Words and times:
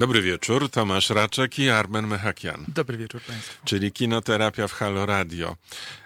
Dobry 0.00 0.22
wieczór, 0.22 0.70
Tomasz 0.70 1.10
Raczek 1.10 1.58
i 1.58 1.70
Armen 1.70 2.06
Mechakian. 2.06 2.64
Dobry 2.68 2.98
wieczór 2.98 3.20
Państwu. 3.20 3.66
Czyli 3.66 3.92
Kinoterapia 3.92 4.68
w 4.68 4.72
Halo 4.72 5.06
Radio. 5.06 5.56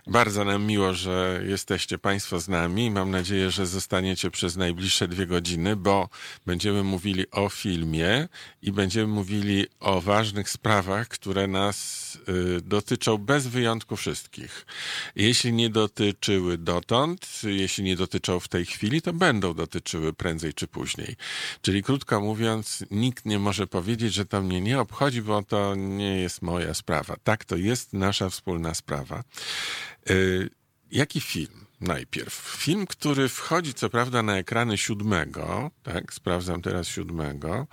Bardzo 0.07 0.45
nam 0.45 0.65
miło, 0.67 0.95
że 0.95 1.43
jesteście 1.47 1.99
Państwo 1.99 2.41
z 2.41 2.49
nami. 2.49 2.91
Mam 2.91 3.11
nadzieję, 3.11 3.51
że 3.51 3.67
zostaniecie 3.67 4.31
przez 4.31 4.57
najbliższe 4.57 5.09
dwie 5.09 5.27
godziny, 5.27 5.77
bo 5.77 6.09
będziemy 6.47 6.83
mówili 6.83 7.31
o 7.31 7.49
filmie 7.49 8.29
i 8.63 8.73
będziemy 8.73 9.07
mówili 9.07 9.67
o 9.81 10.01
ważnych 10.01 10.51
sprawach, 10.51 11.09
które 11.09 11.47
nas 11.47 12.19
y, 12.29 12.61
dotyczą 12.61 13.19
bez 13.19 13.47
wyjątku 13.47 13.97
wszystkich. 13.97 14.67
Jeśli 15.17 15.53
nie 15.53 15.71
dotyczyły 15.71 16.59
dotąd, 16.59 17.43
jeśli 17.45 17.85
nie 17.85 17.97
dotyczą 17.97 18.41
w 18.41 18.49
tej 18.49 18.67
chwili, 18.67 19.03
to 19.03 19.13
będą 19.13 19.55
dotyczyły 19.55 20.13
prędzej 20.13 20.55
czy 20.55 20.67
później. 20.67 21.17
Czyli 21.63 21.83
krótko 21.83 22.21
mówiąc, 22.21 22.85
nikt 22.91 23.27
nie 23.27 23.39
może 23.39 23.67
powiedzieć, 23.67 24.15
że 24.15 24.27
to 24.27 24.43
mnie 24.43 24.61
nie 24.61 24.81
obchodzi, 24.81 25.23
bo 25.23 25.43
to 25.43 25.75
nie 25.75 26.21
jest 26.21 26.43
moja 26.43 26.75
sprawa. 26.75 27.17
Tak, 27.25 27.45
to 27.45 27.57
jest 27.57 27.93
nasza 27.93 28.31
wspólna 28.31 28.75
sprawa. 28.75 29.25
Jaki 30.91 31.21
film? 31.21 31.64
Najpierw. 31.81 32.35
Film, 32.59 32.87
który 32.87 33.29
wchodzi 33.29 33.75
co 33.75 33.91
prawda 33.91 34.23
na 34.23 34.39
ekrany 34.39 34.79
siódmego, 34.79 35.71
tak, 35.83 36.13
sprawdzam 36.13 36.63
teraz 36.63 36.89
siódmego, 36.89 37.67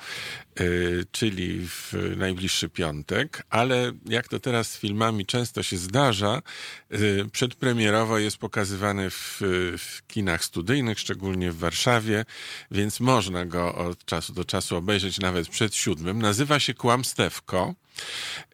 yy, 0.60 1.06
czyli 1.12 1.68
w 1.68 1.94
najbliższy 2.18 2.70
piątek, 2.70 3.44
ale 3.50 3.92
jak 4.06 4.28
to 4.28 4.40
teraz 4.40 4.72
z 4.72 4.78
filmami 4.78 5.26
często 5.26 5.64
się 5.64 5.78
zdarza, 5.78 6.42
yy, 6.90 7.30
przedpremierowo 7.32 8.18
jest 8.20 8.38
pokazywany 8.38 9.10
w, 9.10 9.38
w 9.78 10.08
kinach 10.08 10.46
studyjnych, 10.46 11.00
szczególnie 11.00 11.52
w 11.52 11.58
Warszawie, 11.58 12.26
więc 12.72 13.00
można 13.00 13.46
go 13.46 13.76
od 13.76 14.06
czasu 14.06 14.34
do 14.34 14.46
czasu 14.46 14.76
obejrzeć 14.76 15.20
nawet 15.20 15.50
przed 15.50 15.76
siódmym. 15.76 16.22
Nazywa 16.22 16.60
się 16.60 16.74
Kłamstewko. 16.74 17.74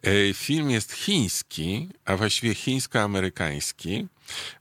Yy, 0.02 0.34
film 0.34 0.70
jest 0.70 0.92
chiński, 0.92 1.88
a 2.04 2.16
właściwie 2.16 2.54
chińsko-amerykański. 2.54 4.06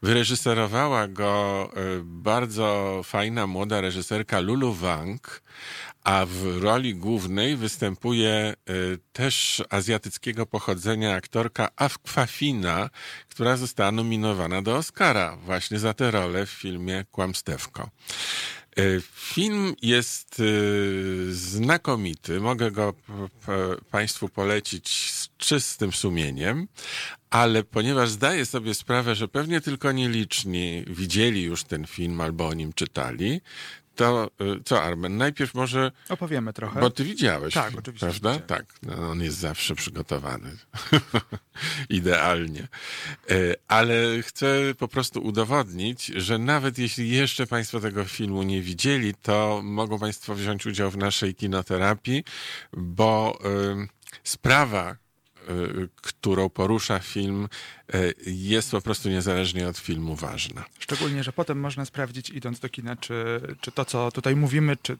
Wyreżyserowała 0.03 1.07
go 1.07 1.69
e, 1.73 1.79
bardzo 2.03 3.01
fajna 3.03 3.47
młoda 3.47 3.81
reżyserka 3.81 4.39
Lulu 4.39 4.73
Wang, 4.73 5.41
a 6.03 6.25
w 6.25 6.57
roli 6.63 6.95
głównej 6.95 7.55
występuje 7.55 8.31
e, 8.31 8.53
też 9.13 9.63
azjatyckiego 9.69 10.45
pochodzenia 10.45 11.15
aktorka 11.15 11.69
Afkwafina, 11.75 12.89
która 13.29 13.57
została 13.57 13.91
nominowana 13.91 14.61
do 14.61 14.75
Oscara 14.75 15.37
właśnie 15.37 15.79
za 15.79 15.93
tę 15.93 16.11
rolę 16.11 16.45
w 16.45 16.49
filmie 16.49 17.05
Kłamstewko. 17.11 17.89
E, 18.77 18.81
film 19.13 19.75
jest 19.81 20.41
znakomity. 21.29 22.39
Mogę 22.39 22.71
go 22.71 22.93
Państwu 23.91 24.29
polecić 24.29 25.11
czystym 25.37 25.93
sumieniem 25.93 26.67
ale 27.29 27.63
ponieważ 27.63 28.09
zdaję 28.09 28.45
sobie 28.45 28.73
sprawę, 28.73 29.15
że 29.15 29.27
pewnie 29.27 29.61
tylko 29.61 29.91
nieliczni 29.91 30.85
widzieli 30.87 31.43
już 31.43 31.63
ten 31.63 31.87
film 31.87 32.21
albo 32.21 32.47
o 32.47 32.53
nim 32.53 32.73
czytali, 32.73 33.41
to 33.95 34.31
y, 34.41 34.63
co, 34.63 34.83
Armen, 34.83 35.17
najpierw 35.17 35.53
może... 35.53 35.91
Opowiemy 36.09 36.53
trochę. 36.53 36.79
Bo 36.79 36.89
ty 36.89 37.03
widziałeś. 37.03 37.53
Tak, 37.53 37.77
oczywiście. 37.77 38.07
Prawda? 38.07 38.31
Widziałem. 38.31 38.47
Tak. 38.47 38.65
No, 38.83 39.09
on 39.09 39.23
jest 39.23 39.37
zawsze 39.37 39.75
przygotowany. 39.75 40.57
Idealnie. 41.89 42.67
Y, 43.31 43.55
ale 43.67 44.21
chcę 44.21 44.73
po 44.77 44.87
prostu 44.87 45.21
udowodnić, 45.21 46.05
że 46.05 46.37
nawet 46.37 46.77
jeśli 46.77 47.09
jeszcze 47.09 47.47
Państwo 47.47 47.79
tego 47.79 48.05
filmu 48.05 48.43
nie 48.43 48.61
widzieli, 48.61 49.13
to 49.21 49.61
mogą 49.63 49.99
Państwo 49.99 50.35
wziąć 50.35 50.65
udział 50.65 50.91
w 50.91 50.97
naszej 50.97 51.35
kinoterapii, 51.35 52.23
bo 52.73 53.39
y, 53.83 53.87
sprawa, 54.23 54.95
którą 55.95 56.49
porusza 56.49 56.99
film, 56.99 57.47
y, 57.95 58.13
jest 58.25 58.71
po 58.71 58.81
prostu 58.81 59.09
niezależnie 59.09 59.67
od 59.67 59.77
filmu 59.77 60.15
ważna. 60.15 60.65
Szczególnie, 60.79 61.23
że 61.23 61.33
potem 61.33 61.59
można 61.59 61.85
sprawdzić, 61.85 62.29
idąc 62.29 62.59
do 62.59 62.69
kina, 62.69 62.95
czy, 62.95 63.41
czy 63.61 63.71
to, 63.71 63.85
co 63.85 64.11
tutaj 64.11 64.35
mówimy, 64.35 64.77
czy 64.81 64.97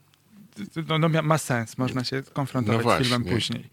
no, 0.88 1.00
no 1.00 1.09
ma 1.24 1.38
sens, 1.38 1.78
można 1.78 2.03
się 2.03 2.24
konfrontować 2.34 2.86
no 2.86 2.96
z 2.96 3.02
filmem 3.02 3.24
później. 3.24 3.69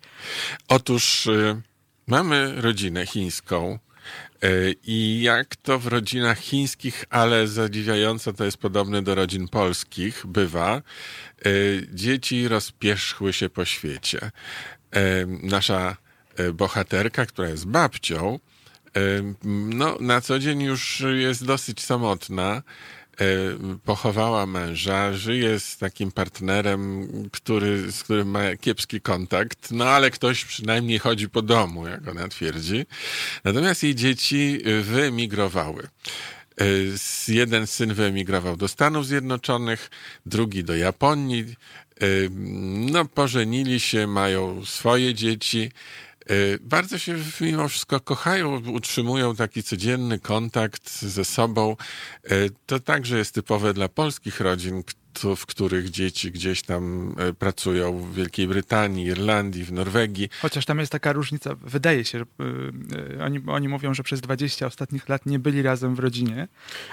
Otóż 0.68 1.26
y, 1.26 1.62
mamy 2.06 2.60
rodzinę 2.60 3.06
chińską. 3.06 3.78
I 4.82 5.22
jak 5.22 5.56
to 5.56 5.78
w 5.78 5.86
rodzinach 5.86 6.38
chińskich, 6.38 7.04
ale 7.10 7.48
zadziwiająco 7.48 8.32
to 8.32 8.44
jest 8.44 8.56
podobne 8.56 9.02
do 9.02 9.14
rodzin 9.14 9.48
polskich, 9.48 10.26
bywa, 10.26 10.82
dzieci 11.92 12.48
rozpierzchły 12.48 13.32
się 13.32 13.48
po 13.48 13.64
świecie. 13.64 14.30
Nasza 15.26 15.96
bohaterka, 16.54 17.26
która 17.26 17.48
jest 17.48 17.66
babcią, 17.66 18.38
e, 18.96 19.00
no, 19.74 19.96
na 20.00 20.20
co 20.20 20.38
dzień 20.38 20.62
już 20.62 21.02
jest 21.14 21.44
dosyć 21.44 21.82
samotna. 21.82 22.62
E, 23.20 23.26
pochowała 23.84 24.46
męża, 24.46 25.12
żyje 25.12 25.60
z 25.60 25.78
takim 25.78 26.12
partnerem, 26.12 27.08
który, 27.32 27.92
z 27.92 28.02
którym 28.02 28.30
ma 28.30 28.56
kiepski 28.60 29.00
kontakt, 29.00 29.70
no 29.70 29.84
ale 29.84 30.10
ktoś 30.10 30.44
przynajmniej 30.44 30.98
chodzi 30.98 31.28
po 31.28 31.42
domu, 31.42 31.86
jak 31.86 32.08
ona 32.08 32.28
twierdzi. 32.28 32.86
Natomiast 33.44 33.82
jej 33.82 33.94
dzieci 33.94 34.60
wyemigrowały. 34.82 35.88
Jeden 37.28 37.66
syn 37.66 37.94
wyemigrował 37.94 38.56
do 38.56 38.68
Stanów 38.68 39.06
Zjednoczonych, 39.06 39.90
drugi 40.26 40.64
do 40.64 40.76
Japonii. 40.76 41.56
No, 42.90 43.04
pożenili 43.04 43.80
się, 43.80 44.06
mają 44.06 44.64
swoje 44.64 45.14
dzieci. 45.14 45.70
Y, 46.30 46.58
bardzo 46.60 46.98
się 46.98 47.16
mimo 47.40 47.68
wszystko 47.68 48.00
kochają, 48.00 48.70
utrzymują 48.70 49.36
taki 49.36 49.62
codzienny 49.62 50.18
kontakt 50.18 51.00
ze 51.00 51.24
sobą. 51.24 51.76
Y, 52.32 52.50
to 52.66 52.80
także 52.80 53.18
jest 53.18 53.34
typowe 53.34 53.74
dla 53.74 53.88
polskich 53.88 54.40
rodzin, 54.40 54.82
w 55.36 55.46
których 55.46 55.90
dzieci 55.90 56.30
gdzieś 56.30 56.62
tam 56.62 57.14
e, 57.18 57.32
pracują 57.32 57.98
w 57.98 58.14
Wielkiej 58.14 58.48
Brytanii, 58.48 59.06
Irlandii, 59.06 59.64
w 59.64 59.72
Norwegii. 59.72 60.28
Chociaż 60.42 60.64
tam 60.64 60.78
jest 60.78 60.92
taka 60.92 61.12
różnica, 61.12 61.54
wydaje 61.60 62.04
się, 62.04 62.18
że 62.18 62.24
yy, 63.18 63.24
oni, 63.24 63.40
oni 63.46 63.68
mówią, 63.68 63.94
że 63.94 64.02
przez 64.02 64.20
20 64.20 64.66
ostatnich 64.66 65.08
lat 65.08 65.26
nie 65.26 65.38
byli 65.38 65.62
razem 65.62 65.94
w 65.94 65.98
rodzinie, 65.98 66.48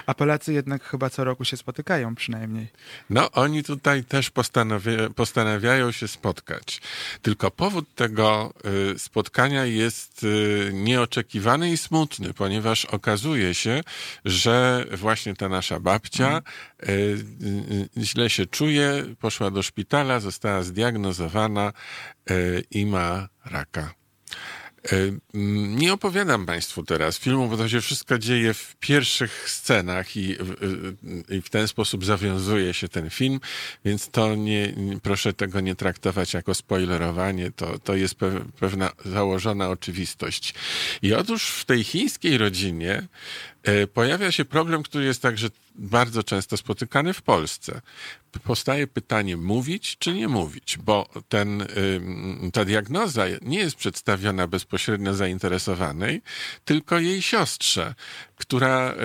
a 0.06 0.14
Polacy 0.14 0.52
jednak 0.52 0.84
chyba 0.84 1.10
co 1.10 1.24
roku 1.24 1.44
się 1.44 1.56
spotykają 1.56 2.14
przynajmniej. 2.14 2.68
No, 3.10 3.30
oni 3.30 3.64
tutaj 3.64 4.04
też 4.04 4.30
postanawia, 4.30 5.10
postanawiają 5.10 5.92
się 5.92 6.08
spotkać. 6.08 6.80
Tylko 7.22 7.50
powód 7.50 7.94
tego 7.94 8.54
spotkania 8.96 9.64
jest 9.64 10.26
nieoczekiwany 10.72 11.72
i 11.72 11.76
smutny, 11.76 12.34
ponieważ 12.34 12.84
okazuje 12.84 13.54
się, 13.54 13.80
że 14.24 14.86
właśnie 14.92 15.34
ta 15.34 15.48
nasza 15.48 15.80
babcia 15.80 16.28
mm. 16.28 16.42
Źle 18.12 18.30
się 18.30 18.46
czuje, 18.46 19.04
poszła 19.20 19.50
do 19.50 19.62
szpitala, 19.62 20.20
została 20.20 20.62
zdiagnozowana 20.62 21.72
e, 22.30 22.34
i 22.70 22.86
ma 22.86 23.28
raka. 23.44 23.94
E, 24.92 24.96
nie 25.76 25.92
opowiadam 25.92 26.46
Państwu 26.46 26.82
teraz 26.82 27.18
filmu, 27.18 27.48
bo 27.48 27.56
to 27.56 27.68
się 27.68 27.80
wszystko 27.80 28.18
dzieje 28.18 28.54
w 28.54 28.76
pierwszych 28.80 29.50
scenach 29.50 30.16
i, 30.16 30.36
i 31.28 31.42
w 31.42 31.50
ten 31.50 31.68
sposób 31.68 32.04
zawiązuje 32.04 32.74
się 32.74 32.88
ten 32.88 33.10
film, 33.10 33.40
więc 33.84 34.08
to 34.08 34.34
nie, 34.34 34.74
proszę 35.02 35.32
tego 35.32 35.60
nie 35.60 35.74
traktować 35.74 36.34
jako 36.34 36.54
spoilerowanie, 36.54 37.50
to, 37.50 37.78
to 37.78 37.94
jest 37.94 38.14
pewna 38.60 38.92
założona 39.04 39.68
oczywistość. 39.68 40.54
I 41.02 41.14
otóż 41.14 41.48
w 41.48 41.64
tej 41.64 41.84
chińskiej 41.84 42.38
rodzinie 42.38 43.08
pojawia 43.94 44.32
się 44.32 44.44
problem, 44.44 44.82
który 44.82 45.04
jest 45.04 45.22
także 45.22 45.48
bardzo 45.74 46.22
często 46.22 46.56
spotykany 46.56 47.12
w 47.12 47.22
Polsce. 47.22 47.80
Powstaje 48.44 48.86
pytanie, 48.86 49.36
mówić 49.36 49.96
czy 49.98 50.14
nie 50.14 50.28
mówić, 50.28 50.78
bo 50.78 51.08
ten, 51.28 51.66
ta 52.52 52.64
diagnoza 52.64 53.24
nie 53.42 53.58
jest 53.58 53.76
przedstawiona 53.76 54.46
bezpośrednio 54.46 55.14
zainteresowanej, 55.14 56.22
tylko 56.64 56.98
jej 56.98 57.22
siostrze, 57.22 57.94
która 58.42 58.94
y, 58.94 59.04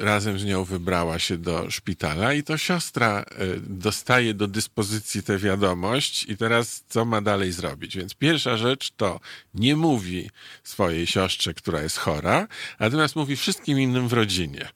y, 0.00 0.04
razem 0.04 0.38
z 0.38 0.44
nią 0.44 0.64
wybrała 0.64 1.18
się 1.18 1.36
do 1.38 1.70
szpitala 1.70 2.34
i 2.34 2.42
to 2.42 2.58
siostra 2.58 3.24
dostaje 3.60 4.34
do 4.34 4.48
dyspozycji 4.48 5.22
tę 5.22 5.38
wiadomość 5.38 6.24
i 6.28 6.36
teraz 6.36 6.84
co 6.88 7.04
ma 7.04 7.20
dalej 7.20 7.52
zrobić. 7.52 7.96
Więc 7.96 8.14
pierwsza 8.14 8.56
rzecz 8.56 8.90
to 8.96 9.20
nie 9.54 9.76
mówi 9.76 10.30
swojej 10.64 11.06
siostrze, 11.06 11.54
która 11.54 11.82
jest 11.82 11.98
chora, 11.98 12.48
natomiast 12.80 13.16
mówi 13.16 13.36
wszystkim 13.36 13.80
innym 13.80 14.08
w 14.08 14.12
rodzinie, 14.12 14.68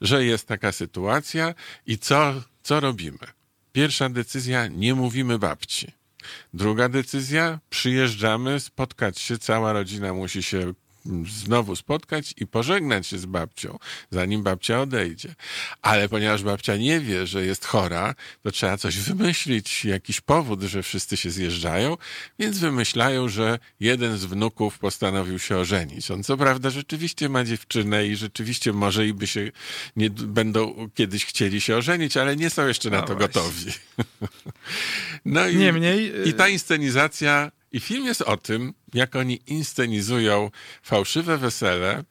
że 0.00 0.24
jest 0.24 0.48
taka 0.48 0.72
sytuacja 0.72 1.54
i 1.86 1.98
co, 1.98 2.42
co 2.62 2.80
robimy. 2.80 3.26
Pierwsza 3.72 4.08
decyzja, 4.08 4.66
nie 4.66 4.94
mówimy 4.94 5.38
babci. 5.38 5.92
Druga 6.54 6.88
decyzja, 6.88 7.60
przyjeżdżamy, 7.70 8.60
spotkać 8.60 9.18
się, 9.18 9.38
cała 9.38 9.72
rodzina 9.72 10.14
musi 10.14 10.42
się 10.42 10.74
znowu 11.44 11.76
spotkać 11.76 12.34
i 12.36 12.46
pożegnać 12.46 13.06
się 13.06 13.18
z 13.18 13.26
babcią, 13.26 13.78
zanim 14.10 14.42
babcia 14.42 14.80
odejdzie. 14.80 15.34
Ale 15.82 16.08
ponieważ 16.08 16.42
babcia 16.42 16.76
nie 16.76 17.00
wie, 17.00 17.26
że 17.26 17.44
jest 17.46 17.64
chora, 17.64 18.14
to 18.42 18.50
trzeba 18.50 18.76
coś 18.76 18.98
wymyślić, 18.98 19.84
jakiś 19.84 20.20
powód, 20.20 20.62
że 20.62 20.82
wszyscy 20.82 21.16
się 21.16 21.30
zjeżdżają, 21.30 21.96
więc 22.38 22.58
wymyślają, 22.58 23.28
że 23.28 23.58
jeden 23.80 24.18
z 24.18 24.24
wnuków 24.24 24.78
postanowił 24.78 25.38
się 25.38 25.56
ożenić. 25.56 26.10
On 26.10 26.22
co 26.22 26.36
prawda 26.36 26.70
rzeczywiście 26.70 27.28
ma 27.28 27.44
dziewczynę 27.44 28.06
i 28.06 28.16
rzeczywiście 28.16 28.72
może 28.72 29.06
i 29.06 29.14
by 29.14 29.26
się 29.26 29.50
nie 29.96 30.10
będą 30.10 30.90
kiedyś 30.94 31.26
chcieli 31.26 31.60
się 31.60 31.76
ożenić, 31.76 32.16
ale 32.16 32.36
nie 32.36 32.50
są 32.50 32.66
jeszcze 32.66 32.90
na 32.90 33.00
no 33.00 33.06
to 33.06 33.14
właśnie. 33.14 33.28
gotowi. 33.28 33.72
No 35.24 35.48
i, 35.48 35.56
Niemniej... 35.56 36.28
i 36.28 36.34
ta 36.34 36.48
inscenizacja 36.48 37.50
i 37.74 37.80
film 37.80 38.06
jest 38.06 38.22
o 38.22 38.36
tym, 38.36 38.74
jak 38.94 39.16
oni 39.16 39.40
inscenizują 39.46 40.50
fałszywe 40.82 41.38
wesele 41.38 42.04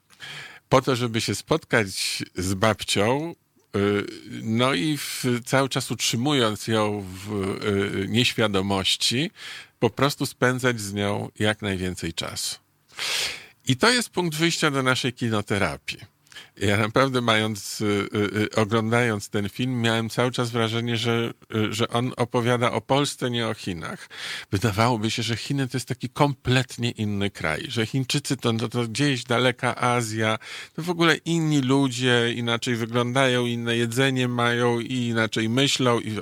po 0.69 0.81
to, 0.81 0.95
żeby 0.95 1.21
się 1.21 1.35
spotkać 1.35 2.23
z 2.35 2.53
babcią, 2.53 3.35
y, 3.75 4.05
no 4.43 4.73
i 4.73 4.97
w, 4.97 5.25
cały 5.45 5.69
czas 5.69 5.91
utrzymując 5.91 6.67
ją 6.67 7.05
w 7.25 7.33
y, 8.03 8.07
nieświadomości, 8.07 9.31
po 9.79 9.89
prostu 9.89 10.25
spędzać 10.25 10.81
z 10.81 10.93
nią 10.93 11.29
jak 11.39 11.61
najwięcej 11.61 12.13
czasu. 12.13 12.55
I 13.67 13.77
to 13.77 13.89
jest 13.89 14.09
punkt 14.09 14.37
wyjścia 14.37 14.71
do 14.71 14.83
naszej 14.83 15.13
kinoterapii. 15.13 16.12
Ja 16.57 16.77
naprawdę 16.77 17.21
mając, 17.21 17.81
y, 17.81 17.85
y, 17.85 18.39
y, 18.41 18.55
oglądając 18.55 19.29
ten 19.29 19.49
film, 19.49 19.81
miałem 19.81 20.09
cały 20.09 20.31
czas 20.31 20.51
wrażenie, 20.51 20.97
że, 20.97 21.33
że 21.69 21.87
on 21.87 22.13
opowiada 22.17 22.71
o 22.71 22.81
Polsce, 22.81 23.29
nie 23.29 23.47
o 23.47 23.53
Chinach. 23.53 24.09
Wydawałoby 24.51 25.11
się, 25.11 25.23
że 25.23 25.35
Chiny 25.35 25.67
to 25.67 25.77
jest 25.77 25.87
taki 25.87 26.09
kompletnie 26.09 26.91
inny 26.91 27.29
kraj, 27.29 27.65
że 27.67 27.85
Chińczycy 27.85 28.37
to, 28.37 28.53
to, 28.53 28.69
to 28.69 28.87
gdzieś 28.87 29.23
daleka 29.23 29.75
Azja, 29.75 30.37
to 30.75 30.81
w 30.81 30.89
ogóle 30.89 31.15
inni 31.15 31.61
ludzie, 31.61 32.33
inaczej 32.35 32.75
wyglądają, 32.75 33.45
inne 33.45 33.77
jedzenie 33.77 34.27
mają 34.27 34.79
i 34.79 34.93
inaczej 34.93 35.49
myślą. 35.49 35.99
I... 35.99 36.19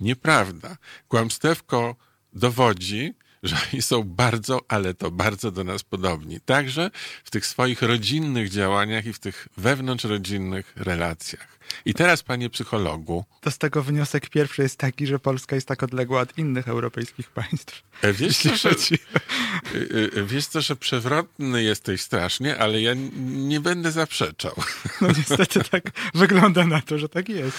Nieprawda. 0.00 0.76
Kłamstewko 1.08 1.96
dowodzi, 2.32 3.14
że 3.42 3.56
oni 3.72 3.82
są 3.82 4.02
bardzo, 4.02 4.60
ale 4.68 4.94
to 4.94 5.10
bardzo 5.10 5.50
do 5.50 5.64
nas 5.64 5.82
podobni. 5.82 6.40
Także 6.40 6.90
w 7.24 7.30
tych 7.30 7.46
swoich 7.46 7.82
rodzinnych 7.82 8.50
działaniach 8.50 9.06
i 9.06 9.12
w 9.12 9.18
tych 9.18 9.48
wewnątrzrodzinnych 9.56 10.72
relacjach. 10.76 11.58
I 11.84 11.94
teraz, 11.94 12.22
panie 12.22 12.50
psychologu. 12.50 13.24
To 13.40 13.50
z 13.50 13.58
tego 13.58 13.82
wniosek 13.82 14.30
pierwszy 14.30 14.62
jest 14.62 14.76
taki, 14.76 15.06
że 15.06 15.18
Polska 15.18 15.54
jest 15.54 15.68
tak 15.68 15.82
odległa 15.82 16.20
od 16.20 16.38
innych 16.38 16.68
europejskich 16.68 17.30
państw. 17.30 17.82
E, 18.02 18.12
wiesz 18.12 18.38
co, 18.38 18.56
że, 18.56 18.70
e, 18.70 18.74
e, 20.20 20.24
wiesz 20.24 20.46
co, 20.46 20.60
że 20.60 20.76
przewrotny 20.76 21.62
jesteś 21.62 22.00
strasznie, 22.00 22.58
ale 22.58 22.80
ja 22.80 22.94
nie 23.20 23.60
będę 23.60 23.92
zaprzeczał. 23.92 24.54
No 25.00 25.08
niestety 25.08 25.64
tak 25.70 25.84
wygląda 26.14 26.66
na 26.66 26.82
to, 26.82 26.98
że 26.98 27.08
tak 27.08 27.28
jest. 27.28 27.58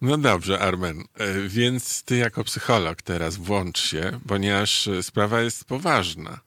No 0.00 0.18
dobrze, 0.18 0.58
Armen, 0.58 1.04
e, 1.14 1.48
więc 1.48 2.02
ty 2.02 2.16
jako 2.16 2.44
psycholog 2.44 3.02
teraz 3.02 3.36
włącz 3.36 3.80
się, 3.80 4.20
ponieważ 4.28 4.88
e, 4.88 5.02
sprawa 5.02 5.40
jest 5.40 5.64
poważna. 5.64 6.40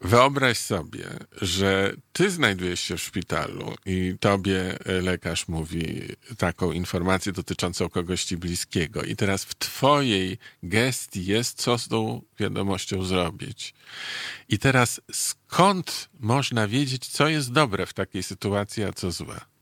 Wyobraź 0.00 0.58
sobie, 0.58 1.04
że 1.42 1.92
ty 2.12 2.30
znajdujesz 2.30 2.80
się 2.80 2.96
w 2.96 3.02
szpitalu 3.02 3.74
i 3.86 4.14
tobie 4.20 4.78
e, 4.84 5.00
lekarz 5.00 5.48
mówi 5.48 6.02
taką 6.38 6.72
informację 6.72 7.32
dotyczącą 7.32 7.88
kogoś 7.88 8.24
ci 8.24 8.36
bliskiego 8.36 9.02
i 9.02 9.16
teraz 9.16 9.44
w 9.44 9.54
twojej 9.54 10.38
gestii 10.62 11.26
jest, 11.26 11.58
co 11.58 11.78
z 11.78 11.88
tą 11.88 12.22
wiadomością 12.38 13.02
zrobić. 13.02 13.74
I 14.48 14.58
teraz 14.58 15.00
skąd 15.12 16.08
można 16.20 16.68
wiedzieć, 16.68 17.06
co 17.06 17.28
jest 17.28 17.52
dobre 17.52 17.86
w 17.86 17.94
takiej 17.94 18.22
sytuacji, 18.22 18.84
a 18.84 18.92
co 18.92 19.10
złe? 19.10 19.55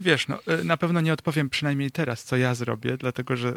Wiesz, 0.00 0.28
no, 0.28 0.38
y, 0.60 0.64
na 0.64 0.76
pewno 0.76 1.00
nie 1.00 1.12
odpowiem 1.12 1.50
przynajmniej 1.50 1.90
teraz, 1.90 2.24
co 2.24 2.36
ja 2.36 2.54
zrobię, 2.54 2.96
dlatego 2.96 3.36
że 3.36 3.48
y, 3.48 3.56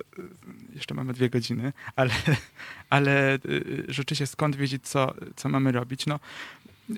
jeszcze 0.76 0.94
mamy 0.94 1.14
dwie 1.14 1.30
godziny, 1.30 1.74
ale, 1.96 2.12
ale 2.90 3.36
y, 3.36 3.86
rzeczywiście 3.88 4.28
skąd 4.28 4.56
wiedzieć, 4.56 4.88
co, 4.88 5.14
co 5.36 5.50
mamy 5.50 5.72
robić? 5.72 6.06
No, 6.06 6.20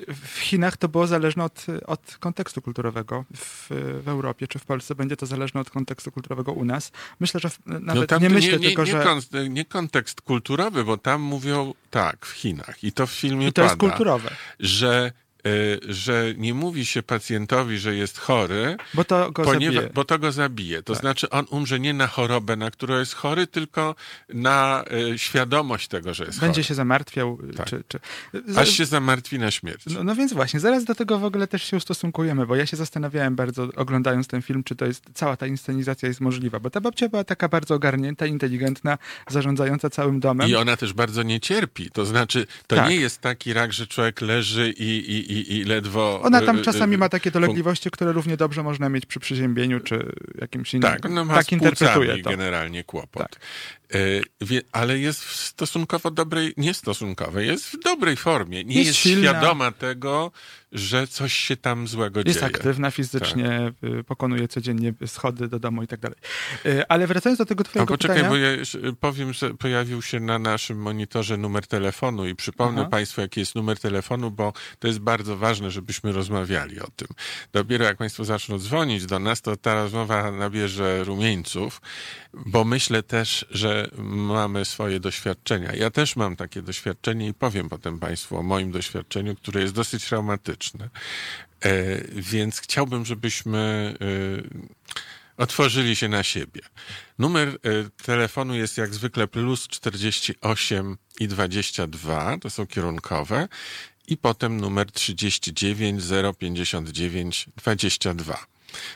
w 0.07 0.39
Chinach 0.39 0.77
to 0.77 0.89
było 0.89 1.07
zależne 1.07 1.43
od, 1.43 1.65
od 1.85 2.17
kontekstu 2.19 2.61
kulturowego. 2.61 3.25
W, 3.35 3.67
w, 4.03 4.07
Europie 4.07 4.47
czy 4.47 4.59
w 4.59 4.65
Polsce 4.65 4.95
będzie 4.95 5.17
to 5.17 5.25
zależne 5.25 5.61
od 5.61 5.69
kontekstu 5.69 6.11
kulturowego 6.11 6.51
u 6.51 6.65
nas. 6.65 6.91
Myślę, 7.19 7.39
że 7.39 7.49
w, 7.49 7.59
nawet 7.65 8.11
no 8.11 8.19
nie 8.19 8.29
myślę 8.29 8.51
nie, 8.51 8.57
nie, 8.57 8.67
tylko, 8.67 8.83
nie 8.83 8.91
że... 8.91 9.03
Kon, 9.03 9.21
nie 9.49 9.65
kontekst 9.65 10.21
kulturowy, 10.21 10.83
bo 10.83 10.97
tam 10.97 11.21
mówią 11.21 11.73
tak, 11.89 12.25
w 12.25 12.31
Chinach 12.31 12.83
i 12.83 12.91
to 12.91 13.07
w 13.07 13.11
filmie 13.11 13.47
I 13.47 13.53
to 13.53 13.61
pada, 13.61 13.71
jest 13.71 13.79
kulturowe. 13.79 14.29
że 14.59 15.11
że 15.89 16.33
nie 16.37 16.53
mówi 16.53 16.85
się 16.85 17.03
pacjentowi, 17.03 17.77
że 17.77 17.95
jest 17.95 18.17
chory, 18.17 18.77
bo 18.93 19.03
to 19.03 19.31
go 19.31 19.45
zabije. 19.45 19.89
Bo 19.93 20.05
to 20.05 20.19
go 20.19 20.31
zabije. 20.31 20.83
To 20.83 20.93
tak. 20.93 21.01
znaczy 21.01 21.29
on 21.29 21.45
umrze 21.49 21.79
nie 21.79 21.93
na 21.93 22.07
chorobę, 22.07 22.55
na 22.55 22.71
którą 22.71 22.99
jest 22.99 23.13
chory, 23.13 23.47
tylko 23.47 23.95
na 24.29 24.83
y, 25.13 25.19
świadomość 25.19 25.87
tego, 25.87 26.13
że 26.13 26.25
jest 26.25 26.39
Będzie 26.39 26.53
chory. 26.53 26.63
się 26.63 26.73
zamartwiał. 26.73 27.37
Y, 27.49 27.53
tak. 27.53 27.67
Czy, 27.67 27.83
czy... 27.87 27.99
Aż 28.55 28.69
się 28.69 28.85
zamartwi 28.85 29.39
na 29.39 29.51
śmierć. 29.51 29.85
No, 29.85 30.03
no, 30.03 30.15
więc 30.15 30.33
właśnie, 30.33 30.59
zaraz 30.59 30.85
do 30.85 30.95
tego 30.95 31.19
w 31.19 31.23
ogóle 31.23 31.47
też 31.47 31.63
się 31.63 31.77
ustosunkujemy, 31.77 32.45
bo 32.45 32.55
ja 32.55 32.65
się 32.65 32.77
zastanawiałem 32.77 33.35
bardzo, 33.35 33.67
oglądając 33.75 34.27
ten 34.27 34.41
film, 34.41 34.63
czy 34.63 34.75
to 34.75 34.85
jest, 34.85 35.03
cała 35.13 35.37
ta 35.37 35.47
inscenizacja 35.47 36.07
jest 36.07 36.21
możliwa, 36.21 36.59
bo 36.59 36.69
ta 36.69 36.81
babcia 36.81 37.09
była 37.09 37.23
taka 37.23 37.49
bardzo 37.49 37.75
ogarnięta, 37.75 38.25
inteligentna, 38.25 38.97
zarządzająca 39.29 39.89
całym 39.89 40.19
domem. 40.19 40.49
I 40.49 40.55
ona 40.55 40.77
też 40.77 40.93
bardzo 40.93 41.23
nie 41.23 41.39
cierpi. 41.39 41.91
To 41.91 42.05
znaczy, 42.05 42.47
to 42.67 42.75
tak. 42.75 42.89
nie 42.89 42.95
jest 42.95 43.21
taki 43.21 43.53
rak, 43.53 43.73
że 43.73 43.87
człowiek 43.87 44.21
leży 44.21 44.73
i, 44.77 45.11
i 45.11 45.28
i, 45.29 45.57
i 45.57 45.63
ledwo... 45.63 46.21
Ona 46.23 46.41
tam 46.41 46.59
y, 46.59 46.61
czasami 46.61 46.95
y, 46.95 46.97
ma 46.97 47.09
takie 47.09 47.31
dolegliwości, 47.31 47.91
które 47.91 48.11
równie 48.11 48.37
dobrze 48.37 48.63
można 48.63 48.89
mieć 48.89 49.05
przy 49.05 49.19
przeziębieniu, 49.19 49.79
czy 49.79 50.11
jakimś 50.41 50.73
innym. 50.73 50.91
Tak, 50.91 51.05
ona 51.05 51.25
ma 51.25 51.33
tak 51.33 51.51
interpretuje 51.51 52.23
to. 52.23 52.29
generalnie 52.29 52.83
kłopot. 52.83 53.29
Tak. 53.31 53.39
E, 53.93 53.99
ale 54.71 54.99
jest 54.99 55.23
w 55.23 55.35
stosunkowo 55.35 56.11
dobrej, 56.11 56.53
nie 56.57 56.73
stosunkowej, 56.73 57.47
jest 57.47 57.65
w 57.65 57.79
dobrej 57.79 58.15
formie. 58.15 58.63
Nie 58.63 58.83
jest, 58.83 59.05
jest 59.05 59.19
świadoma 59.19 59.71
tego, 59.71 60.31
że 60.71 61.07
coś 61.07 61.33
się 61.33 61.57
tam 61.57 61.87
złego 61.87 62.19
jest 62.19 62.39
dzieje. 62.39 62.45
Jest 62.45 62.55
aktywna 62.55 62.91
fizycznie, 62.91 63.71
tak. 63.81 64.05
pokonuje 64.05 64.47
codziennie 64.47 64.93
schody 65.05 65.47
do 65.47 65.59
domu 65.59 65.83
i 65.83 65.87
tak 65.87 65.99
dalej. 65.99 66.17
E, 66.65 66.91
ale 66.91 67.07
wracając 67.07 67.37
do 67.37 67.45
tego 67.45 67.63
twojego 67.63 67.93
A 67.93 67.97
poczekaj, 67.97 68.17
pytania... 68.17 68.29
bo 68.29 68.87
ja 68.87 68.91
powiem, 68.99 69.33
że 69.33 69.53
pojawił 69.53 70.01
się 70.01 70.19
na 70.19 70.39
naszym 70.39 70.77
monitorze 70.77 71.37
numer 71.37 71.67
telefonu 71.67 72.27
i 72.27 72.35
przypomnę 72.35 72.81
Aha. 72.81 72.89
Państwu, 72.89 73.21
jaki 73.21 73.39
jest 73.39 73.55
numer 73.55 73.79
telefonu, 73.79 74.31
bo 74.31 74.53
to 74.79 74.87
jest 74.87 74.99
bardzo 74.99 75.37
ważne, 75.37 75.71
żebyśmy 75.71 76.11
rozmawiali 76.11 76.79
o 76.79 76.87
tym. 76.95 77.07
Dopiero 77.53 77.85
jak 77.85 77.97
Państwo 77.97 78.25
zaczną 78.25 78.59
dzwonić 78.59 79.05
do 79.05 79.19
nas, 79.19 79.41
to 79.41 79.57
ta 79.57 79.73
rozmowa 79.73 80.31
nabierze 80.31 81.03
rumieńców, 81.03 81.81
bo 82.33 82.63
myślę 82.63 83.03
też, 83.03 83.45
że 83.49 83.78
mamy 84.03 84.65
swoje 84.65 84.99
doświadczenia. 84.99 85.75
Ja 85.75 85.91
też 85.91 86.15
mam 86.15 86.35
takie 86.35 86.61
doświadczenie 86.61 87.27
i 87.27 87.33
powiem 87.33 87.69
potem 87.69 87.99
Państwu 87.99 88.37
o 88.37 88.43
moim 88.43 88.71
doświadczeniu, 88.71 89.35
które 89.35 89.61
jest 89.61 89.73
dosyć 89.73 90.05
traumatyczne. 90.05 90.89
E, 91.63 91.71
więc 92.11 92.59
chciałbym, 92.59 93.05
żebyśmy 93.05 93.93
e, 94.01 95.43
otworzyli 95.43 95.95
się 95.95 96.07
na 96.07 96.23
siebie. 96.23 96.61
Numer 97.19 97.47
e, 97.47 97.55
telefonu 98.03 98.55
jest 98.55 98.77
jak 98.77 98.93
zwykle 98.93 99.27
plus 99.27 99.67
48 99.67 100.97
i 101.19 101.27
22, 101.27 102.37
to 102.37 102.49
są 102.49 102.67
kierunkowe, 102.67 103.47
i 104.09 104.17
potem 104.17 104.61
numer 104.61 104.91
39 104.91 106.03
059 106.39 107.49
22. 107.57 108.45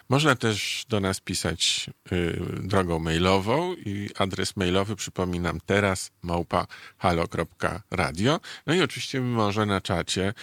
Można 0.10 0.36
też 0.36 0.86
do 0.90 1.00
nas 1.00 1.20
pisać 1.20 1.90
y, 2.12 2.42
drogą 2.64 3.00
mailową 3.00 3.76
i 3.76 4.10
adres 4.18 4.56
mailowy 4.56 4.96
przypominam 4.96 5.60
teraz 5.66 6.12
małpa 6.22 6.68
halo.radio. 6.98 8.40
No 8.68 8.74
i 8.74 8.82
oczywiście 8.82 9.22
może 9.22 9.66
na 9.66 9.82
czacie 9.82 10.34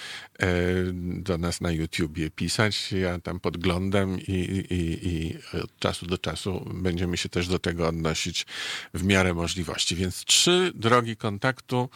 y, 0.43 0.91
do 0.95 1.39
nas 1.39 1.61
na 1.61 1.71
YouTubie 1.71 2.31
pisać. 2.31 2.93
Ja 2.93 3.19
tam 3.19 3.41
podglądam 3.41 4.21
i, 4.21 4.65
i, 4.71 5.09
i 5.09 5.39
od 5.63 5.79
czasu 5.79 6.07
do 6.07 6.19
czasu 6.19 6.71
będziemy 6.75 7.17
się 7.17 7.29
też 7.29 7.49
do 7.49 7.59
tego 7.59 7.89
odnosić 7.89 8.47
w 8.95 9.05
miarę 9.05 9.35
możliwości. 9.35 9.97
Więc 9.97 10.25
trzy 10.25 10.73
drogi 10.75 11.17
kontaktu 11.17 11.89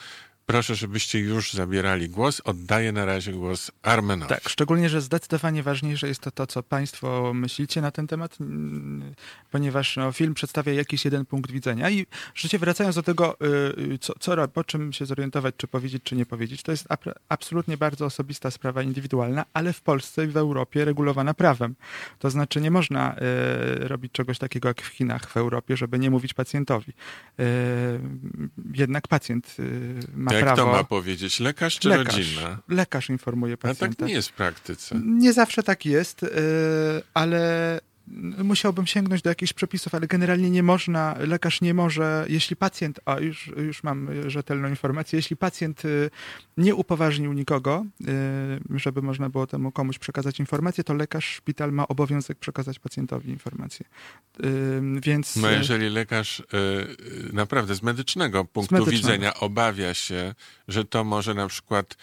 Proszę, 0.46 0.74
żebyście 0.74 1.18
już 1.18 1.52
zabierali 1.52 2.08
głos. 2.08 2.42
Oddaję 2.44 2.92
na 2.92 3.04
razie 3.04 3.32
głos 3.32 3.70
Armenowi. 3.82 4.28
Tak, 4.28 4.48
szczególnie, 4.48 4.88
że 4.88 5.00
zdecydowanie 5.00 5.62
ważniejsze 5.62 6.08
jest 6.08 6.20
to, 6.20 6.30
to 6.30 6.46
co 6.46 6.62
Państwo 6.62 7.32
myślicie 7.34 7.80
na 7.80 7.90
ten 7.90 8.06
temat, 8.06 8.40
mm, 8.40 9.14
ponieważ 9.50 9.96
no, 9.96 10.12
film 10.12 10.34
przedstawia 10.34 10.72
jakiś 10.72 11.04
jeden 11.04 11.26
punkt 11.26 11.50
widzenia. 11.50 11.90
I 11.90 12.06
rzeczywiście 12.34 12.58
wracając 12.58 12.96
do 12.96 13.02
tego, 13.02 13.36
y, 13.94 13.98
co, 13.98 14.12
co, 14.20 14.48
po 14.48 14.64
czym 14.64 14.92
się 14.92 15.06
zorientować, 15.06 15.54
czy 15.56 15.66
powiedzieć, 15.66 16.02
czy 16.02 16.16
nie 16.16 16.26
powiedzieć, 16.26 16.62
to 16.62 16.70
jest 16.70 16.88
absolutnie 17.28 17.76
bardzo 17.76 18.06
osobista 18.06 18.50
sprawa 18.50 18.82
indywidualna, 18.82 19.44
ale 19.52 19.72
w 19.72 19.80
Polsce 19.80 20.24
i 20.24 20.28
w 20.28 20.36
Europie 20.36 20.84
regulowana 20.84 21.34
prawem. 21.34 21.74
To 22.18 22.30
znaczy 22.30 22.60
nie 22.60 22.70
można 22.70 23.16
y, 23.16 23.88
robić 23.88 24.12
czegoś 24.12 24.38
takiego 24.38 24.68
jak 24.68 24.82
w 24.82 24.86
Chinach, 24.86 25.30
w 25.30 25.36
Europie, 25.36 25.76
żeby 25.76 25.98
nie 25.98 26.10
mówić 26.10 26.34
pacjentowi. 26.34 26.92
Y, 27.40 27.44
jednak 28.74 29.08
pacjent 29.08 29.56
ma 30.14 30.33
Jak 30.34 30.44
prawo. 30.44 30.62
to 30.62 30.72
ma 30.72 30.84
powiedzieć? 30.84 31.40
Lekarz 31.40 31.78
czy 31.78 31.88
lekarz, 31.88 32.16
rodzina? 32.16 32.58
lekarz 32.68 33.08
informuje 33.10 33.54
A 33.54 33.56
pacjenta. 33.56 33.96
tak 33.96 34.08
nie 34.08 34.14
jest 34.14 34.28
w 34.28 34.32
praktyce. 34.32 35.00
Nie 35.04 35.32
zawsze 35.32 35.62
tak 35.62 35.86
jest, 35.86 36.22
yy, 36.22 36.28
ale 37.14 37.80
musiałbym 38.44 38.86
sięgnąć 38.86 39.22
do 39.22 39.30
jakichś 39.30 39.52
przepisów, 39.52 39.94
ale 39.94 40.06
generalnie 40.06 40.50
nie 40.50 40.62
można, 40.62 41.14
lekarz 41.18 41.60
nie 41.60 41.74
może, 41.74 42.26
jeśli 42.28 42.56
pacjent, 42.56 43.00
a 43.04 43.20
już, 43.20 43.46
już 43.56 43.82
mam 43.82 44.30
rzetelną 44.30 44.68
informację, 44.68 45.16
jeśli 45.16 45.36
pacjent 45.36 45.84
y, 45.84 46.10
nie 46.56 46.74
upoważnił 46.74 47.32
nikogo, 47.32 47.84
y, 48.00 48.78
żeby 48.78 49.02
można 49.02 49.28
było 49.30 49.46
temu 49.46 49.72
komuś 49.72 49.98
przekazać 49.98 50.40
informację, 50.40 50.84
to 50.84 50.94
lekarz, 50.94 51.24
szpital 51.24 51.72
ma 51.72 51.88
obowiązek 51.88 52.38
przekazać 52.38 52.78
pacjentowi 52.78 53.30
informację. 53.30 53.86
Y, 54.44 55.00
Więc 55.00 55.36
No 55.36 55.50
jeżeli 55.50 55.90
lekarz 55.90 56.42
naprawdę 57.32 57.74
z 57.74 57.82
medycznego 57.82 58.44
punktu 58.44 58.74
medycznego. 58.74 58.96
widzenia 58.98 59.34
obawia 59.34 59.94
się, 59.94 60.34
że 60.68 60.84
to 60.84 61.04
może 61.04 61.34
na 61.34 61.48
przykład 61.48 61.96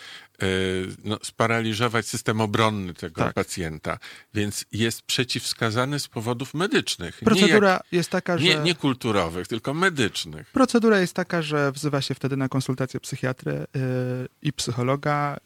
no, 1.03 1.17
sparaliżować 1.23 2.07
system 2.07 2.41
obronny 2.41 2.93
tego 2.93 3.21
Tak. 3.21 3.33
pacjenta, 3.33 3.97
więc 4.33 4.65
jest 4.71 5.01
przeciwwskazany 5.01 5.99
z 5.99 6.07
powodów 6.07 6.53
medycznych. 6.53 7.19
procedura 7.25 7.67
nie, 7.67 7.73
jak, 7.73 7.83
jest 7.91 8.09
taka, 8.09 8.37
że... 8.37 8.43
nie, 8.43 8.55
nie 8.55 8.75
kulturowych, 8.75 9.47
tylko 9.47 9.73
medycznych. 9.73 10.51
Procedura 10.51 10.99
jest 10.99 11.13
taka, 11.13 11.41
że 11.41 11.71
wzywa 11.71 12.01
się 12.01 12.15
wtedy 12.15 12.37
na 12.37 12.49
konsultację 12.49 12.99
psychiatrę 12.99 13.63
y, 13.63 13.67
i 14.41 14.53
psychologa. 14.53 15.37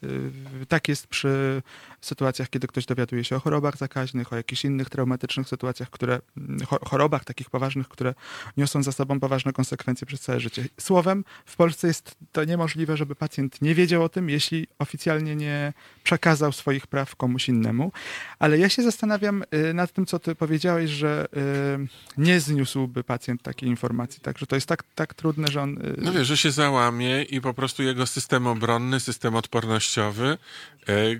Y, 0.62 0.66
tak 0.66 0.88
jest 0.88 1.08
przy 1.08 1.62
sytuacjach, 2.06 2.50
kiedy 2.50 2.68
ktoś 2.68 2.86
dowiaduje 2.86 3.24
się 3.24 3.36
o 3.36 3.40
chorobach 3.40 3.78
zakaźnych, 3.78 4.34
o 4.34 4.36
jakichś 4.36 4.66
innych 4.66 4.90
traumatycznych 4.90 5.48
sytuacjach, 5.50 5.90
które, 5.90 6.20
mm, 6.38 6.60
cho- 6.60 6.90
chorobach 6.90 7.24
takich 7.26 7.50
poważnych, 7.50 7.88
które 7.88 8.14
niosą 8.58 8.84
za 8.84 8.92
sobą 8.92 9.20
poważne 9.20 9.54
konsekwencje 9.54 10.08
przez 10.08 10.22
całe 10.22 10.40
życie. 10.40 10.66
Słowem, 10.80 11.24
w 11.46 11.56
Polsce 11.56 11.88
jest 11.88 12.16
to 12.32 12.44
niemożliwe, 12.44 12.98
żeby 12.98 13.16
pacjent 13.16 13.62
nie 13.62 13.76
wiedział 13.76 14.04
o 14.04 14.10
tym, 14.10 14.30
jeśli 14.30 14.68
oficjalnie 14.80 15.36
nie 15.36 15.74
przekazał 16.04 16.52
swoich 16.52 16.88
praw 16.88 17.16
komuś 17.16 17.50
innemu. 17.50 17.92
Ale 18.40 18.58
ja 18.58 18.70
się 18.70 18.84
zastanawiam 18.84 19.44
y, 19.70 19.74
nad 19.74 19.92
tym, 19.92 20.06
co 20.06 20.20
ty 20.20 20.36
powiedziałeś, 20.36 20.90
że 20.92 21.26
y, 21.38 21.88
nie 22.18 22.40
zniósłby 22.40 23.04
pacjent 23.04 23.42
takiej 23.42 23.70
informacji. 23.70 24.22
Także 24.22 24.46
to 24.46 24.56
jest 24.56 24.68
tak, 24.68 24.84
tak 24.96 25.14
trudne, 25.14 25.48
że 25.48 25.62
on. 25.62 25.78
y, 25.78 25.96
No 25.98 26.12
wiesz, 26.14 26.28
że 26.28 26.38
się 26.38 26.52
załamie 26.52 27.24
i 27.24 27.42
po 27.42 27.54
prostu 27.54 27.84
jego 27.84 28.06
system 28.08 28.48
obronny, 28.48 29.00
system 29.00 29.36
odpornościowy 29.36 30.38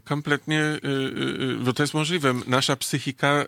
kompletnie, 0.04 0.75
e, 0.76 1.52
e, 1.54 1.64
bo 1.66 1.74
to 1.74 1.84
jest 1.84 1.94
możliwe, 1.94 2.34
nasza 2.48 2.76
psychika 2.76 3.46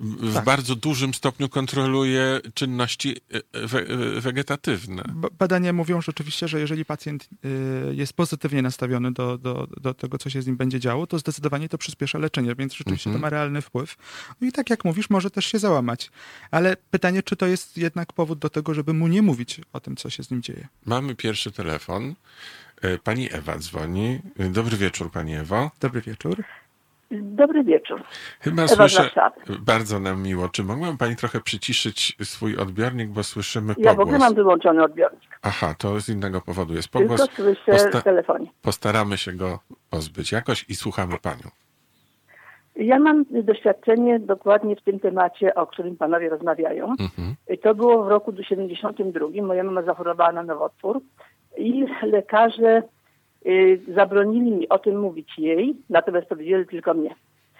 w 0.00 0.34
Tak. 0.34 0.44
bardzo 0.44 0.76
dużym 0.76 1.14
stopniu 1.14 1.48
kontroluje 1.48 2.40
czynności 2.54 3.16
we, 3.52 3.84
wegetatywne. 4.20 5.02
Ba- 5.14 5.28
Badania 5.38 5.72
mówią 5.72 6.00
rzeczywiście, 6.02 6.48
że 6.48 6.60
jeżeli 6.60 6.84
pacjent 6.84 7.28
y, 7.44 7.94
jest 7.94 8.12
pozytywnie 8.12 8.62
nastawiony 8.62 9.12
do, 9.12 9.38
do, 9.38 9.66
do 9.80 9.94
tego, 9.94 10.18
co 10.18 10.30
się 10.30 10.42
z 10.42 10.46
nim 10.46 10.56
będzie 10.56 10.80
działo, 10.80 11.06
to 11.06 11.18
zdecydowanie 11.18 11.68
to 11.68 11.78
przyspiesza 11.78 12.18
leczenie, 12.18 12.54
więc 12.54 12.74
rzeczywiście 12.74 13.10
Mhm. 13.10 13.20
to 13.20 13.26
ma 13.26 13.30
realny 13.30 13.62
wpływ. 13.62 13.96
No 14.40 14.48
i 14.48 14.52
tak 14.52 14.70
jak 14.70 14.84
mówisz, 14.84 15.10
może 15.10 15.30
też 15.30 15.46
się 15.46 15.58
załamać. 15.58 16.10
Ale 16.50 16.76
pytanie, 16.90 17.22
czy 17.22 17.36
to 17.36 17.46
jest 17.46 17.78
jednak 17.78 18.12
powód 18.12 18.38
do 18.38 18.50
tego, 18.50 18.74
żeby 18.74 18.92
mu 18.92 19.08
nie 19.08 19.22
mówić 19.22 19.60
o 19.72 19.80
tym, 19.80 19.96
co 19.96 20.10
się 20.10 20.22
z 20.22 20.30
nim 20.30 20.42
dzieje. 20.42 20.68
Mamy 20.86 21.14
pierwszy 21.14 21.52
telefon. 21.52 22.14
E, 22.82 22.98
Pani 22.98 23.28
Ewa 23.32 23.56
dzwoni. 23.58 24.18
E, 24.38 24.44
Dobry 24.48 24.76
wieczór, 24.76 25.10
Pani 25.10 25.34
Ewo. 25.36 25.70
Dobry 25.80 26.00
wieczór. 26.00 26.36
Dobry 27.10 27.64
wieczór. 27.64 28.02
Chyba 28.40 28.62
Ewa 28.62 28.74
słyszę, 28.74 29.02
Warszawy. 29.02 29.40
bardzo 29.60 30.00
nam 30.00 30.22
miło. 30.22 30.48
Czy 30.48 30.64
mogłaby 30.64 30.98
Pani 30.98 31.16
trochę 31.16 31.40
przyciszyć 31.40 32.16
swój 32.22 32.56
odbiornik, 32.56 33.08
bo 33.10 33.22
słyszymy 33.22 33.74
Ja 33.78 33.90
w 33.90 34.00
ogóle 34.00 34.04
pogłos. 34.04 34.20
mam 34.20 34.34
wyłączony 34.34 34.82
odbiornik. 34.84 35.38
Aha, 35.42 35.74
to 35.78 36.00
z 36.00 36.08
innego 36.08 36.40
powodu 36.40 36.74
jest 36.74 36.88
Tylko 36.88 37.08
pogłos. 37.08 37.30
słyszę 37.36 37.72
Posta- 37.72 38.00
w 38.00 38.04
telefonie. 38.04 38.46
Postaramy 38.62 39.16
się 39.18 39.32
go 39.32 39.58
pozbyć 39.90 40.32
jakoś 40.32 40.64
i 40.68 40.74
słuchamy 40.74 41.18
Panią. 41.22 41.50
Ja 42.76 42.98
mam 42.98 43.24
doświadczenie 43.30 44.20
dokładnie 44.20 44.76
w 44.76 44.82
tym 44.82 45.00
temacie, 45.00 45.54
o 45.54 45.66
którym 45.66 45.96
panowie 45.96 46.28
rozmawiają. 46.28 46.90
Mhm. 47.00 47.34
To 47.62 47.74
było 47.74 48.04
w 48.04 48.08
roku 48.08 48.32
72. 48.42 49.42
Moja 49.42 49.64
mama 49.64 49.82
zachorowała 49.82 50.32
na 50.32 50.42
nowotwór 50.42 51.00
i 51.58 51.86
lekarze 52.02 52.82
y, 53.46 53.80
zabronili 53.94 54.50
mi 54.50 54.68
o 54.68 54.78
tym 54.78 55.00
mówić 55.00 55.38
jej, 55.38 55.76
natomiast 55.90 56.26
powiedzieli 56.26 56.66
tylko 56.66 56.94
mnie. 56.94 57.14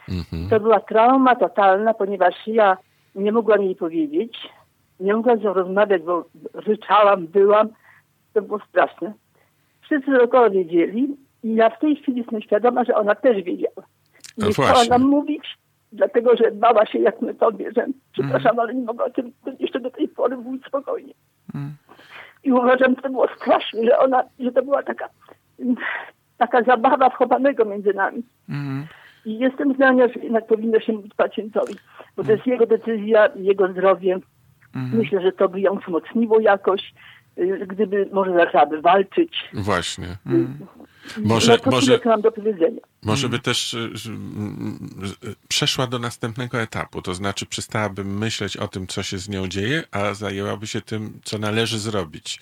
Mhm. 0.08 0.48
To 0.48 0.60
była 0.60 0.80
trauma 0.80 1.36
totalna, 1.36 1.94
ponieważ 1.94 2.34
ja 2.46 2.76
nie 3.14 3.32
mogłam 3.32 3.62
jej 3.62 3.76
powiedzieć, 3.76 4.48
nie 5.00 5.14
mogłam 5.14 5.38
z 5.38 5.42
nią 5.42 5.52
rozmawiać, 5.52 6.02
bo 6.02 6.24
ryczałam, 6.54 7.26
byłam. 7.26 7.68
To 8.32 8.42
było 8.42 8.60
straszne. 8.68 9.12
Wszyscy 9.80 10.10
dookoła 10.10 10.50
wiedzieli 10.50 11.16
i 11.42 11.54
ja 11.54 11.70
w 11.70 11.78
tej 11.78 11.96
chwili 11.96 12.18
jestem 12.18 12.42
świadoma, 12.42 12.84
że 12.84 12.94
ona 12.94 13.14
też 13.14 13.42
wiedziała. 13.42 13.86
No 14.38 14.46
Nie 14.46 14.52
chciała 14.52 14.84
nam 14.84 15.02
mówić, 15.02 15.58
dlatego 15.92 16.36
że 16.36 16.50
bała 16.50 16.86
się 16.86 16.98
jak 16.98 17.22
my 17.22 17.34
tobie, 17.34 17.72
że 17.76 17.86
przepraszam, 18.12 18.58
ale 18.58 18.74
nie 18.74 18.84
mogła 18.84 19.04
o 19.04 19.10
tym 19.10 19.32
jeszcze 19.58 19.80
do 19.80 19.90
tej 19.90 20.08
pory 20.08 20.36
mówić 20.36 20.64
spokojnie. 20.66 21.14
Mm. 21.54 21.74
I 22.46 22.52
uważam, 22.52 22.94
że 22.96 23.02
to 23.02 23.10
było 23.10 23.28
straszne, 23.36 23.84
że 23.84 23.98
ona, 23.98 24.22
że 24.40 24.52
to 24.52 24.62
była 24.62 24.82
taka, 24.82 25.08
taka 26.38 26.62
zabawa 26.62 27.10
wchowanego 27.10 27.64
między 27.64 27.94
nami. 27.94 28.22
Mm. 28.48 28.86
I 29.24 29.38
jestem 29.38 29.74
zdania, 29.74 30.08
że 30.08 30.20
jednak 30.20 30.46
powinno 30.46 30.80
się 30.80 30.92
mówić 30.92 31.14
pacjentowi, 31.14 31.74
bo 32.16 32.24
to 32.24 32.32
jest 32.32 32.46
jego 32.46 32.66
decyzja, 32.66 33.28
jego 33.36 33.72
zdrowie. 33.72 34.18
Mhm. 34.74 34.98
Myślę, 34.98 35.20
że 35.20 35.32
to 35.32 35.48
by 35.48 35.60
ją 35.60 35.78
wzmocniło 35.78 36.40
jakoś, 36.40 36.94
y, 37.38 37.66
gdyby 37.66 38.08
może 38.12 38.32
zaczęłaby 38.34 38.80
walczyć. 38.80 39.48
Właśnie. 39.52 40.06
Mm. 40.26 40.58
Może- 41.24 41.52
no, 41.52 41.58
to 41.58 41.70
może- 41.70 41.86
tyle, 41.86 41.98
co 41.98 42.08
mam 42.08 42.20
do 42.20 42.32
powiedzenia. 42.32 42.80
Może 43.06 43.28
by 43.28 43.38
też 43.38 43.74
y, 43.74 43.78
y, 45.24 45.28
y, 45.28 45.36
przeszła 45.48 45.86
do 45.86 45.98
następnego 45.98 46.60
etapu, 46.60 47.02
to 47.02 47.14
znaczy 47.14 47.46
przestałaby 47.46 48.04
myśleć 48.04 48.56
o 48.56 48.68
tym, 48.68 48.86
co 48.86 49.02
się 49.02 49.18
z 49.18 49.28
nią 49.28 49.48
dzieje, 49.48 49.84
a 49.90 50.14
zajęłaby 50.14 50.66
się 50.66 50.80
tym, 50.80 51.20
co 51.24 51.38
należy 51.38 51.78
zrobić 51.78 52.40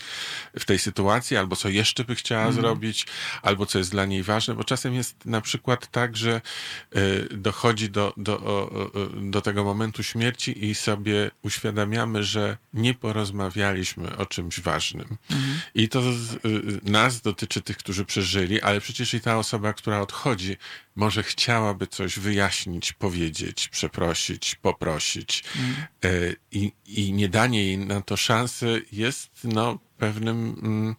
w 0.59 0.65
tej 0.65 0.79
sytuacji, 0.79 1.37
albo 1.37 1.57
co 1.57 1.69
jeszcze 1.69 2.05
by 2.05 2.15
chciała 2.15 2.53
zrobić, 2.53 3.07
albo 3.43 3.67
co 3.67 3.79
jest 3.79 3.91
dla 3.91 4.07
niej 4.07 4.23
ważne, 4.23 4.55
bo 4.55 4.65
czasem 4.65 4.95
jest 4.95 5.27
na 5.27 5.41
przykład 5.41 5.91
tak, 5.91 6.17
że 6.17 6.41
dochodzi 7.31 7.91
do, 7.91 8.13
do, 8.17 8.71
do 9.23 9.41
tego 9.41 9.65
momentu 9.65 10.03
śmierci 10.03 10.65
i 10.65 10.75
sobie 10.75 11.31
uświadamiamy, 11.43 12.25
że 12.25 12.57
nie 12.75 12.95
porozmawialiśmy 12.95 14.17
o 14.17 14.27
czymś 14.27 14.61
ważnym. 14.61 15.17
I 15.75 15.89
to 15.89 16.13
z, 16.13 16.39
nas 16.83 17.21
dotyczy 17.21 17.63
tych, 17.63 17.77
którzy 17.77 18.05
przeżyli, 18.05 18.61
ale 18.61 18.81
przecież 18.81 19.15
i 19.15 19.21
ta 19.21 19.39
osoba, 19.39 19.73
która 19.73 20.01
odchodzi, 20.01 20.54
może 20.97 21.23
chciałaby 21.23 21.87
coś 21.87 22.19
wyjaśnić, 22.19 22.93
powiedzieć, 22.93 23.69
przeprosić, 23.69 24.55
poprosić. 24.55 25.45
E, 26.05 26.09
I, 26.53 26.73
I 26.87 27.13
nie 27.13 27.29
danie 27.29 27.65
jej 27.65 27.79
na 27.79 28.01
to 28.01 28.17
szansy 28.17 28.83
jest 28.93 29.31
no, 29.45 29.79
pewnym. 29.99 30.57
Mm, 30.63 30.95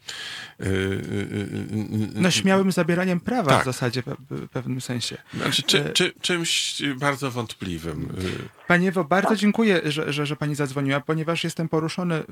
y, 0.61 0.65
y, 0.65 0.69
y, 0.69 2.15
y, 2.17 2.21
No 2.21 2.31
śmiałym 2.31 2.71
zabieraniem 2.71 3.19
prawa 3.19 3.51
Tak. 3.51 3.61
w 3.61 3.65
zasadzie 3.65 4.03
w 4.29 4.49
pewnym 4.49 4.81
sensie. 4.81 5.17
Znaczy, 5.33 5.63
czy, 5.63 5.91
czy, 5.93 6.13
czymś 6.21 6.81
bardzo 6.99 7.31
wątpliwym. 7.31 8.03
y. 8.03 8.65
Pani 8.67 8.87
Ewo, 8.87 9.03
bardzo 9.03 9.35
dziękuję, 9.35 9.81
że, 9.83 10.13
że, 10.13 10.25
że 10.25 10.35
Pani 10.35 10.55
zadzwoniła, 10.55 10.99
ponieważ 10.99 11.43
jestem 11.43 11.69
poruszony 11.69 12.23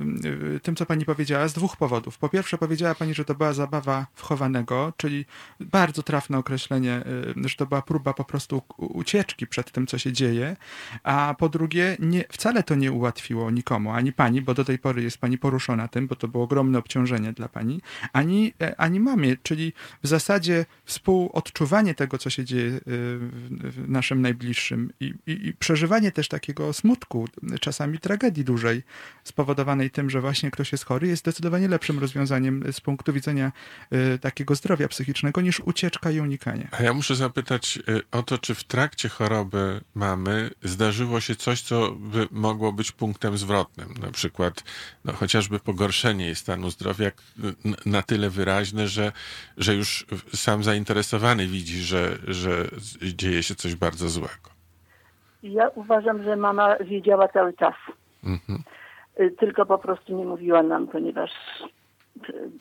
y, 0.56 0.60
tym, 0.60 0.76
co 0.76 0.86
Pani 0.86 1.06
powiedziała 1.06 1.48
z 1.48 1.54
dwóch 1.54 1.78
powodów. 1.78 2.18
Po 2.18 2.30
pierwsze, 2.30 2.58
powiedziała 2.58 2.96
Pani, 2.96 3.14
że 3.14 3.26
to 3.26 3.36
była 3.36 3.54
zabawa 3.54 4.08
wchowanego, 4.16 4.94
czyli 4.98 5.26
bardzo 5.60 6.04
trafne 6.04 6.38
określenie, 6.38 7.02
że 7.46 7.56
to 7.56 7.66
była 7.66 7.82
próba 7.82 8.14
po 8.14 8.24
prostu 8.24 8.62
ucieczki 8.78 9.48
przed 9.48 9.72
tym, 9.72 9.88
co 9.88 9.98
się 9.98 10.14
dzieje. 10.14 10.56
A 11.04 11.36
po 11.40 11.50
drugie, 11.50 11.98
nie, 12.00 12.24
wcale 12.32 12.64
to 12.64 12.76
nie 12.76 12.92
ułatwiło 12.92 13.52
nikomu, 13.52 13.92
ani 13.92 14.14
Pani, 14.14 14.42
bo 14.42 14.54
do 14.54 14.66
tej 14.66 14.80
pory 14.80 15.04
jest 15.04 15.18
Pani 15.18 15.38
poruszona 15.38 15.88
tym, 15.88 16.08
bo 16.08 16.16
to 16.16 16.28
było 16.28 16.44
ogromne 16.44 16.63
obciążenie 16.76 17.34
dla 17.34 17.50
Pani, 17.50 17.82
ani, 18.14 18.54
e, 18.62 18.80
ani 18.80 19.00
mamie, 19.00 19.36
czyli 19.44 19.74
w 20.04 20.08
zasadzie 20.08 20.66
współodczuwanie 20.86 21.96
tego, 21.96 22.18
co 22.18 22.30
się 22.30 22.46
dzieje 22.46 22.68
y, 22.68 22.82
w, 22.88 23.86
naszym 23.88 24.22
najbliższym 24.22 24.92
i, 25.00 25.14
i, 25.28 25.48
i 25.48 25.54
przeżywanie 25.54 26.12
też 26.12 26.28
takiego 26.28 26.74
smutku, 26.74 27.28
czasami 27.60 28.00
tragedii 28.00 28.44
dużej, 28.44 28.84
spowodowanej 29.24 29.92
tym, 29.92 30.10
że 30.10 30.22
właśnie 30.22 30.52
ktoś 30.52 30.72
jest 30.72 30.86
chory, 30.86 31.08
jest 31.08 31.22
zdecydowanie 31.22 31.68
lepszym 31.68 32.00
rozwiązaniem 32.00 32.64
z 32.72 32.82
punktu 32.82 33.14
widzenia 33.14 33.52
y, 33.94 34.20
takiego 34.20 34.56
zdrowia 34.56 34.88
psychicznego 34.88 35.42
niż 35.42 35.60
ucieczka 35.60 36.12
i 36.12 36.20
unikanie. 36.20 36.68
A 36.72 36.84
ja 36.84 36.94
muszę 36.94 37.16
zapytać 37.16 37.80
o 38.12 38.24
to, 38.24 38.38
czy 38.38 38.56
w 38.56 38.64
trakcie 38.64 39.10
choroby 39.10 39.82
mamy 39.96 40.50
zdarzyło 40.64 41.22
się 41.22 41.36
coś, 41.36 41.62
co 41.62 41.92
by 41.92 42.28
mogło 42.32 42.74
być 42.74 42.92
punktem 42.92 43.38
zwrotnym. 43.38 43.94
Na 44.02 44.12
przykład 44.12 44.64
no, 45.06 45.14
chociażby 45.14 45.60
pogorszenie 45.60 46.28
stanu 46.44 46.70
zdrowia 46.70 47.08
y, 47.08 47.12
na 47.86 48.02
tyle 48.02 48.30
wyraźne, 48.30 48.88
że, 48.88 49.12
że 49.58 49.76
już 49.76 50.06
sam 50.36 50.64
zainteresowany 50.64 51.48
widzi, 51.48 51.80
że, 51.82 52.18
że 52.28 52.52
dzieje 53.02 53.44
się 53.44 53.56
coś 53.56 53.76
bardzo 53.76 54.10
złego. 54.10 54.50
Ja 55.44 55.70
uważam, 55.76 56.24
że 56.24 56.36
mama 56.36 56.76
wiedziała 56.78 57.28
cały 57.28 57.54
czas. 57.54 57.76
Mhm. 58.24 58.64
Y, 59.20 59.32
Tylko 59.40 59.66
po 59.66 59.78
prostu 59.78 60.18
nie 60.18 60.26
mówiła 60.26 60.64
nam, 60.64 60.88
ponieważ 60.88 61.32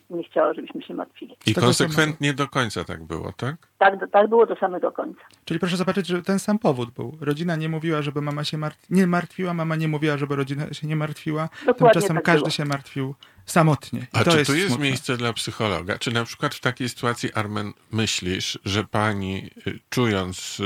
nie 0.09 0.23
chciała, 0.23 0.53
żebyśmy 0.53 0.81
się 0.83 0.93
martwili. 0.93 1.35
I 1.45 1.53
konsekwentnie 1.53 2.33
do 2.33 2.47
końca 2.47 2.83
tak 2.83 3.03
było, 3.03 3.33
tak? 3.37 3.55
Tak, 3.83 4.11
tak 4.11 4.29
było 4.29 4.45
do 4.45 4.55
samego 4.55 4.91
końca. 4.91 5.21
Czyli 5.45 5.59
proszę 5.59 5.77
zobaczyć, 5.77 6.07
że 6.07 6.21
ten 6.21 6.39
sam 6.39 6.59
powód 6.59 6.91
był. 6.91 7.17
Rodzina 7.21 7.55
nie 7.55 7.69
mówiła, 7.69 8.01
żeby 8.01 8.21
mama 8.21 8.43
się 8.43 8.57
martw... 8.57 8.89
nie 8.89 9.07
martwiła, 9.07 9.53
mama 9.53 9.75
nie 9.75 9.87
mówiła, 9.87 10.17
żeby 10.17 10.35
rodzina 10.35 10.73
się 10.73 10.87
nie 10.87 10.95
martwiła. 10.95 11.49
Dokładnie 11.65 11.93
Tymczasem 11.93 12.15
tak 12.15 12.25
każdy 12.25 12.39
było. 12.39 12.49
się 12.49 12.65
martwił 12.65 13.15
samotnie. 13.45 13.99
I 13.99 14.05
A 14.13 14.23
to 14.23 14.31
czy 14.31 14.37
jest 14.37 14.51
tu 14.51 14.55
jest 14.57 14.67
smutne. 14.67 14.85
miejsce 14.85 15.17
dla 15.17 15.33
psychologa? 15.33 15.97
Czy 15.99 16.11
na 16.11 16.23
przykład 16.25 16.55
w 16.55 16.59
takiej 16.59 16.89
sytuacji, 16.89 17.33
Armen, 17.33 17.73
myślisz, 17.91 18.59
że 18.65 18.83
pani, 18.83 19.49
y, 19.67 19.79
czując 19.89 20.59
y, 20.59 20.63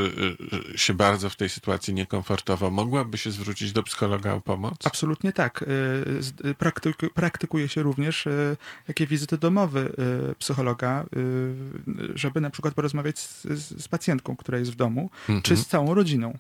y, 0.74 0.77
się 0.77 0.93
bardzo 0.93 1.29
w 1.29 1.36
tej 1.36 1.50
sytuacji 1.50 1.93
niekomfortowo, 1.93 2.71
mogłaby 2.71 3.17
się 3.17 3.31
zwrócić 3.31 3.71
do 3.71 3.83
psychologa 3.83 4.33
o 4.33 4.41
pomoc? 4.41 4.74
Absolutnie 4.86 5.33
tak. 5.33 5.65
Praktyku, 6.57 7.07
praktykuje 7.13 7.67
się 7.69 7.83
również 7.83 8.27
takie 8.88 9.07
wizyty 9.07 9.38
domowe 9.38 9.89
psychologa, 10.39 11.05
żeby 12.15 12.41
na 12.41 12.50
przykład 12.50 12.74
porozmawiać 12.74 13.06
z, 13.15 13.43
z 13.43 13.83
z 13.83 13.87
pacjentką, 13.87 14.35
która 14.35 14.57
jest 14.57 14.71
w 14.71 14.75
domu, 14.75 15.09
Mhm. 15.21 15.41
czy 15.41 15.57
z 15.57 15.67
całą 15.67 15.93
rodziną. 15.93 16.37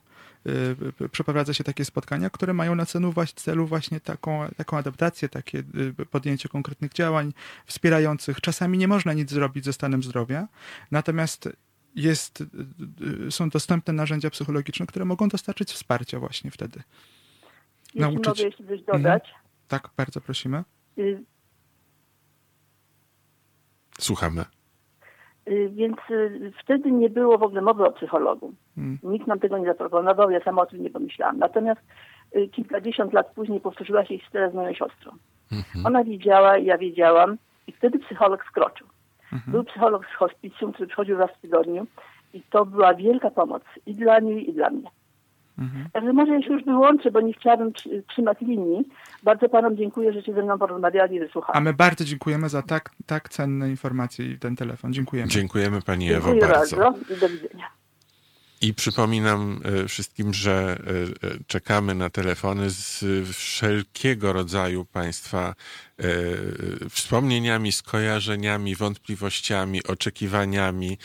Y, 0.47 0.93
p- 0.97 1.09
Przeprowadza 1.09 1.53
się 1.53 1.63
takie 1.63 1.85
spotkania, 1.85 2.29
które 2.29 2.53
mają 2.53 2.75
na 2.75 2.85
celu, 2.85 3.13
celu 3.35 3.67
właśnie 3.67 3.99
taką, 3.99 4.49
taką 4.57 4.77
adaptację, 4.77 5.29
takie 5.29 5.63
y, 5.99 6.05
podjęcie 6.05 6.49
konkretnych 6.49 6.93
działań 6.93 7.33
wspierających. 7.65 8.41
Czasami 8.41 8.77
nie 8.77 8.87
można 8.87 9.13
nic 9.13 9.29
zrobić 9.31 9.65
ze 9.65 9.73
stanem 9.73 10.03
zdrowia, 10.03 10.47
natomiast 10.91 11.49
jest, 11.95 12.41
y, 12.41 12.45
y, 13.27 13.31
są 13.31 13.49
dostępne 13.49 13.93
narzędzia 13.93 14.29
psychologiczne, 14.29 14.85
które 14.85 15.05
mogą 15.05 15.27
dostarczyć 15.29 15.71
wsparcia 15.71 16.19
właśnie 16.19 16.51
wtedy. 16.51 16.83
Jeśli 17.85 18.01
Nauczyć- 18.01 18.27
mogę 18.27 18.43
jeszcze 18.43 18.63
coś 18.67 18.81
dodać. 18.81 19.23
Tak, 19.67 19.89
bardzo 19.97 20.21
prosimy. 20.21 20.63
Y, 20.97 21.23
Słuchamy. 23.99 24.45
Y, 25.47 25.69
Więc 25.69 25.97
y, 26.11 26.51
wtedy 26.63 26.91
nie 26.91 27.09
było 27.09 27.37
w 27.37 27.43
ogóle 27.43 27.61
mowy 27.61 27.85
o 27.85 27.91
psychologu. 27.91 28.53
Mm. 28.77 28.97
Nikt 29.03 29.27
nam 29.27 29.39
tego 29.39 29.57
nie 29.57 29.65
zaproponował, 29.65 30.31
ja 30.31 30.39
sama 30.39 30.61
o 30.61 30.65
tym 30.65 30.83
nie 30.83 30.89
pomyślałam. 30.89 31.37
Natomiast 31.39 31.81
y, 32.35 32.47
kilkadziesiąt 32.47 33.13
lat 33.13 33.31
później 33.35 33.59
powtórzyła 33.59 34.05
się 34.05 34.19
historia 34.19 34.49
z 34.49 34.53
moją 34.53 34.73
siostrą. 34.73 35.11
Ona 35.85 36.03
wiedziała, 36.03 36.57
ja 36.57 36.77
wiedziałam 36.77 37.37
i 37.67 37.71
wtedy 37.71 37.99
psycholog 37.99 38.45
wkroczył. 38.45 38.87
Był 39.47 39.63
psycholog 39.63 40.05
z 40.05 40.15
hospicjum, 40.15 40.73
który 40.73 40.87
przychodził 40.87 41.17
raz 41.17 41.31
w 41.31 41.41
tygodniu 41.41 41.87
i 42.33 42.41
to 42.41 42.65
była 42.65 42.93
wielka 42.93 43.29
pomoc 43.29 43.63
i 43.85 43.95
dla 43.95 44.19
niej, 44.19 44.49
i 44.49 44.53
dla 44.53 44.69
mnie. 44.69 44.89
Także 45.93 46.13
może 46.13 46.33
ja 46.33 46.41
się 46.41 46.53
już 46.53 46.63
wyłączę, 46.63 47.11
bo 47.11 47.21
nie 47.21 47.33
chciałabym 47.33 47.73
trzy- 47.73 48.03
trzymać 48.09 48.37
linii. 48.41 48.83
Bardzo 49.23 49.49
panom 49.49 49.77
dziękuję, 49.77 50.13
że 50.13 50.21
się 50.23 50.33
ze 50.33 50.43
mną 50.43 50.57
porozmawiali 50.59 51.15
i 51.15 51.19
A 51.21 51.25
wysłuchali. 51.25 51.63
my 51.63 51.73
bardzo 51.73 52.05
dziękujemy 52.05 52.49
za 52.49 52.61
tak, 52.61 52.89
tak 53.05 53.29
cenne 53.29 53.69
informacje 53.69 54.25
i 54.31 54.37
ten 54.39 54.55
telefon. 54.55 54.93
Dziękujemy. 54.93 55.29
Dziękujemy 55.29 55.81
pani 55.81 56.11
Ewo 56.13 56.27
Dziękuję 56.31 56.53
bardzo. 56.53 56.75
bardzo 56.77 57.13
i 57.13 57.19
do 57.19 57.29
widzenia. 57.29 57.67
I 58.61 58.73
przypominam 58.73 59.61
e, 59.83 59.87
wszystkim, 59.87 60.33
że 60.33 60.51
e, 61.23 61.27
e, 61.27 61.37
czekamy 61.47 61.95
na 61.95 62.09
telefony 62.09 62.69
z 62.69 63.03
wszelkiego 63.37 64.33
rodzaju 64.33 64.85
Państwa 64.85 65.53
wspomnieniami, 66.89 67.71
skojarzeniami, 67.71 68.75
wątpliwościami, 68.75 69.83
oczekiwaniami, 69.83 70.97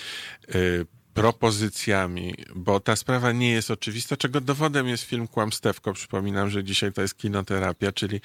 propozycjami, 1.14 2.34
bo 2.54 2.80
ta 2.80 2.96
sprawa 2.96 3.32
nie 3.32 3.50
jest 3.50 3.70
oczywista, 3.70 4.16
czego 4.16 4.40
dowodem 4.40 4.88
jest 4.88 5.04
film 5.04 5.28
Kłamstewko. 5.28 5.92
Przypominam, 5.92 6.50
że 6.50 6.64
dzisiaj 6.64 6.92
to 6.92 7.02
jest 7.02 7.18
kinoterapia, 7.18 7.92
czyli 7.92 8.20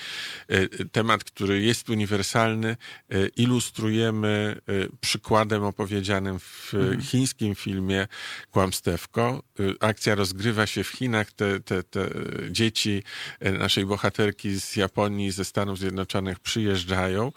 e, 0.47 0.67
temat, 0.85 1.23
który 1.23 1.61
jest 1.61 1.89
uniwersalny, 1.89 2.77
e, 3.09 3.27
ilustrujemy 3.27 4.61
przykładem 5.01 5.63
opowiedzianym 5.63 6.39
w 6.39 6.73
e, 6.73 7.01
chińskim 7.01 7.55
filmie 7.55 8.07
Kłamstewko. 8.51 9.43
Akcja 9.79 10.15
rozgrywa 10.15 10.67
się 10.67 10.83
w 10.83 10.89
Chinach. 10.89 11.31
Te, 11.31 11.59
te, 11.59 11.83
te 11.83 12.09
dzieci 12.49 13.03
naszej 13.41 13.85
bohaterki 13.85 14.59
z 14.59 14.75
Japonii, 14.75 15.31
ze 15.31 15.45
Stanów 15.45 15.79
Zjednoczonych 15.79 16.39
przyjeżdżają. 16.39 17.31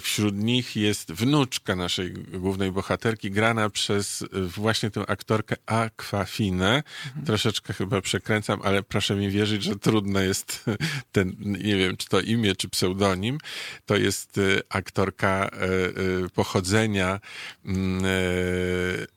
Wśród 0.00 0.34
nich 0.36 0.76
jest 0.76 1.12
wnuczka 1.12 1.76
naszej 1.76 2.12
głównej 2.12 2.72
bohaterki, 2.72 3.30
grana 3.30 3.70
przez 3.70 4.22
e, 4.22 4.26
właśnie 4.64 4.90
tę 4.90 5.04
aktorkę 5.06 5.56
Aquafinę. 5.66 6.82
Troszeczkę 7.26 7.72
chyba 7.72 8.00
przekręcam, 8.00 8.60
ale 8.62 8.82
proszę 8.82 9.14
mi 9.14 9.30
wierzyć, 9.30 9.62
że 9.62 9.76
trudne 9.76 10.24
jest 10.24 10.64
ten, 11.12 11.36
nie 11.38 11.76
wiem, 11.76 11.96
czy 11.96 12.08
to 12.08 12.20
imię, 12.20 12.56
czy 12.56 12.68
pseudonim. 12.68 13.38
To 13.86 13.96
jest 13.96 14.38
e, 14.38 14.40
aktorka 14.68 15.30
e, 15.30 15.48
e, 15.48 16.28
pochodzenia 16.34 17.20
mm, 17.64 18.04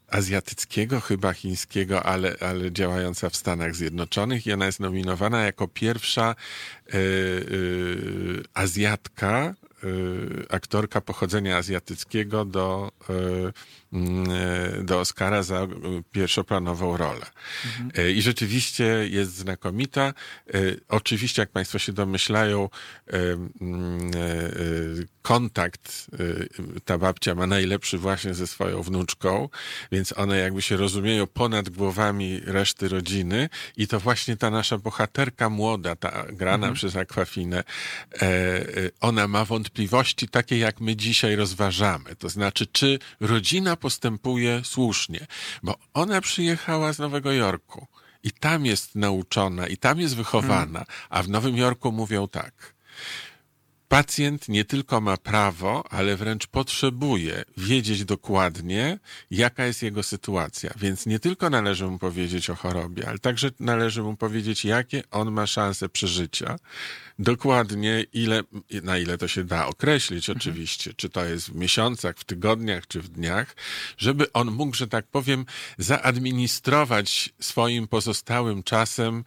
azjatyckiego, 0.08 1.00
chyba 1.00 1.34
chińskiego, 1.34 2.04
ale, 2.04 2.36
ale 2.40 2.72
działająca 2.72 3.30
w 3.30 3.36
Stanach 3.36 3.76
Zjednoczonych 3.76 4.48
i 4.48 4.54
ona 4.54 4.66
jest 4.66 4.80
nominowana 4.80 5.46
jako 5.46 5.68
pierwsza 5.68 6.36
Azjatka, 8.54 9.54
aktorka 10.50 11.02
pochodzenia 11.02 11.58
azjatyckiego 11.58 12.46
do, 12.46 12.92
do 14.84 15.00
Oscara 15.00 15.44
za 15.44 15.68
pierwszoplanową 16.12 16.98
rolę. 16.98 17.26
E, 17.98 18.12
I 18.12 18.22
rzeczywiście 18.22 18.84
jest 19.10 19.36
znakomita. 19.36 20.02
E, 20.02 20.54
Oczywiście, 20.88 21.42
jak 21.42 21.50
Państwo 21.50 21.80
się 21.80 21.94
domyślają, 21.94 22.70
e, 23.08 23.14
mm, 23.62 24.12
kontakt 25.22 26.08
ta 26.86 26.98
babcia 26.98 27.36
ma 27.36 27.48
najlepszy 27.48 27.98
właśnie 27.98 28.34
ze 28.34 28.48
swoją 28.48 28.84
wnuczką, 28.84 29.50
więc 29.92 30.14
one 30.18 30.38
jakby 30.38 30.62
się 30.62 30.78
rozumieją 30.78 31.28
ponad 31.28 31.70
głowami 31.70 32.40
reszty 32.46 32.90
rodziny 32.90 33.50
i 33.78 33.88
to 33.88 34.00
właśnie 34.00 34.38
ta 34.38 34.50
nasza 34.50 34.78
bohaterka 34.78 35.50
młoda, 35.50 35.96
ta 35.96 36.26
grana 36.32 36.74
przez 36.74 36.96
Akwafinę, 36.96 37.58
e, 37.58 38.22
e, 38.22 38.66
ona 39.02 39.28
ma 39.28 39.46
wątpliwości 39.46 40.28
takie, 40.28 40.58
jak 40.58 40.82
my 40.82 40.96
dzisiaj 40.96 41.36
rozważamy. 41.36 42.16
To 42.16 42.30
znaczy, 42.30 42.68
czy 42.68 43.00
rodzina 43.20 43.77
postępuje 43.78 44.62
słusznie, 44.64 45.28
bo 45.64 45.76
ona 45.94 46.22
przyjechała 46.22 46.94
z 46.94 47.00
Nowego 47.00 47.32
Jorku 47.32 47.88
i 48.24 48.32
tam 48.32 48.66
jest 48.66 48.96
nauczona, 48.96 49.68
i 49.68 49.78
tam 49.78 50.00
jest 50.00 50.16
wychowana, 50.16 50.86
a 51.10 51.24
w 51.24 51.30
Nowym 51.30 51.58
Jorku 51.58 51.92
mówią 51.92 52.28
tak. 52.28 52.77
Pacjent 53.88 54.50
nie 54.50 54.66
tylko 54.66 55.02
ma 55.02 55.18
prawo, 55.18 55.84
ale 55.90 56.18
wręcz 56.18 56.48
potrzebuje 56.48 57.46
wiedzieć 57.58 58.06
dokładnie, 58.06 59.00
jaka 59.32 59.66
jest 59.66 59.84
jego 59.84 60.04
sytuacja. 60.04 60.74
Więc 60.80 61.06
nie 61.06 61.20
tylko 61.20 61.50
należy 61.50 61.88
mu 61.88 62.00
powiedzieć 62.00 62.50
o 62.50 62.56
chorobie, 62.56 63.10
ale 63.10 63.20
także 63.20 63.50
należy 63.60 64.04
mu 64.04 64.18
powiedzieć, 64.18 64.66
jakie 64.66 65.04
on 65.12 65.32
ma 65.32 65.48
szanse 65.48 65.90
przeżycia. 65.90 66.56
Dokładnie, 67.20 68.06
ile, 68.14 68.42
na 68.84 68.98
ile 68.98 69.18
to 69.18 69.28
się 69.28 69.44
da 69.44 69.68
określić, 69.68 70.30
oczywiście, 70.30 70.94
czy 70.94 71.10
to 71.10 71.26
jest 71.26 71.50
w 71.50 71.56
miesiącach, 71.56 72.16
w 72.18 72.24
tygodniach, 72.24 72.88
czy 72.88 73.02
w 73.02 73.10
dniach, 73.10 73.56
żeby 73.98 74.32
on 74.34 74.52
mógł, 74.52 74.76
że 74.76 74.88
tak 74.88 75.08
powiem, 75.08 75.46
zaadministrować 75.78 77.34
swoim 77.40 77.88
pozostałym 77.88 78.64
czasem 78.64 79.24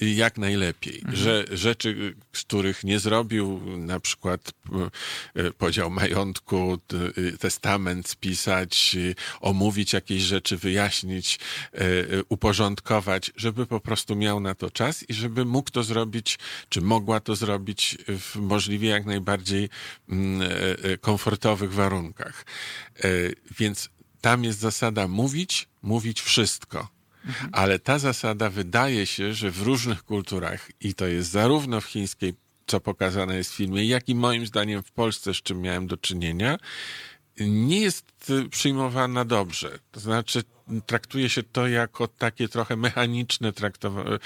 jak 0.00 0.38
najlepiej. 0.38 1.02
Że 1.12 1.44
rzeczy, 1.50 2.14
z 2.32 2.40
których 2.40 2.84
nie 2.84 2.98
zrobił, 2.98 3.60
na 3.76 4.00
przykład 4.00 4.52
e, 5.34 5.50
podział 5.50 5.90
majątku, 5.90 6.78
e, 7.34 7.38
testament 7.38 8.08
spisać, 8.08 8.96
e, 9.10 9.14
omówić 9.40 9.92
jakieś 9.92 10.22
rzeczy, 10.22 10.56
wyjaśnić, 10.56 11.38
e, 11.74 11.78
e, 11.78 11.84
uporządkować, 12.28 13.32
żeby 13.36 13.66
po 13.66 13.80
prostu 13.80 14.16
miał 14.16 14.40
na 14.40 14.54
to 14.54 14.70
czas 14.70 15.04
i 15.10 15.14
żeby 15.14 15.44
mógł 15.44 15.70
to 15.70 15.82
zrobić, 15.82 16.38
czy 16.68 16.80
mogła 16.80 17.20
to 17.20 17.36
zrobić 17.36 17.98
w 18.08 18.36
możliwie 18.36 18.88
jak 18.88 19.06
najbardziej 19.06 19.68
mm, 20.08 20.42
e, 20.42 20.46
e, 20.92 20.98
komfortowych 20.98 21.72
warunkach. 21.72 22.44
E, 23.04 23.08
Więc 23.58 23.90
tam 24.20 24.44
jest 24.44 24.58
zasada 24.58 25.08
mówić, 25.08 25.68
mówić 25.82 26.20
wszystko. 26.20 26.97
Ale 27.52 27.78
ta 27.78 27.98
zasada 27.98 28.50
wydaje 28.50 29.06
się, 29.06 29.34
że 29.34 29.50
w 29.50 29.62
różnych 29.62 30.02
kulturach, 30.02 30.70
i 30.80 30.94
to 30.94 31.06
jest 31.06 31.30
zarówno 31.30 31.80
w 31.80 31.86
chińskiej, 31.86 32.34
co 32.66 32.80
pokazane 32.80 33.36
jest 33.36 33.52
w 33.52 33.56
filmie, 33.56 33.84
jak 33.84 34.08
i 34.08 34.14
moim 34.14 34.46
zdaniem 34.46 34.82
w 34.82 34.90
Polsce, 34.90 35.34
z 35.34 35.36
czym 35.36 35.60
miałem 35.60 35.86
do 35.86 35.96
czynienia, 35.96 36.58
nie 37.40 37.80
jest 37.80 38.04
przyjmowana 38.50 39.24
dobrze. 39.24 39.78
To 39.90 40.00
znaczy, 40.00 40.42
traktuje 40.86 41.28
się 41.28 41.42
to 41.42 41.68
jako 41.68 42.08
takie 42.08 42.48
trochę 42.48 42.76
mechaniczne 42.76 43.52
traktowanie. 43.52 44.18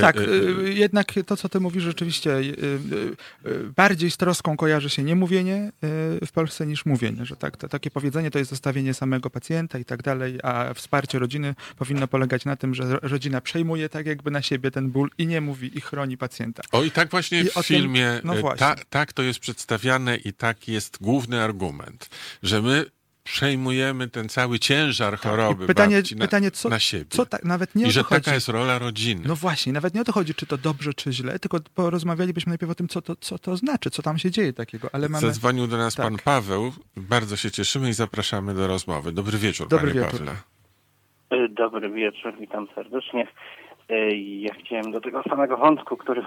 Tak, 0.00 0.16
y, 0.16 0.74
jednak 0.74 1.12
to, 1.26 1.36
co 1.36 1.48
ty 1.48 1.60
mówisz, 1.60 1.82
rzeczywiście 1.82 2.36
y, 2.36 2.78
bardziej 3.76 4.10
z 4.10 4.16
troską 4.16 4.56
kojarzy 4.56 4.90
się 4.90 5.02
niemówienie 5.02 5.72
w 6.26 6.32
Polsce 6.32 6.66
niż 6.66 6.86
mówienie, 6.86 7.26
że 7.26 7.36
tak, 7.36 7.56
to, 7.56 7.68
takie 7.68 7.90
powiedzenie 7.90 8.30
to 8.30 8.38
jest 8.38 8.50
zostawienie 8.50 8.94
samego 8.94 9.30
pacjenta 9.30 9.78
i 9.78 9.84
tak 9.84 10.02
dalej, 10.02 10.38
a 10.42 10.74
wsparcie 10.74 11.18
rodziny 11.18 11.54
powinno 11.78 12.08
polegać 12.08 12.44
na 12.44 12.56
tym, 12.56 12.74
że 12.74 12.98
rodzina 13.02 13.40
przejmuje 13.40 13.88
tak 13.88 14.06
jakby 14.06 14.30
na 14.30 14.42
siebie 14.42 14.70
ten 14.70 14.90
ból 14.90 15.10
i 15.18 15.26
nie 15.26 15.40
mówi 15.40 15.78
i 15.78 15.80
chroni 15.80 16.16
pacjenta. 16.16 16.62
O 16.72 16.82
i 16.82 16.90
tak 16.90 17.10
właśnie 17.10 17.40
I 17.40 17.44
w 17.44 17.66
filmie, 17.66 18.20
tym, 18.22 18.42
no 18.42 18.56
ta, 18.56 18.76
tak 18.90 19.12
to 19.12 19.22
jest 19.22 19.38
przedstawiane 19.38 20.16
i 20.16 20.32
tak 20.32 20.68
jest 20.68 20.98
główny 21.00 21.42
argument, 21.42 22.08
że 22.42 22.62
my 22.62 22.84
przejmujemy 23.24 24.08
ten 24.08 24.28
cały 24.28 24.58
ciężar 24.58 25.12
tak, 25.12 25.20
choroby 25.20 25.66
pytanie, 25.66 26.02
na, 26.16 26.24
pytanie, 26.24 26.50
co, 26.50 26.68
na 26.68 26.78
siebie. 26.78 27.06
Co 27.08 27.26
ta, 27.26 27.38
nawet 27.44 27.74
nie 27.74 27.86
I 27.86 27.90
że 27.90 28.04
taka 28.04 28.34
jest 28.34 28.48
rola 28.48 28.78
rodziny. 28.78 29.22
No 29.26 29.36
właśnie, 29.36 29.72
nawet 29.72 29.94
nie 29.94 30.00
o 30.00 30.04
to 30.04 30.12
chodzi, 30.12 30.34
czy 30.34 30.46
to 30.46 30.58
dobrze, 30.58 30.94
czy 30.94 31.12
źle, 31.12 31.38
tylko 31.38 31.58
porozmawialibyśmy 31.74 32.50
najpierw 32.50 32.72
o 32.72 32.74
tym, 32.74 32.88
co 32.88 33.02
to, 33.02 33.16
co 33.16 33.38
to 33.38 33.56
znaczy, 33.56 33.90
co 33.90 34.02
tam 34.02 34.18
się 34.18 34.30
dzieje 34.30 34.52
takiego. 34.52 34.88
Ale 34.92 35.08
mamy... 35.08 35.26
Zadzwonił 35.26 35.66
do 35.66 35.76
nas 35.76 35.94
tak. 35.94 36.06
pan 36.06 36.16
Paweł. 36.24 36.72
Bardzo 36.96 37.36
się 37.36 37.50
cieszymy 37.50 37.88
i 37.88 37.92
zapraszamy 37.92 38.54
do 38.54 38.66
rozmowy. 38.66 39.12
Dobry 39.12 39.38
wieczór, 39.38 39.68
Dobry 39.68 39.90
panie 39.90 40.00
wieczór. 40.00 40.26
Pawle. 40.26 40.34
E, 41.30 41.48
dobry 41.48 41.90
wieczór, 41.90 42.34
witam 42.40 42.66
serdecznie. 42.74 43.26
E, 43.88 44.16
ja 44.16 44.54
chciałem 44.54 44.92
do 44.92 45.00
tego 45.00 45.22
samego 45.22 45.56
wątku, 45.56 45.96
który 45.96 46.22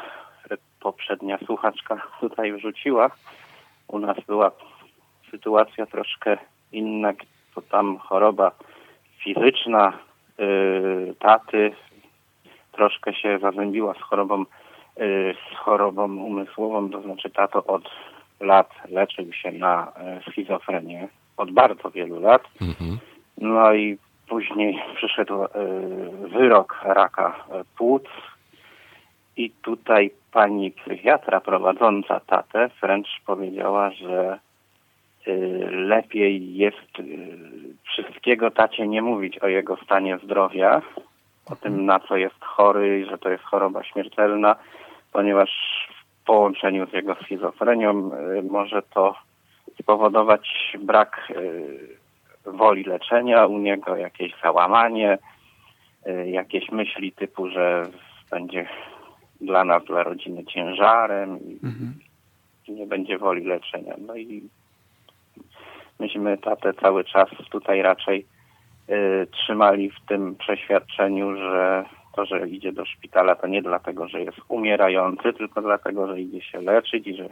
poprzednia 0.80 1.38
słuchaczka 1.46 2.02
tutaj 2.20 2.54
wrzuciła. 2.54 3.12
U 3.88 4.00
nas 4.00 4.18
była 4.28 4.52
sytuacja 5.32 5.86
troszkę 5.86 6.38
inna, 6.74 7.14
to 7.56 7.62
tam 7.62 7.98
choroba 7.98 8.52
fizyczna 9.24 9.94
yy, 10.38 11.16
taty 11.20 11.72
troszkę 12.72 13.14
się 13.14 13.40
zazębiła 13.40 13.94
z 13.94 14.02
chorobą, 14.02 14.40
yy, 14.98 15.36
z 15.54 15.58
chorobą 15.58 16.18
umysłową, 16.18 16.90
to 16.90 17.02
znaczy 17.02 17.30
tato 17.30 17.64
od 17.64 17.90
lat 18.40 18.70
leczył 18.90 19.34
się 19.34 19.52
na 19.52 19.92
yy, 19.98 20.32
schizofrenię, 20.32 21.08
od 21.38 21.52
bardzo 21.52 21.92
wielu 21.92 22.20
lat. 22.20 22.44
Mhm. 22.62 22.98
No 23.38 23.74
i 23.74 23.98
później 24.30 24.82
przyszedł 24.96 25.34
wyrok 26.32 26.80
raka 26.84 27.46
płuc 27.78 28.04
i 29.38 29.50
tutaj 29.50 30.12
pani 30.32 30.72
psychiatra 30.72 31.42
prowadząca 31.42 32.20
tatę 32.20 32.70
wręcz 32.82 33.08
powiedziała, 33.26 33.92
że 33.92 34.40
Y, 34.53 34.53
lepiej 35.72 36.56
jest 36.56 37.00
y, 37.00 37.38
wszystkiego 37.84 38.52
tacie 38.52 38.88
nie 38.88 39.02
mówić 39.02 39.40
o 39.40 39.48
jego 39.48 39.78
stanie 39.78 40.20
zdrowia, 40.24 40.82
o 41.46 41.56
tym 41.56 41.86
na 41.86 42.00
co 42.00 42.18
jest 42.18 42.44
chory, 42.44 43.06
że 43.10 43.18
to 43.18 43.30
jest 43.30 43.44
choroba 43.44 43.84
śmiertelna, 43.84 44.56
ponieważ 45.12 45.50
w 46.22 46.26
połączeniu 46.26 46.88
z 46.88 46.94
jego 46.94 47.16
schizofrenią 47.16 48.12
y, 48.14 48.44
może 48.44 48.82
to 48.82 49.16
spowodować 49.80 50.78
brak 50.80 51.34
woli 52.46 52.84
leczenia 52.84 53.46
u 53.46 53.58
niego, 53.58 53.96
jakieś 53.96 54.34
załamanie, 54.44 55.18
jakieś 56.26 56.72
myśli 56.72 57.12
typu, 57.12 57.50
że 57.50 57.84
będzie 58.32 58.68
dla 59.42 59.64
nas, 59.64 59.84
dla 59.86 60.04
rodziny 60.04 60.46
ciężarem 60.46 61.30
mhm. 61.64 61.94
i 62.68 62.72
nie 62.72 62.88
będzie 62.88 63.18
woli 63.18 63.46
leczenia. 63.46 63.96
No 64.08 64.16
i 64.16 64.50
myśmy 66.00 66.38
tatę 66.38 66.74
cały 66.74 67.04
czas 67.04 67.30
tutaj 67.52 67.82
raczej 67.82 68.26
y, 68.90 69.28
trzymali 69.32 69.90
w 69.90 70.06
tym 70.08 70.36
przeświadczeniu, 70.36 71.36
że 71.36 71.86
to, 72.16 72.26
że 72.26 72.50
idzie 72.50 72.72
do 72.72 72.86
szpitala, 72.86 73.36
to 73.36 73.48
nie 73.48 73.62
dlatego, 73.62 74.08
że 74.08 74.22
jest 74.22 74.38
umierający, 74.48 75.34
tylko 75.34 75.62
dlatego, 75.62 76.08
że 76.08 76.22
idzie 76.22 76.42
się 76.42 76.62
leczyć 76.62 77.08
i 77.08 77.16
że, 77.16 77.30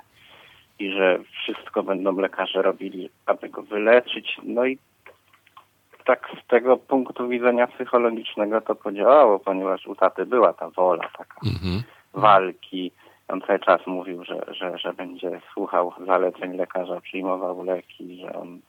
i 0.80 0.92
że 0.92 1.20
wszystko 1.44 1.84
będą 1.84 2.18
lekarze 2.18 2.62
robili, 2.62 3.10
aby 3.26 3.50
go 3.50 3.62
wyleczyć. 3.62 4.38
No 4.44 4.66
i 4.66 4.78
tak 6.06 6.30
z 6.44 6.48
tego 6.48 6.78
punktu 6.78 7.28
widzenia 7.28 7.68
psychologicznego 7.68 8.62
to 8.62 8.76
podziałało, 8.76 9.40
ponieważ 9.40 9.88
u 9.88 9.96
taty 9.96 10.26
była 10.26 10.54
ta 10.54 10.70
wola 10.70 11.10
taka 11.18 11.40
mhm. 11.46 11.84
walki, 12.14 12.92
on 13.32 13.42
cały 13.42 13.60
czas 13.60 13.88
mówił, 13.88 14.24
że, 14.24 14.42
że, 14.48 14.78
że 14.78 14.94
będzie 14.94 15.42
słuchał 15.54 15.94
zaleceń 16.06 16.58
lekarza, 16.58 17.02
przyjmował 17.02 17.64
leki, 17.64 18.22
że 18.22 18.34
on 18.34 18.60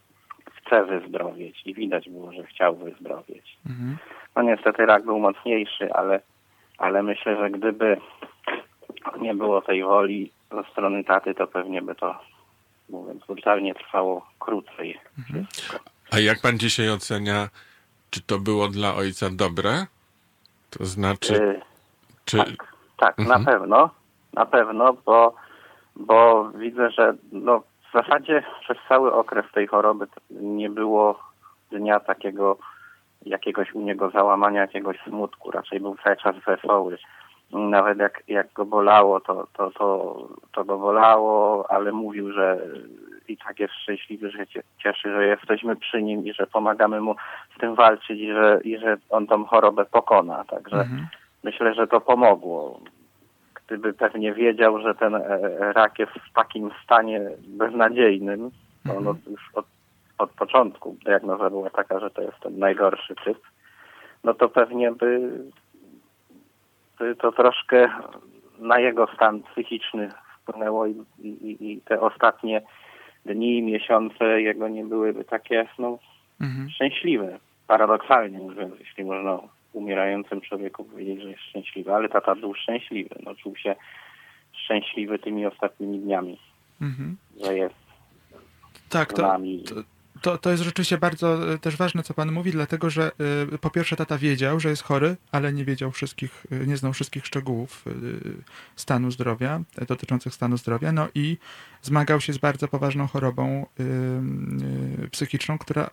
chce 0.52 0.84
wyzdrowieć 0.84 1.62
i 1.66 1.74
widać 1.74 2.08
było, 2.08 2.32
że 2.32 2.46
chciał 2.46 2.76
wyzdrowieć. 2.76 3.56
Mhm. 3.66 3.96
No 4.36 4.42
niestety 4.42 4.86
rak 4.86 5.04
był 5.04 5.18
mocniejszy, 5.18 5.92
ale, 5.92 6.20
ale 6.78 7.02
myślę, 7.02 7.36
że 7.36 7.50
gdyby 7.50 7.96
nie 9.20 9.34
było 9.34 9.62
tej 9.62 9.82
woli 9.82 10.30
ze 10.52 10.70
strony 10.70 11.04
taty, 11.04 11.34
to 11.34 11.46
pewnie 11.46 11.82
by 11.82 11.94
to, 11.94 12.20
mówiąc 12.88 13.26
brutalnie, 13.26 13.74
trwało 13.74 14.26
krócej. 14.38 15.00
Mhm. 15.18 15.46
A 16.10 16.18
jak 16.18 16.40
pan 16.40 16.58
dzisiaj 16.58 16.90
ocenia, 16.90 17.48
czy 18.10 18.22
to 18.22 18.38
było 18.38 18.68
dla 18.68 18.94
ojca 18.94 19.30
dobre? 19.30 19.86
To 20.70 20.84
znaczy... 20.84 21.32
Yy, 21.32 21.60
czy... 22.24 22.36
Tak, 22.36 22.48
tak 22.96 23.18
mhm. 23.18 23.44
na 23.44 23.52
pewno 23.52 23.90
pewno, 24.46 24.96
bo, 25.06 25.34
bo 25.96 26.50
widzę, 26.54 26.90
że 26.90 27.14
no, 27.32 27.60
w 27.60 27.92
zasadzie 27.92 28.42
przez 28.60 28.76
cały 28.88 29.12
okres 29.12 29.44
tej 29.54 29.66
choroby 29.66 30.06
nie 30.30 30.70
było 30.70 31.18
dnia 31.70 32.00
takiego 32.00 32.56
jakiegoś 33.26 33.74
u 33.74 33.80
niego 33.80 34.10
załamania, 34.10 34.60
jakiegoś 34.60 34.98
smutku. 34.98 35.50
Raczej 35.50 35.80
był 35.80 35.96
cały 36.04 36.16
czas 36.16 36.36
wesoły. 36.46 36.98
Nawet 37.52 37.98
jak, 37.98 38.22
jak 38.28 38.52
go 38.52 38.64
bolało, 38.64 39.20
to, 39.20 39.46
to, 39.52 39.70
to, 39.70 40.16
to 40.52 40.64
go 40.64 40.78
bolało, 40.78 41.64
ale 41.70 41.92
mówił, 41.92 42.32
że 42.32 42.58
i 43.28 43.36
tak 43.36 43.60
jest 43.60 43.74
szczęśliwy, 43.74 44.30
że 44.30 44.46
się 44.46 44.62
cieszy, 44.78 45.12
że 45.12 45.26
jesteśmy 45.26 45.76
przy 45.76 46.02
nim 46.02 46.26
i 46.26 46.32
że 46.32 46.46
pomagamy 46.46 47.00
mu 47.00 47.14
z 47.56 47.60
tym 47.60 47.74
walczyć 47.74 48.20
i 48.20 48.32
że, 48.32 48.60
i 48.64 48.78
że 48.78 48.96
on 49.10 49.26
tą 49.26 49.44
chorobę 49.44 49.84
pokona. 49.84 50.44
Także 50.44 50.76
mhm. 50.76 51.06
myślę, 51.44 51.74
że 51.74 51.86
to 51.86 52.00
pomogło 52.00 52.80
gdyby 53.66 53.92
pewnie 53.92 54.34
wiedział, 54.34 54.80
że 54.80 54.94
ten 54.94 55.14
e, 55.14 55.22
rak 55.72 55.98
jest 55.98 56.12
w 56.12 56.32
takim 56.32 56.70
stanie 56.84 57.20
beznadziejnym, 57.48 58.50
mhm. 58.86 59.04
no 59.04 59.14
już 59.30 59.50
od, 59.54 59.66
od 60.18 60.30
początku 60.30 60.96
diagnoza 61.04 61.50
była 61.50 61.70
taka, 61.70 62.00
że 62.00 62.10
to 62.10 62.22
jest 62.22 62.40
ten 62.40 62.58
najgorszy 62.58 63.14
typ, 63.24 63.38
no 64.24 64.34
to 64.34 64.48
pewnie 64.48 64.92
by, 64.92 65.38
by 66.98 67.16
to 67.16 67.32
troszkę 67.32 67.88
na 68.58 68.78
jego 68.78 69.06
stan 69.14 69.42
psychiczny 69.42 70.10
wpłynęło 70.42 70.86
i, 70.86 71.04
i, 71.18 71.72
i 71.72 71.80
te 71.80 72.00
ostatnie 72.00 72.62
dni, 73.24 73.62
miesiące 73.62 74.42
jego 74.42 74.68
nie 74.68 74.84
byłyby 74.84 75.24
takie 75.24 75.66
no, 75.78 75.98
mhm. 76.40 76.70
szczęśliwe, 76.70 77.38
paradoksalnie 77.66 78.38
mówiąc, 78.38 78.74
jeśli 78.80 79.04
można 79.04 79.38
umierającym 79.72 80.40
człowieku 80.40 80.84
powiedzieć, 80.84 81.22
że 81.22 81.30
jest 81.30 81.42
szczęśliwy, 81.42 81.94
ale 81.94 82.08
tata 82.08 82.34
był 82.34 82.54
szczęśliwy. 82.54 83.14
No, 83.24 83.34
czuł 83.34 83.56
się 83.56 83.76
szczęśliwy 84.52 85.18
tymi 85.18 85.46
ostatnimi 85.46 85.98
dniami, 85.98 86.38
mhm. 86.80 87.16
że 87.44 87.56
jest 87.56 87.74
tak, 88.88 89.12
to, 89.12 89.22
to, 89.22 89.82
to, 90.22 90.38
to 90.38 90.50
jest 90.50 90.62
rzeczywiście 90.62 90.98
bardzo 90.98 91.52
e, 91.54 91.58
też 91.58 91.76
ważne, 91.76 92.02
co 92.02 92.14
pan 92.14 92.32
mówi, 92.32 92.52
dlatego 92.52 92.90
że 92.90 93.12
y, 93.54 93.58
po 93.58 93.70
pierwsze 93.70 93.96
tata 93.96 94.18
wiedział, 94.18 94.60
że 94.60 94.70
jest 94.70 94.82
chory, 94.82 95.16
ale 95.32 95.52
nie 95.52 95.64
wiedział 95.64 95.90
wszystkich, 95.90 96.46
y, 96.52 96.66
nie 96.66 96.76
znał 96.76 96.92
wszystkich 96.92 97.26
szczegółów 97.26 97.84
stanu 98.76 99.10
zdrowia, 99.10 99.60
dotyczących 99.88 100.34
stanu 100.34 100.56
zdrowia, 100.56 100.92
no 100.92 101.08
i 101.14 101.38
zmagał 101.82 102.20
się 102.20 102.32
z 102.32 102.38
bardzo 102.38 102.68
poważną 102.68 103.06
chorobą 103.06 103.66
psychiczną, 105.10 105.58
która, 105.58 105.90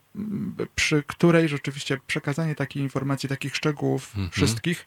przy 0.75 1.03
której 1.07 1.49
rzeczywiście 1.49 1.97
przekazanie 2.07 2.55
takiej 2.55 2.83
informacji, 2.83 3.29
takich 3.29 3.55
szczegółów 3.55 4.07
mhm. 4.09 4.29
wszystkich 4.29 4.85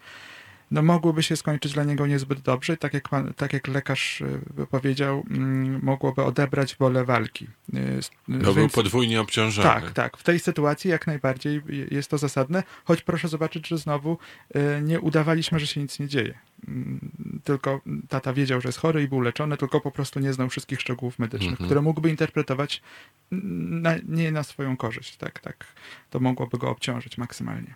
no 0.72 0.82
mogłoby 0.82 1.22
się 1.22 1.36
skończyć 1.36 1.72
dla 1.72 1.84
niego 1.84 2.06
niezbyt 2.06 2.40
dobrze. 2.40 2.76
Tak 2.76 2.94
jak, 2.94 3.08
pan, 3.08 3.34
tak 3.34 3.52
jak 3.52 3.68
lekarz 3.68 4.20
y, 4.20 4.66
powiedział, 4.70 5.24
mm, 5.30 5.80
mogłoby 5.82 6.22
odebrać 6.22 6.76
wolę 6.76 7.04
walki. 7.04 7.46
Y, 7.74 8.00
no 8.28 8.54
był 8.54 8.68
podwójnie 8.68 9.20
obciążony. 9.20 9.68
Tak, 9.68 9.92
tak. 9.92 10.16
W 10.16 10.22
tej 10.22 10.38
sytuacji 10.38 10.90
jak 10.90 11.06
najbardziej 11.06 11.62
jest 11.90 12.10
to 12.10 12.18
zasadne, 12.18 12.62
choć 12.84 13.02
proszę 13.02 13.28
zobaczyć, 13.28 13.68
że 13.68 13.78
znowu 13.78 14.18
y, 14.56 14.82
nie 14.82 15.00
udawaliśmy, 15.00 15.58
że 15.60 15.66
się 15.66 15.80
nic 15.80 15.98
nie 15.98 16.08
dzieje. 16.08 16.38
Mm, 16.68 17.10
tylko 17.44 17.80
tata 18.08 18.32
wiedział, 18.32 18.60
że 18.60 18.68
jest 18.68 18.78
chory 18.78 19.02
i 19.02 19.08
był 19.08 19.20
leczony, 19.20 19.56
tylko 19.56 19.80
po 19.80 19.90
prostu 19.90 20.20
nie 20.20 20.32
znał 20.32 20.48
wszystkich 20.48 20.80
szczegółów 20.80 21.18
medycznych, 21.18 21.50
mhm. 21.50 21.68
które 21.68 21.82
mógłby 21.82 22.10
interpretować 22.10 22.82
na, 23.30 23.94
nie 24.08 24.32
na 24.32 24.42
swoją 24.42 24.76
korzyść. 24.76 25.16
Tak, 25.16 25.40
tak. 25.40 25.66
To 26.10 26.20
mogłoby 26.20 26.58
go 26.58 26.70
obciążyć 26.70 27.18
maksymalnie. 27.18 27.74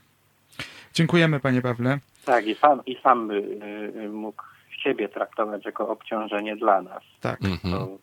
Dziękujemy, 1.00 1.40
panie 1.40 1.62
Pawle. 1.62 1.98
Tak, 2.24 2.46
i 2.46 2.54
sam, 2.54 2.84
i 2.86 2.96
sam 3.02 3.28
by 3.28 3.34
y, 4.04 4.08
mógł 4.08 4.42
siebie 4.82 5.08
traktować 5.08 5.64
jako 5.64 5.88
obciążenie 5.88 6.56
dla 6.56 6.82
nas. 6.82 7.02
Tak. 7.20 7.40
To 7.62 7.98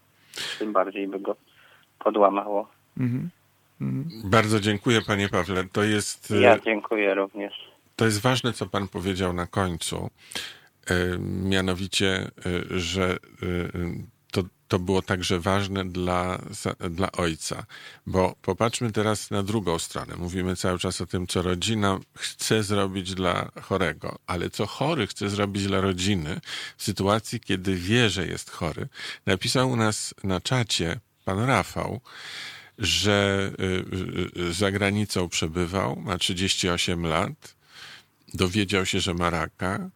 tym 0.60 0.74
bardziej 0.74 1.08
by 1.08 1.20
go 1.20 1.36
podłamało. 2.00 2.68
Mhm. 2.98 3.30
Bardzo 4.24 4.60
dziękuję, 4.60 5.02
panie 5.08 5.30
Pawle. 5.30 5.64
To 5.72 5.84
jest, 5.84 6.32
e, 6.32 6.42
Ja 6.42 6.60
dziękuję 6.60 7.14
również. 7.14 7.54
to 7.96 8.06
jest 8.06 8.22
ważne, 8.22 8.54
co 8.54 8.66
pan 8.66 8.88
powiedział 8.88 9.34
na 9.34 9.48
końcu. 9.48 10.10
E, 10.88 10.96
Mianowicie, 11.44 12.32
że 12.70 13.18
to, 14.74 14.80
było 14.80 15.02
także 15.02 15.40
ważne 15.40 15.86
dla, 15.86 16.42
dla 16.90 17.12
ojca. 17.12 17.66
Bo 18.06 18.36
popatrzmy 18.42 18.92
teraz 18.92 19.32
na 19.32 19.44
drugą 19.44 19.80
stronę. 19.80 20.16
Mówimy 20.16 20.56
cały 20.56 20.80
czas 20.80 21.02
o 21.02 21.06
tym, 21.06 21.28
co 21.28 21.42
rodzina 21.42 22.00
chce 22.18 22.64
zrobić 22.64 23.14
dla 23.14 23.52
chorego, 23.62 24.20
ale 24.28 24.50
co 24.50 24.66
chory 24.66 25.08
chce 25.08 25.30
zrobić 25.30 25.68
dla 25.68 25.82
rodziny 25.82 26.42
w 26.78 26.84
sytuacji, 26.84 27.40
kiedy 27.40 27.76
wie, 27.76 28.10
że 28.10 28.28
jest 28.28 28.50
chory. 28.50 28.88
Napisał 29.26 29.72
u 29.72 29.76
nas 29.76 30.14
na 30.24 30.42
czacie 30.42 31.00
pan 31.26 31.40
Rafał, 31.40 32.02
że 32.78 33.52
y, 33.60 33.64
y, 34.38 34.42
y, 34.50 34.54
za 34.54 34.72
granicą 34.72 35.30
przebywał, 35.30 35.96
ma 35.96 36.18
38 36.18 37.06
lat, 37.06 37.56
dowiedział 38.34 38.86
się, 38.86 39.00
że 39.00 39.14
ma 39.14 39.30
raka, 39.30 39.90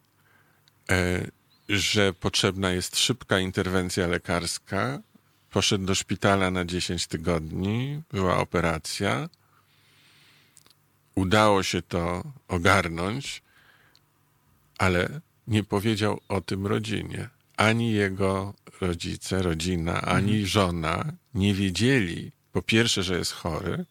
e, 0.90 1.37
że 1.68 2.12
potrzebna 2.12 2.70
jest 2.70 2.98
szybka 2.98 3.38
interwencja 3.38 4.06
lekarska, 4.06 5.02
poszedł 5.50 5.84
do 5.84 5.94
szpitala 5.94 6.50
na 6.50 6.64
10 6.64 7.06
tygodni, 7.06 8.02
była 8.12 8.38
operacja, 8.38 9.28
udało 11.14 11.62
się 11.62 11.82
to 11.82 12.22
ogarnąć, 12.48 13.42
ale 14.78 15.20
nie 15.46 15.64
powiedział 15.64 16.20
o 16.28 16.40
tym 16.40 16.66
rodzinie. 16.66 17.28
Ani 17.56 17.92
jego 17.92 18.54
rodzice, 18.80 19.42
rodzina, 19.42 20.00
ani 20.02 20.46
żona 20.46 21.12
nie 21.34 21.54
wiedzieli, 21.54 22.32
po 22.52 22.62
pierwsze, 22.62 23.02
że 23.02 23.18
jest 23.18 23.32
chory, 23.32 23.84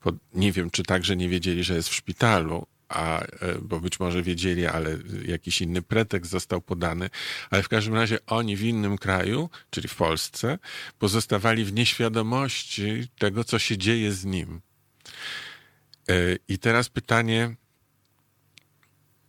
po, 0.00 0.12
nie 0.34 0.52
wiem, 0.52 0.70
czy 0.70 0.82
także 0.82 1.16
nie 1.16 1.28
wiedzieli, 1.28 1.64
że 1.64 1.74
jest 1.74 1.88
w 1.88 1.94
szpitalu, 1.94 2.66
a, 2.88 3.20
e, 3.20 3.28
bo 3.62 3.80
być 3.80 4.00
może 4.00 4.22
wiedzieli, 4.22 4.66
ale 4.66 4.98
jakiś 5.24 5.60
inny 5.60 5.82
pretekst 5.82 6.30
został 6.30 6.60
podany, 6.60 7.10
ale 7.50 7.62
w 7.62 7.68
każdym 7.68 7.94
razie 7.94 8.18
oni 8.26 8.56
w 8.56 8.62
innym 8.62 8.98
kraju, 8.98 9.50
czyli 9.70 9.88
w 9.88 9.94
Polsce, 9.94 10.58
pozostawali 10.98 11.64
w 11.64 11.72
nieświadomości 11.72 13.08
tego, 13.18 13.44
co 13.44 13.58
się 13.58 13.78
dzieje 13.78 14.12
z 14.12 14.24
nim. 14.24 14.60
E, 16.08 16.14
I 16.48 16.58
teraz 16.58 16.88
pytanie, 16.88 17.54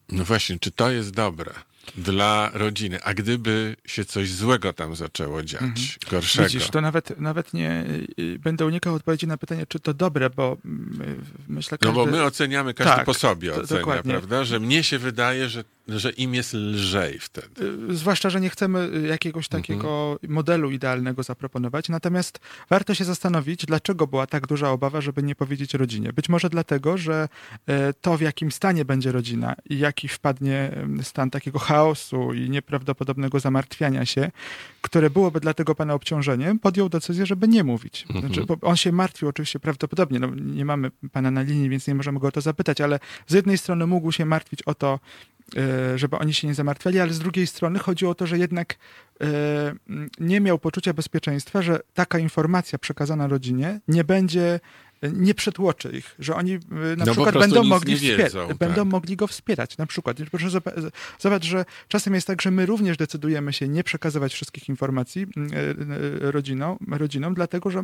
no 0.10 0.26
właśnie, 0.26 0.60
czy 0.60 0.72
to 0.72 0.92
jest 0.92 1.12
dobre 1.12 1.54
dla 1.98 2.50
rodziny? 2.54 3.04
A 3.04 3.14
gdyby 3.14 3.76
się 3.86 4.06
coś 4.06 4.32
złego 4.32 4.74
tam 4.74 4.96
zaczęło 4.96 5.44
dziać, 5.44 6.00
gorszego? 6.12 6.48
Widzisz, 6.48 6.70
to 6.70 6.82
nawet, 6.82 7.20
nawet 7.20 7.54
nie 7.54 7.86
y, 8.20 8.40
będę 8.40 8.66
unikał 8.66 8.94
odpowiedzi 8.96 9.28
na 9.28 9.38
pytanie, 9.38 9.66
czy 9.68 9.80
to 9.80 9.94
dobre, 9.94 10.30
bo 10.30 10.58
mm, 10.66 11.26
myślę, 11.48 11.78
No 11.82 11.88
każdy... 11.88 11.96
bo 11.96 12.06
my 12.18 12.24
oceniamy, 12.24 12.74
każdy 12.74 12.96
Tak, 12.96 13.06
po 13.06 13.14
sobie 13.14 13.54
ocenia, 13.54 13.80
dokładnie. 13.80 14.12
prawda? 14.12 14.44
Że 14.44 14.60
mnie 14.60 14.84
się 14.84 15.00
wydaje, 15.00 15.50
że, 15.50 15.64
że 15.88 16.12
im 16.12 16.36
jest 16.36 16.54
lżej 16.54 17.20
wtedy. 17.20 17.66
Y, 17.90 17.96
Zwłaszcza, 17.96 18.30
że 18.30 18.42
nie 18.42 18.50
chcemy 18.50 18.90
y, 18.96 19.08
jakiegoś 19.08 19.48
takiego 19.48 20.20
modelu 20.28 20.72
idealnego 20.72 21.24
zaproponować. 21.24 21.90
Natomiast 21.90 22.40
warto 22.70 22.94
się 22.94 23.06
zastanowić, 23.06 23.66
dlaczego 23.66 24.08
była 24.08 24.28
tak 24.28 24.48
duża 24.48 24.70
obawa, 24.70 25.02
żeby 25.02 25.24
nie 25.24 25.36
powiedzieć 25.36 25.74
rodzinie. 25.74 26.14
Być 26.14 26.30
może 26.30 26.50
dlatego, 26.50 26.98
że 26.98 27.30
e, 27.68 27.94
to, 27.94 28.18
w 28.18 28.22
jakim 28.22 28.52
stanie 28.52 28.86
będzie 28.86 29.12
rodzina 29.12 29.56
i 29.70 29.80
jaki 29.80 30.08
wpadnie 30.08 30.72
stan 31.04 31.30
takiego 31.30 31.60
chaosu 31.60 32.34
i 32.34 32.50
nieprawdopodobnego 32.50 33.40
zamartwiania 33.40 34.06
się, 34.06 34.32
które 34.82 35.10
byłoby 35.10 35.40
dla 35.40 35.54
tego 35.54 35.76
pana 35.76 35.94
obciążeniem, 35.94 36.60
podjął 36.60 36.90
decyzję, 36.90 37.26
żeby 37.26 37.48
nie 37.48 37.64
mówić. 37.64 38.06
Znaczy, 38.20 38.46
bo 38.46 38.58
on 38.62 38.76
się 38.76 38.92
martwił 38.92 39.30
oczywiście 39.30 39.60
prawdopodobnie. 39.60 40.20
No, 40.20 40.28
nie 40.36 40.66
mamy 40.66 40.92
pana 41.12 41.32
na 41.32 41.42
linii, 41.42 41.70
więc 41.70 41.88
nie 41.88 41.96
możemy 41.96 42.20
go 42.20 42.28
o 42.28 42.32
to 42.32 42.42
zapytać, 42.42 42.82
ale 42.82 43.00
z 43.28 43.34
jednej 43.34 43.58
strony 43.58 43.88
mógł 43.88 44.12
się 44.12 44.26
martwić 44.26 44.64
o 44.64 44.76
to, 44.76 45.00
żeby 45.96 46.18
oni 46.18 46.34
się 46.34 46.48
nie 46.48 46.54
zamartwiali, 46.54 47.00
ale 47.00 47.14
z 47.14 47.20
drugiej 47.20 47.48
strony 47.48 47.80
chodziło 47.80 48.12
o 48.12 48.16
to, 48.16 48.28
że 48.28 48.38
jednak 48.38 48.76
e, 49.22 49.26
nie 50.20 50.42
miał 50.42 50.60
poczucia 50.60 50.94
bezpieczeństwa, 50.94 51.62
że 51.62 51.80
taka 51.94 52.20
informacja 52.20 52.80
przekazana 52.80 53.28
rodzinie 53.28 53.80
nie 53.88 54.04
będzie, 54.04 54.60
e, 55.02 55.12
nie 55.12 55.34
przetłoczy 55.34 55.92
ich, 55.92 56.16
że 56.20 56.36
oni 56.36 56.54
e, 56.54 56.60
na 56.98 57.06
No 57.06 57.12
przykład 57.12 57.38
będą 57.38 57.64
mogli, 57.64 57.96
wiedzą, 57.96 58.48
będą 58.48 58.76
tak. 58.82 58.86
mogli 58.92 59.16
go 59.16 59.28
wspierać. 59.28 59.78
Na 59.78 59.86
przykład, 59.86 60.18
proszę 60.32 60.48
zoba- 60.48 60.92
zobacz, 61.20 61.44
że 61.46 61.66
czasem 61.88 62.14
jest 62.14 62.28
tak, 62.28 62.42
że 62.42 62.52
my 62.52 62.66
również 62.66 62.98
decydujemy 62.98 63.54
się 63.54 63.68
nie 63.68 63.84
przekazywać 63.84 64.34
wszystkich 64.34 64.70
informacji 64.70 65.22
e, 65.24 65.58
e, 65.58 66.32
rodzinom, 66.32 66.78
rodzinom 66.92 67.34
dlatego 67.34 67.72
że 67.72 67.84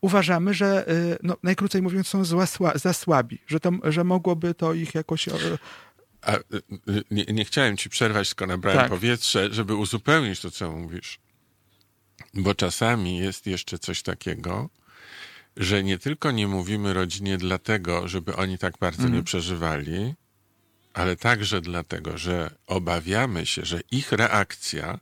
uważamy, 0.00 0.54
że 0.54 0.88
e, 0.88 0.92
no, 1.22 1.36
najkrócej 1.42 1.82
mówiąc 1.82 2.08
są 2.08 2.24
zła, 2.24 2.46
sła, 2.46 2.72
za 2.74 2.92
słabi, 2.92 3.38
że, 3.46 3.60
to, 3.60 3.70
że 3.84 4.04
mogłoby 4.04 4.54
to 4.54 4.74
ich 4.74 4.94
jakoś 4.94 5.28
e, 5.28 5.32
A, 6.22 6.36
y, 6.36 6.42
y, 6.88 7.02
nie, 7.10 7.24
nie 7.24 7.44
chciałem 7.44 7.76
ci 7.76 7.90
przerwać, 7.90 8.28
tylko 8.28 8.46
nabrałem 8.46 8.80
Tak. 8.80 8.88
powietrze, 8.90 9.48
żeby 9.54 9.74
uzupełnić 9.74 10.40
to, 10.40 10.50
co 10.50 10.72
mówisz. 10.72 11.18
Bo 12.34 12.54
czasami 12.54 13.18
jest 13.18 13.46
jeszcze 13.46 13.78
coś 13.78 14.02
takiego, 14.02 14.68
że 15.56 15.82
nie 15.82 15.98
tylko 15.98 16.30
nie 16.30 16.48
mówimy 16.48 16.92
rodzinie 16.92 17.38
dlatego, 17.38 18.08
żeby 18.08 18.36
oni 18.36 18.58
tak 18.58 18.78
bardzo 18.80 19.02
Mhm. 19.02 19.18
nie 19.18 19.22
przeżywali, 19.24 20.14
ale 20.94 21.16
także 21.16 21.60
dlatego, 21.60 22.18
że 22.18 22.50
obawiamy 22.66 23.46
się, 23.46 23.64
że 23.64 23.80
ich 23.90 24.12
reakcja 24.12 24.98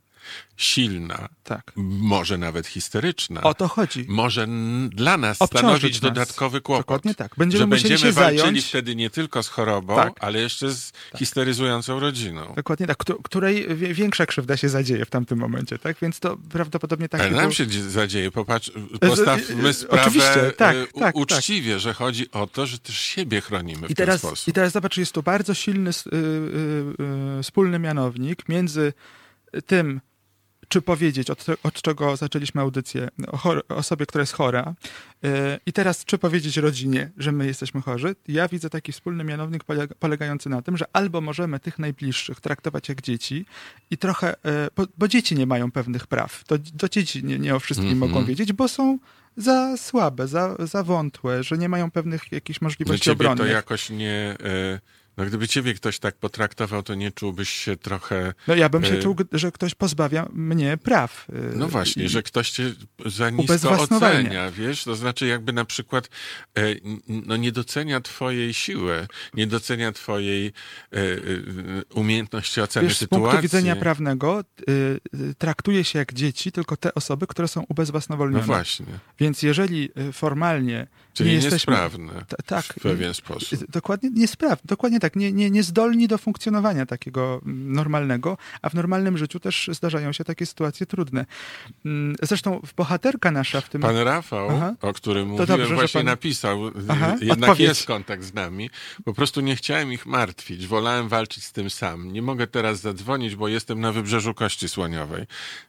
silna, 0.57 1.29
tak. 1.45 1.73
może 1.77 2.39
nawet 2.39 2.67
histeryczna, 2.67 3.41
O 3.43 3.55
to 3.55 3.69
chodzi. 3.69 4.05
może 4.09 4.47
dla 4.91 5.17
nas 5.17 5.43
Obciążyć 5.43 5.61
stanowić 5.69 6.03
nas. 6.03 6.13
dodatkowy 6.13 6.61
kłopot. 6.61 6.83
Dokładnie 6.87 7.15
tak. 7.15 7.33
Będziemy 7.39 7.63
że 7.63 7.67
będziemy 7.67 7.99
się 7.99 8.13
walczyli 8.13 8.39
zająć- 8.41 8.67
wtedy 8.69 8.97
nie 8.97 9.11
tylko 9.11 9.43
z 9.43 9.49
chorobą, 9.49 9.97
Tak. 9.97 10.13
ale 10.21 10.41
jeszcze 10.41 10.71
z 10.71 10.93
histeryzującą 11.17 12.01
rodziną. 12.01 12.53
Dokładnie 12.57 12.87
tak, 12.87 12.97
któ- 12.97 13.23
której 13.23 13.77
większa 13.77 14.27
krzywda 14.27 14.57
się 14.57 14.69
zadzieje 14.69 15.05
w 15.05 15.11
tamtym 15.11 15.39
momencie, 15.39 15.79
tak? 15.79 15.97
Więc 16.03 16.21
to 16.21 16.37
prawdopodobnie 16.51 17.09
tak 17.09 17.21
Ale 17.21 17.31
nam 17.31 17.41
było- 17.41 17.53
się 17.53 17.67
dzie- 17.67 17.91
zadzieje, 17.91 18.31
popatrz, 18.31 18.73
postawmy 19.01 19.73
sprawę 19.73 20.03
oczywiście, 20.03 20.53
tak, 20.57 20.77
e, 20.77 20.87
u- 20.93 21.01
tak, 21.01 21.17
uczciwie, 21.17 21.79
że 21.79 21.95
chodzi 21.95 22.31
o 22.31 22.47
to, 22.47 22.67
że 22.67 22.79
też 22.79 22.99
siebie 22.99 23.41
chronimy 23.41 23.89
w 23.89 23.91
I 23.91 23.95
teraz, 23.95 24.21
ten 24.21 24.29
sposób. 24.31 24.49
I 24.49 24.53
teraz 24.53 24.73
zobacz, 24.73 24.97
jest 24.97 25.13
tu 25.13 25.23
bardzo 25.23 25.55
silny 25.55 25.91
s- 25.91 26.07
y, 26.07 26.11
y, 26.17 27.39
y, 27.39 27.43
wspólny 27.43 27.79
mianownik 27.79 28.49
między 28.49 28.93
tym, 29.67 30.01
czy 30.71 30.83
powiedzieć, 30.83 31.31
od, 31.31 31.47
od 31.63 31.83
czego 31.83 32.17
zaczęliśmy 32.17 32.61
audycję, 32.61 33.09
o 33.27 33.37
chor- 33.37 33.63
osobie, 33.69 34.07
która 34.07 34.23
jest 34.23 34.33
chora, 34.33 34.75
y, 35.25 35.29
i 35.67 35.73
teraz, 35.73 36.05
czy 36.05 36.19
powiedzieć 36.19 36.57
rodzinie, 36.57 37.11
że 37.19 37.33
my 37.33 37.47
jesteśmy 37.47 37.81
chorzy. 37.83 38.15
Ja 38.29 38.49
widzę 38.49 38.71
taki 38.71 38.93
wspólny 38.93 39.25
mianownik 39.25 39.65
polega, 39.65 39.95
polegający 39.99 40.49
na 40.49 40.63
tym, 40.63 40.77
że 40.77 40.85
albo 40.93 41.21
możemy 41.21 41.61
tych 41.61 41.79
najbliższych 41.79 42.41
traktować 42.41 42.89
jak 42.89 43.03
dzieci 43.03 43.47
i 43.91 43.97
trochę, 43.99 44.35
y, 44.35 44.37
bo, 44.77 44.87
bo 44.99 45.09
dzieci 45.09 45.35
nie 45.35 45.47
mają 45.47 45.71
pewnych 45.73 46.07
praw. 46.07 46.45
To, 46.45 46.57
to 46.79 46.89
dzieci 46.89 47.25
nie, 47.25 47.39
nie 47.39 47.55
o 47.55 47.61
wszystkim 47.61 47.89
Mhm. 47.93 48.11
mogą 48.11 48.25
wiedzieć, 48.27 48.53
bo 48.53 48.69
są 48.69 48.99
za 49.37 49.77
słabe, 49.77 50.29
za, 50.29 50.57
za 50.59 50.83
wątłe, 50.83 51.43
że 51.45 51.59
nie 51.59 51.69
mają 51.69 51.91
pewnych 51.91 52.33
jakichś 52.33 52.59
Dla 52.59 52.67
możliwości 52.67 53.05
ciebie 53.05 53.25
to 53.25 53.33
obronnych. 53.33 53.53
jakoś 53.55 53.91
nie... 53.91 54.37
e, 54.45 54.81
No 55.21 55.27
gdyby 55.27 55.49
ciebie 55.49 55.75
ktoś 55.75 55.99
tak 55.99 56.15
potraktował, 56.17 56.83
to 56.83 56.95
nie 56.95 57.13
czułbyś 57.13 57.51
się 57.51 57.77
trochę... 57.77 58.35
No 58.47 58.55
ja 58.55 58.69
bym 58.69 58.85
się 58.85 58.95
Y- 58.95 59.03
czuł, 59.03 59.17
że 59.33 59.53
ktoś 59.53 59.75
pozbawia 59.75 60.29
mnie 60.33 60.77
praw. 60.77 61.27
y, 61.31 61.57
No 61.57 61.69
właśnie, 61.69 62.09
że 62.09 62.23
ktoś 62.23 62.51
cię 62.51 62.73
za 63.07 63.31
nisko 63.31 63.71
ocenia, 63.81 64.51
wiesz? 64.51 64.85
To 64.85 64.97
znaczy 64.97 65.27
jakby 65.27 65.53
na 65.53 65.65
przykład 65.65 66.09
e, 66.59 66.63
no 67.09 67.37
nie 67.37 67.53
docenia 67.53 68.01
twojej 68.01 68.55
siły, 68.55 69.07
nie 69.35 69.47
docenia 69.47 69.93
twojej 69.93 70.47
e, 70.47 70.53
e, 70.97 71.13
umiejętności 71.95 72.61
oceny 72.61 72.89
Wiesz, 72.89 72.97
z 72.97 73.01
sytuacji. 73.01 73.25
punktu 73.25 73.43
widzenia 73.43 73.77
prawnego 73.77 74.45
traktuje 75.39 75.85
się 75.85 75.99
jak 75.99 76.13
dzieci 76.15 76.53
tylko 76.53 76.77
te 76.77 76.95
osoby, 76.95 77.27
które 77.27 77.49
są 77.49 77.65
ubezwłasnowolnione. 77.69 78.41
No 78.41 78.47
właśnie, 78.47 78.87
Więc 79.19 79.43
jeżeli 79.43 79.91
formalnie 80.13 80.87
czyli 81.13 81.29
nie 81.29 81.35
jesteśmy... 81.35 81.73
niesprawne 81.73 82.13
Ta- 82.29 82.37
tak. 82.47 82.65
w 82.65 82.81
pewien 82.83 83.15
sposób. 83.15 83.71
Dokładnie, 83.71 84.11
dokładnie 84.65 85.01
tak, 85.01 85.10
nie, 85.17 85.33
nie, 85.33 85.51
niezdolni 85.51 86.09
do 86.09 86.19
funkcjonowania 86.19 86.87
takiego 86.87 87.41
mm, 87.47 87.73
normalnego, 87.73 88.39
a 88.63 88.69
w 88.69 88.75
normalnym 88.75 89.19
życiu 89.19 89.41
też 89.41 89.71
zdarzają 89.73 90.13
się 90.13 90.25
takie 90.25 90.47
sytuacje 90.47 90.87
trudne. 90.87 91.27
Mm, 91.85 92.17
Zresztą 92.23 92.61
bohaterka 92.77 93.31
nasza 93.31 93.61
w 93.61 93.69
tym... 93.69 93.81
Pan 93.83 93.97
Rafał, 93.97 94.51
Aha. 94.51 94.75
o 94.81 94.93
którym 94.93 95.29
mówiłem, 95.29 95.47
dobrze, 95.49 95.75
właśnie 95.75 95.99
pan- 95.99 96.07
napisał, 96.07 96.61
Aha, 96.89 97.17
jednak 97.21 97.51
odpowiedź. 97.51 97.69
jest 97.69 97.87
kontakt 97.87 98.23
z 98.25 98.35
nami. 98.35 98.71
Po 99.05 99.15
prostu 99.15 99.41
nie 99.41 99.57
chciałem 99.57 99.93
ich 99.93 100.07
martwić, 100.07 100.67
wolałem 100.67 101.09
walczyć 101.09 101.45
z 101.45 101.53
tym 101.53 101.71
sam. 101.71 102.13
Nie 102.13 102.23
mogę 102.23 102.47
teraz 102.47 102.81
zadzwonić, 102.81 103.37
bo 103.37 103.49
jestem 103.49 103.81
na 103.81 103.93
wybrzeżu 103.93 104.35
Kości 104.35 104.69
Słoniowej. 104.69 105.27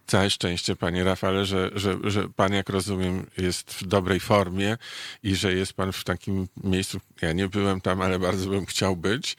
Całe 0.07 0.29
szczęście, 0.29 0.75
panie 0.75 1.03
Rafale, 1.03 1.45
że, 1.45 1.71
że, 1.75 1.97
że 2.03 2.29
pan, 2.29 2.53
jak 2.53 2.69
rozumiem, 2.69 3.25
jest 3.37 3.73
w 3.73 3.87
dobrej 3.87 4.19
formie 4.19 4.77
i 5.23 5.35
że 5.35 5.53
jest 5.53 5.73
pan 5.73 5.91
w 5.91 6.03
takim 6.03 6.47
miejscu, 6.63 6.99
ja 7.21 7.33
nie 7.33 7.47
byłem 7.47 7.81
tam, 7.81 8.01
ale 8.01 8.19
bardzo 8.19 8.49
bym 8.49 8.65
chciał 8.65 8.95
być. 8.95 9.30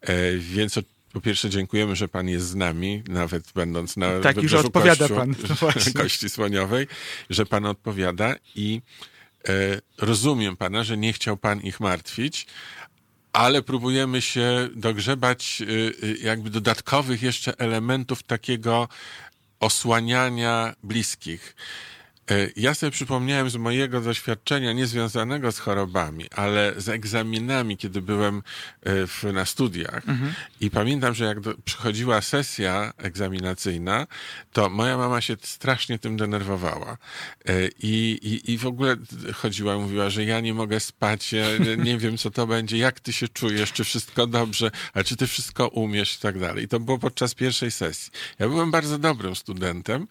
E, 0.00 0.36
więc 0.36 0.78
po 1.12 1.20
pierwsze 1.20 1.50
dziękujemy, 1.50 1.96
że 1.96 2.08
pan 2.08 2.28
jest 2.28 2.46
z 2.46 2.54
nami, 2.54 3.02
nawet 3.08 3.52
będąc 3.54 3.96
na 3.96 4.20
Tak, 4.20 4.36
i 4.36 4.48
że 4.48 4.56
wybrzeżu 4.56 4.66
odpowiada 4.66 5.08
Kościu- 5.08 5.16
pan. 5.16 5.34
No. 5.94 6.02
Kości 6.02 6.30
Słoniowej, 6.30 6.86
że 7.30 7.46
pan 7.46 7.66
odpowiada 7.66 8.34
i 8.54 8.82
rozumiem 9.98 10.56
pana, 10.56 10.84
że 10.84 10.96
nie 10.96 11.12
chciał 11.12 11.36
pan 11.36 11.60
ich 11.60 11.80
martwić, 11.80 12.46
ale 13.32 13.62
próbujemy 13.62 14.22
się 14.22 14.68
dogrzebać 14.74 15.62
jakby 16.22 16.50
dodatkowych 16.50 17.22
jeszcze 17.22 17.58
elementów 17.58 18.22
takiego 18.22 18.88
osłaniania 19.60 20.74
bliskich. 20.82 21.56
E, 22.30 22.50
ja 22.56 22.74
sobie 22.74 22.90
przypomniałem 22.90 23.50
z 23.50 23.56
mojego 23.56 24.00
doświadczenia, 24.00 24.72
niezwiązanego 24.72 25.52
z 25.52 25.58
chorobami, 25.58 26.24
ale 26.30 26.74
z 26.76 26.88
egzaminami, 26.88 27.76
kiedy 27.76 28.02
byłem 28.02 28.42
e, 28.82 29.06
w, 29.06 29.24
na 29.32 29.44
studiach. 29.44 30.08
Mhm. 30.08 30.32
I 30.60 30.70
pamiętam, 30.70 31.14
że 31.14 31.24
jak 31.24 31.40
do, 31.40 31.54
przychodziła 31.64 32.20
sesja 32.20 32.92
egzaminacyjna, 32.96 34.06
to 34.52 34.70
moja 34.70 34.96
mama 34.96 35.20
się 35.20 35.36
strasznie 35.42 35.98
tym 35.98 36.16
denerwowała. 36.16 36.98
E, 37.48 37.68
I, 37.82 38.18
i, 38.22 38.52
i 38.52 38.58
w 38.58 38.66
ogóle 38.66 38.96
chodziła, 39.34 39.78
mówiła, 39.78 40.10
że 40.10 40.24
ja 40.24 40.40
nie 40.40 40.54
mogę 40.54 40.80
spać, 40.80 41.32
ja 41.32 41.44
nie 41.78 41.98
wiem, 41.98 42.18
co 42.18 42.30
to 42.30 42.46
będzie, 42.46 42.78
jak 42.78 43.00
ty 43.00 43.12
się 43.12 43.28
czujesz, 43.28 43.72
czy 43.72 43.84
wszystko 43.84 44.26
dobrze, 44.26 44.70
a 44.94 45.04
czy 45.04 45.16
ty 45.16 45.26
wszystko 45.26 45.68
umiesz 45.68 46.16
i 46.16 46.18
tak 46.20 46.38
dalej. 46.38 46.64
I 46.64 46.68
to 46.68 46.80
było 46.80 46.98
podczas 46.98 47.34
pierwszej 47.34 47.70
sesji. 47.70 48.12
Ja 48.38 48.48
byłem 48.48 48.70
bardzo 48.70 48.98
dobrym 48.98 49.36
studentem, 49.36 50.06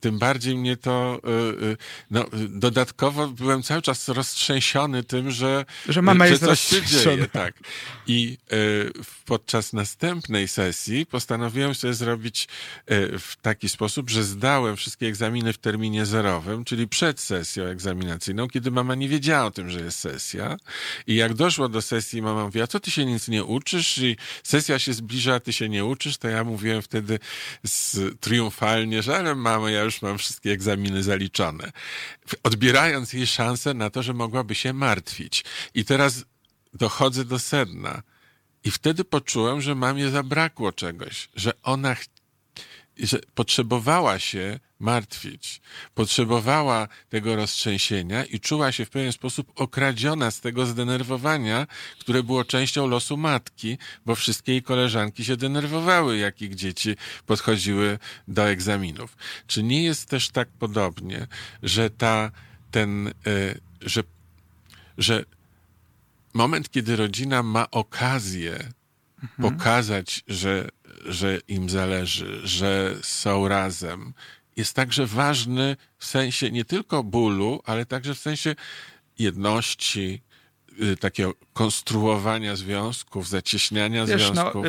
tym 0.00 0.18
bardziej 0.18 0.56
mnie 0.56 0.76
to 0.76 0.99
Y, 1.00 1.64
y, 1.64 1.76
no, 2.10 2.24
dodatkowo 2.48 3.28
byłem 3.28 3.62
cały 3.62 3.82
czas 3.82 4.08
roztrzęsiony 4.08 5.04
tym, 5.04 5.30
że, 5.30 5.64
że, 5.88 6.02
mama 6.02 6.24
że 6.26 6.30
jest 6.30 6.44
coś 6.44 6.60
się 6.60 6.82
dzieje. 6.82 7.26
Tak. 7.26 7.54
I 8.06 8.38
y, 8.52 8.92
podczas 9.24 9.72
następnej 9.72 10.48
sesji 10.48 11.06
postanowiłem 11.06 11.74
sobie 11.74 11.94
zrobić 11.94 12.48
w 13.18 13.36
taki 13.42 13.68
sposób, 13.68 14.10
że 14.10 14.24
zdałem 14.24 14.76
wszystkie 14.76 15.06
egzaminy 15.06 15.52
w 15.52 15.58
terminie 15.58 16.06
zerowym, 16.06 16.64
czyli 16.64 16.88
przed 16.88 17.20
sesją 17.20 17.64
egzaminacyjną, 17.64 18.48
kiedy 18.48 18.70
mama 18.70 18.94
nie 18.94 19.08
wiedziała 19.08 19.46
o 19.46 19.50
tym, 19.50 19.70
że 19.70 19.80
jest 19.80 19.98
sesja. 19.98 20.56
I 21.06 21.14
jak 21.14 21.34
doszło 21.34 21.68
do 21.68 21.82
sesji, 21.82 22.22
mama 22.22 22.44
mówiła, 22.44 22.66
co 22.66 22.80
ty 22.80 22.90
się 22.90 23.06
nic 23.06 23.28
nie 23.28 23.44
uczysz? 23.44 23.98
I 23.98 24.16
sesja 24.42 24.78
się 24.78 24.92
zbliża, 24.92 25.34
a 25.34 25.40
ty 25.40 25.52
się 25.52 25.68
nie 25.68 25.84
uczysz? 25.84 26.18
To 26.18 26.28
ja 26.28 26.44
mówiłem 26.44 26.82
wtedy 26.82 27.18
z, 27.64 27.98
triumfalnie, 28.20 29.02
że 29.02 29.16
ale 29.16 29.34
mamo, 29.34 29.68
ja 29.68 29.82
już 29.82 30.02
mam 30.02 30.18
wszystkie 30.18 30.52
egzaminy 30.52 30.79
egzaminy 30.80 31.02
zaliczone, 31.02 31.72
odbierając 32.42 33.12
jej 33.12 33.26
szansę 33.26 33.74
na 33.74 33.90
to, 33.90 34.02
że 34.02 34.14
mogłaby 34.14 34.54
się 34.54 34.72
martwić. 34.72 35.44
I 35.74 35.84
teraz 35.84 36.24
dochodzę 36.74 37.24
do 37.24 37.38
sedna. 37.38 38.02
I 38.64 38.70
wtedy 38.70 39.04
poczułem, 39.04 39.60
że 39.60 39.74
mamie 39.74 40.10
zabrakło 40.10 40.72
czegoś, 40.72 41.28
że 41.34 41.52
ona 41.62 41.96
że 43.06 43.18
potrzebowała 43.34 44.18
się 44.18 44.60
martwić, 44.80 45.60
potrzebowała 45.94 46.88
tego 47.08 47.36
roztrzęsienia 47.36 48.24
i 48.24 48.40
czuła 48.40 48.72
się 48.72 48.84
w 48.84 48.90
pewien 48.90 49.12
sposób 49.12 49.52
okradziona 49.54 50.30
z 50.30 50.40
tego 50.40 50.66
zdenerwowania, 50.66 51.66
które 52.00 52.22
było 52.22 52.44
częścią 52.44 52.86
losu 52.86 53.16
matki, 53.16 53.78
bo 54.06 54.14
wszystkie 54.14 54.52
jej 54.52 54.62
koleżanki 54.62 55.24
się 55.24 55.36
denerwowały, 55.36 56.18
jak 56.18 56.42
ich 56.42 56.54
dzieci 56.54 56.96
podchodziły 57.26 57.98
do 58.28 58.48
egzaminów. 58.48 59.16
Czy 59.46 59.62
nie 59.62 59.82
jest 59.84 60.08
też 60.08 60.28
tak 60.28 60.48
podobnie, 60.48 61.26
że 61.62 61.90
ta, 61.90 62.30
ten, 62.70 63.08
y, 63.08 63.60
że, 63.80 64.02
że 64.98 65.24
moment, 66.34 66.70
kiedy 66.70 66.96
rodzina 66.96 67.42
ma 67.42 67.70
okazję 67.70 68.52
mhm. 69.22 69.52
pokazać, 69.52 70.24
że 70.28 70.68
że 71.04 71.38
im 71.48 71.70
zależy, 71.70 72.40
że 72.44 72.94
są 73.02 73.48
razem, 73.48 74.14
jest 74.56 74.74
także 74.74 75.06
ważny 75.06 75.76
w 75.98 76.04
sensie 76.06 76.50
nie 76.50 76.64
tylko 76.64 77.04
bólu, 77.04 77.62
ale 77.64 77.86
także 77.86 78.14
w 78.14 78.18
sensie 78.18 78.54
jedności, 79.18 80.22
Y, 80.82 80.96
takiego 80.96 81.34
konstruowania 81.60 82.56
związków, 82.56 83.28
zacieśniania 83.28 84.06
Wiesz, 84.06 84.28
no, 84.28 84.34
związków. 84.34 84.64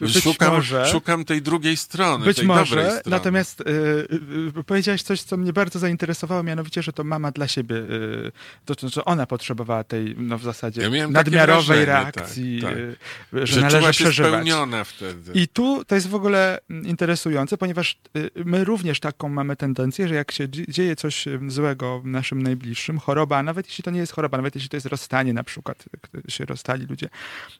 No, 0.00 0.06
yy, 0.06 0.20
szukam, 0.20 0.54
może, 0.54 0.86
szukam 0.86 1.24
tej 1.24 1.42
drugiej 1.42 1.76
strony, 1.76 2.24
być 2.24 2.36
tej 2.36 2.46
może, 2.46 2.76
dobrej 2.76 3.00
strony. 3.00 3.16
Natomiast 3.16 3.62
yy, 3.66 4.08
yy, 4.56 4.64
powiedziałeś 4.64 5.02
coś, 5.02 5.22
co 5.22 5.36
mnie 5.36 5.52
bardzo 5.52 5.78
zainteresowało, 5.78 6.42
mianowicie, 6.42 6.82
że 6.82 6.92
to 6.92 7.04
mama 7.04 7.30
dla 7.30 7.48
siebie, 7.48 7.76
y, 7.76 8.32
to, 8.64 8.88
że 8.88 9.04
ona 9.04 9.26
potrzebowała 9.26 9.84
tej, 9.84 10.14
no 10.18 10.38
w 10.38 10.42
zasadzie, 10.42 10.82
ja 10.82 11.08
nadmiarowej 11.08 11.64
wrażenie, 11.64 11.86
reakcji, 11.86 12.62
tak, 12.62 12.70
tak. 12.70 12.78
Y, 12.78 12.96
że, 13.32 13.46
że 13.46 13.60
należy 13.60 13.94
się 13.94 14.04
przeżywać. 14.04 14.32
spełniona 14.32 14.84
wtedy. 14.84 15.32
I 15.34 15.48
tu 15.48 15.84
to 15.84 15.94
jest 15.94 16.08
w 16.08 16.14
ogóle 16.14 16.58
interesujące, 16.84 17.58
ponieważ 17.58 17.98
y, 18.16 18.30
my 18.44 18.64
również 18.64 19.00
taką 19.00 19.28
mamy 19.28 19.56
tendencję, 19.56 20.08
że 20.08 20.14
jak 20.14 20.32
się 20.32 20.48
dzieje 20.48 20.96
coś 20.96 21.24
złego 21.48 22.00
w 22.00 22.06
naszym 22.06 22.42
najbliższym, 22.42 22.98
choroba, 22.98 23.42
nawet 23.42 23.66
jeśli 23.66 23.84
to 23.84 23.90
nie 23.90 24.00
jest 24.00 24.12
choroba, 24.12 24.38
nawet 24.38 24.54
jeśli 24.54 24.70
to 24.70 24.76
jest 24.76 24.86
rozstanie 24.86 25.32
na 25.32 25.44
przykład, 25.44 25.84
się 26.34 26.44
rozstali 26.44 26.86
ludzie, 26.86 27.08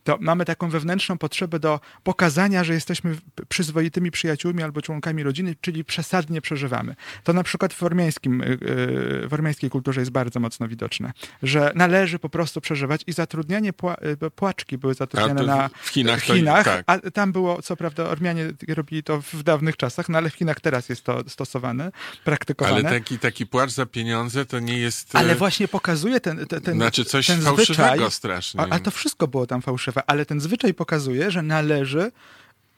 to 0.04 0.18
mamy 0.20 0.44
taką 0.44 0.70
wewnętrzną 0.70 1.18
potrzebę 1.18 1.58
do 1.58 1.80
pokazania, 2.02 2.64
że 2.64 2.74
jesteśmy 2.74 3.16
przyzwoitymi 3.48 4.10
przyjaciółmi 4.10 4.62
albo 4.62 4.82
członkami 4.82 5.22
rodziny, 5.22 5.56
czyli 5.60 5.84
przesadnie 5.84 6.40
przeżywamy. 6.40 6.94
To 7.24 7.32
na 7.32 7.42
przykład 7.42 7.74
w, 7.74 7.82
ormiańskim, 7.82 8.42
y, 8.42 8.46
y, 8.46 9.28
w 9.28 9.34
ormiańskiej 9.34 9.70
kulturze 9.70 10.00
jest 10.00 10.10
bardzo 10.10 10.40
mocno 10.40 10.68
widoczne, 10.68 11.12
że 11.42 11.72
należy 11.74 12.18
po 12.18 12.28
prostu 12.28 12.60
przeżywać 12.60 13.00
i 13.06 13.12
zatrudnianie 13.12 13.72
pła 13.72 13.96
y, 14.26 14.30
płaczki 14.30 14.78
były 14.78 14.94
zatrudniane 14.94 15.42
na 15.42 15.70
w 15.82 15.88
Chinach, 15.88 16.20
w 16.20 16.24
Chinach 16.24 16.64
tak. 16.64 16.84
a 16.86 16.98
tam 17.10 17.32
było, 17.32 17.62
co 17.62 17.76
prawda 17.76 18.04
Ormianie 18.04 18.52
robili 18.68 19.02
to 19.02 19.20
w 19.32 19.42
dawnych 19.42 19.76
czasach, 19.76 20.08
no 20.08 20.18
ale 20.18 20.30
w 20.30 20.34
Chinach 20.34 20.60
teraz 20.60 20.88
jest 20.88 21.02
to 21.02 21.24
stosowane, 21.28 21.92
praktykowane. 22.24 22.88
Ale 22.88 23.00
taki, 23.00 23.18
taki 23.18 23.46
płacz 23.46 23.70
za 23.70 23.86
pieniądze 23.86 24.46
to 24.46 24.60
nie 24.60 24.78
jest... 24.78 25.16
Ale 25.16 25.34
właśnie 25.34 25.68
pokazuje 25.68 26.20
ten, 26.20 26.46
ten, 26.46 26.60
ten 26.60 26.76
Znaczy 26.76 27.04
coś 27.04 27.26
ten 27.26 27.40
fałszywego 27.40 28.10
zwyczaj, 28.10 28.10
strasznie. 28.54 28.72
A, 28.72 28.76
a 28.76 28.80
to 28.80 28.90
wszystko 28.90 29.28
było 29.28 29.46
tam 29.46 29.62
fałszywe, 29.62 30.02
ale 30.06 30.26
ten 30.26 30.40
zwyczaj 30.40 30.74
pokazuje, 30.74 31.30
że 31.30 31.42
należy 31.42 32.10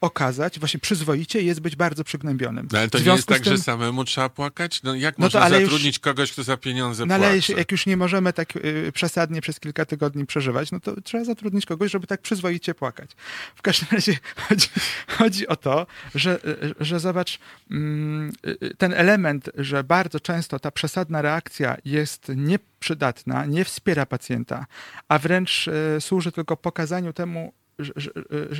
okazać, 0.01 0.59
właśnie 0.59 0.79
przyzwoicie 0.79 1.41
jest 1.41 1.59
być 1.59 1.75
bardzo 1.75 2.03
przygnębionym. 2.03 2.67
No 2.71 2.79
ale 2.79 2.89
to 2.89 2.99
nie 2.99 3.05
jest 3.05 3.27
tak, 3.27 3.41
tym... 3.41 3.57
że 3.57 3.63
samemu 3.63 4.05
trzeba 4.05 4.29
płakać? 4.29 4.83
No 4.83 4.95
jak 4.95 5.17
no 5.17 5.25
można 5.25 5.49
zatrudnić 5.49 5.85
już... 5.85 5.99
kogoś, 5.99 6.31
kto 6.31 6.43
za 6.43 6.57
pieniądze 6.57 7.05
no, 7.05 7.15
ale 7.15 7.33
płacze? 7.33 7.53
jak 7.53 7.71
już 7.71 7.85
nie 7.85 7.97
możemy 7.97 8.33
tak 8.33 8.55
y, 8.55 8.91
przesadnie 8.93 9.41
przez 9.41 9.59
kilka 9.59 9.85
tygodni 9.85 10.25
przeżywać, 10.25 10.71
no 10.71 10.79
to 10.79 11.01
trzeba 11.01 11.23
zatrudnić 11.23 11.65
kogoś, 11.65 11.91
żeby 11.91 12.07
tak 12.07 12.21
przyzwoicie 12.21 12.75
płakać. 12.75 13.11
W 13.55 13.61
każdym 13.61 13.87
razie 13.91 14.17
chodzi, 14.47 14.67
chodzi 15.07 15.47
o 15.47 15.55
to, 15.55 15.87
że, 16.15 16.39
że 16.79 16.99
zobacz, 16.99 17.39
mm, 17.71 18.31
y, 18.47 18.75
ten 18.77 18.93
element, 18.93 19.49
że 19.55 19.83
bardzo 19.83 20.19
często 20.19 20.59
ta 20.59 20.71
przesadna 20.71 21.21
reakcja 21.21 21.77
jest 21.85 22.31
nieprzydatna, 22.35 23.45
nie 23.45 23.65
wspiera 23.65 24.05
pacjenta, 24.05 24.65
a 25.07 25.19
wręcz 25.19 25.67
y, 25.67 26.01
służy 26.01 26.31
tylko 26.31 26.57
pokazaniu 26.57 27.13
temu, 27.13 27.53
że, 27.79 28.11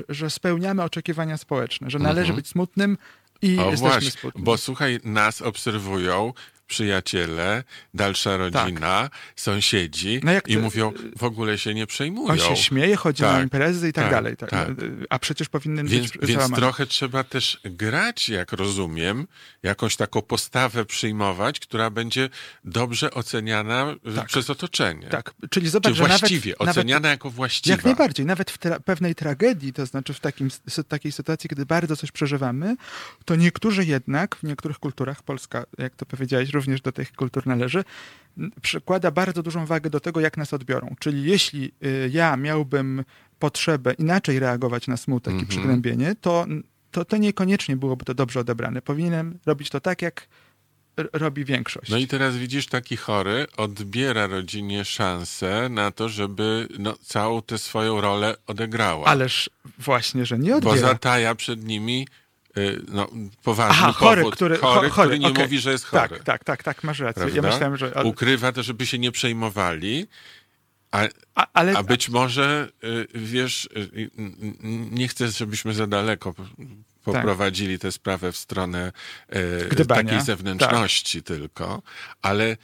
że, 0.10 0.30
spełniamy 0.30 0.84
oczekiwania 0.84 1.38
społeczne, 1.38 1.90
że 1.90 2.00
należy 2.00 2.30
mhm. 2.30 2.36
być 2.36 2.48
smutnym 2.48 2.98
i 3.42 3.60
o, 3.60 3.72
jesteśmy 3.72 3.90
właśnie, 3.90 4.12
smutni. 4.12 4.44
Bo 4.44 4.58
słuchaj, 4.58 5.00
nas 5.04 5.42
obserwują 5.42 6.34
przyjaciele, 6.68 7.64
dalsza 7.94 8.38
rodzina, 8.38 9.10
tak. 9.10 9.12
sąsiedzi 9.36 10.20
no 10.24 10.32
i 10.48 10.58
mówią, 10.58 10.94
w 11.18 11.24
ogóle 11.24 11.58
się 11.58 11.74
nie 11.74 11.88
przejmują. 11.88 12.28
On 12.28 12.40
się 12.40 12.56
śmieje, 12.56 12.96
chodzi 12.96 13.24
tak, 13.24 13.34
na 13.34 13.42
imprezy 13.44 13.90
i 13.90 13.94
tak, 13.94 14.04
tak 14.04 14.12
dalej. 14.12 14.38
Tak. 14.38 14.50
tak. 14.50 14.68
A 15.10 15.20
przecież 15.20 15.50
powinien 15.50 15.88
więc, 15.88 16.12
być 16.12 16.28
Więc 16.28 16.52
trochę 16.52 16.86
trzeba 16.86 17.24
też 17.24 17.60
grać, 17.64 18.30
jak 18.30 18.52
rozumiem, 18.52 19.28
jakąś 19.64 19.96
taką 19.96 20.22
postawę 20.22 20.86
przyjmować, 20.86 21.60
która 21.60 21.90
będzie 21.90 22.30
dobrze 22.64 23.12
oceniana 23.12 23.96
tak. 24.16 24.28
przez 24.28 24.50
otoczenie. 24.50 25.08
Tak, 25.08 25.34
czyli 25.50 25.70
zobacz, 25.70 25.94
Czy 25.94 26.00
właściwie, 26.00 26.54
nawet, 26.60 26.78
oceniana 26.78 27.00
nawet, 27.00 27.12
jako 27.12 27.30
właściwa. 27.30 27.76
Jak 27.76 27.86
najbardziej, 27.86 28.26
nawet 28.26 28.52
w 28.52 28.58
tra 28.58 28.80
pewnej 28.80 29.16
tragedii, 29.16 29.74
to 29.74 29.86
znaczy 29.86 30.14
w 30.14 30.20
takim, 30.20 30.50
takiej 30.88 31.12
sytuacji, 31.12 31.50
kiedy 31.50 31.66
bardzo 31.66 31.96
coś 31.96 32.12
przeżywamy, 32.12 32.76
to 33.26 33.36
niektórzy 33.36 33.86
jednak, 33.86 34.36
w 34.36 34.44
niektórych 34.44 34.80
kulturach, 34.80 35.24
Polska, 35.24 35.66
jak 35.78 35.96
to 35.96 36.06
powiedziałeś, 36.06 36.50
również 36.58 36.82
do 36.82 36.92
tych 36.92 37.14
kultur 37.14 37.48
należy, 37.48 37.84
przykłada 38.62 39.12
bardzo 39.12 39.44
dużą 39.44 39.66
wagę 39.66 39.90
do 39.90 40.00
tego, 40.00 40.20
jak 40.20 40.38
nas 40.38 40.54
odbiorą. 40.54 40.96
Czyli 41.00 41.24
jeśli 41.24 41.72
y, 41.86 42.10
ja 42.14 42.38
miałbym 42.38 43.04
potrzebę 43.40 43.94
inaczej 43.94 44.40
reagować 44.40 44.88
na 44.88 44.98
smutek 44.98 45.34
mm 45.34 45.40
-hmm. 45.40 45.42
i 45.42 45.46
mhm. 45.46 45.60
przygnębienie, 45.60 46.16
to, 46.22 46.46
to, 46.92 47.06
to 47.06 47.18
niekoniecznie 47.18 47.76
byłoby 47.76 48.06
to 48.06 48.14
dobrze 48.14 48.40
odebrane. 48.40 48.82
Powinienem 48.82 49.40
robić 49.46 49.70
to 49.70 49.80
tak, 49.80 50.02
jak 50.02 50.28
robi 51.14 51.46
większość. 51.46 51.92
No 51.92 51.98
i 51.98 52.08
teraz 52.08 52.38
widzisz, 52.38 52.68
taki 52.68 52.98
chory 52.98 53.48
odbiera 53.58 54.28
rodzinie 54.28 54.86
szansę 54.86 55.70
na 55.70 55.92
to, 55.92 56.10
żeby 56.10 56.68
no, 56.80 56.96
całą 57.02 57.42
tę 57.42 57.58
swoją 57.58 58.02
rolę 58.02 58.36
odegrała. 58.48 59.06
Ależ 59.06 59.50
właśnie, 59.80 60.26
że 60.26 60.40
nie 60.40 60.56
odbiera. 60.56 60.76
Bo 60.76 60.82
zataja 60.82 61.36
przed 61.36 61.64
nimi 61.64 62.08
no, 62.88 63.08
poważny 63.44 63.76
Aha, 63.80 63.92
chory, 63.92 64.22
powód. 64.22 64.36
Który, 64.36 64.58
chory, 64.58 64.90
chory, 64.90 64.90
który 64.90 65.20
nie 65.20 65.28
okay. 65.28 65.44
mówi, 65.44 65.60
że 65.60 65.72
jest 65.72 65.86
chory. 65.86 66.10
Tak, 66.10 66.24
tak, 66.24 66.44
tak, 66.44 66.64
tak 66.64 66.84
masz 66.84 67.00
rację. 67.00 67.26
Ja 67.34 67.42
myślałem, 67.42 67.78
że... 67.78 67.92
Ukrywa 68.04 68.52
to, 68.52 68.64
żeby 68.64 68.86
się 68.86 69.00
nie 69.00 69.12
przejmowali, 69.12 70.08
a, 70.92 71.08
a, 71.36 71.48
ale... 71.54 71.78
a 71.78 71.84
być 71.84 72.10
może, 72.10 72.70
y, 72.84 73.08
wiesz, 73.16 73.70
y, 73.78 74.10
nie 74.92 75.08
chcę, 75.08 75.28
żebyśmy 75.28 75.74
za 75.74 75.88
daleko 75.88 76.34
poprowadzili 77.14 77.80
tę 77.80 77.92
sprawę 77.92 78.32
w 78.32 78.38
stronę 78.38 78.92
e, 79.30 79.86
takiej 79.86 80.22
zewnętrzności 80.22 81.24
tylko, 81.24 81.82
ale, 82.22 82.58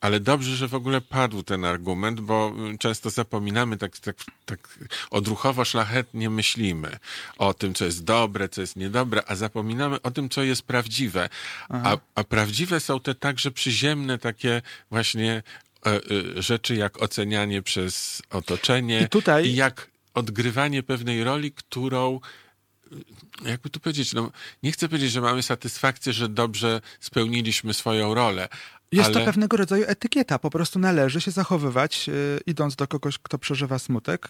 ale 0.00 0.20
dobrze, 0.20 0.56
że 0.56 0.68
w 0.68 0.74
ogóle 0.74 1.00
padł 1.00 1.42
ten 1.42 1.64
argument, 1.64 2.20
bo 2.20 2.54
często 2.78 3.10
zapominamy, 3.10 3.76
tak, 3.76 3.98
tak, 3.98 4.16
tak 4.44 4.78
odruchowo 5.10 5.64
szlachetnie 5.64 6.30
myślimy 6.30 6.96
o 7.38 7.54
tym, 7.54 7.74
co 7.74 7.84
jest 7.84 8.04
dobre, 8.04 8.48
co 8.48 8.60
jest 8.60 8.76
niedobre, 8.76 9.22
a 9.26 9.34
zapominamy 9.34 10.02
o 10.02 10.10
tym, 10.10 10.28
co 10.28 10.42
jest 10.42 10.62
prawdziwe. 10.62 11.28
A, 11.68 11.96
a 12.14 12.24
prawdziwe 12.24 12.80
są 12.80 13.00
te 13.00 13.14
także 13.14 13.50
przyziemne 13.50 14.18
takie 14.18 14.62
właśnie 14.90 15.42
e, 15.86 15.90
e, 15.90 16.42
rzeczy, 16.42 16.76
jak 16.76 17.02
ocenianie 17.02 17.62
przez 17.62 18.22
otoczenie 18.30 19.00
I 19.00 19.08
tutaj- 19.08 19.46
i 19.46 19.54
jak 19.54 19.90
odgrywanie 20.14 20.82
pewnej 20.82 21.24
roli, 21.24 21.52
którą 21.52 22.20
jakby 23.44 23.70
tu 23.70 23.80
powiedzieć, 23.80 24.12
no, 24.12 24.30
nie 24.62 24.72
chcę 24.72 24.88
powiedzieć, 24.88 25.12
że 25.12 25.20
mamy 25.20 25.42
satysfakcję, 25.42 26.12
że 26.12 26.28
dobrze 26.28 26.80
spełniliśmy 27.00 27.74
swoją 27.74 28.14
rolę. 28.14 28.48
Jest 28.92 29.06
ale... 29.06 29.14
to 29.14 29.24
pewnego 29.24 29.56
rodzaju 29.56 29.84
etykieta. 29.86 30.38
Po 30.38 30.50
prostu 30.50 30.78
należy 30.78 31.20
się 31.20 31.30
zachowywać, 31.30 32.08
y, 32.08 32.40
idąc 32.46 32.76
do 32.76 32.88
kogoś, 32.88 33.18
kto 33.18 33.38
przeżywa 33.38 33.78
smutek, 33.78 34.28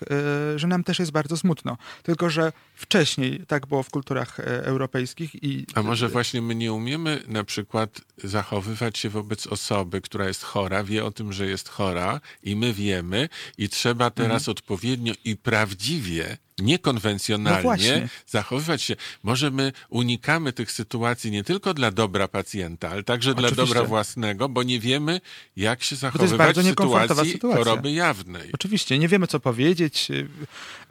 y, 0.54 0.58
że 0.58 0.66
nam 0.66 0.84
też 0.84 0.98
jest 0.98 1.12
bardzo 1.12 1.36
smutno. 1.36 1.76
Tylko, 2.02 2.30
że 2.30 2.52
wcześniej 2.74 3.44
tak 3.46 3.66
było 3.66 3.82
w 3.82 3.90
kulturach 3.90 4.40
e, 4.40 4.64
europejskich 4.64 5.44
i 5.44 5.66
A 5.74 5.82
może 5.82 6.08
właśnie 6.08 6.42
my 6.42 6.54
nie 6.54 6.72
umiemy 6.72 7.22
na 7.28 7.44
przykład 7.44 8.00
zachowywać 8.24 8.98
się 8.98 9.10
wobec 9.10 9.46
osoby, 9.46 10.00
która 10.00 10.26
jest 10.28 10.42
chora, 10.42 10.84
wie 10.84 11.04
o 11.04 11.10
tym, 11.10 11.32
że 11.32 11.46
jest 11.46 11.68
chora 11.68 12.20
i 12.42 12.56
my 12.56 12.72
wiemy 12.72 13.28
i 13.58 13.68
trzeba 13.68 14.10
teraz 14.10 14.42
Mhm. 14.42 14.52
odpowiednio 14.52 15.14
i 15.24 15.36
prawdziwie, 15.36 16.36
niekonwencjonalnie 16.58 17.62
właśnie. 17.62 18.08
zachowywać 18.26 18.82
się. 18.82 18.96
Może 19.22 19.50
my 19.50 19.72
unikamy 19.88 20.52
tych 20.52 20.72
sytuacji 20.72 21.30
nie 21.30 21.44
tylko 21.44 21.74
dla 21.74 21.90
dobra 21.90 22.28
pacjenta, 22.28 22.90
ale 22.90 23.02
także 23.02 23.34
dla 23.34 23.48
Oczywiście. 23.48 23.74
dobra 23.74 23.88
własnego, 23.88 24.48
bo 24.48 24.62
nie 24.62 24.80
wiemy, 24.80 25.20
jak 25.56 25.82
się 25.82 25.96
zachowywać 25.96 26.56
w 26.56 26.62
sytuacji 26.64 27.32
sytuacja. 27.32 27.64
choroby 27.64 27.92
jawnej. 27.92 28.50
Oczywiście, 28.52 28.98
nie 28.98 29.08
wiemy 29.08 29.26
co 29.26 29.40
powiedzieć 29.40 30.10
y, 30.10 30.28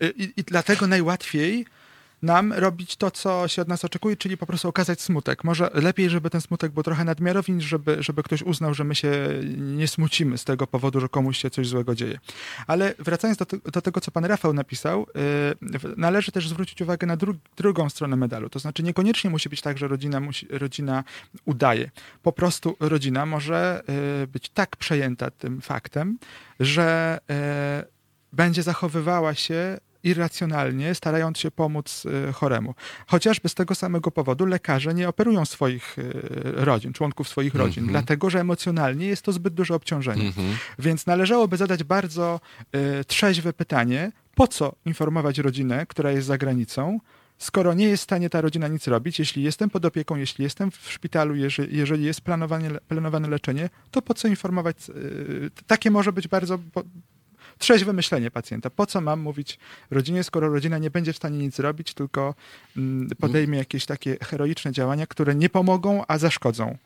y, 0.01 0.13
i, 0.17 0.33
i 0.37 0.43
dlatego 0.43 0.87
najłatwiej 0.87 1.65
nam 2.25 2.53
robić 2.53 2.95
to, 2.95 3.11
co 3.11 3.47
się 3.47 3.61
od 3.61 3.67
nas 3.67 3.85
oczekuje, 3.85 4.17
czyli 4.17 4.37
po 4.37 4.45
prostu 4.45 4.67
okazać 4.69 5.01
smutek. 5.01 5.43
Może 5.43 5.69
lepiej, 5.73 6.09
żeby 6.09 6.29
ten 6.29 6.41
smutek 6.41 6.71
był 6.71 6.83
trochę 6.83 7.03
nadmiarowy, 7.03 7.51
niż 7.51 7.65
żeby, 7.65 7.97
żeby 7.99 8.23
ktoś 8.23 8.41
uznał, 8.41 8.73
że 8.73 8.83
my 8.83 8.95
się 8.95 9.11
nie 9.57 9.87
smucimy 9.87 10.37
z 10.37 10.43
tego 10.43 10.67
powodu, 10.67 10.99
że 10.99 11.09
komuś 11.09 11.37
się 11.37 11.49
coś 11.49 11.67
złego 11.67 11.95
dzieje. 11.95 12.19
Ale 12.67 12.93
wracając 12.99 13.37
do, 13.37 13.45
do 13.71 13.81
tego, 13.81 14.01
co 14.01 14.11
pan 14.11 14.25
Rafał 14.25 14.53
napisał, 14.53 15.01
y, 15.03 15.05
w- 15.61 15.93
należy 15.97 16.31
też 16.31 16.49
zwrócić 16.49 16.81
uwagę 16.81 17.07
na 17.07 17.17
dru, 17.17 17.35
drugą 17.57 17.89
stronę 17.89 18.15
medalu. 18.15 18.49
To 18.49 18.59
znaczy 18.59 18.83
niekoniecznie 18.83 19.29
musi 19.29 19.49
być 19.49 19.61
tak, 19.61 19.77
że 19.77 19.87
rodzina, 19.87 20.19
musi, 20.19 20.47
rodzina 20.49 21.03
udaje. 21.45 21.91
Po 22.23 22.31
prostu 22.31 22.75
rodzina 22.79 23.25
może 23.25 23.83
y, 24.23 24.27
być 24.27 24.49
tak 24.49 24.75
przejęta 24.75 25.31
tym 25.31 25.61
faktem, 25.61 26.17
że 26.59 27.19
y, 27.83 27.95
będzie 28.33 28.63
zachowywała 28.63 29.33
się 29.33 29.77
irracjonalnie, 30.05 30.95
starając 30.95 31.37
się 31.39 31.51
pomóc 31.51 32.03
y, 32.29 32.33
choremu. 32.33 32.73
Chociażby 33.07 33.49
z 33.49 33.55
tego 33.55 33.75
samego 33.75 34.11
powodu 34.11 34.45
lekarze 34.45 34.93
nie 34.93 35.09
operują 35.09 35.45
swoich 35.45 35.99
y, 35.99 36.11
rodzin, 36.43 36.93
członków 36.93 37.27
swoich 37.29 37.55
rodzin, 37.55 37.83
Mhm. 37.83 37.91
dlatego 37.91 38.29
że 38.29 38.39
emocjonalnie 38.39 39.07
jest 39.07 39.21
to 39.21 39.31
zbyt 39.31 39.53
duże 39.53 39.75
obciążenie. 39.75 40.27
Mhm. 40.27 40.47
Więc 40.79 41.05
należałoby 41.05 41.57
zadać 41.57 41.83
bardzo 41.83 42.39
y, 43.01 43.05
trzeźwe 43.05 43.53
pytanie, 43.53 44.11
po 44.35 44.47
co 44.47 44.75
informować 44.85 45.37
rodzinę, 45.37 45.85
która 45.85 46.11
jest 46.11 46.27
za 46.27 46.37
granicą, 46.37 46.99
skoro 47.37 47.73
nie 47.73 47.85
jest 47.85 48.01
w 48.01 48.03
stanie 48.03 48.29
ta 48.29 48.41
rodzina 48.41 48.67
nic 48.67 48.87
robić, 48.87 49.19
jeśli 49.19 49.43
jestem 49.43 49.69
pod 49.69 49.85
opieką, 49.85 50.15
jeśli 50.15 50.43
jestem 50.43 50.71
w 50.71 50.91
szpitalu, 50.91 51.35
jeżeli, 51.35 51.77
jeżeli 51.77 52.03
jest 52.05 52.21
planowane 52.87 53.27
leczenie, 53.29 53.69
to 53.91 54.01
po 54.01 54.13
co 54.13 54.27
informować? 54.27 54.77
Takie 55.67 55.91
może 55.91 56.13
być 56.13 56.27
bardzo 56.27 56.59
trzeźwe 57.57 57.93
myślenie 57.93 58.31
pacjenta. 58.31 58.69
Po 58.69 58.85
co 58.85 59.01
mam 59.01 59.19
mówić 59.19 59.59
rodzinie, 59.91 60.23
skoro 60.23 60.49
rodzina 60.49 60.77
nie 60.77 60.91
będzie 60.91 61.13
w 61.13 61.17
stanie 61.17 61.37
nic 61.37 61.55
zrobić, 61.55 61.93
tylko 61.93 62.35
mm, 62.77 63.09
podejmie 63.19 63.57
jakieś 63.57 63.85
takie 63.85 64.17
heroiczne 64.21 64.71
działania, 64.71 65.07
które 65.07 65.35
nie 65.35 65.49
pomogą, 65.49 66.03
a 66.07 66.17
zaszkodzą. 66.17 66.77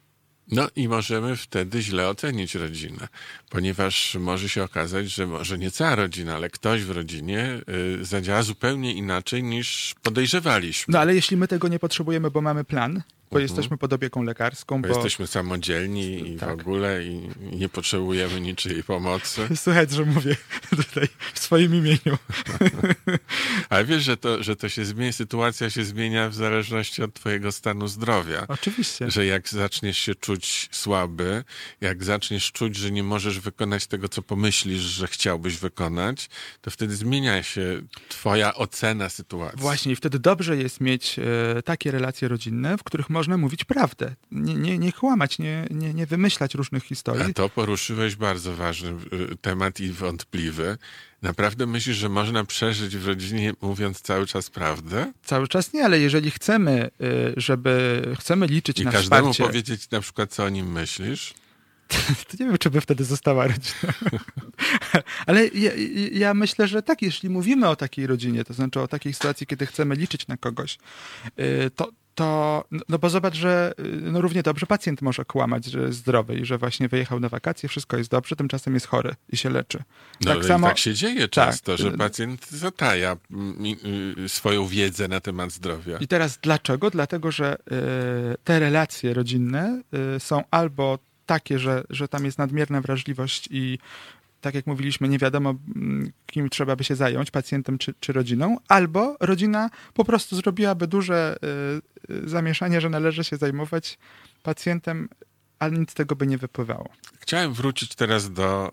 No 0.52 0.68
i 0.76 0.88
możemy 0.88 1.36
wtedy 1.36 1.82
źle 1.82 2.10
ocenić 2.10 2.56
rodzinę, 2.56 3.08
ponieważ 3.50 4.16
może 4.16 4.50
się 4.50 4.64
okazać, 4.64 5.10
że 5.10 5.28
może 5.28 5.58
nie 5.58 5.72
cała 5.72 5.96
rodzina, 5.96 6.36
ale 6.36 6.50
ktoś 6.50 6.84
w 6.84 6.92
rodzinie 6.92 7.62
y, 8.02 8.06
zadziała 8.06 8.44
zupełnie 8.44 8.94
inaczej 8.94 9.44
niż 9.44 9.96
podejrzewaliśmy. 10.04 10.92
No 10.92 11.00
ale 11.00 11.16
jeśli 11.16 11.38
my 11.38 11.48
tego 11.48 11.68
nie 11.68 11.80
potrzebujemy, 11.80 12.32
bo 12.32 12.42
mamy 12.42 12.64
plan, 12.64 13.04
bo 13.32 13.38
Mhm. 13.38 13.42
jesteśmy 13.42 13.78
pod 13.78 13.94
opieką 13.94 14.24
lekarską, 14.24 14.82
Bo 14.82 14.88
bo... 14.88 14.94
jesteśmy 14.94 15.28
samodzielni 15.28 16.30
i 16.30 16.36
w 16.38 16.40
Tak. 16.40 16.50
ogóle 16.50 17.04
i 17.04 17.30
i 17.52 17.58
nie 17.58 17.70
potrzebujemy 17.70 18.42
niczyjej 18.42 18.84
pomocy. 18.84 19.48
Słuchaj, 19.64 19.88
że 19.90 20.06
mówię 20.06 20.36
tutaj 20.84 21.08
w 21.34 21.40
swoim 21.40 21.76
imieniu. 21.76 22.18
Ale 23.70 23.86
wiesz, 23.86 24.04
że 24.04 24.18
to, 24.18 24.44
że 24.44 24.56
to 24.56 24.70
się 24.70 24.86
zmienia, 24.86 25.12
sytuacja 25.12 25.70
się 25.70 25.84
zmienia 25.84 26.30
w 26.30 26.36
zależności 26.36 27.04
od 27.04 27.14
twojego 27.14 27.52
stanu 27.52 27.88
zdrowia. 27.88 28.46
Oczywiście. 28.48 29.12
Że 29.12 29.26
jak 29.26 29.50
zaczniesz 29.50 29.98
się 29.98 30.16
czuć 30.16 30.70
słaby, 30.72 31.44
jak 31.82 32.04
zaczniesz 32.04 32.52
czuć, 32.52 32.76
że 32.76 32.92
nie 32.92 33.04
możesz 33.04 33.40
wykonać 33.40 33.88
tego, 33.88 34.10
co 34.10 34.22
pomyślisz, 34.22 34.82
że 34.82 35.08
chciałbyś 35.08 35.58
wykonać, 35.58 36.30
to 36.62 36.72
wtedy 36.72 36.96
zmienia 36.96 37.44
się 37.44 37.82
twoja 38.10 38.54
ocena 38.56 39.10
sytuacji. 39.10 39.60
Właśnie 39.60 39.92
i 39.92 39.96
wtedy 39.96 40.20
dobrze 40.20 40.58
jest 40.58 40.82
mieć 40.82 41.20
e, 41.20 41.62
takie 41.64 41.92
relacje 41.92 42.28
rodzinne, 42.28 42.78
w 42.78 42.84
których 42.84 43.10
można 43.20 43.38
mówić 43.38 43.64
prawdę. 43.64 44.16
Nie, 44.32 44.54
nie, 44.54 44.78
nie 44.78 44.94
kłamać, 44.94 45.40
nie, 45.40 45.68
nie, 45.72 45.94
nie 45.94 46.06
wymyślać 46.06 46.56
różnych 46.56 46.84
historii. 46.84 47.32
A 47.32 47.34
to 47.34 47.50
poruszyłeś 47.50 48.16
bardzo 48.16 48.56
ważny 48.56 48.90
y, 48.90 49.38
temat 49.42 49.80
i 49.80 49.90
wątpliwy. 49.90 50.78
Naprawdę 51.22 51.66
myślisz, 51.66 51.98
że 51.98 52.10
można 52.10 52.44
przeżyć 52.46 52.98
w 52.98 53.08
rodzinie 53.08 53.54
mówiąc 53.62 54.02
cały 54.02 54.28
czas 54.28 54.50
prawdę? 54.50 55.14
Cały 55.24 55.48
czas 55.48 55.74
nie, 55.74 55.86
ale 55.86 56.00
jeżeli 56.00 56.32
chcemy, 56.32 56.72
e, 56.82 56.90
żeby 57.38 58.02
chcemy 58.20 58.48
liczyć 58.48 58.80
I 58.80 58.86
na 58.86 58.92
każdemu 58.92 59.34
wsparcie, 59.34 59.44
powiedzieć 59.44 59.90
na 59.90 60.02
przykład, 60.02 60.34
co 60.34 60.44
o 60.44 60.50
nim 60.50 60.72
myślisz? 60.72 61.34
to 62.28 62.38
nie 62.40 62.46
wiem, 62.46 62.58
czy 62.58 62.70
by 62.70 62.82
wtedy 62.82 63.04
została 63.04 63.48
rodzina. 63.48 63.94
Ale 65.28 65.48
ja, 65.48 65.72
ja 66.12 66.34
myślę, 66.34 66.68
że 66.68 66.84
tak, 66.84 67.02
jeśli 67.02 67.30
mówimy 67.30 67.68
o 67.68 67.76
takiej 67.76 68.08
rodzinie, 68.08 68.44
to 68.44 68.54
znaczy 68.54 68.82
o 68.82 68.88
takiej 68.88 69.14
sytuacji, 69.14 69.48
kiedy 69.48 69.66
chcemy 69.66 69.96
liczyć 69.96 70.28
na 70.28 70.38
kogoś, 70.38 70.78
y, 71.40 71.72
to, 71.76 71.92
to 72.20 72.64
no 72.90 73.00
bo 73.00 73.10
zobacz, 73.10 73.36
że 73.36 73.74
y, 73.80 73.84
no 74.02 74.22
równie 74.22 74.44
dobrze 74.44 74.66
pacjent 74.66 75.02
może 75.02 75.26
kłamać, 75.26 75.66
że 75.66 75.80
jest 75.80 75.98
zdrowy 75.98 76.36
i 76.36 76.46
że 76.46 76.58
właśnie 76.58 76.88
wyjechał 76.88 77.20
na 77.20 77.30
wakacje, 77.30 77.70
wszystko 77.70 77.98
jest 77.98 78.10
dobrze, 78.10 78.36
tymczasem 78.36 78.74
jest 78.74 78.88
chory 78.88 79.16
i 79.30 79.38
się 79.38 79.50
leczy. 79.50 79.84
No 80.22 80.34
tak 80.36 80.46
samo, 80.46 80.68
tak 80.68 80.78
się 80.78 80.94
dzieje 80.94 81.28
tak. 81.28 81.30
często, 81.30 81.78
że 81.78 81.92
pacjent 81.92 82.50
zataja 82.50 83.18
mm, 83.32 83.56
y, 84.26 84.30
swoją 84.30 84.68
wiedzę 84.68 85.08
na 85.08 85.20
temat 85.20 85.52
zdrowia. 85.52 85.98
I 85.98 86.08
teraz 86.08 86.40
dlaczego? 86.42 86.90
Dlatego, 86.90 87.32
że 87.32 87.58
y, 87.58 88.38
te 88.44 88.60
relacje 88.60 89.14
rodzinne 89.14 89.82
są 90.20 90.44
albo 90.52 91.00
takie, 91.26 91.60
że, 91.60 91.84
że 91.90 92.08
tam 92.08 92.26
jest 92.26 92.38
nadmierna 92.38 92.82
wrażliwość 92.82 93.48
i 93.52 93.80
tak 94.42 94.56
jak 94.56 94.68
mówiliśmy, 94.68 95.10
nie 95.10 95.18
wiadomo, 95.18 95.56
mm, 95.76 96.12
kim 96.26 96.50
trzeba 96.50 96.76
by 96.76 96.84
się 96.84 96.96
zająć, 96.96 97.32
pacjentem 97.32 97.78
czy, 97.78 97.94
czy 98.00 98.14
rodziną, 98.14 98.58
albo 98.68 99.18
rodzina 99.20 99.70
po 99.94 100.06
prostu 100.06 100.36
zrobiłaby 100.36 100.88
duże 100.88 101.38
y, 102.10 102.14
y, 102.14 102.30
zamieszanie, 102.30 102.82
że 102.82 102.90
należy 102.90 103.24
się 103.24 103.38
zajmować 103.38 103.98
pacjentem, 104.44 105.10
ale 105.60 105.72
nic 105.72 105.92
z 105.92 105.94
tego 105.94 106.16
by 106.16 106.28
nie 106.28 106.38
wypływało. 106.38 106.90
Chciałem 107.20 107.54
wrócić 107.54 107.96
teraz 107.96 108.34
do 108.34 108.72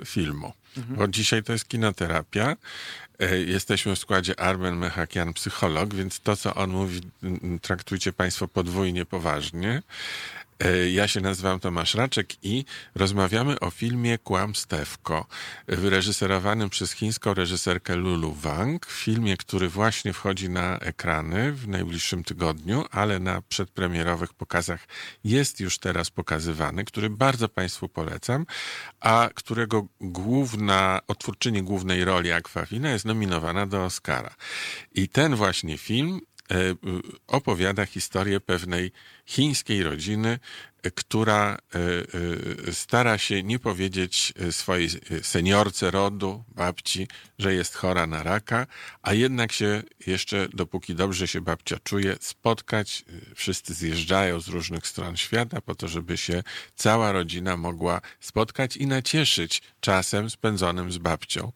e, 0.00 0.04
filmu, 0.04 0.52
bo 0.76 1.08
dzisiaj 1.08 1.42
to 1.42 1.52
jest 1.52 1.68
kinoterapia. 1.68 2.56
E, 3.18 3.38
jesteśmy 3.38 3.96
w 3.96 3.98
składzie 3.98 4.40
Armen 4.40 4.76
Mechakian, 4.76 5.32
psycholog, 5.32 5.94
więc 5.94 6.20
to, 6.20 6.36
co 6.36 6.54
on 6.54 6.70
mówi, 6.70 7.00
traktujcie 7.62 8.12
Państwo 8.12 8.48
podwójnie 8.48 9.04
poważnie. 9.04 9.82
E, 10.64 10.90
Ja 10.90 11.08
się 11.08 11.20
nazywam 11.20 11.60
Tomasz 11.60 11.94
Raczek 11.94 12.44
i 12.44 12.64
rozmawiamy 12.94 13.60
o 13.60 13.70
filmie 13.70 14.18
Kłamstewko, 14.18 15.26
wyreżyserowanym 15.68 16.70
przez 16.70 16.92
chińską 16.92 17.34
reżyserkę 17.34 17.96
Lulu 17.96 18.32
Wang. 18.32 18.86
Filmie, 18.86 19.36
który 19.36 19.68
właśnie 19.68 20.12
wchodzi 20.12 20.50
na 20.50 20.78
ekrany 20.78 21.52
w 21.52 21.68
najbliższym 21.68 22.24
tygodniu, 22.24 22.84
ale 22.90 23.18
na 23.18 23.42
przedpremierowych 23.42 24.34
pokazach 24.34 24.86
jest 25.24 25.60
już 25.60 25.78
teraz 25.78 26.10
pokazywany, 26.10 26.84
który 26.84 27.10
bardzo 27.10 27.48
Państwu 27.48 27.88
polecam, 27.88 28.46
a 29.00 29.28
którego 29.34 29.86
główna, 30.00 31.00
otwórczyni 31.08 31.62
głównej 31.62 32.04
roli 32.04 32.32
Aquafina 32.32 32.90
jest 32.90 33.04
nominowana 33.04 33.66
do 33.66 33.84
Oscara. 33.84 34.34
I 34.94 35.08
ten 35.08 35.36
właśnie 35.36 35.78
film 35.78 36.20
opowiada 37.26 37.86
historię 37.86 38.40
pewnej 38.40 38.92
chińskiej 39.26 39.82
rodziny, 39.82 40.38
która 40.94 41.58
y, 41.74 42.68
y, 42.68 42.74
stara 42.74 43.18
się 43.18 43.42
nie 43.42 43.58
powiedzieć 43.58 44.32
swojej 44.50 44.88
seniorce 45.22 45.90
rodu, 45.90 46.44
babci, 46.48 47.08
że 47.42 47.54
jest 47.54 47.74
chora 47.74 48.06
na 48.06 48.22
raka, 48.22 48.66
a 49.02 49.12
jednak 49.12 49.52
się 49.52 49.82
jeszcze, 50.06 50.48
dopóki 50.48 50.94
dobrze 50.94 51.28
się 51.28 51.40
babcia 51.40 51.78
czuje, 51.84 52.16
spotkać. 52.20 53.04
Wszyscy 53.34 53.74
zjeżdżają 53.74 54.40
z 54.40 54.48
różnych 54.48 54.86
stron 54.86 55.16
świata 55.16 55.60
po 55.60 55.74
to, 55.74 55.88
żeby 55.88 56.16
się 56.16 56.42
cała 56.74 57.12
rodzina 57.12 57.56
mogła 57.56 58.00
spotkać 58.20 58.76
i 58.76 58.86
nacieszyć 58.86 59.62
czasem 59.80 60.30
spędzonym 60.30 60.92
z 60.92 60.98
babcią 60.98 61.52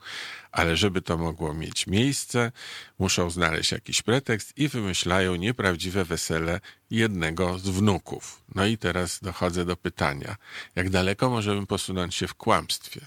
ale 0.57 0.77
żeby 0.77 1.03
to 1.03 1.17
mogło 1.17 1.55
mieć 1.55 1.87
miejsce, 1.87 2.53
muszą 2.99 3.31
znaleźć 3.31 3.73
jakiś 3.73 4.03
pretekst 4.03 4.59
i 4.59 4.69
wymyślają 4.69 5.35
nieprawdziwe 5.35 6.05
wesele 6.05 6.61
jednego 6.91 7.59
z 7.59 7.69
wnuków. 7.69 8.43
No 8.55 8.67
i 8.67 8.79
teraz 8.79 9.21
dochodzę 9.21 9.65
do 9.65 9.77
pytania, 9.77 10.37
jak 10.75 10.91
daleko 10.91 11.31
możemy 11.31 11.67
posunąć 11.67 12.15
się 12.15 12.27
w 12.27 12.35
kłamstwie? 12.35 13.01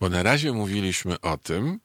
Bo 0.00 0.08
na 0.08 0.22
razie 0.22 0.52
mówiliśmy 0.52 1.20
o 1.20 1.38
tym, 1.38 1.80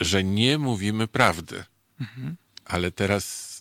że 0.00 0.24
nie 0.24 0.58
mówimy 0.58 1.08
prawdy, 1.08 1.64
mhm. 2.00 2.36
ale 2.64 2.90
teraz 2.90 3.54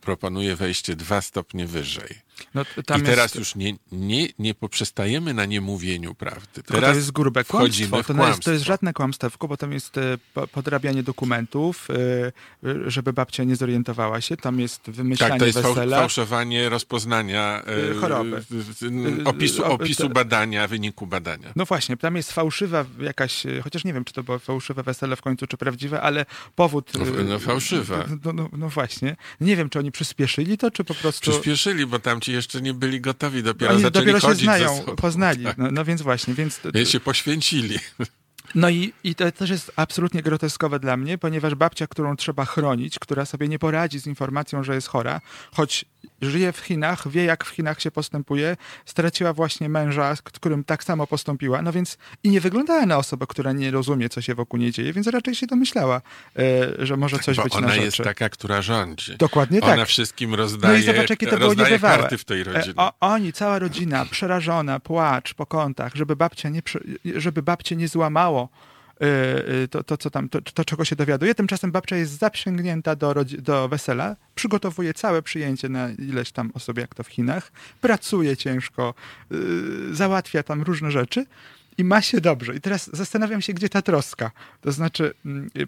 proponuję 0.00 0.56
wejście 0.56 0.96
dwa 0.96 1.22
stopnie 1.22 1.66
wyżej. 1.66 2.25
No, 2.54 2.62
I 2.98 3.02
teraz 3.02 3.24
jest... 3.24 3.34
już 3.34 3.54
nie, 3.54 3.74
nie, 3.92 4.28
nie 4.38 4.54
poprzestajemy 4.54 5.34
na 5.34 5.44
niemówieniu 5.44 6.14
prawdy. 6.14 6.62
Teraz 6.62 6.90
to 6.90 6.96
jest 6.96 7.12
grube 7.12 7.44
kłamstwo. 7.44 8.02
To, 8.02 8.04
kłamstwo. 8.04 8.26
Jest, 8.26 8.42
to 8.42 8.52
jest 8.52 8.64
żadne 8.64 8.92
kłamstewko, 8.92 9.48
bo 9.48 9.56
tam 9.56 9.72
jest 9.72 9.98
e, 9.98 10.18
podrabianie 10.52 11.02
dokumentów, 11.02 11.88
e, 11.90 11.94
e, 12.68 12.90
żeby 12.90 13.12
babcia 13.12 13.44
nie 13.44 13.56
zorientowała 13.56 14.20
się. 14.20 14.36
Tam 14.36 14.60
jest 14.60 14.90
wymyślanie 14.90 15.30
tak, 15.30 15.38
to 15.38 15.46
jest 15.46 15.58
wesela. 15.58 15.98
fałszowanie 15.98 16.68
rozpoznania 16.68 17.62
choroby. 18.00 18.44
Opisu, 19.24 19.64
opisu 19.64 20.08
badania, 20.08 20.68
wyniku 20.68 21.06
badania. 21.06 21.52
No 21.56 21.64
właśnie, 21.64 21.96
tam 21.96 22.16
jest 22.16 22.32
fałszywa 22.32 22.84
jakaś, 23.00 23.42
chociaż 23.64 23.84
nie 23.84 23.92
wiem, 23.92 24.04
czy 24.04 24.12
to 24.12 24.22
było 24.22 24.38
fałszywe 24.38 24.82
wesele 24.82 25.16
w 25.16 25.22
końcu, 25.22 25.46
czy 25.46 25.56
prawdziwe, 25.56 26.00
ale 26.00 26.26
powód... 26.54 26.92
No, 26.94 27.24
no 27.24 27.38
fałszywe. 27.38 28.04
No, 28.24 28.32
no, 28.32 28.48
no, 28.52 28.68
właśnie. 28.68 29.16
Nie 29.40 29.56
wiem, 29.56 29.70
czy 29.70 29.78
oni 29.78 29.92
przyspieszyli 29.92 30.58
to, 30.58 30.70
czy 30.70 30.84
po 30.84 30.94
prostu... 30.94 31.30
Przyspieszyli, 31.30 31.86
bo 31.86 31.98
tam 31.98 32.20
ci 32.26 32.32
jeszcze 32.32 32.62
nie 32.62 32.74
byli 32.74 33.00
gotowi, 33.00 33.42
dopiero 33.42 33.72
Oni 33.72 33.82
zaczęli 33.82 34.06
dopiero 34.06 34.20
się 34.20 34.34
znają, 34.34 34.84
poznali. 34.96 35.44
Tak. 35.44 35.58
No, 35.58 35.70
no, 35.70 35.84
więc 35.84 36.02
właśnie. 36.02 36.34
Więc, 36.34 36.60
więc 36.74 36.88
się 36.88 37.00
poświęcili. 37.00 37.78
No 38.54 38.70
i, 38.70 38.92
i 39.04 39.14
to 39.14 39.32
też 39.32 39.50
jest 39.50 39.72
absolutnie 39.76 40.22
groteskowe 40.22 40.80
dla 40.80 40.96
mnie, 40.96 41.18
ponieważ 41.18 41.54
babcia, 41.54 41.86
którą 41.86 42.16
trzeba 42.16 42.44
chronić, 42.44 42.98
która 42.98 43.24
sobie 43.24 43.48
nie 43.48 43.58
poradzi 43.58 44.00
z 44.00 44.06
informacją, 44.06 44.64
że 44.64 44.74
jest 44.74 44.88
chora, 44.88 45.20
choć 45.52 45.84
żyje 46.22 46.52
w 46.52 46.58
Chinach, 46.58 47.08
wie 47.08 47.24
jak 47.24 47.44
w 47.44 47.48
Chinach 47.48 47.80
się 47.80 47.90
postępuje, 47.90 48.56
straciła 48.84 49.32
właśnie 49.32 49.68
męża, 49.68 50.16
z 50.16 50.22
którym 50.22 50.64
tak 50.64 50.84
samo 50.84 51.06
postąpiła, 51.06 51.62
no 51.62 51.72
więc 51.72 51.98
i 52.24 52.30
nie 52.30 52.40
wyglądała 52.40 52.86
na 52.86 52.98
osobę, 52.98 53.26
która 53.28 53.52
nie 53.52 53.70
rozumie, 53.70 54.08
co 54.08 54.20
się 54.20 54.34
wokół 54.34 54.60
niej 54.60 54.72
dzieje, 54.72 54.92
więc 54.92 55.06
raczej 55.06 55.34
się 55.34 55.46
domyślała, 55.46 56.00
e, 56.38 56.86
że 56.86 56.96
może 56.96 57.18
coś 57.18 57.36
Bo 57.36 57.42
być 57.42 57.54
ona 57.54 57.66
na 57.66 57.72
rzeczy. 57.72 57.84
jest 57.84 57.98
taka, 57.98 58.28
która 58.28 58.62
rządzi. 58.62 59.16
Dokładnie 59.16 59.60
tak. 59.60 59.70
Ona 59.70 59.84
wszystkim 59.84 60.34
rozdaje, 60.34 60.74
no 60.74 60.80
i 60.80 60.82
zobacz, 60.82 61.10
jakie 61.10 61.26
to 61.26 61.38
było 61.38 61.54
niebywałe. 61.54 61.98
karty 61.98 62.18
w 62.18 62.24
tej 62.24 62.40
e, 62.40 62.44
rodzinie. 62.44 62.74
O, 62.76 62.92
oni, 63.00 63.32
cała 63.32 63.58
rodzina, 63.58 64.06
przerażona, 64.06 64.80
płacz 64.80 65.34
po 65.34 65.46
kątach, 65.46 65.94
żeby 65.94 66.16
babcia 66.16 66.48
nie, 66.48 66.62
żeby 67.04 67.42
babcie 67.42 67.76
nie 67.76 67.88
złamało 67.88 68.48
to, 69.70 69.84
to, 69.84 69.96
co 69.96 70.10
tam, 70.10 70.28
to, 70.28 70.42
to, 70.42 70.64
czego 70.64 70.84
się 70.84 70.96
dowiaduje. 70.96 71.34
Tymczasem 71.34 71.72
babcia 71.72 71.96
jest 71.96 72.18
zaprzęgnięta 72.18 72.96
do, 72.96 73.14
do 73.38 73.68
wesela, 73.68 74.16
przygotowuje 74.34 74.94
całe 74.94 75.22
przyjęcie 75.22 75.68
na 75.68 75.90
ileś 75.90 76.32
tam 76.32 76.50
osób, 76.54 76.78
jak 76.78 76.94
to 76.94 77.02
w 77.02 77.08
Chinach, 77.08 77.52
pracuje 77.80 78.36
ciężko, 78.36 78.94
yy, 79.30 79.94
załatwia 79.94 80.42
tam 80.42 80.62
różne 80.62 80.90
rzeczy 80.90 81.26
i 81.78 81.84
ma 81.84 82.02
się 82.02 82.20
dobrze. 82.20 82.54
I 82.54 82.60
teraz 82.60 82.90
zastanawiam 82.92 83.42
się, 83.42 83.52
gdzie 83.52 83.68
ta 83.68 83.82
troska. 83.82 84.30
To 84.60 84.72
znaczy, 84.72 85.14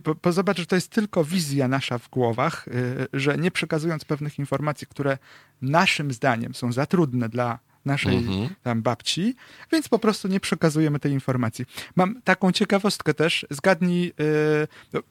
bo, 0.04 0.14
bo 0.14 0.32
zobacz, 0.32 0.58
że 0.58 0.66
to 0.66 0.74
jest 0.74 0.90
tylko 0.90 1.24
wizja 1.24 1.68
nasza 1.68 1.98
w 1.98 2.08
głowach, 2.08 2.66
że 3.12 3.38
nie 3.38 3.50
przekazując 3.50 4.04
pewnych 4.04 4.38
informacji, 4.38 4.86
które 4.86 5.18
naszym 5.62 6.12
zdaniem 6.12 6.54
są 6.54 6.72
za 6.72 6.86
trudne 6.86 7.28
dla 7.28 7.58
naszej 7.84 8.16
mhm. 8.16 8.48
tam 8.62 8.82
babci, 8.82 9.34
więc 9.72 9.88
po 9.88 9.98
prostu 9.98 10.28
nie 10.28 10.40
przekazujemy 10.40 11.00
tej 11.00 11.12
informacji. 11.12 11.64
Mam 11.96 12.22
taką 12.22 12.52
ciekawostkę 12.52 13.14
też. 13.14 13.46
Zgadnij, 13.50 14.12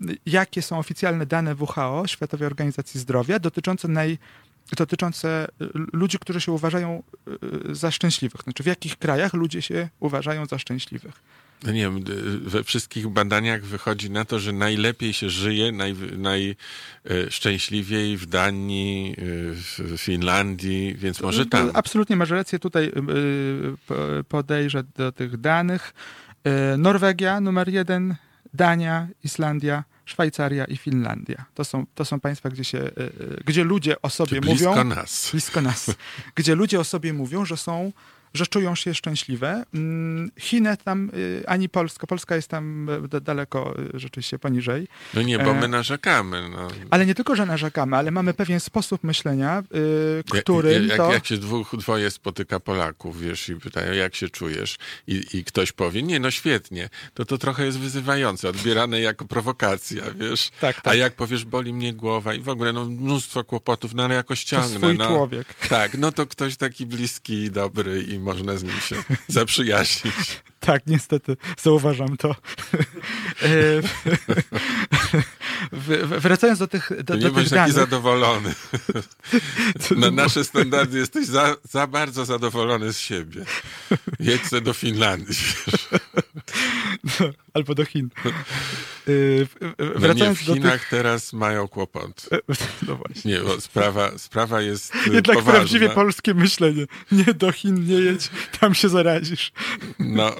yy, 0.02 0.18
jakie 0.26 0.62
są 0.62 0.80
oficjalne 0.80 1.26
dane 1.26 1.56
WHO, 1.56 2.04
Światowej 2.08 2.48
Organizacji 2.48 3.00
Zdrowia, 3.00 3.40
dotyczące 3.40 3.88
naj, 3.88 4.18
dotyczące 4.78 5.48
y, 5.62 5.70
ludzi, 5.94 6.20
którzy 6.20 6.42
się 6.42 6.52
uważają 6.52 7.04
y, 7.70 7.76
za 7.76 7.92
szczęśliwych. 7.92 8.42
Znaczy, 8.42 8.64
w 8.64 8.66
jakich 8.66 8.98
krajach 8.98 9.34
ludzie 9.34 9.62
się 9.62 9.90
uważają 10.00 10.46
za 10.46 10.60
szczęśliwych. 10.60 11.22
No 11.64 11.72
nie 11.72 11.82
wiem, 11.82 12.04
we 12.42 12.64
wszystkich 12.64 13.08
badaniach 13.08 13.66
wychodzi 13.66 14.12
na 14.12 14.26
to, 14.26 14.40
że 14.40 14.54
najlepiej 14.54 15.14
się 15.14 15.30
żyje, 15.30 15.72
naj, 15.72 15.96
najszczęśliwiej 16.18 18.18
w 18.18 18.26
Danii, 18.26 19.16
w 19.18 19.98
Finlandii, 19.98 20.96
więc 20.98 21.22
może 21.22 21.46
tam. 21.46 21.72
Absolutnie 21.74 22.16
masz 22.16 22.30
rację, 22.30 22.60
tutaj 22.60 22.86
y, 22.86 22.92
podejrzę 24.24 24.84
do 24.84 25.12
tych 25.12 25.38
danych. 25.38 25.94
Norwegia 26.78 27.42
numer 27.42 27.70
jeden, 27.70 28.16
Dania, 28.54 29.08
Islandia, 29.24 29.84
Szwajcaria 30.06 30.66
i 30.66 30.78
Finlandia. 30.78 31.46
To 31.54 31.66
są, 31.66 31.86
to 31.96 32.06
są 32.06 32.20
państwa, 32.20 32.50
gdzie, 32.50 32.64
się, 32.64 32.78
e, 32.78 32.84
e, 32.84 32.92
gdzie 33.46 33.64
ludzie 33.64 34.02
o 34.02 34.10
sobie 34.10 34.42
blisko 34.42 34.70
mówią. 34.70 34.84
Nas. 34.84 35.32
Blisko 35.32 35.62
nas. 35.62 35.96
Gdzie 36.36 36.56
ludzie 36.56 36.80
o 36.80 36.84
sobie 36.84 37.14
mówią, 37.14 37.46
że 37.46 37.58
są 37.58 37.92
że 38.34 38.48
czują 38.48 38.76
się 38.76 38.94
szczęśliwe. 38.94 39.64
Mm, 39.74 40.32
Chiny 40.40 40.78
tam, 40.78 41.12
y, 41.14 41.44
ani 41.48 41.70
Polska, 41.70 42.08
Polska 42.08 42.36
jest 42.36 42.48
tam 42.48 42.90
y, 43.16 43.22
daleko 43.22 43.76
y, 43.96 44.00
rzeczywiście 44.00 44.40
poniżej. 44.40 44.88
No 45.14 45.22
nie, 45.22 45.40
bo 45.40 45.54
my 45.54 45.66
e, 45.66 45.68
narzekamy. 45.68 46.50
No. 46.50 46.68
Ale 46.90 47.06
nie 47.06 47.16
tylko, 47.16 47.36
że 47.36 47.46
narzekamy, 47.46 47.98
ale 47.98 48.12
mamy 48.12 48.34
pewien 48.34 48.60
sposób 48.60 49.04
myślenia, 49.04 49.64
który 50.30 50.74
jak, 50.74 50.84
jak, 50.84 50.98
to... 50.98 51.14
Jak 51.14 51.26
się 51.26 51.38
dwóch, 51.38 51.76
dwoje 51.78 52.12
spotyka 52.12 52.60
Polaków, 52.60 53.22
wiesz, 53.22 53.50
i 53.50 53.56
pytają, 53.56 53.94
jak 53.94 54.16
się 54.16 54.30
czujesz? 54.30 54.78
I, 55.08 55.24
I 55.34 55.44
ktoś 55.44 55.72
powie, 55.72 56.04
nie, 56.04 56.20
no 56.20 56.32
świetnie. 56.32 56.90
To 57.14 57.26
to 57.26 57.38
trochę 57.38 57.66
jest 57.66 57.80
wyzywające, 57.80 58.50
odbierane 58.50 59.02
jako 59.02 59.26
prowokacja, 59.26 60.04
wiesz? 60.20 60.50
Tak, 60.62 60.82
tak. 60.82 60.88
A 60.88 60.96
jak 60.96 61.14
powiesz, 61.14 61.46
boli 61.46 61.74
mnie 61.74 61.94
głowa 61.94 62.34
i 62.34 62.40
w 62.40 62.50
ogóle 62.50 62.74
no, 62.74 62.86
mnóstwo 62.86 63.44
kłopotów, 63.44 63.94
no 63.94 64.04
ale 64.04 64.16
jakoś 64.16 64.44
ciągnę. 64.44 64.74
To 64.74 64.78
swój 64.80 64.98
no. 64.98 65.08
człowiek. 65.08 65.54
Tak, 65.70 65.98
no 65.98 66.12
to 66.12 66.28
ktoś 66.28 66.58
taki 66.58 66.86
bliski, 66.86 67.52
dobry 67.52 68.04
i 68.04 68.17
można 68.20 68.58
z 68.58 68.64
nim 68.64 68.80
się 68.80 68.96
zaprzyjaźnić. 69.28 70.14
Tak, 70.60 70.88
niestety, 70.88 71.38
zauważam 71.62 72.18
to. 72.18 72.36
E, 73.42 73.82
wracając 76.20 76.60
do 76.60 76.68
tych, 76.68 76.92
do, 77.04 77.16
nie 77.16 77.30
bądź 77.30 77.50
taki 77.50 77.72
zadowolony. 77.72 78.56
Na 79.98 80.12
nasze 80.12 80.44
standardy 80.44 80.98
jesteś 80.98 81.28
za, 81.28 81.56
za 81.70 81.88
bardzo 81.88 82.26
zadowolony 82.26 82.94
z 82.94 83.00
siebie. 83.00 83.46
Jedź 84.20 84.42
do 84.62 84.74
Finlandii. 84.74 85.36
No, 87.04 87.30
albo 87.54 87.76
do 87.76 87.86
Chin. 87.86 88.10
Wracając 89.78 90.20
no 90.20 90.26
nie, 90.26 90.36
w 90.36 90.40
Chinach 90.40 90.80
tych... 90.80 90.90
teraz 90.90 91.34
mają 91.34 91.68
kłopot. 91.68 92.30
No 92.88 92.96
właśnie. 92.96 93.32
Nie, 93.32 93.40
bo 93.40 93.62
sprawa, 93.62 94.18
sprawa 94.18 94.62
jest 94.62 94.94
Jednak 94.96 95.38
poważna. 95.38 95.52
prawdziwie 95.52 95.90
polskie 95.90 96.34
myślenie. 96.34 96.86
Nie 97.12 97.34
do 97.34 97.52
Chin 97.52 97.86
nie 97.86 98.00
jedź, 98.08 98.30
tam 98.60 98.76
się 98.76 98.90
zarazisz. 98.90 99.52
No, 100.00 100.36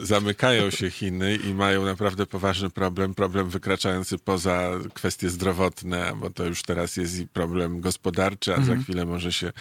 zamykają 0.00 0.70
się 0.70 0.90
Chiny 0.90 1.36
i 1.36 1.54
mają 1.54 1.84
naprawdę 1.84 2.26
poważny 2.26 2.70
problem, 2.70 3.14
problem 3.14 3.50
wykraczający 3.50 4.18
poza 4.18 4.70
kwestie 4.94 5.30
zdrowotne, 5.30 6.12
bo 6.16 6.30
to 6.30 6.44
już 6.44 6.62
teraz 6.62 6.96
jest 6.96 7.20
i 7.20 7.26
problem 7.26 7.80
gospodarczy, 7.80 8.54
a 8.54 8.56
mhm. 8.56 8.78
za 8.78 8.84
chwilę 8.84 9.04
może 9.04 9.32
się 9.32 9.52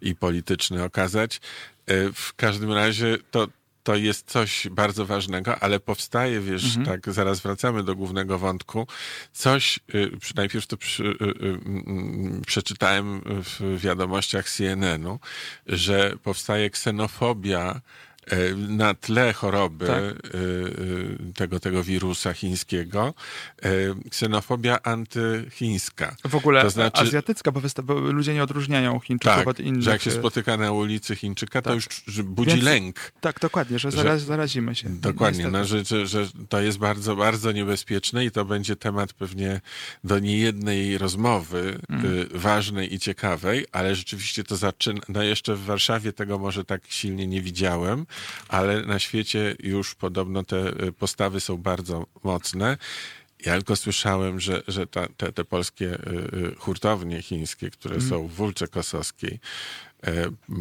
i 0.00 0.14
polityczny 0.14 0.84
okazać. 0.84 1.40
E, 1.86 2.12
w 2.12 2.34
każdym 2.34 2.72
razie 2.72 3.18
to, 3.30 3.48
to 3.86 3.94
jest 3.94 4.30
coś 4.30 4.68
bardzo 4.70 5.06
ważnego, 5.06 5.58
ale 5.58 5.80
powstaje, 5.80 6.40
wiesz, 6.40 6.76
mhm. 6.76 6.86
tak, 6.86 7.14
zaraz 7.14 7.40
wracamy 7.40 7.82
do 7.82 7.96
głównego 7.96 8.38
wątku, 8.38 8.86
coś, 9.32 9.80
y, 9.94 10.10
najpierw 10.36 10.66
to 10.66 10.76
przy, 10.76 11.04
y, 11.04 11.08
y, 11.10 12.42
przeczytałem 12.46 13.20
w 13.24 13.80
wiadomościach 13.80 14.50
CNN-u, 14.50 15.18
że 15.66 16.16
powstaje 16.22 16.70
ksenofobia 16.70 17.80
na 18.68 18.94
tle 18.94 19.32
choroby 19.32 19.86
Tak. 19.86 19.96
e, 20.04 20.08
e, 20.08 21.32
tego, 21.34 21.60
tego 21.60 21.84
wirusa 21.84 22.32
chińskiego, 22.32 23.14
e, 23.62 23.68
ksenofobia 24.10 24.78
antychińska. 24.82 26.16
W 26.28 26.34
ogóle 26.34 26.62
To 26.62 26.70
znaczy- 26.70 27.02
azjatycka, 27.02 27.52
bo, 27.52 27.60
wysta- 27.60 27.82
bo 27.82 27.94
ludzie 27.94 28.34
nie 28.34 28.42
odróżniają 28.42 29.00
Chińczyków 29.00 29.36
Tak, 29.36 29.48
od 29.48 29.60
innych. 29.60 29.82
że 29.82 29.90
jak 29.90 30.02
się 30.02 30.10
spotyka 30.10 30.56
na 30.56 30.72
ulicy 30.72 31.16
Chińczyka, 31.16 31.62
to 31.62 31.70
tak. 31.70 31.74
już 31.74 31.86
że 32.06 32.24
budzi 32.24 32.50
Więc- 32.50 32.62
lęk. 32.64 33.12
Tak, 33.20 33.40
dokładnie, 33.40 33.78
że, 33.78 33.90
że- 33.90 33.96
zaraz, 33.96 34.22
zarazimy 34.22 34.74
się. 34.74 34.88
Dokładnie, 34.90 35.48
no, 35.48 35.64
że, 35.64 35.84
że, 35.84 36.06
że 36.06 36.26
to 36.48 36.60
jest 36.60 36.78
bardzo, 36.78 37.16
bardzo 37.16 37.52
niebezpieczne 37.52 38.24
i 38.24 38.30
to 38.30 38.44
będzie 38.44 38.76
temat 38.76 39.12
pewnie 39.12 39.60
do 40.04 40.18
niejednej 40.18 40.98
rozmowy 40.98 41.78
Mm. 41.90 42.06
y, 42.06 42.26
ważnej 42.34 42.94
i 42.94 42.98
ciekawej, 42.98 43.66
ale 43.72 43.94
rzeczywiście 43.96 44.44
to 44.44 44.56
zaczyna, 44.56 45.00
no 45.08 45.22
jeszcze 45.22 45.54
w 45.54 45.64
Warszawie 45.64 46.12
tego 46.12 46.38
może 46.38 46.64
tak 46.64 46.82
silnie 46.88 47.26
nie 47.26 47.42
widziałem, 47.42 48.06
ale 48.48 48.82
na 48.82 48.98
świecie 48.98 49.56
już 49.62 49.94
podobno 49.94 50.42
te 50.42 50.82
y, 50.84 50.92
postawy 50.92 51.40
są 51.40 51.56
bardzo 51.56 52.06
mocne. 52.24 52.76
Ja 53.46 53.52
tylko 53.52 53.76
słyszałem, 53.76 54.40
że, 54.40 54.62
że 54.68 54.86
ta, 54.86 55.08
te, 55.16 55.32
te 55.32 55.44
polskie 55.44 55.86
y, 55.86 55.96
y, 56.36 56.54
hurtownie 56.58 57.22
chińskie, 57.22 57.70
które 57.70 58.00
są 58.00 58.26
w 58.26 58.32
Wólce 58.32 58.68
Kosowskiej, 58.68 59.40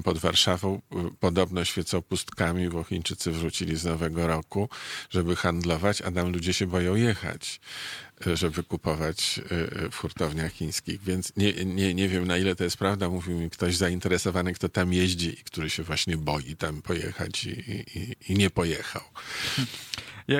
pod 0.03 0.17
Warszawą 0.17 0.75
y, 0.75 0.81
podobno 1.19 1.65
świecą 1.65 2.01
pustkami, 2.01 2.69
bo 2.69 2.83
Chińczycy 2.83 3.31
wrócili 3.31 3.75
z 3.75 3.85
Nowego 3.85 4.27
Roku, 4.27 4.69
żeby 5.09 5.35
handlować, 5.35 6.01
a 6.01 6.11
tam 6.11 6.31
ludzie 6.31 6.53
się 6.53 6.67
boją 6.67 6.95
jechać, 6.95 7.59
y, 8.27 8.37
żeby 8.37 8.63
kupować 8.63 9.41
w 9.91 9.95
hurtowniach 9.95 10.51
chińskich. 10.51 11.01
Więc 11.03 11.33
nie, 11.37 11.53
nie, 11.65 11.93
nie 11.93 12.09
wiem, 12.09 12.27
na 12.27 12.37
ile 12.37 12.55
to 12.55 12.63
jest 12.63 12.77
prawda. 12.77 13.09
Mówił 13.09 13.39
mi 13.39 13.49
ktoś 13.49 13.75
zainteresowany, 13.75 14.53
kto 14.53 14.69
tam 14.69 14.93
jeździ 14.93 15.39
i 15.39 15.43
który 15.43 15.69
się 15.69 15.83
właśnie 15.83 16.17
boi 16.17 16.55
tam 16.55 16.81
pojechać 16.81 17.43
i, 17.43 17.49
i, 17.99 18.15
i 18.29 18.35
nie 18.35 18.49
pojechał. 18.49 19.03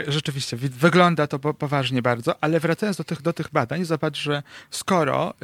Rzeczywiście, 0.08 0.58
wi- 0.58 0.70
wygląda 0.70 1.28
to 1.28 1.40
po, 1.40 1.54
poważnie 1.54 2.02
bardzo, 2.02 2.44
ale 2.44 2.60
wracając 2.60 2.98
do 2.98 3.04
tych, 3.04 3.22
do 3.22 3.34
tych 3.34 3.52
badań, 3.52 3.86
zobacz, 3.86 4.18
że 4.18 4.44
skoro 4.72 5.32
y, 5.32 5.36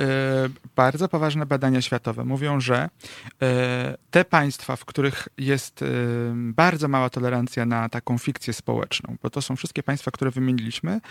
bardzo 0.76 1.10
poważne 1.10 1.46
badania 1.46 1.82
światowe 1.82 2.26
mówią, 2.26 2.60
że 2.60 2.90
y, 3.26 3.48
te 4.12 4.26
państwa, 4.26 4.76
w 4.76 4.86
których 4.86 5.28
jest 5.38 5.82
y, 5.82 5.86
bardzo 6.36 6.88
mała 6.88 7.10
tolerancja 7.10 7.66
na 7.66 7.90
taką 7.90 8.18
fikcję 8.18 8.54
społeczną, 8.54 9.16
bo 9.24 9.30
to 9.30 9.42
są 9.42 9.56
wszystkie 9.56 9.84
państwa, 9.84 10.12
które 10.12 10.32
wymieniliśmy, 10.32 11.02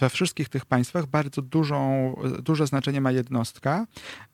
we 0.00 0.10
wszystkich 0.10 0.48
tych 0.48 0.66
państwach 0.66 1.06
bardzo 1.06 1.42
dużą, 1.42 2.14
duże 2.42 2.66
znaczenie 2.66 3.00
ma 3.00 3.12
jednostka. 3.12 3.86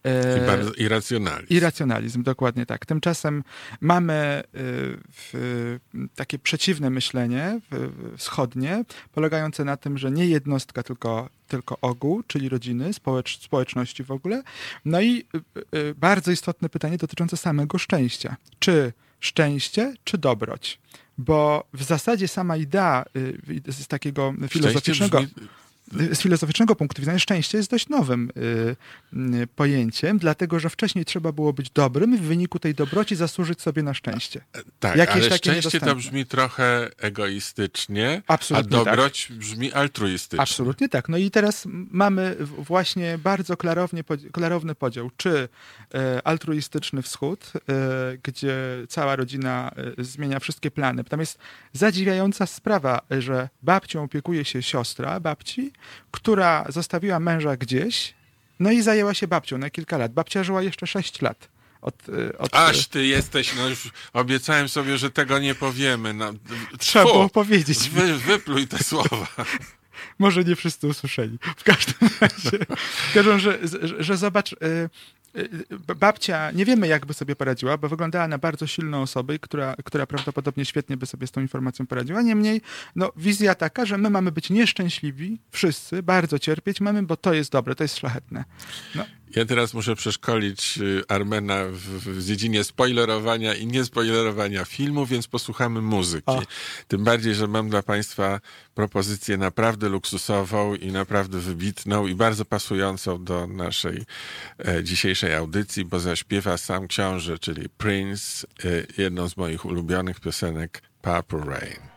y, 0.06 0.38
I 0.42 0.46
bardzo 0.46 0.72
irracjonalnie. 0.72 1.46
i 1.50 1.60
racjonalizm, 1.60 2.22
dokładnie 2.22 2.66
tak. 2.66 2.86
Tymczasem 2.86 3.42
mamy 3.80 4.42
y, 5.34 5.80
takie 6.14 6.38
przeciwne 6.38 6.90
myślenie 6.90 7.60
wschodnie, 8.16 8.84
polegające 9.12 9.64
na 9.64 9.76
tym, 9.76 9.98
że 9.98 10.10
nie 10.10 10.26
jednostka, 10.26 10.82
tylko, 10.82 11.28
tylko 11.48 11.78
ogół, 11.80 12.22
czyli 12.26 12.48
rodziny, 12.48 12.92
społecz, 12.92 13.40
społeczności 13.40 14.04
w 14.04 14.10
ogóle. 14.10 14.42
No 14.84 15.00
i 15.00 15.24
y, 15.74 15.78
y, 15.78 15.94
bardzo 15.94 16.30
istotne 16.30 16.68
pytanie 16.68 16.98
dotyczące 16.98 17.36
samego 17.36 17.78
szczęścia. 17.78 18.36
Czy 18.58 18.92
szczęście, 19.20 19.94
czy 20.04 20.18
dobroć? 20.18 20.78
Bo 21.18 21.64
w 21.72 21.82
zasadzie 21.82 22.28
sama 22.28 22.56
idea 22.56 23.04
y, 23.16 23.72
z 23.72 23.86
takiego 23.86 24.32
Szczęście 24.32 24.58
filozoficznego 24.58 25.18
brzmi- 25.18 25.48
z 25.92 26.20
filozoficznego 26.20 26.76
punktu 26.76 27.02
widzenia 27.02 27.18
szczęście 27.18 27.58
jest 27.58 27.70
dość 27.70 27.88
nowym 27.88 28.30
y, 28.36 28.76
y, 29.42 29.46
pojęciem, 29.46 30.18
dlatego 30.18 30.60
że 30.60 30.70
wcześniej 30.70 31.04
trzeba 31.04 31.32
było 31.32 31.52
być 31.52 31.70
dobrym 31.70 32.14
i 32.14 32.18
w 32.18 32.22
wyniku 32.22 32.58
tej 32.58 32.74
dobroci 32.74 33.16
zasłużyć 33.16 33.62
sobie 33.62 33.82
na 33.82 33.94
szczęście. 33.94 34.40
Tak, 34.80 34.96
Jakieś 34.96 35.24
ale 35.26 35.36
szczęście 35.36 35.80
to 35.80 35.96
brzmi 35.96 36.26
trochę 36.26 36.90
egoistycznie, 36.98 38.22
Absolutnie 38.26 38.78
a 38.78 38.84
tak. 38.84 38.86
dobroć 38.86 39.28
brzmi 39.30 39.72
altruistycznie. 39.72 40.40
Absolutnie 40.40 40.88
tak. 40.88 41.08
No 41.08 41.16
i 41.16 41.30
teraz 41.30 41.64
mamy 41.90 42.36
właśnie 42.58 43.18
bardzo 43.18 43.56
klarownie, 43.56 44.04
klarowny 44.32 44.74
podział, 44.74 45.10
czy 45.16 45.48
e, 45.94 46.26
altruistyczny 46.26 47.02
wschód, 47.02 47.52
e, 47.54 47.60
gdzie 48.22 48.56
cała 48.88 49.16
rodzina 49.16 49.70
e, 49.98 50.04
zmienia 50.04 50.40
wszystkie 50.40 50.70
plany. 50.70 51.04
Tam 51.04 51.20
jest 51.20 51.38
zadziwiająca 51.72 52.46
sprawa, 52.46 53.00
że 53.10 53.48
babcią 53.62 54.02
opiekuje 54.02 54.44
się 54.44 54.62
siostra 54.62 55.20
babci, 55.20 55.72
która 56.10 56.64
zostawiła 56.68 57.20
męża 57.20 57.56
gdzieś, 57.56 58.14
no 58.60 58.70
i 58.70 58.82
zajęła 58.82 59.14
się 59.14 59.28
babcią 59.28 59.58
na 59.58 59.70
kilka 59.70 59.98
lat. 59.98 60.12
Babcia 60.12 60.44
żyła 60.44 60.62
jeszcze 60.62 60.86
6 60.86 61.22
lat. 61.22 61.48
Od, 61.82 61.94
e, 62.08 62.38
od, 62.38 62.54
Aż 62.54 62.86
ty 62.86 63.06
jesteś, 63.06 63.56
no 63.56 63.68
już 63.68 63.90
obiecałem 64.12 64.68
sobie, 64.68 64.98
że 64.98 65.10
tego 65.10 65.38
nie 65.38 65.54
powiemy. 65.54 66.14
No, 66.14 66.32
Trzeba 66.78 67.04
Tfu, 67.04 67.14
było 67.14 67.28
powiedzieć. 67.28 67.78
Wy, 67.90 68.18
wypluj 68.18 68.68
te 68.68 68.84
słowa. 68.84 69.26
Może 70.18 70.44
nie 70.44 70.56
wszyscy 70.56 70.86
usłyszeli. 70.86 71.38
W 71.56 71.64
każdym 71.64 72.10
razie, 72.20 72.58
każdym 73.14 73.32
razie 73.32 73.58
że, 73.62 74.04
że 74.04 74.16
zobacz, 74.16 74.52
y, 74.52 74.56
y, 74.62 74.90
babcia, 75.96 76.50
nie 76.50 76.64
wiemy 76.64 76.88
jakby 76.88 77.14
sobie 77.14 77.36
poradziła, 77.36 77.78
bo 77.78 77.88
wyglądała 77.88 78.28
na 78.28 78.38
bardzo 78.38 78.66
silną 78.66 79.02
osobę, 79.02 79.38
która, 79.38 79.74
która 79.84 80.06
prawdopodobnie 80.06 80.64
świetnie 80.64 80.96
by 80.96 81.06
sobie 81.06 81.26
z 81.26 81.30
tą 81.30 81.40
informacją 81.40 81.86
poradziła. 81.86 82.22
Niemniej, 82.22 82.60
no, 82.96 83.12
wizja 83.16 83.54
taka, 83.54 83.86
że 83.86 83.98
my 83.98 84.10
mamy 84.10 84.32
być 84.32 84.50
nieszczęśliwi, 84.50 85.38
wszyscy, 85.50 86.02
bardzo 86.02 86.38
cierpieć 86.38 86.80
mamy, 86.80 87.02
bo 87.02 87.16
to 87.16 87.34
jest 87.34 87.52
dobre, 87.52 87.74
to 87.74 87.84
jest 87.84 87.98
szlachetne. 87.98 88.44
No, 88.94 89.04
Ja 89.36 89.44
teraz 89.44 89.74
muszę 89.74 89.96
przeszkolić 89.96 90.78
y, 90.78 91.02
Armena 91.08 91.64
w, 91.64 91.78
w 91.78 92.24
dziedzinie 92.24 92.64
spoilerowania 92.64 93.54
i 93.54 93.66
niespoilerowania 93.66 94.64
filmu, 94.64 95.06
więc 95.06 95.28
posłuchamy 95.28 95.80
muzyki. 95.82 96.22
O. 96.26 96.42
Tym 96.88 97.04
bardziej, 97.04 97.34
że 97.34 97.46
mam 97.46 97.70
dla 97.70 97.82
Państwa 97.82 98.40
propozycję 98.74 99.36
naprawdę 99.36 99.88
luksusową 99.88 100.74
i 100.74 100.92
naprawdę 100.92 101.38
wybitną 101.38 102.06
i 102.06 102.14
bardzo 102.14 102.44
pasującą 102.44 103.24
do 103.24 103.46
naszej 103.46 104.04
e, 104.68 104.84
dzisiejszej 104.84 105.34
audycji, 105.34 105.84
bo 105.84 106.00
zaśpiewa 106.00 106.56
sam 106.56 106.88
książę, 106.88 107.38
czyli 107.38 107.68
Prince, 107.68 108.46
e, 108.64 109.02
jedną 109.02 109.28
z 109.28 109.36
moich 109.36 109.64
ulubionych 109.64 110.20
piosenek 110.20 110.82
Purple 111.02 111.44
Rain. 111.44 111.87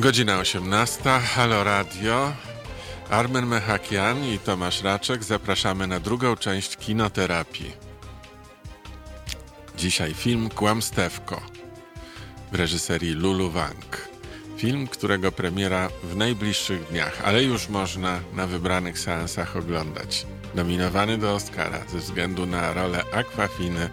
Godzina 0.00 0.38
18, 0.38 1.20
Halo 1.20 1.64
Radio. 1.64 2.32
Armen 3.10 3.46
Mechakian 3.46 4.24
i 4.24 4.38
Tomasz 4.38 4.82
Raczek 4.82 5.24
zapraszamy 5.24 5.86
na 5.86 6.00
drugą 6.00 6.36
część 6.36 6.76
kinoterapii. 6.76 7.72
Dzisiaj 9.76 10.14
film 10.14 10.48
Kłamstewko 10.48 11.40
w 12.52 12.54
reżyserii 12.54 13.12
Lulu 13.12 13.50
Wang. 13.50 14.09
Film, 14.60 14.88
którego 14.88 15.32
premiera 15.32 15.88
w 16.02 16.16
najbliższych 16.16 16.88
dniach, 16.88 17.22
ale 17.24 17.42
już 17.42 17.68
można 17.68 18.20
na 18.34 18.46
wybranych 18.46 18.98
seansach 18.98 19.56
oglądać. 19.56 20.26
Nominowany 20.54 21.18
do 21.18 21.34
Oscara 21.34 21.78
ze 21.92 21.98
względu 21.98 22.46
na 22.46 22.72
rolę 22.72 23.04
Aquafiny, 23.12 23.90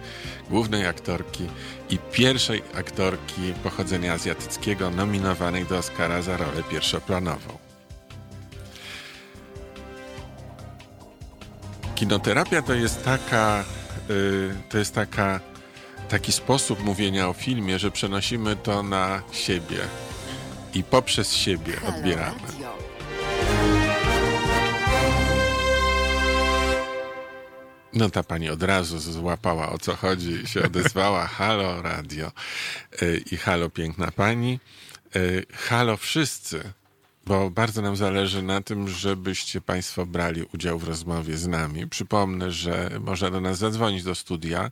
głównej 0.50 0.86
aktorki 0.86 1.46
i 1.90 1.98
pierwszej 2.12 2.62
aktorki 2.74 3.54
pochodzenia 3.62 4.12
azjatyckiego 4.12 4.90
nominowanej 4.90 5.64
do 5.64 5.78
Oscara 5.78 6.22
za 6.22 6.36
rolę 6.36 6.62
pierwszoplanową. 6.70 7.58
Kinoterapia 11.94 12.62
to 12.62 12.74
jest 12.74 13.04
taka, 13.04 13.64
y, 14.10 14.54
to 14.68 14.78
jest 14.78 14.94
taka, 14.94 15.40
taki 16.08 16.32
sposób 16.32 16.84
mówienia 16.84 17.28
o 17.28 17.32
filmie, 17.32 17.78
że 17.78 17.90
przenosimy 17.90 18.56
to 18.56 18.82
na 18.82 19.22
siebie 19.32 19.78
i 20.74 20.84
poprzez 20.84 21.32
siebie 21.32 21.72
odbieramy. 21.88 22.40
No 27.92 28.10
ta 28.10 28.22
pani 28.22 28.50
od 28.50 28.62
razu 28.62 28.98
złapała 28.98 29.72
o 29.72 29.78
co 29.78 29.96
chodzi 29.96 30.30
i 30.30 30.46
się 30.46 30.62
odezwała. 30.62 31.26
Halo 31.38 31.82
radio 31.82 32.32
Y, 33.02 33.22
i 33.32 33.36
halo 33.36 33.70
piękna 33.70 34.10
pani. 34.10 34.60
Y, 35.16 35.46
Halo 35.52 35.96
wszyscy, 35.96 36.72
bo 37.26 37.50
bardzo 37.50 37.82
nam 37.82 37.96
zależy 37.96 38.42
na 38.42 38.60
tym, 38.60 38.88
żebyście 38.88 39.60
Państwo 39.60 40.06
brali 40.06 40.42
udział 40.54 40.78
w 40.78 40.88
rozmowie 40.88 41.36
z 41.36 41.46
nami. 41.46 41.86
Przypomnę, 41.86 42.50
że 42.50 42.90
można 43.00 43.30
do 43.30 43.40
nas 43.40 43.58
zadzwonić 43.58 44.02
do 44.02 44.14
studia. 44.14 44.70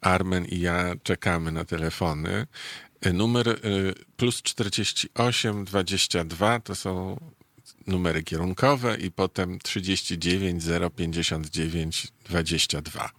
Armen 0.00 0.44
i 0.44 0.60
ja 0.60 0.94
czekamy 1.02 1.52
na 1.52 1.64
telefony. 1.64 2.46
Y, 3.06 3.12
Numer 3.12 3.48
y, 3.48 3.94
plus 4.16 4.42
48 4.42 5.64
22 5.64 6.60
to 6.60 6.74
są 6.74 7.16
numery 7.86 8.22
kierunkowe 8.22 8.96
i 8.96 9.10
potem 9.10 9.58
39 9.58 10.64
059 10.96 12.08
22. 12.24 13.10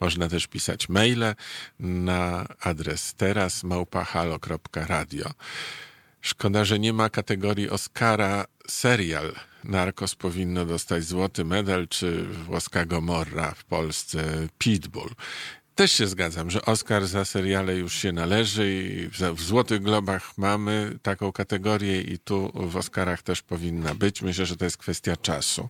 Można 0.00 0.28
też 0.28 0.46
pisać 0.46 0.88
maile 0.88 1.34
na 1.80 2.46
adres 2.60 3.14
teraz 3.14 3.64
małpahalo.radio. 3.64 5.30
Szkoda, 6.20 6.64
że 6.64 6.78
nie 6.78 6.92
ma 6.92 7.10
kategorii 7.10 7.70
Oscara 7.70 8.44
serial. 8.68 9.32
Narcos 9.64 10.14
powinno 10.14 10.66
dostać 10.66 11.04
złoty 11.04 11.44
medal, 11.44 11.88
czy 11.88 12.22
włoska 12.22 12.84
Gomorra 12.84 13.54
w 13.54 13.64
Polsce 13.64 14.48
Pitbull. 14.58 15.10
Też 15.76 15.92
się 15.92 16.06
zgadzam, 16.06 16.50
że 16.50 16.64
Oscar 16.64 17.06
za 17.06 17.24
seriale 17.24 17.76
już 17.76 17.94
się 17.94 18.12
należy 18.12 18.72
i 18.72 19.08
w 19.34 19.42
Złotych 19.42 19.82
Globach 19.82 20.38
mamy 20.38 20.98
taką 21.02 21.32
kategorię 21.32 22.00
i 22.00 22.18
tu 22.18 22.52
w 22.54 22.76
Oscarach 22.76 23.22
też 23.22 23.42
powinna 23.42 23.94
być. 23.94 24.22
Myślę, 24.22 24.46
że 24.46 24.56
to 24.56 24.64
jest 24.64 24.76
kwestia 24.76 25.16
czasu. 25.16 25.68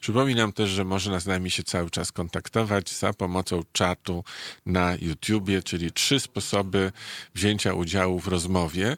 Przypominam 0.00 0.52
też, 0.52 0.70
że 0.70 0.84
można 0.84 1.20
z 1.20 1.26
nami 1.26 1.50
się 1.50 1.62
cały 1.62 1.90
czas 1.90 2.12
kontaktować 2.12 2.92
za 2.92 3.12
pomocą 3.12 3.62
czatu 3.72 4.24
na 4.66 4.96
YouTubie, 5.00 5.62
czyli 5.62 5.92
trzy 5.92 6.20
sposoby 6.20 6.92
wzięcia 7.34 7.74
udziału 7.74 8.20
w 8.20 8.28
rozmowie 8.28 8.96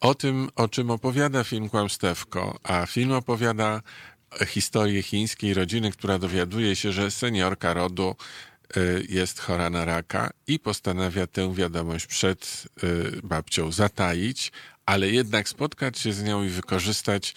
o 0.00 0.14
tym, 0.14 0.50
o 0.56 0.68
czym 0.68 0.90
opowiada 0.90 1.44
film 1.44 1.68
Kłamstewko, 1.68 2.58
a 2.62 2.86
film 2.86 3.12
opowiada 3.12 3.82
historię 4.46 5.02
chińskiej 5.02 5.54
rodziny, 5.54 5.92
która 5.92 6.18
dowiaduje 6.18 6.76
się, 6.76 6.92
że 6.92 7.10
seniorka 7.10 7.74
rodu 7.74 8.16
jest 9.08 9.40
chora 9.40 9.70
na 9.70 9.84
raka 9.84 10.30
i 10.46 10.58
postanawia 10.58 11.26
tę 11.26 11.54
wiadomość 11.54 12.06
przed 12.06 12.64
y, 12.82 13.20
babcią 13.22 13.72
zataić, 13.72 14.52
ale 14.86 15.10
jednak 15.10 15.48
spotkać 15.48 15.98
się 15.98 16.12
z 16.12 16.24
nią 16.24 16.44
i 16.44 16.48
wykorzystać 16.48 17.34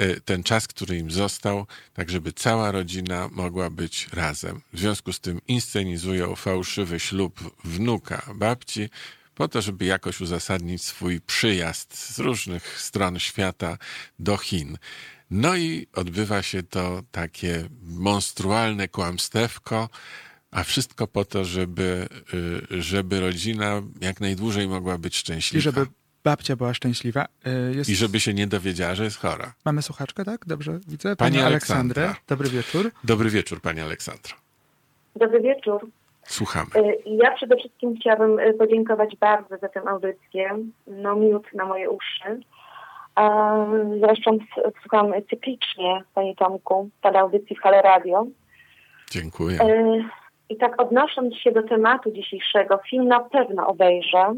y, 0.00 0.20
ten 0.20 0.42
czas, 0.42 0.66
który 0.66 0.96
im 0.96 1.10
został, 1.10 1.66
tak 1.94 2.10
żeby 2.10 2.32
cała 2.32 2.70
rodzina 2.70 3.28
mogła 3.32 3.70
być 3.70 4.08
razem. 4.12 4.60
W 4.72 4.78
związku 4.78 5.12
z 5.12 5.20
tym 5.20 5.40
inscenizują 5.48 6.36
fałszywy 6.36 7.00
ślub 7.00 7.56
wnuka 7.64 8.22
babci, 8.34 8.90
po 9.34 9.48
to, 9.48 9.62
żeby 9.62 9.84
jakoś 9.84 10.20
uzasadnić 10.20 10.84
swój 10.84 11.20
przyjazd 11.20 12.14
z 12.14 12.18
różnych 12.18 12.80
stron 12.80 13.18
świata 13.18 13.78
do 14.18 14.36
Chin. 14.36 14.78
No 15.30 15.56
i 15.56 15.86
odbywa 15.92 16.42
się 16.42 16.62
to 16.62 17.02
takie 17.10 17.68
monstrualne 17.82 18.88
kłamstewko, 18.88 19.88
a 20.50 20.62
wszystko 20.64 21.06
po 21.06 21.24
to, 21.24 21.44
żeby, 21.44 22.06
y, 22.72 22.82
żeby 22.82 23.20
rodzina 23.20 23.82
jak 24.00 24.20
najdłużej 24.20 24.68
mogła 24.68 24.98
być 24.98 25.16
szczęśliwa. 25.16 25.58
I 25.58 25.62
żeby 25.62 25.86
babcia 26.24 26.56
była 26.56 26.74
szczęśliwa. 26.74 27.26
Y, 27.46 27.74
jest... 27.76 27.90
I 27.90 27.96
żeby 27.96 28.20
się 28.20 28.34
nie 28.34 28.46
dowiedziała, 28.46 28.94
że 28.94 29.04
jest 29.04 29.18
chora. 29.18 29.54
Mamy 29.64 29.82
słuchaczkę, 29.82 30.24
tak? 30.24 30.46
Dobrze 30.46 30.78
widzę. 30.88 31.16
Pani, 31.16 31.36
pani 31.36 31.46
Aleksandrę. 31.46 32.14
Dobry 32.28 32.48
wieczór. 32.48 32.90
Dobry 33.04 33.30
wieczór, 33.30 33.60
Pani 33.60 33.80
Aleksandro. 33.80 34.36
Dobry 35.16 35.40
wieczór. 35.40 35.88
Słuchamy. 36.24 36.70
Y, 36.76 36.96
ja 37.06 37.36
przede 37.36 37.56
wszystkim 37.56 37.96
chciałabym 38.00 38.58
podziękować 38.58 39.16
bardzo 39.16 39.56
za 39.62 39.68
tę 39.68 39.80
audycję. 39.88 40.58
No 40.86 41.16
miód 41.16 41.46
na 41.54 41.64
moje 41.64 41.90
uszy. 41.90 42.40
Zresztą 44.00 44.38
słucham 44.82 45.12
cyklicznie, 45.30 46.02
Panie 46.14 46.36
Tomku, 46.36 46.90
tej 47.02 47.16
audycji 47.16 47.56
w 47.56 47.60
Hale 47.60 47.82
Radio. 47.82 48.26
Dziękuję. 49.10 49.58
I 50.50 50.56
tak 50.56 50.82
odnosząc 50.82 51.36
się 51.36 51.52
do 51.52 51.62
tematu 51.62 52.10
dzisiejszego, 52.12 52.78
film 52.90 53.08
na 53.08 53.20
pewno 53.20 53.66
obejrzę. 53.66 54.34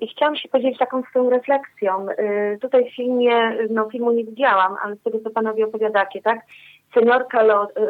I 0.00 0.08
chciałam 0.08 0.36
się 0.36 0.48
podzielić 0.48 0.78
taką 0.78 1.02
swoją 1.02 1.30
refleksją. 1.30 2.06
Tutaj 2.60 2.90
w 2.90 2.96
filmie, 2.96 3.56
no 3.70 3.90
filmu 3.90 4.12
nie 4.12 4.24
widziałam, 4.24 4.76
ale 4.84 4.96
z 4.96 5.02
tego, 5.02 5.18
co 5.24 5.30
panowie 5.30 5.64
opowiadacie, 5.64 6.22
tak? 6.22 6.40
Seniorka 6.94 7.42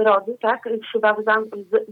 rodu, 0.05 0.39
tak, 0.41 0.69
chyba 0.93 1.15
w, 1.15 1.23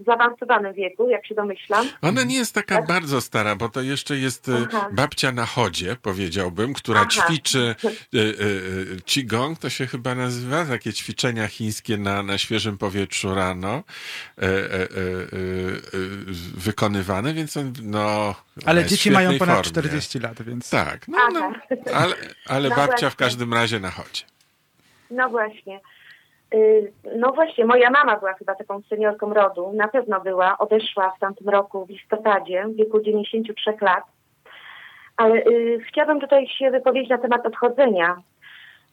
zaawansowanym 0.06 0.72
wieku, 0.72 1.08
jak 1.08 1.26
się 1.26 1.34
domyślam. 1.34 1.86
Ona 2.02 2.24
nie 2.24 2.36
jest 2.36 2.54
taka 2.54 2.76
tak? 2.76 2.86
bardzo 2.86 3.20
stara, 3.20 3.56
bo 3.56 3.68
to 3.68 3.80
jeszcze 3.80 4.16
jest 4.16 4.48
e, 4.48 4.52
Aha. 4.68 4.88
babcia 4.92 5.32
na 5.32 5.46
chodzie, 5.46 5.96
powiedziałbym, 6.02 6.74
która 6.74 7.00
Aha. 7.00 7.10
ćwiczy 7.10 7.58
y, 8.14 8.18
y, 8.18 9.02
qigong, 9.04 9.58
to 9.58 9.70
się 9.70 9.86
chyba 9.86 10.14
nazywa, 10.14 10.64
takie 10.64 10.92
ćwiczenia 10.92 11.46
chińskie 11.46 11.96
na, 11.96 12.22
na 12.22 12.38
świeżym 12.38 12.78
powietrzu 12.78 13.34
rano 13.34 13.82
y, 14.38 14.44
wykonywane, 16.56 17.34
więc 17.34 17.58
no... 17.82 18.34
Ale 18.66 18.84
dzieci 18.84 19.10
mają 19.10 19.38
ponad 19.38 19.56
formie. 19.56 19.70
40 19.70 20.18
lat, 20.18 20.42
więc... 20.42 20.70
Tak, 20.70 21.08
no, 21.08 21.18
no 21.32 21.52
ale, 21.94 22.14
ale 22.46 22.68
no 22.68 22.76
babcia 22.76 22.90
właśnie. 22.90 23.10
w 23.10 23.16
każdym 23.16 23.54
razie 23.54 23.80
na 23.80 23.90
chodzie. 23.90 24.24
No 25.10 25.28
właśnie. 25.28 25.80
Y, 26.54 26.92
no 27.16 27.32
właśnie, 27.32 27.64
moja 27.64 27.90
mama 27.90 28.16
była 28.16 28.34
chyba 28.34 28.54
taką 28.54 28.82
seniorką 28.82 29.34
rodu. 29.34 29.72
Na 29.72 29.88
pewno 29.88 30.20
była. 30.20 30.58
Odeszła 30.58 31.10
w 31.10 31.20
tamtym 31.20 31.48
roku, 31.48 31.86
w 31.86 31.90
listopadzie, 31.90 32.64
w 32.68 32.76
wieku 32.76 33.00
93 33.00 33.72
lat. 33.80 34.04
Ale 35.16 35.34
y, 35.34 35.80
chciałabym 35.88 36.20
tutaj 36.20 36.48
się 36.48 36.70
wypowiedzieć 36.70 37.10
na 37.10 37.18
temat 37.18 37.46
odchodzenia. 37.46 38.16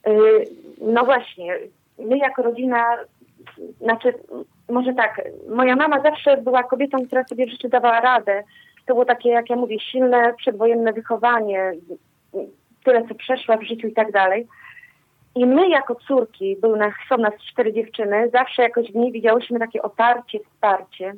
Y, 0.08 0.44
no 0.80 1.04
właśnie, 1.04 1.58
my 1.98 2.18
jako 2.18 2.42
rodzina, 2.42 2.96
znaczy, 3.80 4.14
może 4.68 4.94
tak, 4.94 5.20
moja 5.48 5.76
mama 5.76 6.00
zawsze 6.00 6.36
była 6.36 6.62
kobietą, 6.62 7.06
która 7.06 7.24
sobie 7.24 7.46
w 7.46 7.50
życiu 7.50 7.68
dawała 7.68 8.00
radę. 8.00 8.44
To 8.86 8.94
było 8.94 9.04
takie, 9.04 9.28
jak 9.28 9.50
ja 9.50 9.56
mówię, 9.56 9.80
silne 9.80 10.34
przedwojenne 10.34 10.92
wychowanie, 10.92 11.72
tyle 12.84 13.08
co 13.08 13.14
przeszła 13.14 13.56
w 13.56 13.62
życiu 13.62 13.86
i 13.86 13.92
tak 13.92 14.12
dalej. 14.12 14.46
I 15.38 15.46
my 15.46 15.68
jako 15.68 15.94
córki, 15.94 16.56
był 16.56 16.76
nas, 16.76 16.92
są 17.08 17.16
nas 17.16 17.34
cztery 17.50 17.72
dziewczyny, 17.72 18.30
zawsze 18.32 18.62
jakoś 18.62 18.92
w 18.92 18.94
niej 18.94 19.12
widziałyśmy 19.12 19.58
takie 19.58 19.82
oparcie, 19.82 20.38
wsparcie. 20.40 21.14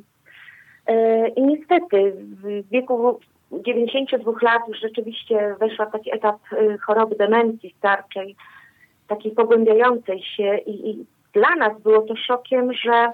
E, 0.86 1.28
I 1.28 1.42
niestety 1.42 2.12
w 2.16 2.68
wieku 2.70 3.20
92 3.52 4.32
lat 4.42 4.68
już 4.68 4.80
rzeczywiście 4.80 5.54
weszła 5.60 5.86
taki 5.86 6.14
etap 6.14 6.36
e, 6.52 6.78
choroby 6.78 7.16
demencji 7.16 7.74
starczej, 7.78 8.36
takiej 9.08 9.32
pogłębiającej 9.32 10.22
się 10.22 10.56
i, 10.56 10.90
i 10.90 11.06
dla 11.32 11.54
nas 11.54 11.82
było 11.82 12.02
to 12.02 12.16
szokiem, 12.16 12.72
że 12.72 13.12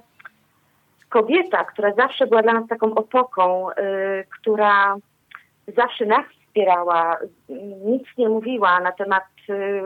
kobieta, 1.09 1.65
która 1.65 1.93
zawsze 1.93 2.27
była 2.27 2.43
dla 2.43 2.53
nas 2.53 2.69
taką 2.69 2.95
opoką, 2.95 3.71
y, 3.71 3.75
która 4.41 4.97
zawsze 5.77 6.07
nas 6.07 6.25
wspierała, 6.57 7.17
nic 7.85 8.03
nie 8.19 8.29
mówiła 8.29 8.81
na 8.81 8.93
temat 8.93 9.25
y, 9.51 9.83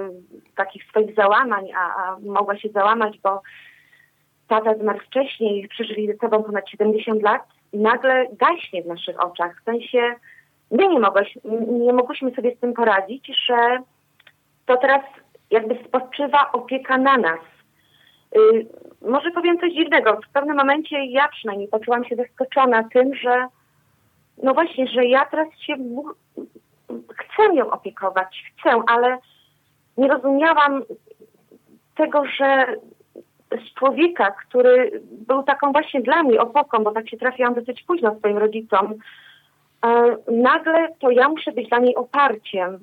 takich 0.56 0.84
swoich 0.84 1.14
załamań, 1.14 1.72
a, 1.76 1.94
a, 1.96 2.16
mogła 2.26 2.58
się 2.58 2.68
załamać, 2.68 3.18
bo 3.22 3.42
tata 4.48 4.74
zmarł 4.74 4.98
wcześniej, 4.98 5.68
przeżyli 5.68 6.06
ze 6.06 6.16
sobą 6.16 6.42
ponad 6.42 6.68
70 6.68 7.22
lat 7.22 7.42
i 7.72 7.78
nagle 7.78 8.26
gaśnie 8.32 8.82
w 8.82 8.86
naszych 8.86 9.24
oczach. 9.24 9.60
W 9.60 9.64
sensie 9.64 10.14
my 10.70 10.88
nie, 10.88 11.00
mogłeś, 11.00 11.38
nie 11.68 11.92
mogłyśmy 11.92 12.34
sobie 12.34 12.56
z 12.56 12.60
tym 12.60 12.72
poradzić, 12.72 13.32
że 13.46 13.78
to 14.66 14.76
teraz 14.76 15.02
jakby 15.50 15.78
spoczywa 15.84 16.52
opieka 16.52 16.98
na 16.98 17.16
nas. 17.16 17.40
Y, 18.36 18.66
może 19.02 19.30
powiem 19.30 19.58
coś 19.58 19.72
dziwnego. 19.72 20.20
W 20.28 20.32
pewnym 20.32 20.56
momencie 20.56 21.04
ja 21.04 21.28
przynajmniej 21.28 21.68
poczułam 21.68 22.04
się 22.04 22.16
zaskoczona 22.16 22.84
tym, 22.92 23.14
że 23.14 23.46
no 24.42 24.54
właśnie, 24.54 24.86
że 24.86 25.04
ja 25.04 25.24
teraz 25.24 25.48
się 25.58 25.76
chcę 27.16 27.54
ją 27.54 27.70
opiekować, 27.70 28.52
chcę, 28.58 28.82
ale 28.86 29.18
nie 29.96 30.08
rozumiałam 30.08 30.82
tego, 31.96 32.24
że 32.26 32.66
z 33.50 33.74
człowieka, 33.78 34.30
który 34.30 35.02
był 35.28 35.42
taką 35.42 35.72
właśnie 35.72 36.00
dla 36.00 36.22
mnie 36.22 36.40
opoką, 36.40 36.84
bo 36.84 36.92
tak 36.92 37.10
się 37.10 37.16
trafiłam 37.16 37.54
dosyć 37.54 37.82
późno 37.82 38.18
swoim 38.18 38.38
rodzicom, 38.38 38.94
e, 39.84 40.16
nagle 40.32 40.88
to 41.00 41.10
ja 41.10 41.28
muszę 41.28 41.52
być 41.52 41.68
dla 41.68 41.78
niej 41.78 41.96
oparciem. 41.96 42.78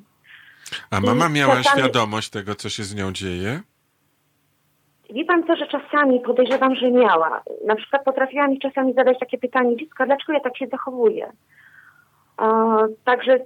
A 0.91 0.99
mama 0.99 1.29
miała 1.29 1.55
czasami... 1.55 1.81
świadomość 1.81 2.29
tego, 2.29 2.55
co 2.55 2.69
się 2.69 2.83
z 2.83 2.95
nią 2.95 3.11
dzieje? 3.11 3.61
Wie 5.09 5.25
pan 5.25 5.43
co, 5.47 5.55
że 5.55 5.67
czasami 5.67 6.19
podejrzewam, 6.19 6.75
że 6.75 6.91
miała. 6.91 7.41
Na 7.65 7.75
przykład 7.75 8.03
potrafiła 8.03 8.47
mi 8.47 8.59
czasami 8.59 8.93
zadać 8.93 9.19
takie 9.19 9.37
pytanie, 9.37 9.77
dziecko, 9.77 10.05
dlaczego 10.05 10.33
ja 10.33 10.39
tak 10.39 10.57
się 10.57 10.67
zachowuję? 10.67 11.31
Także 13.03 13.39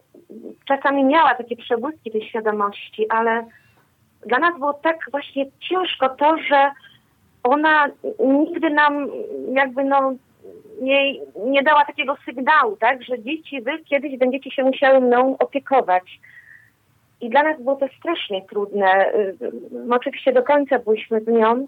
czasami 0.68 1.04
miała 1.04 1.36
takie 1.36 1.56
przebłyski 1.56 2.12
tej 2.12 2.30
świadomości, 2.30 3.10
ale 3.10 3.46
dla 4.26 4.40
nas 4.40 4.60
było 4.60 4.74
tak 4.74 4.98
właśnie 5.12 5.46
ciężko 5.60 6.10
to, 6.10 6.38
że 6.38 6.72
ona 7.44 7.88
nigdy 8.20 8.70
nam 8.70 9.08
jakby 9.54 9.84
no 9.84 10.14
nie, 10.82 11.14
nie 11.46 11.64
dała 11.64 11.86
takiego 11.86 12.16
sygnału, 12.26 12.78
tak, 12.78 13.04
że 13.04 13.20
dzieci, 13.20 13.62
wy 13.62 13.80
kiedyś 13.80 14.18
będziecie 14.18 14.52
się 14.52 14.64
musiały 14.64 15.00
mną 15.00 15.38
opiekować. 15.40 16.20
I 17.22 17.30
dla 17.30 17.44
nas 17.44 17.62
było 17.62 17.76
to 17.76 17.88
strasznie 18.00 18.42
trudne. 18.42 19.12
My 19.72 19.96
oczywiście 19.96 20.34
do 20.34 20.44
końca 20.44 20.80
byliśmy 20.80 21.22
z 21.22 21.28
nią, 21.28 21.66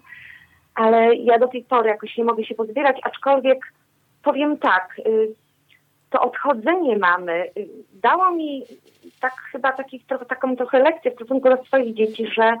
ale 0.74 1.14
ja 1.14 1.38
do 1.38 1.48
tej 1.48 1.64
pory 1.64 1.88
jakoś 1.88 2.16
nie 2.16 2.24
mogę 2.24 2.44
się 2.44 2.54
pozbierać, 2.54 2.96
aczkolwiek 3.02 3.72
powiem 4.22 4.58
tak, 4.58 5.00
y, 5.06 5.34
to 6.14 6.20
odchodzenie 6.20 6.98
mamy 6.98 7.50
dało 7.92 8.30
mi 8.30 8.62
tak 9.20 9.34
chyba 9.52 9.72
takich, 9.72 10.06
trochę, 10.06 10.26
taką 10.26 10.56
trochę 10.56 10.78
lekcję 10.78 11.10
w 11.10 11.14
stosunku 11.14 11.48
do 11.48 11.64
swoich 11.64 11.94
dzieci, 11.94 12.26
że 12.26 12.54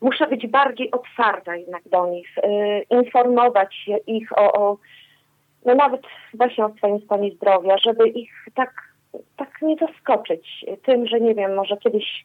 muszę 0.00 0.26
być 0.26 0.46
bardziej 0.46 0.90
otwarta 0.90 1.56
jednak 1.56 1.82
do 1.88 2.06
nich, 2.06 2.38
y, 2.38 2.42
informować 2.90 3.90
ich 4.06 4.38
o, 4.38 4.52
o, 4.52 4.76
no 5.64 5.74
nawet 5.74 6.02
właśnie 6.34 6.64
o 6.64 6.74
swoim 6.76 7.00
stanie 7.00 7.30
zdrowia, 7.30 7.78
żeby 7.78 8.08
ich 8.08 8.32
tak 8.54 8.90
tak 9.36 9.62
nie 9.62 9.76
zaskoczyć 9.76 10.64
tym, 10.82 11.06
że 11.06 11.20
nie 11.20 11.34
wiem, 11.34 11.54
może 11.54 11.76
kiedyś 11.76 12.24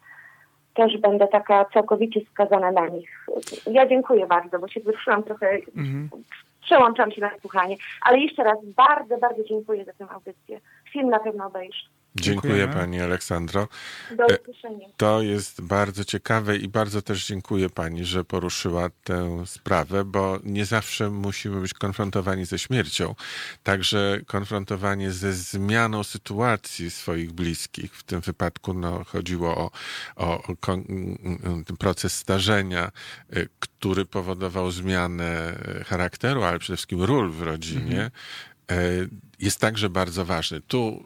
też 0.74 0.98
będę 0.98 1.28
taka 1.28 1.66
całkowicie 1.74 2.22
skazana 2.32 2.72
na 2.72 2.88
nich. 2.88 3.28
Ja 3.72 3.88
dziękuję 3.88 4.28
bardzo, 4.28 4.60
bo 4.60 4.68
się 4.68 4.80
wyczułam 4.80 5.24
trochę, 5.24 5.50
mhm. 5.78 6.10
Przełączam 6.66 7.11
się 7.11 7.22
na 7.22 7.32
słuchanie, 7.41 7.76
ale 8.01 8.20
jeszcze 8.20 8.43
raz 8.43 8.57
bardzo, 8.66 9.18
bardzo 9.18 9.43
dziękuję 9.43 9.86
za 9.86 9.93
tę 9.93 10.07
audycję. 10.09 10.61
Film 10.91 11.09
na 11.09 11.20
pewno 11.20 11.45
obejrzę. 11.45 11.95
Dziękuję. 12.16 12.68
Pani 12.68 13.01
Aleksandro. 13.01 13.68
Do 14.18 14.26
e, 14.26 14.39
usłyszenia. 14.39 14.88
To 14.97 15.22
jest 15.22 15.61
bardzo 15.61 16.05
ciekawe 16.05 16.57
i 16.57 16.68
bardzo 16.68 17.01
też 17.01 17.28
dziękuję 17.28 17.70
Pani, 17.70 18.05
że 18.05 18.24
poruszyła 18.24 18.89
tę 19.03 19.43
sprawę, 19.45 20.05
bo 20.05 20.39
nie 20.43 20.66
zawsze 20.66 21.09
musimy 21.09 21.61
być 21.61 21.74
konfrontowani 21.74 22.45
ze 22.45 22.59
śmiercią. 22.59 23.16
Także 23.63 24.20
konfrontowanie 24.28 25.11
ze 25.11 25.34
zmianą 25.34 26.03
sytuacji 26.03 26.91
swoich 26.91 27.32
bliskich. 27.32 27.95
W 27.95 28.03
tym 28.03 28.22
wypadku 28.22 28.74
no, 28.74 29.03
chodziło 29.03 29.57
o, 29.57 29.72
o, 30.16 30.43
o 30.43 30.57
proces 31.80 32.18
starzenia, 32.18 32.91
e, 33.30 33.45
który 33.59 34.05
powodował 34.05 34.72
zmianę 34.72 35.55
charakteru, 35.86 36.43
ale 36.43 36.59
przede 36.59 36.78
wszystkim 36.78 37.03
ról 37.03 37.32
w 37.32 37.41
rodzinie. 37.41 38.01
Mhm 38.01 38.11
e, 38.11 38.55
jest 39.39 39.59
także 39.59 39.89
bardzo 39.89 40.26
ważny. 40.26 40.61
Tu 40.61 41.05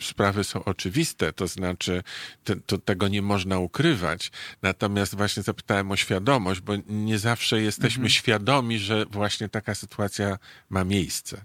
sprawy 0.00 0.44
są 0.44 0.64
oczywiste, 0.64 1.32
to 1.32 1.46
znaczy 1.46 2.02
te, 2.44 2.56
to, 2.56 2.78
tego 2.78 3.08
nie 3.08 3.22
można 3.22 3.58
ukrywać. 3.58 4.30
Natomiast 4.62 5.16
właśnie 5.16 5.42
zapytałem 5.42 5.90
o 5.90 5.96
świadomość, 5.96 6.60
bo 6.60 6.72
nie 6.86 7.18
zawsze 7.18 7.62
jesteśmy 7.62 8.02
mhm. 8.02 8.10
świadomi, 8.10 8.78
że 8.78 9.06
właśnie 9.06 9.48
taka 9.48 9.74
sytuacja 9.74 10.38
ma 10.70 10.84
miejsce. 10.84 11.44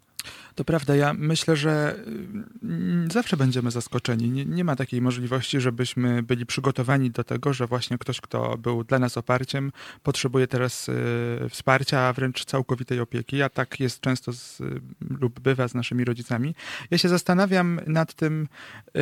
To 0.56 0.64
prawda, 0.64 0.95
ja 0.95 1.14
myślę, 1.14 1.56
że 1.56 1.95
mm, 2.64 3.12
zawsze 3.12 3.38
będziemy 3.38 3.72
zaskoczeni. 3.72 4.30
Nie, 4.30 4.45
nie, 4.45 4.64
ma 4.64 4.76
takiej 4.76 5.01
możliwości, 5.01 5.62
żebyśmy 5.62 6.24
byli 6.24 6.45
przygotowani 6.45 7.12
do 7.12 7.24
tego, 7.24 7.53
że 7.53 7.68
właśnie 7.68 7.97
ktoś, 7.97 8.22
kto 8.22 8.58
był 8.58 8.84
dla 8.84 8.99
nas 8.99 9.18
oparciem, 9.18 9.72
potrzebuje 10.03 10.47
teraz 10.47 10.89
y, 10.89 10.93
wsparcia, 11.49 11.99
a 11.99 12.14
wręcz 12.14 12.45
całkowitej 12.45 12.99
opieki, 12.99 13.41
a 13.41 13.49
tak 13.49 13.80
jest 13.80 13.99
często 13.99 14.34
z, 14.34 14.62
lub 15.20 15.39
bywa 15.39 15.68
z 15.68 15.74
naszymi 15.74 16.06
rodzicami. 16.06 16.56
Ja 16.91 16.97
się 16.97 17.10
zastanawiam 17.10 17.80
nad 17.88 18.14
tym, 18.14 18.47
y, 18.88 19.01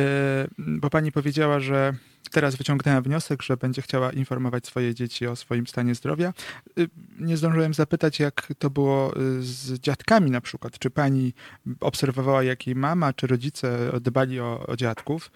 bo 0.58 0.90
pani 0.90 1.12
powiedziała, 1.12 1.60
że 1.60 1.94
teraz 2.30 2.56
wyciągnęła 2.56 3.00
wniosek, 3.00 3.42
że 3.42 3.56
będzie 3.56 3.82
chciała 3.82 4.12
informować 4.12 4.66
swoje 4.66 4.94
dzieci 4.94 5.26
o 5.26 5.36
swoim 5.36 5.66
stanie 5.66 5.94
zdrowia. 5.94 6.32
Y, 6.78 6.88
nie 7.18 7.36
zdążyłem 7.36 7.74
zapytać, 7.74 8.20
jak 8.20 8.52
to 8.58 8.70
było 8.70 9.16
y, 9.16 9.42
z 9.42 9.80
dziadkami 9.80 10.30
na 10.30 10.40
przykład. 10.40 10.78
Czy 10.78 10.90
pani 10.90 11.32
obserwowała, 11.80 12.42
jak 12.42 12.66
jej 12.66 12.76
mama 12.76 13.12
czy 13.12 13.26
rodzice 13.26 13.90
dbali 14.00 14.40
o, 14.40 14.66
o 14.66 14.76
dziadków? 14.76 15.30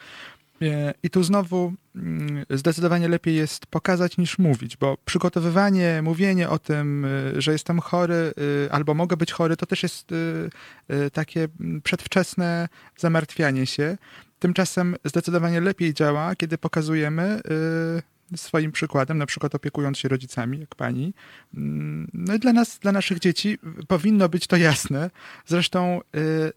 Y, 0.62 0.94
I 1.02 1.10
tu 1.10 1.22
znowu 1.22 1.72
mm, 1.96 2.44
zdecydowanie 2.50 3.08
lepiej 3.08 3.34
jest 3.34 3.66
pokazać 3.66 4.18
niż 4.18 4.38
mówić, 4.38 4.76
bo 4.76 4.96
przygotowywanie, 5.04 6.02
mówienie 6.02 6.48
o 6.48 6.58
tym, 6.58 7.06
że 7.36 7.52
jestem 7.52 7.80
chory 7.80 8.34
albo 8.70 8.94
mogę 8.94 9.16
być 9.16 9.32
chory, 9.32 9.56
to 9.56 9.66
też 9.66 9.82
jest 9.82 10.10
takie 11.12 11.48
mm, 11.60 11.80
przedwczesne 11.82 12.68
zamartwianie 12.96 13.66
się. 13.66 13.96
Tymczasem 14.38 14.96
zdecydowanie 15.04 15.60
lepiej 15.60 15.94
działa, 15.94 16.34
kiedy 16.34 16.58
pokazujemy 16.58 17.40
swoim 18.36 18.72
przykładem, 18.72 19.18
na 19.18 19.26
przykład 19.26 19.54
opiekując 19.54 19.98
się 19.98 20.08
rodzicami, 20.08 20.60
jak 20.60 20.74
pani. 20.74 21.14
Mm, 21.54 22.10
no 22.12 22.34
i 22.34 22.38
dla 22.38 22.52
nas, 22.52 22.78
dla 22.78 22.92
naszych 22.92 23.18
dzieci 23.18 23.58
powinno 23.88 24.28
być 24.28 24.46
to 24.46 24.56
jasne. 24.56 25.10
Zresztą 25.46 26.00
y, 26.16 26.52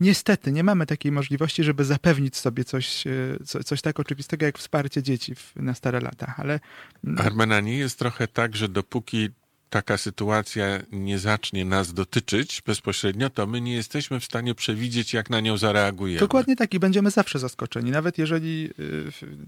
niestety 0.00 0.52
nie 0.52 0.64
mamy 0.64 0.86
takiej 0.86 1.12
możliwości, 1.12 1.64
żeby 1.64 1.84
zapewnić 1.84 2.36
sobie 2.36 2.64
coś, 2.64 3.06
y, 3.06 3.38
coś 3.64 3.82
tak 3.82 4.00
oczywistego 4.00 4.46
jak 4.46 4.58
wsparcie 4.58 5.02
dzieci 5.02 5.34
na 5.56 5.74
stare 5.74 6.00
lata, 6.00 6.34
ale... 6.36 6.60
Mm, 7.04 7.26
Armena, 7.26 7.60
nie 7.60 7.78
jest 7.78 7.98
trochę 7.98 8.28
tak, 8.28 8.56
że 8.56 8.68
dopóki 8.68 9.30
taka 9.70 9.98
sytuacja 9.98 10.66
nie 10.92 11.18
zacznie 11.18 11.64
nas 11.64 11.92
dotyczyć 11.94 12.62
bezpośrednio, 12.66 13.30
to 13.30 13.46
my 13.46 13.60
nie 13.60 13.74
jesteśmy 13.74 14.20
w 14.20 14.24
stanie 14.24 14.54
przewidzieć, 14.54 15.12
jak 15.12 15.30
na 15.30 15.40
nią 15.40 15.56
zareagujemy. 15.56 16.20
Dokładnie 16.20 16.56
tak 16.56 16.74
i 16.74 16.78
będziemy 16.78 17.10
zawsze 17.10 17.38
zaskoczeni, 17.38 17.90
nawet 17.90 18.18
jeżeli 18.18 18.70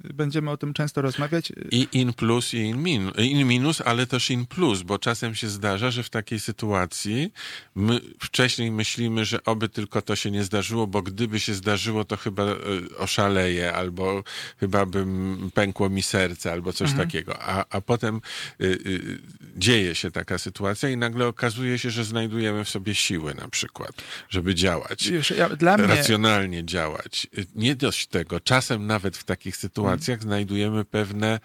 y, 0.04 0.12
będziemy 0.14 0.50
o 0.50 0.56
tym 0.56 0.74
często 0.74 1.02
rozmawiać. 1.02 1.52
I 1.70 1.88
in 1.92 2.12
plus, 2.12 2.54
i 2.54 2.58
in, 2.58 2.82
min, 2.82 3.10
in 3.18 3.46
minus, 3.46 3.80
ale 3.80 4.06
też 4.06 4.30
in 4.30 4.46
plus, 4.46 4.82
bo 4.82 4.98
czasem 4.98 5.34
się 5.34 5.48
zdarza, 5.48 5.90
że 5.90 6.02
w 6.02 6.10
takiej 6.10 6.40
sytuacji 6.40 7.32
my 7.74 8.00
wcześniej 8.20 8.70
myślimy, 8.70 9.24
że 9.24 9.44
oby 9.44 9.68
tylko 9.68 10.02
to 10.02 10.16
się 10.16 10.30
nie 10.30 10.44
zdarzyło, 10.44 10.86
bo 10.86 11.02
gdyby 11.02 11.40
się 11.40 11.54
zdarzyło, 11.54 12.04
to 12.04 12.16
chyba 12.16 12.42
y, 12.52 12.56
oszaleję, 12.98 13.72
albo 13.72 14.24
chyba 14.60 14.86
bym 14.86 15.50
pękło 15.54 15.90
mi 15.90 16.02
serce, 16.02 16.52
albo 16.52 16.72
coś 16.72 16.90
mhm. 16.90 17.08
takiego. 17.08 17.42
A, 17.42 17.64
a 17.70 17.80
potem 17.80 18.20
y, 18.60 18.64
y, 18.64 19.18
dzieje 19.56 19.94
się 19.94 20.07
taka 20.10 20.38
sytuacja 20.38 20.88
i 20.88 20.96
nagle 20.96 21.26
okazuje 21.26 21.78
się, 21.78 21.90
że 21.90 22.04
znajdujemy 22.04 22.64
w 22.64 22.68
sobie 22.68 22.94
siły 22.94 23.34
na 23.34 23.48
przykład, 23.48 23.92
żeby 24.28 24.54
działać. 24.54 25.12
Ja, 25.36 25.48
dla 25.48 25.76
mnie... 25.76 25.86
Racjonalnie 25.86 26.64
działać. 26.64 27.26
Nie 27.54 27.76
dość 27.76 28.06
tego, 28.06 28.40
czasem 28.40 28.86
nawet 28.86 29.16
w 29.16 29.24
takich 29.24 29.56
sytuacjach 29.56 30.18
hmm. 30.18 30.28
znajdujemy 30.28 30.84
pewne 30.84 31.40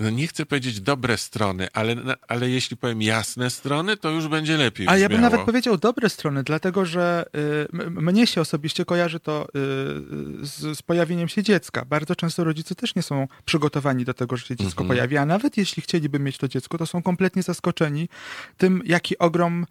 no 0.00 0.10
nie 0.10 0.26
chcę 0.26 0.46
powiedzieć 0.46 0.80
dobre 0.80 1.16
strony, 1.16 1.68
ale, 1.72 1.96
ale 2.28 2.50
jeśli 2.50 2.76
powiem 2.76 3.02
jasne 3.02 3.50
strony, 3.50 3.96
to 3.96 4.10
już 4.10 4.28
będzie 4.28 4.56
lepiej. 4.56 4.88
A 4.88 4.96
ja 4.98 5.08
bym 5.08 5.20
nawet 5.20 5.40
powiedział 5.40 5.78
dobre 5.78 6.08
strony, 6.08 6.42
dlatego 6.42 6.84
że 6.84 7.24
y, 7.74 7.90
mnie 7.90 8.26
się 8.26 8.40
osobiście 8.40 8.84
kojarzy 8.84 9.20
to 9.20 9.46
y, 9.46 9.50
z, 10.46 10.78
z, 10.78 10.82
pojawieniem 10.82 11.28
się 11.28 11.42
dziecka. 11.42 11.84
Bardzo 11.84 12.16
często 12.16 12.44
rodzice 12.44 12.74
też 12.74 12.94
nie 12.94 13.02
są 13.02 13.28
przygotowani 13.44 14.04
do 14.04 14.14
tego, 14.14 14.36
że 14.36 14.46
się 14.46 14.56
dziecko 14.56 14.82
mhm. 14.82 14.88
pojawi, 14.88 15.16
a 15.16 15.26
nawet 15.26 15.56
jeśli 15.56 15.82
chcieliby 15.82 16.18
mieć 16.18 16.38
to 16.38 16.48
dziecko, 16.48 16.78
to 16.78 16.86
są 16.86 17.02
kompletnie 17.02 17.42
zaskoczeni 17.42 18.08
tym, 18.56 18.82
jaki 18.84 19.18
ogrom 19.18 19.66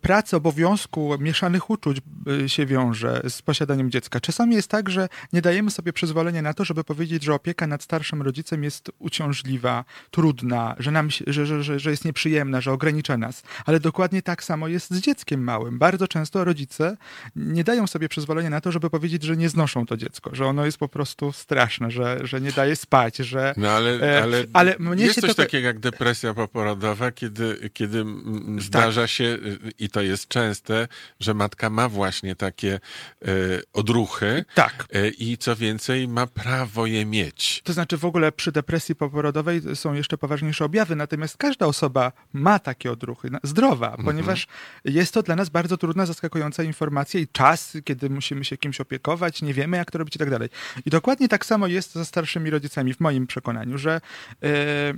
pracy, 0.00 0.36
obowiązku, 0.36 1.16
mieszanych 1.18 1.70
uczuć 1.70 1.98
y, 2.44 2.48
się 2.48 2.66
wiąże 2.66 3.22
z 3.28 3.42
posiadaniem 3.42 3.90
dziecka. 3.90 4.20
Czasami 4.20 4.54
jest 4.54 4.68
tak, 4.68 4.90
że 4.90 5.08
nie 5.32 5.42
dajemy 5.42 5.70
sobie 5.70 5.92
przyzwolenia 5.92 6.42
na 6.42 6.54
to, 6.54 6.64
żeby 6.64 6.84
powiedzieć, 6.84 7.22
że 7.22 7.34
opieka 7.34 7.66
nad 7.66 7.82
starszym 7.82 8.22
rodzicem 8.22 8.64
jest 8.64 8.90
uciążliwa, 8.98 9.84
trudna, 10.10 10.76
że, 10.78 10.90
nam, 10.90 11.08
że, 11.26 11.62
że, 11.62 11.80
że 11.80 11.90
jest 11.90 12.04
nieprzyjemna, 12.04 12.60
że 12.60 12.72
ogranicza 12.72 13.16
nas. 13.16 13.42
Ale 13.66 13.80
dokładnie 13.80 14.22
tak 14.22 14.44
samo 14.44 14.68
jest 14.68 14.90
z 14.90 15.00
dzieckiem 15.00 15.44
małym. 15.44 15.78
Bardzo 15.78 16.08
często 16.08 16.44
rodzice 16.44 16.96
nie 17.36 17.64
dają 17.64 17.86
sobie 17.86 18.08
przyzwolenia 18.08 18.50
na 18.50 18.60
to, 18.60 18.72
żeby 18.72 18.90
powiedzieć, 18.90 19.22
że 19.22 19.36
nie 19.36 19.48
znoszą 19.48 19.86
to 19.86 19.96
dziecko, 19.96 20.34
że 20.34 20.46
ono 20.46 20.64
jest 20.64 20.78
po 20.78 20.88
prostu 20.88 21.32
straszne, 21.32 21.90
że, 21.90 22.20
że 22.22 22.40
nie 22.40 22.52
daje 22.52 22.76
spać, 22.76 23.16
że... 23.16 23.54
No 23.56 23.70
ale, 23.70 23.90
e, 23.90 24.22
ale, 24.22 24.44
ale 24.52 24.76
mnie 24.78 25.04
jest 25.04 25.20
coś 25.20 25.30
to... 25.30 25.42
takiego 25.42 25.66
jak 25.66 25.78
depresja 25.78 26.34
poporodowa, 26.34 27.12
kiedy, 27.12 27.70
kiedy 27.72 28.04
tak. 28.04 28.62
zdarza 28.62 29.06
się 29.06 29.38
i 29.78 29.88
to 29.88 30.00
jest 30.00 30.28
częste, 30.28 30.88
że 31.20 31.34
matka 31.34 31.70
ma 31.70 31.88
właśnie 31.88 32.34
takie 32.36 32.74
e, 32.74 33.28
odruchy. 33.72 34.44
Tak. 34.54 34.86
E, 34.92 35.08
I 35.08 35.38
co 35.38 35.56
więcej, 35.56 36.08
ma 36.08 36.26
prawo 36.26 36.86
je 36.86 37.06
mieć. 37.06 37.62
To 37.64 37.72
znaczy 37.72 37.96
w 37.96 38.04
ogóle 38.04 38.32
przy 38.32 38.52
depresji 38.52 38.94
poporodowej 38.94 39.60
są 39.74 39.94
jeszcze 39.94 40.18
poważniejsze 40.18 40.64
objawy, 40.64 40.96
natomiast 40.96 41.36
każda 41.36 41.66
osoba 41.66 42.12
ma 42.32 42.58
takie 42.58 42.92
odruchy, 42.92 43.30
zdrowa, 43.42 43.86
mhm. 43.86 44.04
ponieważ 44.04 44.46
jest 44.84 45.14
to 45.14 45.22
dla 45.22 45.36
nas 45.36 45.48
bardzo 45.48 45.76
trudna, 45.76 46.06
zaskakująca 46.06 46.62
informacja 46.62 47.20
i 47.20 47.28
czas, 47.28 47.76
kiedy 47.84 48.10
musimy 48.10 48.44
się 48.44 48.56
kimś 48.56 48.80
opiekować, 48.80 49.42
nie 49.42 49.54
wiemy 49.54 49.76
jak 49.76 49.90
to 49.90 49.98
robić 49.98 50.16
i 50.16 50.18
tak 50.18 50.30
dalej. 50.30 50.48
I 50.86 50.90
dokładnie 50.90 51.28
tak 51.28 51.46
samo 51.46 51.66
jest 51.66 51.92
ze 51.92 52.04
starszymi 52.04 52.50
rodzicami, 52.50 52.94
w 52.94 53.00
moim 53.00 53.26
przekonaniu, 53.26 53.78
że 53.78 54.00
e, 54.42 54.94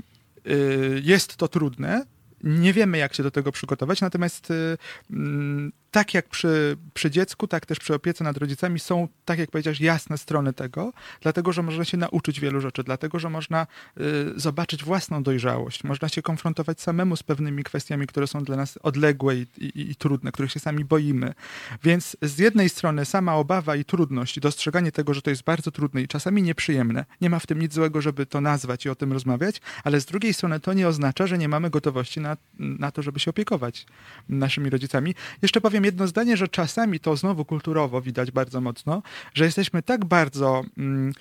jest 1.03 1.37
to 1.37 1.49
trudne, 1.49 2.07
nie 2.45 2.73
wiemy, 2.73 2.99
jak 2.99 3.15
się 3.15 3.23
do 3.23 3.31
tego 3.31 3.53
przygotować, 3.53 4.01
natomiast 4.01 4.51
y, 4.51 4.79
mm, 5.11 5.73
tak 5.95 6.15
jak 6.15 6.29
przy, 6.29 6.77
przy 6.95 7.11
dziecku, 7.11 7.47
tak 7.47 7.67
też 7.67 7.79
przy 7.79 7.95
opiece 7.95 8.25
nad 8.25 8.37
rodzicami 8.37 8.81
są, 8.81 9.09
tak 9.25 9.39
jak 9.39 9.51
powiedziałeś, 9.51 9.81
jasne 9.81 10.19
strony 10.19 10.53
tego, 10.53 10.93
dlatego 11.21 11.53
że 11.53 11.63
można 11.63 11.85
się 11.85 11.97
nauczyć 11.97 12.41
wielu 12.41 12.61
rzeczy, 12.61 12.85
dlatego 12.85 13.19
że 13.19 13.31
można 13.31 13.67
y, 14.01 14.41
zobaczyć 14.41 14.85
własną 14.85 15.23
dojrzałość, 15.23 15.85
można 15.85 16.09
się 16.09 16.23
konfrontować 16.23 16.81
samemu 16.81 17.17
z 17.17 17.23
pewnymi 17.23 17.65
kwestiami, 17.65 18.07
które 18.07 18.27
są 18.27 18.45
dla 18.45 18.57
nas 18.57 18.79
odległe 18.83 19.37
i, 19.37 19.47
i, 19.59 19.91
i 19.91 19.97
trudne, 19.97 20.33
których 20.33 20.53
się 20.53 20.61
sami 20.61 20.85
boimy. 20.85 21.35
Więc 21.83 22.17
z 22.23 22.39
jednej 22.39 22.69
strony 22.69 23.05
sama 23.05 23.37
obawa 23.37 23.77
i 23.77 23.85
trudność, 23.85 24.41
dostrzeganie 24.41 24.93
tego, 24.93 25.15
że 25.15 25.23
to 25.23 25.31
jest 25.31 25.43
bardzo 25.43 25.71
trudne 25.71 26.03
i 26.03 26.09
czasami 26.09 26.43
nieprzyjemne, 26.43 27.05
nie 27.21 27.31
ma 27.31 27.39
w 27.39 27.47
tym 27.47 27.59
nic 27.59 27.75
złego, 27.75 28.01
żeby 28.01 28.27
to 28.27 28.41
nazwać 28.41 28.87
i 28.87 28.91
o 28.91 28.95
tym 28.95 29.13
rozmawiać, 29.13 29.61
ale 29.85 30.01
z 30.01 30.05
drugiej 30.05 30.35
strony 30.35 30.61
to 30.61 30.73
nie 30.73 30.89
oznacza, 30.89 31.27
że 31.27 31.39
nie 31.39 31.49
mamy 31.49 31.71
gotowości 31.71 32.21
na, 32.21 32.37
na 32.59 32.91
to, 32.91 33.03
żeby 33.03 33.21
się 33.21 33.31
opiekować 33.31 33.87
naszymi 34.29 34.71
rodzicami. 34.71 35.15
Jeszcze 35.43 35.61
powiem 35.61 35.84
dodam 35.85 35.95
jedno 35.95 36.07
zdanie, 36.07 36.37
że 36.37 36.49
czasami 36.49 37.01
to 37.01 37.17
znowu 37.17 37.45
kulturowo 37.45 38.01
widać 38.01 38.31
bardzo 38.31 38.61
mocno, 38.61 39.03
że 39.35 39.45
jesteśmy 39.45 39.83
tak 39.83 40.05
bardzo 40.05 40.65
mm, 40.79 41.13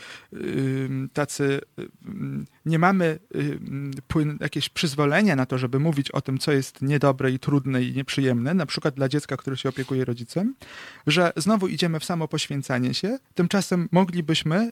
tacy, 1.13 1.61
nie 2.65 2.79
mamy 2.79 3.19
płyn, 4.07 4.37
jakieś 4.41 4.69
przyzwolenia 4.69 5.35
na 5.35 5.45
to, 5.45 5.57
żeby 5.57 5.79
mówić 5.79 6.11
o 6.11 6.21
tym, 6.21 6.37
co 6.37 6.51
jest 6.51 6.81
niedobre 6.81 7.31
i 7.31 7.39
trudne 7.39 7.83
i 7.83 7.93
nieprzyjemne, 7.93 8.53
na 8.53 8.65
przykład 8.65 8.95
dla 8.95 9.09
dziecka, 9.09 9.37
które 9.37 9.57
się 9.57 9.69
opiekuje 9.69 10.05
rodzicem, 10.05 10.55
że 11.07 11.33
znowu 11.37 11.67
idziemy 11.67 11.99
w 11.99 12.05
samo 12.05 12.27
poświęcanie 12.27 12.93
się, 12.93 13.17
tymczasem 13.35 13.89
moglibyśmy 13.91 14.71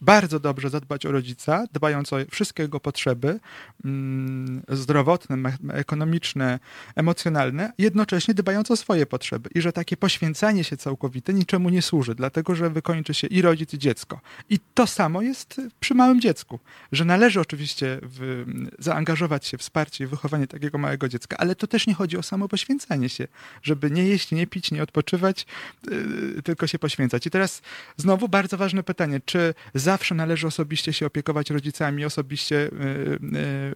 bardzo 0.00 0.40
dobrze 0.40 0.70
zadbać 0.70 1.06
o 1.06 1.12
rodzica, 1.12 1.64
dbając 1.72 2.12
o 2.12 2.16
wszystkie 2.30 2.62
jego 2.62 2.80
potrzeby 2.80 3.40
mm, 3.84 4.62
zdrowotne, 4.68 5.36
ekonomiczne, 5.72 6.58
emocjonalne, 6.96 7.72
jednocześnie 7.78 8.34
dbając 8.34 8.70
o 8.70 8.76
swoje 8.76 9.06
potrzeby. 9.06 9.50
I 9.54 9.60
że 9.60 9.72
takie 9.72 9.96
poświęcanie 9.96 10.64
się 10.64 10.76
całkowite 10.76 11.32
niczemu 11.34 11.68
nie 11.68 11.82
służy, 11.82 12.14
dlatego 12.14 12.54
że 12.54 12.70
wykończy 12.70 13.14
się 13.14 13.26
i 13.26 13.42
rodzic, 13.42 13.74
i 13.74 13.78
dziecko. 13.78 14.20
I 14.50 14.58
to 14.74 14.86
samo 14.86 15.22
jest 15.22 15.60
przy 15.80 15.94
małym 15.94 16.20
dziecku, 16.20 16.58
że 16.92 17.04
należy 17.04 17.40
oczywiście 17.40 17.98
w, 18.02 18.44
zaangażować 18.78 19.46
się 19.46 19.58
w 19.58 19.66
wsparcie 19.66 20.04
i 20.04 20.06
wychowanie 20.06 20.46
takiego 20.46 20.78
małego 20.78 21.08
dziecka, 21.08 21.36
ale 21.36 21.54
to 21.54 21.66
też 21.66 21.86
nie 21.86 21.94
chodzi 21.94 22.16
o 22.16 22.22
samo 22.22 22.48
poświęcanie 22.48 23.08
się, 23.08 23.28
żeby 23.62 23.90
nie 23.90 24.04
jeść, 24.04 24.32
nie 24.32 24.46
pić, 24.46 24.70
nie 24.70 24.82
odpoczywać, 24.82 25.46
yy, 25.90 26.42
tylko 26.42 26.66
się 26.66 26.78
poświęcać. 26.78 27.26
I 27.26 27.30
teraz 27.30 27.62
znowu 27.96 28.28
bardzo 28.28 28.56
ważne 28.56 28.82
pytanie, 28.82 29.20
czy 29.24 29.54
zawsze 29.86 30.14
należy 30.14 30.46
osobiście 30.46 30.92
się 30.92 31.06
opiekować 31.06 31.50
rodzicami, 31.50 32.04
osobiście 32.04 32.56
y, 32.56 32.70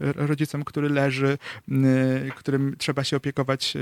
y, 0.01 0.27
rodzicem, 0.27 0.65
który 0.65 0.89
leży, 0.89 1.39
y, 1.69 2.33
którym 2.37 2.75
trzeba 2.79 3.05
się 3.05 3.17
opiekować 3.17 3.77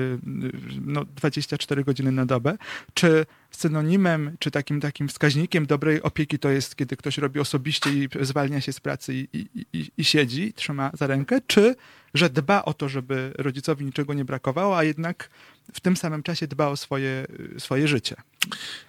no, 0.87 1.05
24 1.05 1.85
godziny 1.85 2.13
na 2.13 2.27
dobę, 2.27 2.59
czy 2.95 3.27
synonimem, 3.51 4.37
czy 4.39 4.51
takim 4.51 4.81
takim 4.81 5.09
wskaźnikiem 5.09 5.67
dobrej 5.67 6.03
opieki 6.03 6.39
to 6.39 6.49
jest, 6.51 6.77
kiedy 6.77 6.97
ktoś 6.97 7.19
robi 7.19 7.41
osobiście 7.41 7.91
i 7.91 8.09
zwalnia 8.21 8.61
się 8.61 8.73
z 8.73 8.81
pracy 8.81 9.15
i, 9.15 9.29
i, 9.33 9.67
i, 9.73 9.91
i 9.97 10.05
siedzi, 10.05 10.53
trzyma 10.53 10.91
za 10.95 11.07
rękę, 11.07 11.41
czy 11.47 11.75
że 12.15 12.31
dba 12.31 12.65
o 12.65 12.75
to, 12.75 12.89
żeby 12.89 13.33
rodzicowi 13.39 13.85
niczego 13.85 14.15
nie 14.15 14.25
brakowało, 14.25 14.79
a 14.79 14.85
jednak 14.85 15.31
w 15.73 15.81
tym 15.81 15.97
samym 15.97 16.23
czasie 16.23 16.47
dba 16.47 16.67
o 16.67 16.77
swoje, 16.77 17.27
swoje 17.59 17.89
życie. 17.89 18.17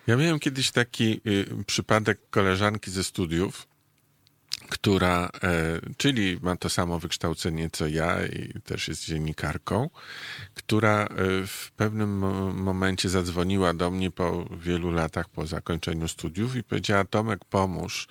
Ja 0.08 0.16
miałem 0.16 0.40
kiedyś 0.40 0.72
taki 0.72 1.22
y, 1.28 1.46
przypadek 1.66 2.20
koleżanki 2.30 2.92
ze 2.92 3.04
studiów, 3.04 3.68
która, 4.70 5.30
e, 5.44 5.80
czyli 5.98 6.40
ma 6.42 6.56
to 6.56 6.70
samo 6.70 7.00
wykształcenie 7.00 7.70
co 7.70 7.88
ja 7.88 8.26
i 8.26 8.62
też 8.62 8.88
jest 8.88 9.06
dziennikarką, 9.06 9.90
która 10.54 11.04
e, 11.04 11.08
w 11.48 11.72
pewnym 11.76 12.18
momencie 12.56 13.10
zadzwoniła 13.10 13.74
do 13.74 13.92
mnie 13.92 14.12
po 14.12 14.46
wielu 14.60 14.92
latach 14.92 15.30
po 15.30 15.48
zakończeniu 15.48 16.08
studiów 16.08 16.56
i 16.56 16.64
powiedziała: 16.64 17.06
Tomek, 17.06 17.46
pomóż, 17.46 18.08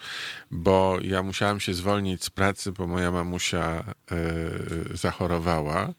bo 0.51 0.99
ja 1.03 1.23
musiałam 1.23 1.61
się 1.61 1.75
zwolnić 1.75 2.25
z 2.25 2.31
pracy, 2.31 2.73
bo 2.73 2.87
moja 2.87 3.11
mamusia 3.11 3.85
e, 4.11 4.97
zachorowała 4.97 5.95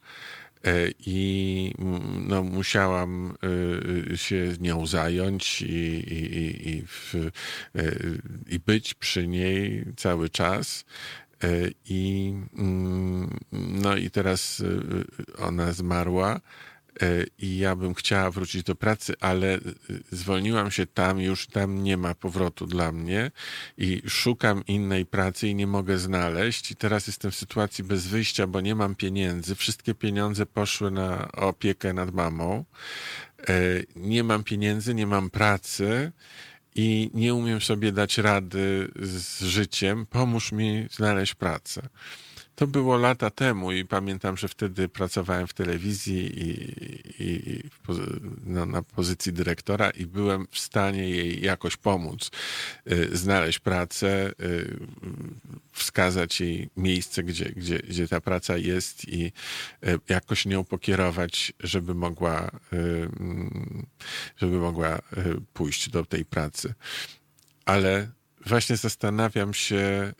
i 1.06 1.74
mm, 1.78 2.28
no, 2.28 2.42
musiałam 2.42 3.34
e, 4.12 4.16
się 4.16 4.52
nią 4.60 4.86
zająć 4.86 5.62
i, 5.62 5.74
i, 6.14 6.68
i, 6.70 6.82
w, 6.86 7.14
e, 7.14 7.30
i 8.48 8.58
być 8.58 8.94
przy 8.94 9.28
niej 9.28 9.84
cały 9.96 10.28
czas. 10.28 10.84
I, 11.84 12.34
mm, 12.58 13.38
no 13.52 13.96
i 13.96 14.10
teraz 14.10 14.62
ona 15.38 15.72
zmarła 15.72 16.34
E, 16.36 16.40
i 17.38 17.58
ja 17.58 17.76
bym 17.76 17.94
chciała 17.94 18.30
wrócić 18.30 18.62
do 18.62 18.74
pracy, 18.74 19.14
ale 19.20 19.54
e, 19.54 19.60
zwolniłam 20.12 20.70
się 20.70 20.86
tam, 20.86 21.20
już 21.20 21.46
tam 21.46 21.82
nie 21.82 21.96
ma 21.96 22.14
powrotu 22.14 22.66
dla 22.66 22.92
mnie 22.92 23.30
i 23.78 24.02
szukam 24.08 24.66
innej 24.66 25.06
pracy 25.06 25.48
i 25.48 25.54
nie 25.54 25.66
mogę 25.66 25.98
znaleźć. 25.98 26.70
I 26.70 26.76
teraz 26.76 27.06
jestem 27.06 27.30
w 27.30 27.34
sytuacji 27.36 27.84
bez 27.84 28.06
wyjścia, 28.06 28.46
bo 28.46 28.60
nie 28.60 28.74
mam 28.74 28.94
pieniędzy. 28.94 29.54
Wszystkie 29.54 29.94
pieniądze 29.94 30.46
poszły 30.46 30.90
na 30.90 31.32
opiekę 31.32 31.92
nad 31.92 32.14
mamą. 32.14 32.64
E, 33.48 33.54
nie 33.96 34.24
mam 34.24 34.44
pieniędzy, 34.44 34.94
nie 34.94 35.06
mam 35.06 35.30
pracy 35.30 36.12
i 36.74 37.10
nie 37.14 37.34
umiem 37.34 37.60
sobie 37.60 37.92
dać 37.92 38.18
rady 38.18 38.90
z 39.02 39.42
życiem. 39.42 40.06
Pomóż 40.06 40.52
mi 40.52 40.86
znaleźć 40.90 41.34
pracę. 41.34 41.88
To 42.60 42.66
było 42.66 42.96
lata 42.96 43.30
temu 43.30 43.72
i 43.72 43.84
pamiętam, 43.84 44.36
że 44.36 44.48
wtedy 44.48 44.88
pracowałem 44.88 45.46
w 45.46 45.54
telewizji 45.54 46.42
i, 46.42 46.50
i, 47.22 47.50
i 47.56 47.62
no, 48.46 48.66
na 48.66 48.82
pozycji 48.82 49.32
dyrektora 49.32 49.90
i 49.90 50.06
byłem 50.06 50.46
w 50.50 50.58
stanie 50.58 51.10
jej 51.10 51.44
jakoś 51.44 51.76
pomóc, 51.76 52.30
y, 52.92 53.16
znaleźć 53.16 53.58
pracę, 53.58 54.32
y, 54.40 54.76
wskazać 55.72 56.40
jej 56.40 56.70
miejsce, 56.76 57.22
gdzie, 57.22 57.44
gdzie, 57.44 57.78
gdzie 57.78 58.08
ta 58.08 58.20
praca 58.20 58.56
jest 58.56 59.08
i 59.08 59.32
y, 59.86 59.98
jakoś 60.08 60.46
nią 60.46 60.64
pokierować, 60.64 61.52
żeby 61.60 61.94
mogła, 61.94 62.50
mm, 62.72 63.86
żeby 64.36 64.58
mogła 64.58 64.98
pójść 65.52 65.90
do 65.90 66.04
tej 66.04 66.24
pracy. 66.24 66.74
Ale 67.64 68.10
właśnie 68.46 68.76
zastanawiam 68.76 69.54
się, 69.54 70.12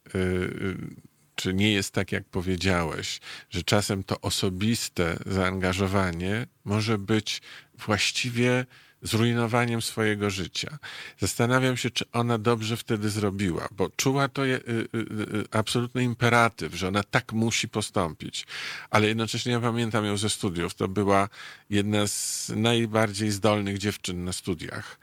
czy 1.41 1.55
nie 1.55 1.73
jest 1.73 1.95
tak, 1.95 2.13
jak 2.13 2.25
powiedziałeś, 2.25 3.21
że 3.51 3.63
czasem 3.63 4.05
to 4.05 4.21
osobiste 4.21 5.17
zaangażowanie 5.27 6.47
może 6.65 6.99
być 6.99 7.43
właściwie 7.79 8.67
zrujnowaniem 9.03 9.83
swojego 9.83 10.31
życia. 10.31 10.79
Zastanawiam 11.19 11.77
się, 11.77 11.91
czy 11.91 12.05
ona 12.13 12.39
dobrze 12.39 12.77
wtedy 12.77 13.11
zrobiła, 13.11 13.69
bo 13.71 13.91
czuła 13.97 14.29
to 14.29 14.45
je, 14.45 14.57
y, 14.57 14.61
y, 14.95 14.99
y, 15.37 15.45
absolutny 15.51 16.05
imperatyw, 16.05 16.75
że 16.75 16.89
ona 16.89 17.03
tak 17.03 17.33
musi 17.33 17.69
postąpić. 17.69 18.47
Ale 18.91 19.09
jednocześnie 19.09 19.53
ja 19.53 19.61
pamiętam 19.61 20.05
ją 20.05 20.17
ze 20.17 20.31
studiów. 20.31 20.75
To 20.75 20.89
była 20.89 21.29
jedna 21.71 22.07
z 22.07 22.49
najbardziej 22.57 23.31
zdolnych 23.31 23.79
dziewczyn 23.79 24.25
na 24.25 24.33
studiach. 24.33 24.99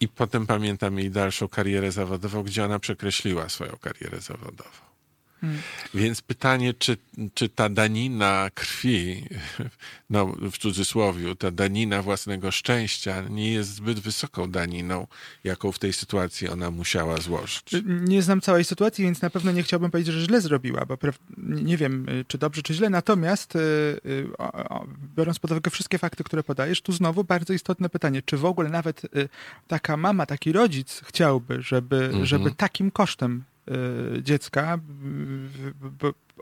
I 0.00 0.08
potem 0.08 0.46
pamiętam 0.46 0.98
jej 0.98 1.10
dalszą 1.10 1.48
karierę 1.48 1.92
zawodową, 1.92 2.42
gdzie 2.42 2.64
ona 2.64 2.78
przekreśliła 2.78 3.48
swoją 3.48 3.76
karierę 3.76 4.20
zawodową. 4.20 4.95
Hmm. 5.40 5.58
Więc 5.94 6.22
pytanie, 6.22 6.74
czy, 6.74 6.96
czy 7.34 7.48
ta 7.48 7.68
danina 7.68 8.50
krwi, 8.54 9.24
no 10.10 10.26
w 10.26 10.58
cudzysłowie, 10.58 11.36
ta 11.36 11.50
danina 11.50 12.02
własnego 12.02 12.50
szczęścia 12.50 13.22
nie 13.30 13.52
jest 13.52 13.74
zbyt 13.74 14.00
wysoką 14.00 14.50
daniną, 14.50 15.06
jaką 15.44 15.72
w 15.72 15.78
tej 15.78 15.92
sytuacji 15.92 16.48
ona 16.48 16.70
musiała 16.70 17.16
złożyć? 17.16 17.62
Nie 17.84 18.22
znam 18.22 18.40
całej 18.40 18.64
sytuacji, 18.64 19.04
więc 19.04 19.22
na 19.22 19.30
pewno 19.30 19.52
nie 19.52 19.62
chciałbym 19.62 19.90
powiedzieć, 19.90 20.14
że 20.14 20.26
źle 20.26 20.40
zrobiła, 20.40 20.86
bo 20.86 20.98
nie 21.38 21.76
wiem, 21.76 22.08
y, 22.08 22.24
czy 22.28 22.38
dobrze, 22.38 22.62
czy 22.62 22.74
źle. 22.74 22.90
Natomiast 22.90 23.56
y, 23.56 23.58
y, 24.06 24.28
biorąc 25.16 25.38
pod 25.38 25.50
uwagę 25.50 25.70
wszystkie 25.70 25.98
fakty, 25.98 26.24
które 26.24 26.42
podajesz, 26.42 26.82
tu 26.82 26.92
znowu 26.92 27.24
bardzo 27.24 27.52
istotne 27.52 27.88
pytanie, 27.88 28.22
czy 28.22 28.36
w 28.36 28.44
ogóle 28.44 28.68
nawet 28.68 29.02
taka 29.68 29.96
mama, 29.96 30.26
taki 30.26 30.52
rodzic 30.52 31.02
chciałby, 31.04 31.62
żeby, 31.62 31.96
mhm. 31.96 32.26
żeby 32.26 32.50
takim 32.50 32.90
kosztem 32.90 33.44
Y, 33.46 33.55
dziecka 34.22 34.78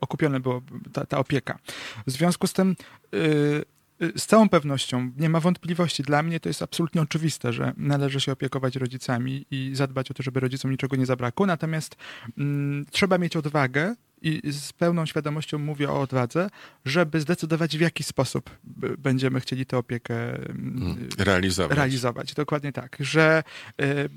okupione 0.01 0.41
było 0.41 0.63
ta, 0.93 1.07
ta 1.07 1.19
opieka. 1.19 1.59
W 2.07 2.11
związku 2.11 2.47
z 2.47 2.53
tym 2.53 2.77
y, 3.15 3.65
y, 4.03 4.13
z 4.17 4.27
całą 4.27 4.49
pewnością 4.49 5.11
nie 5.17 5.29
ma 5.29 5.41
wątpliwości. 5.41 6.03
Dla 6.03 6.23
mnie 6.23 6.41
to 6.41 6.49
jest 6.49 6.63
absolutnie 6.63 7.03
oczywiste, 7.03 7.53
że 7.53 7.73
należy 7.77 8.21
się 8.21 8.33
opiekować 8.33 8.77
rodzicami 8.77 9.47
i 9.51 9.71
zadbać 9.75 10.11
o 10.11 10.15
to, 10.15 10.23
żeby 10.23 10.41
rodzicom 10.41 10.71
niczego 10.71 10.97
nie 10.97 11.07
zabrakło. 11.07 11.47
Natomiast 11.47 11.97
mm, 12.39 12.87
trzeba 12.91 13.19
mieć 13.19 13.37
odwagę 13.37 13.95
i 14.25 14.53
z 14.53 14.73
pełną 14.73 15.07
świadomością 15.07 15.59
mówię 15.59 15.91
o 15.91 16.01
odwadze, 16.01 16.49
żeby 16.85 17.21
zdecydować, 17.21 17.79
w 17.79 17.81
jaki 17.81 18.05
sposób 18.05 18.51
będziemy 18.99 19.41
chcieli 19.41 19.67
tę 19.67 19.79
opiekę 19.79 20.35
mm, 20.35 20.83
mm, 20.83 21.09
realizować. 21.19 21.77
realizować. 21.77 22.35
Dokładnie 22.35 22.73
tak, 22.73 22.97
że 23.01 23.43
y, 23.83 24.09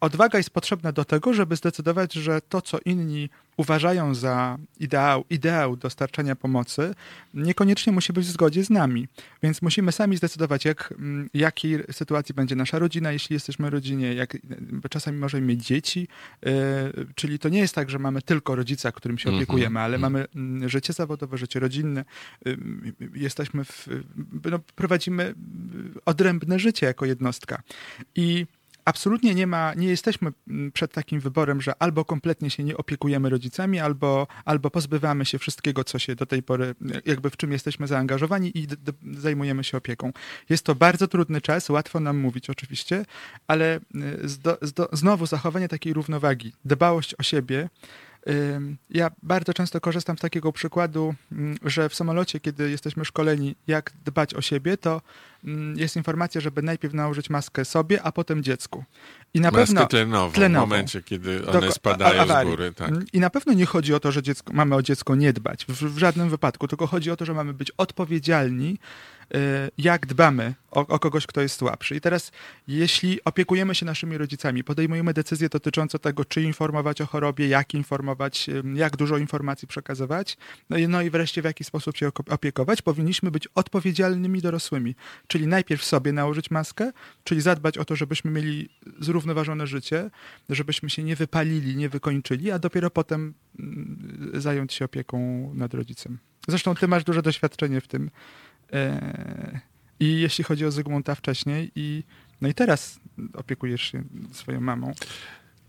odwaga 0.00 0.38
jest 0.38 0.50
potrzebna 0.50 0.92
do 0.92 1.04
tego, 1.04 1.32
żeby 1.32 1.56
zdecydować, 1.56 2.12
że 2.12 2.40
to, 2.40 2.62
co 2.62 2.78
inni 2.84 3.30
uważają 3.56 4.14
za 4.14 4.58
ideał, 4.80 5.24
ideał 5.30 5.76
dostarczania 5.76 6.36
pomocy, 6.36 6.94
niekoniecznie 7.34 7.92
musi 7.92 8.12
być 8.12 8.26
w 8.26 8.30
zgodzie 8.30 8.64
z 8.64 8.70
nami. 8.70 9.08
Więc 9.42 9.62
musimy 9.62 9.92
sami 9.92 10.16
zdecydować, 10.16 10.64
jak, 10.64 10.94
jakiej 11.34 11.78
sytuacji 11.92 12.34
będzie 12.34 12.56
nasza 12.56 12.78
rodzina, 12.78 13.12
jeśli 13.12 13.34
jesteśmy 13.34 13.70
rodzinie, 13.70 14.14
jak, 14.14 14.36
czasami 14.90 15.18
możemy 15.18 15.46
mieć 15.46 15.66
dzieci, 15.66 16.08
yy, 16.42 16.52
czyli 17.14 17.38
to 17.38 17.48
nie 17.48 17.58
jest 17.58 17.74
tak, 17.74 17.90
że 17.90 17.98
mamy 17.98 18.22
tylko 18.22 18.54
rodzica, 18.54 18.92
którym 18.92 19.18
się 19.18 19.28
mhm, 19.28 19.42
opiekujemy, 19.42 19.80
ale 19.80 19.96
mhm. 19.96 20.12
mamy 20.12 20.68
życie 20.68 20.92
zawodowe, 20.92 21.38
życie 21.38 21.60
rodzinne, 21.60 22.04
yy, 22.44 22.58
jesteśmy 23.14 23.64
w, 23.64 23.88
no, 24.50 24.58
prowadzimy 24.58 25.34
odrębne 26.04 26.58
życie 26.58 26.86
jako 26.86 27.06
jednostka. 27.06 27.62
I 28.14 28.46
absolutnie 28.84 29.34
nie 29.34 29.46
ma, 29.46 29.74
nie 29.74 29.88
jesteśmy 29.88 30.32
mm, 30.48 30.72
przed 30.72 30.92
takim 30.92 31.20
wyborem, 31.20 31.60
że 31.60 31.72
albo 31.78 32.04
kompletnie 32.04 32.50
się 32.50 32.64
nie 32.64 32.76
opiekujemy 32.76 33.30
rodzicami, 33.30 33.80
albo, 33.80 34.26
albo 34.44 34.70
pozbywamy 34.70 35.24
się 35.24 35.38
wszystkiego, 35.38 35.84
co 35.84 35.98
się 35.98 36.14
do 36.14 36.26
tej 36.26 36.42
pory, 36.42 36.74
jakby 37.06 37.30
w 37.30 37.36
czym 37.36 37.52
jesteśmy 37.52 37.86
zaangażowani 37.86 38.58
i 38.58 38.66
zajmujemy 39.12 39.64
się 39.64 39.76
opieką. 39.76 40.12
Jest 40.48 40.64
to 40.64 40.74
bardzo 40.74 41.08
trudny 41.08 41.40
czas, 41.40 41.70
łatwo 41.70 42.00
nam 42.00 42.18
mówić 42.18 42.50
oczywiście, 42.50 43.04
ale 43.46 43.76
y, 43.76 44.28
znowu 44.92 45.26
zachowanie 45.26 45.68
takiej 45.68 45.92
równowagi, 45.92 46.52
dbałość 46.64 47.14
o 47.18 47.22
siebie, 47.22 47.68
ja 48.90 49.10
bardzo 49.22 49.54
często 49.54 49.80
korzystam 49.80 50.18
z 50.18 50.20
takiego 50.20 50.52
przykładu, 50.52 51.14
mm, 51.32 51.56
że 51.62 51.88
w 51.88 51.94
samolocie, 51.94 52.40
kiedy 52.40 52.70
jesteśmy 52.70 53.04
szkoleni, 53.04 53.56
jak 53.66 53.92
dbać 54.04 54.34
o 54.34 54.42
siebie, 54.42 54.76
to 54.76 55.02
mm, 55.44 55.78
jest 55.78 55.96
informacja, 55.96 56.40
żeby 56.40 56.62
najpierw 56.62 56.94
nałożyć 56.94 57.30
maskę 57.30 57.64
sobie, 57.64 58.02
a 58.02 58.12
potem 58.12 58.42
dziecku. 58.42 58.84
I 59.34 59.40
na 59.40 59.50
maskę 59.50 59.66
pewno 59.66 59.86
tlenową, 59.86 60.32
tlenową, 60.32 60.66
w 60.66 60.68
momencie, 60.68 61.02
kiedy 61.02 61.46
one 61.46 61.72
spadają 61.72 62.26
z 62.26 62.44
góry. 62.44 62.72
Tak. 62.72 62.90
I 63.12 63.20
na 63.20 63.30
pewno 63.30 63.52
nie 63.52 63.66
chodzi 63.66 63.94
o 63.94 64.00
to, 64.00 64.12
że 64.12 64.22
dziecko, 64.22 64.52
mamy 64.52 64.74
o 64.74 64.82
dziecko 64.82 65.14
nie 65.14 65.32
dbać, 65.32 65.64
w, 65.64 65.94
w 65.94 65.98
żadnym 65.98 66.30
wypadku, 66.30 66.68
tylko 66.68 66.86
chodzi 66.86 67.10
o 67.10 67.16
to, 67.16 67.24
że 67.24 67.34
mamy 67.34 67.54
być 67.54 67.70
odpowiedzialni 67.70 68.78
jak 69.78 70.06
dbamy 70.06 70.54
o, 70.70 70.86
o, 70.86 70.98
kogoś, 70.98 71.26
kto 71.26 71.40
jest 71.40 71.58
słabszy. 71.58 71.96
I 71.96 72.00
teraz, 72.00 72.32
jeśli 72.68 73.24
opiekujemy 73.24 73.74
się 73.74 73.86
naszymi 73.86 74.18
rodzicami, 74.18 74.64
podejmujemy 74.64 75.14
decyzje 75.14 75.48
dotyczące 75.48 75.98
tego, 75.98 76.24
czy 76.24 76.42
informować 76.42 77.00
o 77.00 77.06
chorobie, 77.06 77.48
jak 77.48 77.74
informować, 77.74 78.46
jak 78.74 78.96
dużo 78.96 79.18
informacji 79.18 79.68
przekazywać, 79.68 80.36
no 80.70 80.78
i, 80.78 80.88
no 80.88 81.02
i 81.02 81.10
wreszcie 81.10 81.42
w 81.42 81.44
jaki 81.44 81.64
sposób 81.64 81.96
się 81.96 82.10
opiekować, 82.30 82.82
powinniśmy 82.82 83.30
być 83.30 83.48
odpowiedzialnymi 83.54 84.40
dorosłymi. 84.40 84.94
Czyli 85.26 85.46
najpierw 85.46 85.84
sobie 85.84 86.12
nałożyć 86.12 86.50
maskę, 86.50 86.92
czyli 87.24 87.40
zadbać 87.40 87.78
o 87.78 87.84
to, 87.84 87.96
żebyśmy 87.96 88.30
mieli 88.30 88.68
zrównoważone 89.00 89.66
życie, 89.66 90.10
żebyśmy 90.48 90.90
się 90.90 91.02
nie 91.02 91.16
wypalili, 91.16 91.76
nie 91.76 91.88
wykończyli, 91.88 92.50
a 92.50 92.58
dopiero 92.58 92.90
potem 92.90 93.34
zająć 94.34 94.72
się 94.72 94.84
opieką 94.84 95.50
nad 95.54 95.74
rodzicem. 95.74 96.18
Zresztą 96.48 96.74
ty 96.74 96.88
masz 96.88 97.04
duże 97.04 97.22
doświadczenie 97.22 97.80
w 97.80 97.88
tym, 97.88 98.10
I 100.00 100.20
jeśli 100.20 100.44
chodzi 100.44 100.66
o 100.66 100.70
Zygmunta 100.70 101.14
wcześniej 101.14 101.72
i 101.74 102.02
no 102.40 102.48
i 102.48 102.54
teraz 102.54 103.00
opiekujesz 103.34 103.82
się 103.82 104.02
swoją 104.32 104.60
mamą. 104.60 104.92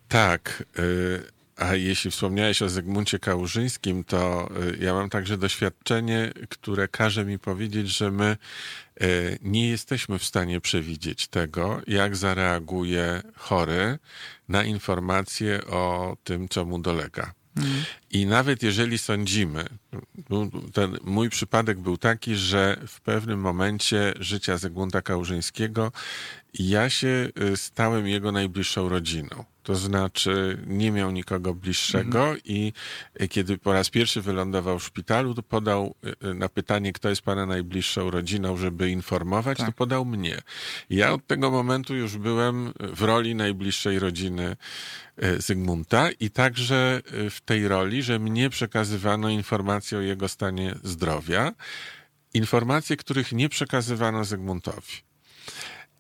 Tak. 0.07 0.63
E, 0.77 0.81
a 1.55 1.75
jeśli 1.75 2.11
wspomniałeś 2.11 2.61
o 2.61 2.69
Zygmuncie 2.69 3.19
Kałużyńskim, 3.19 4.03
to 4.03 4.49
e, 4.79 4.85
ja 4.85 4.93
mam 4.93 5.09
także 5.09 5.37
doświadczenie, 5.37 6.31
które 6.49 6.87
każe 6.87 7.25
mi 7.25 7.39
powiedzieć, 7.39 7.89
że 7.89 8.11
my 8.11 8.37
nie 9.41 9.69
jesteśmy 9.69 10.19
w 10.19 10.23
stanie 10.23 10.61
przewidzieć 10.61 11.27
tego, 11.27 11.81
jak 11.87 12.15
zareaguje 12.15 13.21
chory 13.35 13.99
na 14.49 14.63
informacje 14.63 15.65
o 15.65 16.17
tym, 16.23 16.49
co 16.49 16.65
mu 16.65 16.79
dolega. 16.79 17.33
I 18.11 18.25
nawet 18.25 18.63
jeżeli 18.63 18.97
sądzimy, 18.97 19.65
ten 20.73 20.97
mój 21.03 21.29
przypadek 21.29 21.79
był 21.79 21.97
taki, 21.97 22.35
że 22.35 22.81
w 22.87 23.01
pewnym 23.01 23.39
momencie 23.39 24.13
życia 24.19 24.57
Zygmunta 24.57 25.01
Kałużyńskiego 25.01 25.91
ja 26.59 26.89
się 26.89 27.29
y, 27.53 27.57
stałem 27.57 28.07
jego 28.07 28.31
najbliższą 28.31 28.89
rodziną. 28.89 29.45
To 29.63 29.75
znaczy 29.75 30.57
nie 30.67 30.91
miał 30.91 31.11
nikogo 31.11 31.53
bliższego 31.53 32.19
mhm. 32.19 32.37
i 32.45 32.73
y, 33.21 33.27
kiedy 33.27 33.57
po 33.57 33.73
raz 33.73 33.89
pierwszy 33.89 34.21
wylądował 34.21 34.79
w 34.79 34.83
szpitalu, 34.83 35.33
to 35.33 35.43
podał 35.43 35.95
y, 36.23 36.33
na 36.33 36.49
pytanie, 36.49 36.93
kto 36.93 37.09
jest 37.09 37.21
pana 37.21 37.45
najbliższą 37.45 38.11
rodziną, 38.11 38.57
żeby 38.57 38.89
informować, 38.89 39.57
tak. 39.57 39.67
to 39.67 39.73
podał 39.73 40.05
mnie. 40.05 40.41
Ja 40.89 41.13
od 41.13 41.27
tego 41.27 41.51
momentu 41.51 41.95
już 41.95 42.17
byłem 42.17 42.73
w 42.79 43.01
roli 43.01 43.35
najbliższej 43.35 43.99
rodziny 43.99 44.55
Zygmunta 45.37 46.11
i 46.11 46.29
także 46.29 47.01
w 47.29 47.41
tej 47.45 47.67
roli, 47.67 48.03
że 48.03 48.19
mnie 48.19 48.49
przekazywano 48.49 49.29
informacje 49.29 49.84
o 49.93 50.01
jego 50.01 50.27
stanie 50.27 50.75
zdrowia, 50.83 51.51
informacje, 52.33 52.97
których 52.97 53.31
nie 53.31 53.49
przekazywano 53.49 54.25
Zygmuntowi. 54.25 54.93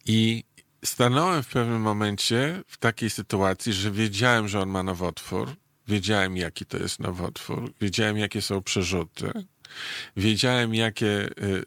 I 0.05 0.43
stanąłem 0.85 1.43
w 1.43 1.47
pewnym 1.47 1.81
momencie 1.81 2.63
w 2.67 2.77
takiej 2.77 3.09
sytuacji, 3.09 3.73
że 3.73 3.91
wiedziałem, 3.91 4.47
że 4.47 4.59
on 4.59 4.69
ma 4.69 4.83
nowotwór, 4.83 5.55
wiedziałem, 5.87 6.37
jaki 6.37 6.65
to 6.65 6.77
jest 6.77 6.99
nowotwór, 6.99 7.73
wiedziałem, 7.81 8.17
jakie 8.17 8.41
są 8.41 8.61
przerzuty, 8.61 9.31
wiedziałem, 10.17 10.75
jakie 10.75 11.07
y, 11.07 11.65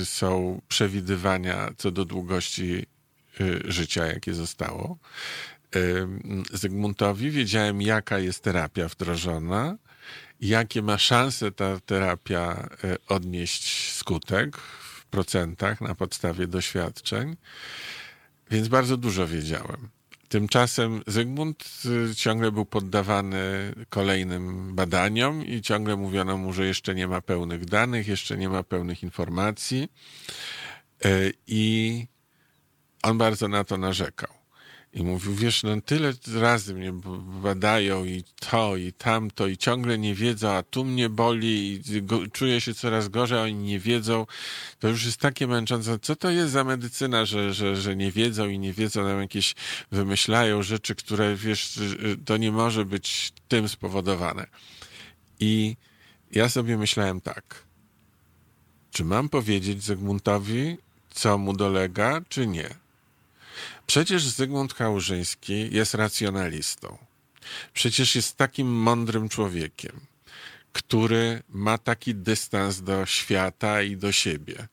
y, 0.00 0.04
są 0.04 0.60
przewidywania 0.68 1.70
co 1.76 1.90
do 1.90 2.04
długości 2.04 2.86
y, 3.40 3.60
życia, 3.64 4.06
jakie 4.06 4.34
zostało. 4.34 4.98
Zygmuntowi 6.52 7.30
wiedziałem, 7.30 7.82
jaka 7.82 8.18
jest 8.18 8.42
terapia 8.42 8.88
wdrożona, 8.88 9.76
jakie 10.48 10.82
ma 10.82 10.98
szanse 10.98 11.52
ta 11.52 11.80
terapia 11.80 12.68
odnieść 13.08 13.92
skutek 13.92 14.60
procentach 15.14 15.80
na 15.80 15.94
podstawie 15.94 16.46
doświadczeń, 16.46 17.36
więc 18.50 18.68
bardzo 18.68 18.96
dużo 18.96 19.26
wiedziałem. 19.26 19.88
Tymczasem 20.28 21.02
Zygmunt 21.06 21.64
y, 22.10 22.14
ciągle 22.14 22.52
był 22.52 22.66
poddawany 22.66 23.72
kolejnym 23.88 24.74
badaniom 24.74 25.46
i 25.46 25.62
ciągle 25.62 25.96
mówiono 25.96 26.36
mu, 26.36 26.52
że 26.52 26.66
jeszcze 26.66 26.94
nie 26.94 27.08
ma 27.08 27.20
pełnych 27.20 27.64
danych, 27.64 28.08
jeszcze 28.08 28.36
nie 28.36 28.48
ma 28.48 28.62
pełnych 28.62 29.02
informacji. 29.02 29.88
Y, 31.06 31.32
I 31.46 32.06
on 33.02 33.18
bardzo 33.18 33.48
na 33.48 33.64
to 33.64 33.76
narzekał. 33.76 34.43
I 34.94 35.02
mówił, 35.02 35.34
wiesz, 35.34 35.62
no 35.62 35.80
tyle 35.80 36.12
razy 36.34 36.74
mnie 36.74 36.92
badają 37.42 38.04
i 38.04 38.24
to, 38.50 38.76
i 38.76 38.92
tamto, 38.92 39.46
i 39.46 39.56
ciągle 39.56 39.98
nie 39.98 40.14
wiedzą, 40.14 40.50
a 40.50 40.62
tu 40.62 40.84
mnie 40.84 41.08
boli 41.08 41.80
i 41.90 42.02
go, 42.02 42.26
czuję 42.32 42.60
się 42.60 42.74
coraz 42.74 43.08
gorzej, 43.08 43.38
a 43.38 43.42
oni 43.42 43.54
nie 43.54 43.80
wiedzą. 43.80 44.26
To 44.78 44.88
już 44.88 45.04
jest 45.04 45.20
takie 45.20 45.46
męczące. 45.46 45.98
Co 45.98 46.16
to 46.16 46.30
jest 46.30 46.52
za 46.52 46.64
medycyna, 46.64 47.24
że, 47.24 47.54
że, 47.54 47.76
że 47.76 47.96
nie 47.96 48.12
wiedzą 48.12 48.48
i 48.48 48.58
nie 48.58 48.72
wiedzą, 48.72 49.04
nam 49.04 49.20
jakieś 49.20 49.54
wymyślają 49.92 50.62
rzeczy, 50.62 50.94
które, 50.94 51.36
wiesz, 51.36 51.78
to 52.24 52.36
nie 52.36 52.52
może 52.52 52.84
być 52.84 53.32
tym 53.48 53.68
spowodowane. 53.68 54.46
I 55.40 55.76
ja 56.32 56.48
sobie 56.48 56.76
myślałem 56.76 57.20
tak. 57.20 57.64
Czy 58.90 59.04
mam 59.04 59.28
powiedzieć 59.28 59.82
Zygmuntowi, 59.82 60.76
co 61.10 61.38
mu 61.38 61.52
dolega, 61.56 62.20
czy 62.28 62.46
nie? 62.46 62.83
Przecież 63.86 64.28
Zygmunt 64.28 64.74
Kałużyński 64.74 65.74
jest 65.74 65.94
racjonalistą. 65.94 66.98
Przecież 67.72 68.16
jest 68.16 68.36
takim 68.36 68.72
mądrym 68.72 69.28
człowiekiem, 69.28 70.00
który 70.72 71.42
ma 71.48 71.78
taki 71.78 72.14
dystans 72.14 72.82
do 72.82 73.06
świata 73.06 73.82
i 73.82 73.96
do 73.96 74.12
siebie, 74.12 74.68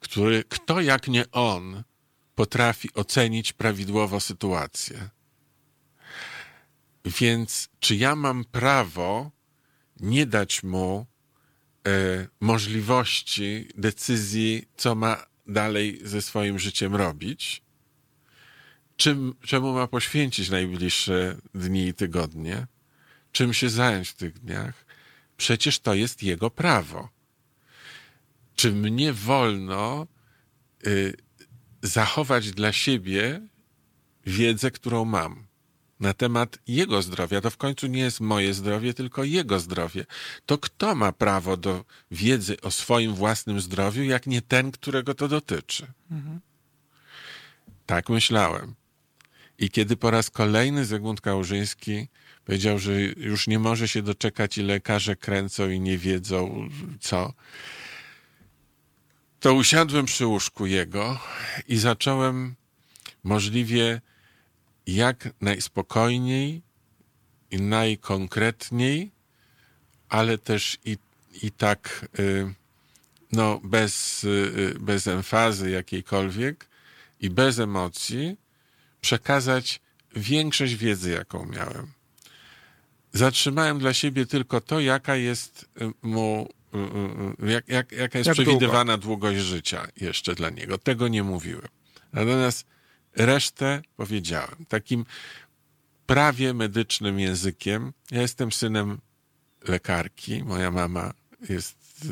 który, 0.00 0.44
kto 0.48 0.80
jak 0.80 1.08
nie 1.08 1.30
on, 1.30 1.82
potrafi 2.34 2.94
ocenić 2.94 3.52
prawidłowo 3.52 4.20
sytuację. 4.20 5.08
Więc 7.04 7.68
czy 7.80 7.96
ja 7.96 8.16
mam 8.16 8.44
prawo 8.44 9.30
nie 10.00 10.26
dać 10.26 10.62
mu 10.62 11.06
e, 11.86 12.26
możliwości 12.40 13.68
decyzji, 13.74 14.68
co 14.76 14.94
ma 14.94 15.26
dalej 15.46 16.00
ze 16.04 16.22
swoim 16.22 16.58
życiem 16.58 16.96
robić? 16.96 17.62
Czym, 19.02 19.34
czemu 19.46 19.72
ma 19.72 19.86
poświęcić 19.86 20.50
najbliższe 20.50 21.36
dni 21.54 21.86
i 21.86 21.94
tygodnie, 21.94 22.66
czym 23.32 23.54
się 23.54 23.70
zająć 23.70 24.08
w 24.08 24.14
tych 24.14 24.38
dniach. 24.38 24.84
Przecież 25.36 25.78
to 25.78 25.94
jest 25.94 26.22
jego 26.22 26.50
prawo. 26.50 27.08
Czy 28.56 28.72
mnie 28.72 29.12
wolno 29.12 30.06
y, 30.86 31.16
zachować 31.82 32.50
dla 32.50 32.72
siebie 32.72 33.40
wiedzę, 34.26 34.70
którą 34.70 35.04
mam 35.04 35.46
na 36.00 36.14
temat 36.14 36.58
jego 36.66 37.02
zdrowia? 37.02 37.40
To 37.40 37.50
w 37.50 37.56
końcu 37.56 37.86
nie 37.86 38.00
jest 38.00 38.20
moje 38.20 38.54
zdrowie, 38.54 38.94
tylko 38.94 39.24
jego 39.24 39.60
zdrowie. 39.60 40.04
To 40.46 40.58
kto 40.58 40.94
ma 40.94 41.12
prawo 41.12 41.56
do 41.56 41.84
wiedzy 42.10 42.60
o 42.60 42.70
swoim 42.70 43.14
własnym 43.14 43.60
zdrowiu, 43.60 44.02
jak 44.02 44.26
nie 44.26 44.42
ten, 44.42 44.72
którego 44.72 45.14
to 45.14 45.28
dotyczy? 45.28 45.86
Mhm. 46.10 46.40
Tak 47.86 48.08
myślałem. 48.08 48.81
I 49.58 49.70
kiedy 49.70 49.96
po 49.96 50.10
raz 50.10 50.30
kolejny 50.30 50.84
Zygmunt 50.84 51.20
Kałużyński 51.20 52.08
powiedział, 52.44 52.78
że 52.78 53.02
już 53.02 53.46
nie 53.46 53.58
może 53.58 53.88
się 53.88 54.02
doczekać 54.02 54.58
i 54.58 54.62
lekarze 54.62 55.16
kręcą 55.16 55.70
i 55.70 55.80
nie 55.80 55.98
wiedzą 55.98 56.68
co, 57.00 57.32
to 59.40 59.54
usiadłem 59.54 60.06
przy 60.06 60.26
łóżku 60.26 60.66
jego 60.66 61.18
i 61.68 61.76
zacząłem 61.76 62.54
możliwie 63.24 64.00
jak 64.86 65.28
najspokojniej 65.40 66.62
i 67.50 67.60
najkonkretniej, 67.60 69.10
ale 70.08 70.38
też 70.38 70.78
i, 70.84 70.96
i 71.42 71.50
tak 71.50 72.08
y, 72.18 72.54
no, 73.32 73.60
bez, 73.64 74.24
y, 74.24 74.74
bez 74.80 75.06
emfazy 75.06 75.70
jakiejkolwiek 75.70 76.68
i 77.20 77.30
bez 77.30 77.58
emocji 77.58 78.36
przekazać 79.02 79.80
większość 80.16 80.74
wiedzy, 80.74 81.10
jaką 81.10 81.46
miałem. 81.46 81.86
Zatrzymałem 83.12 83.78
dla 83.78 83.94
siebie 83.94 84.26
tylko 84.26 84.60
to, 84.60 84.80
jaka 84.80 85.16
jest 85.16 85.68
mu, 86.02 86.48
jak, 87.46 87.68
jak, 87.68 87.92
jaka 87.92 88.18
jest 88.18 88.26
Jak 88.28 88.34
przewidywana 88.34 88.98
długość 88.98 89.40
życia 89.40 89.86
jeszcze 89.96 90.34
dla 90.34 90.50
niego. 90.50 90.78
Tego 90.78 91.08
nie 91.08 91.22
mówiłem. 91.22 91.68
Natomiast 92.12 92.66
resztę 93.16 93.82
powiedziałem. 93.96 94.66
Takim 94.68 95.04
prawie 96.06 96.54
medycznym 96.54 97.20
językiem. 97.20 97.92
Ja 98.10 98.20
jestem 98.20 98.52
synem 98.52 98.98
lekarki. 99.68 100.44
Moja 100.44 100.70
mama 100.70 101.12
jest 101.48 102.04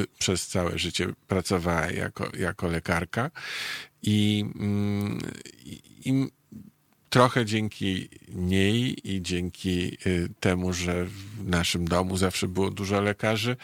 y, 0.00 0.06
przez 0.18 0.46
całe 0.46 0.78
życie 0.78 1.12
pracowała 1.28 1.90
jako, 1.90 2.30
jako 2.38 2.68
lekarka 2.68 3.30
i, 4.02 4.44
mm, 4.54 5.20
i, 6.04 6.28
trochę 7.10 7.46
dzięki 7.46 8.08
niej 8.28 9.08
i 9.14 9.22
dzięki 9.22 9.96
y, 10.06 10.28
temu, 10.40 10.72
że 10.72 11.04
w 11.04 11.48
naszym 11.48 11.88
domu 11.88 12.16
zawsze 12.16 12.48
było 12.48 12.70
dużo 12.70 13.00
lekarzy, 13.00 13.56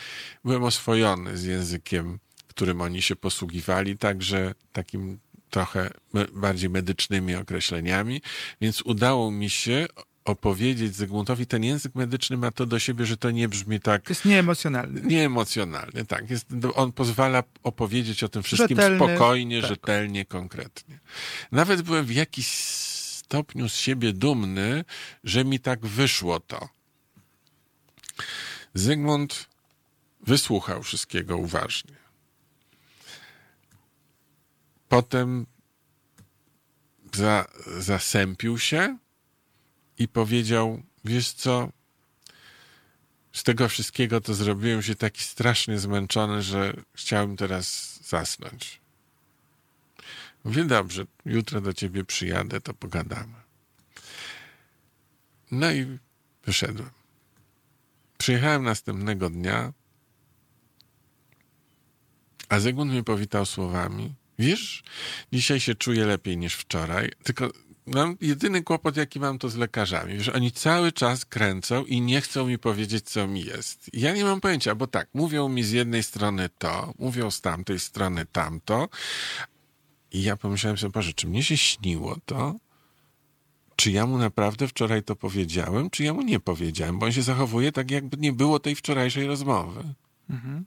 byłem 0.44 0.64
oswojony 0.64 1.36
z 1.36 1.44
językiem, 1.44 2.18
którym 2.48 2.80
oni 2.80 3.02
się 3.02 3.16
posługiwali, 3.16 3.98
także 3.98 4.54
takim 4.72 5.18
trochę 5.50 5.90
bardziej 6.32 6.70
medycznymi 6.70 7.34
określeniami, 7.34 8.22
więc 8.60 8.82
udało 8.82 9.30
mi 9.30 9.50
się 9.50 9.86
opowiedzieć 10.27 10.97
Zygmuntowi, 10.97 11.47
ten 11.47 11.65
język 11.65 11.94
medyczny 11.94 12.36
ma 12.36 12.51
to 12.51 12.66
do 12.66 12.78
siebie, 12.78 13.07
że 13.07 13.16
to 13.16 13.31
nie 13.31 13.48
brzmi 13.48 13.81
tak... 13.81 14.09
Jest 14.09 14.24
nieemocjonalny. 14.24 15.01
Nieemocjonalny, 15.01 16.05
tak. 16.05 16.31
Jest, 16.31 16.47
on 16.74 16.93
pozwala 16.93 17.43
opowiedzieć 17.62 18.24
o 18.24 18.28
tym 18.28 18.43
wszystkim 18.43 18.77
Rzetelny, 18.77 18.97
spokojnie, 18.97 19.61
tak. 19.61 19.69
rzetelnie, 19.69 20.24
konkretnie. 20.24 20.98
Nawet 21.53 21.82
byłem 21.82 22.05
w 22.05 22.12
jakiś 22.12 22.48
stopniu 23.27 23.69
z 23.69 23.77
siebie 23.77 24.12
dumny, 24.12 24.85
że 25.24 25.44
mi 25.44 25.61
tak 25.61 25.86
wyszło 25.86 26.40
to. 26.40 26.69
Zygmunt 28.74 29.48
wysłuchał 30.20 30.82
wszystkiego 30.82 31.36
uważnie. 31.36 31.97
Potem 34.89 35.47
za, 37.15 37.47
zasępił 37.78 38.59
się 38.59 38.98
i 39.98 40.09
powiedział: 40.09 40.82
Wiesz 41.05 41.32
co? 41.32 41.73
Z 43.32 43.43
tego 43.43 43.68
wszystkiego 43.68 44.20
to 44.20 44.35
zrobiłem 44.35 44.82
się 44.82 44.94
taki 44.94 45.23
strasznie 45.23 45.78
zmęczony, 45.78 46.43
że 46.43 46.74
chciałem 46.94 47.36
teraz 47.36 47.98
zasnąć. 48.09 48.81
Mówię: 50.44 50.64
Dobrze, 50.64 51.06
jutro 51.24 51.60
do 51.60 51.73
ciebie 51.73 52.05
przyjadę, 52.05 52.60
to 52.60 52.74
pogadamy. 52.74 53.35
No 55.51 55.73
i 55.73 55.98
wyszedłem. 56.44 56.90
Przyjechałem 58.18 58.62
następnego 58.64 59.31
dnia, 59.31 59.73
a 62.48 62.59
Zygmunt 62.60 62.90
mnie 62.90 63.02
powitał 63.02 63.47
słowami: 63.47 64.14
Wiesz, 64.39 64.82
dzisiaj 65.32 65.60
się 65.60 65.74
czuję 65.74 66.06
lepiej 66.06 66.36
niż 66.36 66.55
wczoraj, 66.55 67.10
tylko 67.23 67.51
mam 67.86 68.16
jedyny 68.20 68.62
kłopot, 68.62 68.96
jaki 68.96 69.20
mam, 69.20 69.38
to 69.38 69.48
z 69.48 69.56
lekarzami. 69.56 70.14
Wiesz, 70.18 70.28
oni 70.28 70.52
cały 70.52 70.92
czas 70.92 71.24
kręcą 71.24 71.84
i 71.84 72.00
nie 72.00 72.20
chcą 72.20 72.46
mi 72.46 72.58
powiedzieć, 72.58 73.10
co 73.10 73.26
mi 73.26 73.44
jest. 73.44 73.90
Ja 73.92 74.14
nie 74.14 74.24
mam 74.24 74.40
pojęcia, 74.40 74.74
bo 74.74 74.86
tak, 74.86 75.08
mówią 75.14 75.48
mi 75.48 75.64
z 75.64 75.70
jednej 75.70 76.02
strony 76.02 76.48
to, 76.58 76.94
mówią 76.98 77.30
z 77.30 77.40
tamtej 77.40 77.78
strony 77.80 78.26
tamto. 78.32 78.88
I 80.12 80.22
ja 80.22 80.36
pomyślałem 80.36 80.78
sobie, 80.78 80.92
Boże, 80.92 81.12
czy 81.12 81.26
mnie 81.26 81.42
się 81.42 81.56
śniło 81.56 82.16
to? 82.24 82.54
Czy 83.76 83.90
ja 83.90 84.06
mu 84.06 84.18
naprawdę 84.18 84.68
wczoraj 84.68 85.02
to 85.02 85.16
powiedziałem, 85.16 85.90
czy 85.90 86.04
ja 86.04 86.14
mu 86.14 86.22
nie 86.22 86.40
powiedziałem? 86.40 86.98
Bo 86.98 87.06
on 87.06 87.12
się 87.12 87.22
zachowuje 87.22 87.72
tak, 87.72 87.90
jakby 87.90 88.16
nie 88.16 88.32
było 88.32 88.60
tej 88.60 88.74
wczorajszej 88.74 89.26
rozmowy. 89.26 89.94
Mhm. 90.30 90.64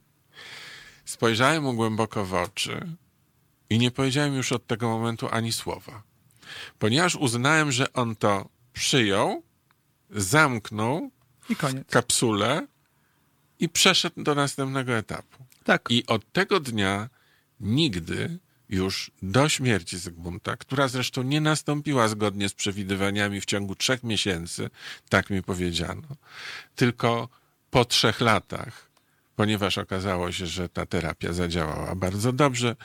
Spojrzałem 1.04 1.62
mu 1.62 1.74
głęboko 1.74 2.24
w 2.24 2.34
oczy 2.34 2.96
i 3.70 3.78
nie 3.78 3.90
powiedziałem 3.90 4.34
już 4.34 4.52
od 4.52 4.66
tego 4.66 4.88
momentu 4.88 5.28
ani 5.30 5.52
słowa. 5.52 6.09
Ponieważ 6.78 7.16
uznałem, 7.16 7.72
że 7.72 7.92
on 7.92 8.16
to 8.16 8.48
przyjął, 8.72 9.42
zamknął 10.10 11.10
I 11.48 11.56
koniec. 11.56 11.86
kapsulę 11.90 12.66
i 13.58 13.68
przeszedł 13.68 14.22
do 14.22 14.34
następnego 14.34 14.92
etapu. 14.96 15.44
Tak. 15.64 15.90
I 15.90 16.06
od 16.06 16.32
tego 16.32 16.60
dnia 16.60 17.08
nigdy 17.60 18.38
już 18.68 19.10
do 19.22 19.48
śmierci 19.48 19.98
Zygmunta, 19.98 20.56
która 20.56 20.88
zresztą 20.88 21.22
nie 21.22 21.40
nastąpiła 21.40 22.08
zgodnie 22.08 22.48
z 22.48 22.54
przewidywaniami 22.54 23.40
w 23.40 23.44
ciągu 23.44 23.74
trzech 23.74 24.04
miesięcy, 24.04 24.70
tak 25.08 25.30
mi 25.30 25.42
powiedziano, 25.42 26.08
tylko 26.74 27.28
po 27.70 27.84
trzech 27.84 28.20
latach, 28.20 28.89
ponieważ 29.40 29.78
okazało 29.78 30.32
się, 30.32 30.46
że 30.46 30.68
ta 30.68 30.86
terapia 30.86 31.32
zadziałała 31.32 31.94
bardzo 31.94 32.32
dobrze, 32.32 32.76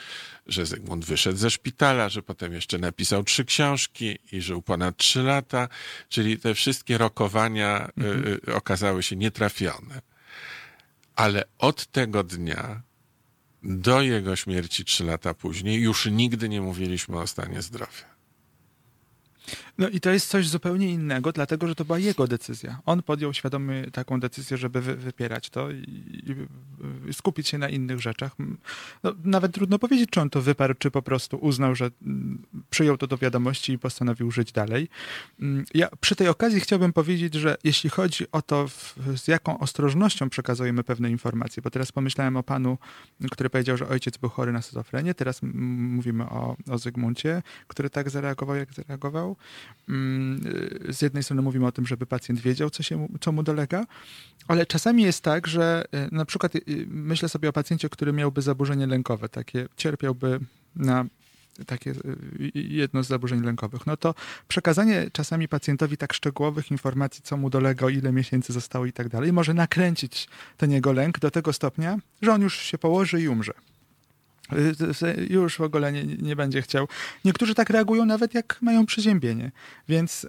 że 0.46 0.66
Zygmunt 0.66 1.04
wyszedł 1.04 1.38
ze 1.38 1.50
szpitala, 1.50 2.08
że 2.08 2.22
potem 2.22 2.52
jeszcze 2.52 2.78
napisał 2.78 3.24
trzy 3.24 3.44
książki 3.44 4.18
i 4.32 4.40
żył 4.40 4.62
ponad 4.62 4.96
trzy 4.96 5.22
lata, 5.22 5.68
czyli 6.08 6.38
te 6.38 6.54
wszystkie 6.54 6.98
rokowania 6.98 7.88
y, 8.46 8.48
y, 8.48 8.54
okazały 8.54 9.02
się 9.02 9.16
nietrafione. 9.16 10.02
Ale 11.16 11.44
od 11.58 11.86
tego 11.86 12.22
dnia 12.24 12.82
do 13.62 14.02
jego 14.02 14.36
śmierci 14.36 14.84
trzy 14.84 15.04
lata 15.04 15.34
później 15.34 15.80
już 15.80 16.06
nigdy 16.06 16.48
nie 16.48 16.60
mówiliśmy 16.60 17.20
o 17.20 17.26
stanie 17.26 17.62
zdrowia. 17.62 18.15
No 19.78 19.88
i 19.88 20.00
to 20.00 20.10
jest 20.10 20.28
coś 20.28 20.48
zupełnie 20.48 20.90
innego, 20.90 21.32
dlatego 21.32 21.68
że 21.68 21.74
to 21.74 21.84
była 21.84 21.98
jego 21.98 22.26
decyzja. 22.26 22.80
On 22.86 23.02
podjął 23.02 23.34
świadomie 23.34 23.90
taką 23.90 24.20
decyzję, 24.20 24.56
żeby 24.56 24.80
wy, 24.80 24.96
wypierać 24.96 25.50
to 25.50 25.70
i, 25.70 25.76
i, 27.08 27.14
skupić 27.14 27.48
się 27.48 27.58
na 27.58 27.68
innych 27.68 28.00
rzeczach. 28.00 28.36
No, 29.02 29.12
nawet 29.24 29.52
trudno 29.52 29.78
powiedzieć, 29.78 30.10
czy 30.10 30.20
on 30.20 30.30
to 30.30 30.42
wyparł, 30.42 30.74
czy 30.78 30.90
po 30.90 31.02
prostu 31.02 31.36
uznał, 31.36 31.74
że 31.74 31.90
mm, 32.02 32.42
przyjął 32.70 32.96
to 32.96 33.06
do 33.06 33.18
wiadomości 33.18 33.72
i 33.72 33.78
postanowił 33.78 34.30
żyć 34.30 34.52
dalej. 34.52 34.88
Mm, 35.40 35.64
ja 35.74 35.88
przy 36.00 36.16
tej 36.16 36.28
okazji 36.28 36.60
chciałbym 36.60 36.92
powiedzieć, 36.92 37.34
że 37.34 37.56
jeśli 37.64 37.90
chodzi 37.90 38.24
o 38.32 38.42
to, 38.42 38.68
z 39.16 39.28
jaką 39.28 39.58
ostrożnością 39.58 40.30
przekazujemy 40.30 40.84
pewne 40.84 41.10
informacje, 41.10 41.62
bo 41.62 41.70
teraz 41.70 41.92
pomyślałem 41.92 42.36
o 42.36 42.42
panu, 42.42 42.78
który 43.30 43.50
powiedział, 43.50 43.76
że 43.76 43.88
ojciec 43.88 44.16
był 44.16 44.30
chory 44.30 44.52
na 44.52 44.62
schizofrenię, 44.62 45.14
teraz 45.14 45.40
mówimy 45.42 46.24
o, 46.24 46.56
o 46.70 46.78
Zygmuncie, 46.78 47.42
który 47.66 47.90
tak 47.90 48.10
zareagował, 48.10 48.56
jak 48.56 48.74
zareagował. 48.74 49.35
Z 50.88 51.02
jednej 51.02 51.22
strony 51.22 51.42
mówimy 51.42 51.66
o 51.66 51.72
tym, 51.72 51.86
żeby 51.86 52.06
pacjent 52.06 52.40
wiedział, 52.40 52.70
co, 52.70 52.82
się, 52.82 53.08
co 53.20 53.32
mu 53.32 53.42
dolega, 53.42 53.86
ale 54.48 54.66
czasami 54.66 55.02
jest 55.02 55.22
tak, 55.22 55.46
że 55.46 55.84
na 56.12 56.24
przykład 56.24 56.52
myślę 56.86 57.28
sobie 57.28 57.48
o 57.48 57.52
pacjencie, 57.52 57.88
który 57.88 58.12
miałby 58.12 58.42
zaburzenie 58.42 58.86
lękowe, 58.86 59.28
takie 59.28 59.68
cierpiałby 59.76 60.40
na 60.76 61.06
takie 61.66 61.94
jedno 62.54 63.02
z 63.02 63.06
zaburzeń 63.06 63.42
lękowych, 63.42 63.86
no 63.86 63.96
to 63.96 64.14
przekazanie 64.48 65.10
czasami 65.12 65.48
pacjentowi 65.48 65.96
tak 65.96 66.12
szczegółowych 66.12 66.70
informacji, 66.70 67.22
co 67.22 67.36
mu 67.36 67.50
dolega, 67.50 67.90
ile 67.90 68.12
miesięcy 68.12 68.52
zostało 68.52 68.86
i 68.86 68.92
tak 68.92 69.08
dalej, 69.08 69.32
może 69.32 69.54
nakręcić 69.54 70.28
ten 70.56 70.70
jego 70.70 70.92
lęk 70.92 71.18
do 71.18 71.30
tego 71.30 71.52
stopnia, 71.52 71.98
że 72.22 72.32
on 72.32 72.42
już 72.42 72.56
się 72.56 72.78
położy 72.78 73.22
i 73.22 73.28
umrze 73.28 73.52
już 75.30 75.56
w 75.56 75.60
ogóle 75.60 75.92
nie, 75.92 76.04
nie 76.04 76.36
będzie 76.36 76.62
chciał. 76.62 76.88
Niektórzy 77.24 77.54
tak 77.54 77.70
reagują 77.70 78.04
nawet 78.04 78.34
jak 78.34 78.58
mają 78.62 78.86
przeziębienie. 78.86 79.52
Więc 79.88 80.26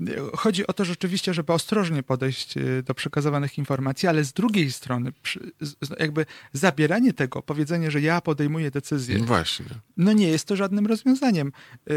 yy, 0.00 0.16
chodzi 0.36 0.66
o 0.66 0.72
to 0.72 0.84
rzeczywiście, 0.84 1.34
żeby 1.34 1.52
ostrożnie 1.52 2.02
podejść 2.02 2.54
do 2.84 2.94
przekazywanych 2.94 3.58
informacji, 3.58 4.08
ale 4.08 4.24
z 4.24 4.32
drugiej 4.32 4.72
strony 4.72 5.12
przy, 5.22 5.52
jakby 5.98 6.26
zabieranie 6.52 7.12
tego, 7.12 7.42
powiedzenie, 7.42 7.90
że 7.90 8.00
ja 8.00 8.20
podejmuję 8.20 8.70
decyzję. 8.70 9.18
Właśnie. 9.18 9.66
No 9.96 10.12
nie 10.12 10.28
jest 10.28 10.46
to 10.48 10.56
żadnym 10.56 10.86
rozwiązaniem. 10.86 11.52
Yy, 11.86 11.94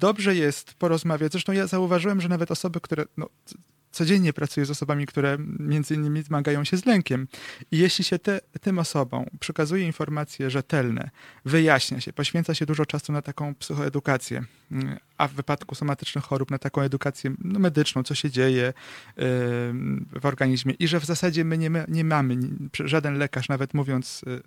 dobrze 0.00 0.36
jest 0.36 0.74
porozmawiać. 0.74 1.32
Zresztą 1.32 1.52
ja 1.52 1.66
zauważyłem, 1.66 2.20
że 2.20 2.28
nawet 2.28 2.50
osoby, 2.50 2.80
które 2.80 3.04
no, 3.16 3.28
codziennie 3.94 4.32
pracuję 4.32 4.66
z 4.66 4.70
osobami, 4.70 5.06
które 5.06 5.36
między 5.58 5.94
innymi 5.94 6.22
zmagają 6.22 6.64
się 6.64 6.76
z 6.76 6.86
lękiem. 6.86 7.28
I 7.70 7.78
jeśli 7.78 8.04
się 8.04 8.18
te, 8.18 8.40
tym 8.60 8.78
osobom 8.78 9.24
przekazuje 9.40 9.86
informacje 9.86 10.50
rzetelne, 10.50 11.10
wyjaśnia 11.44 12.00
się, 12.00 12.12
poświęca 12.12 12.54
się 12.54 12.66
dużo 12.66 12.86
czasu 12.86 13.12
na 13.12 13.22
taką 13.22 13.54
psychoedukację, 13.54 14.44
a 15.18 15.28
w 15.28 15.32
wypadku 15.32 15.74
somatycznych 15.74 16.24
chorób 16.24 16.50
na 16.50 16.58
taką 16.58 16.82
edukację 16.82 17.34
no, 17.38 17.58
medyczną, 17.58 18.02
co 18.02 18.14
się 18.14 18.30
dzieje 18.30 18.62
yy, 18.62 18.74
w 20.20 20.20
organizmie 20.22 20.74
i 20.78 20.88
że 20.88 21.00
w 21.00 21.04
zasadzie 21.04 21.44
my 21.44 21.58
nie, 21.58 21.70
nie 21.88 22.04
mamy, 22.04 22.36
żaden 22.84 23.18
lekarz 23.18 23.48
nawet 23.48 23.74
mówiąc, 23.74 24.22
yy, 24.26 24.42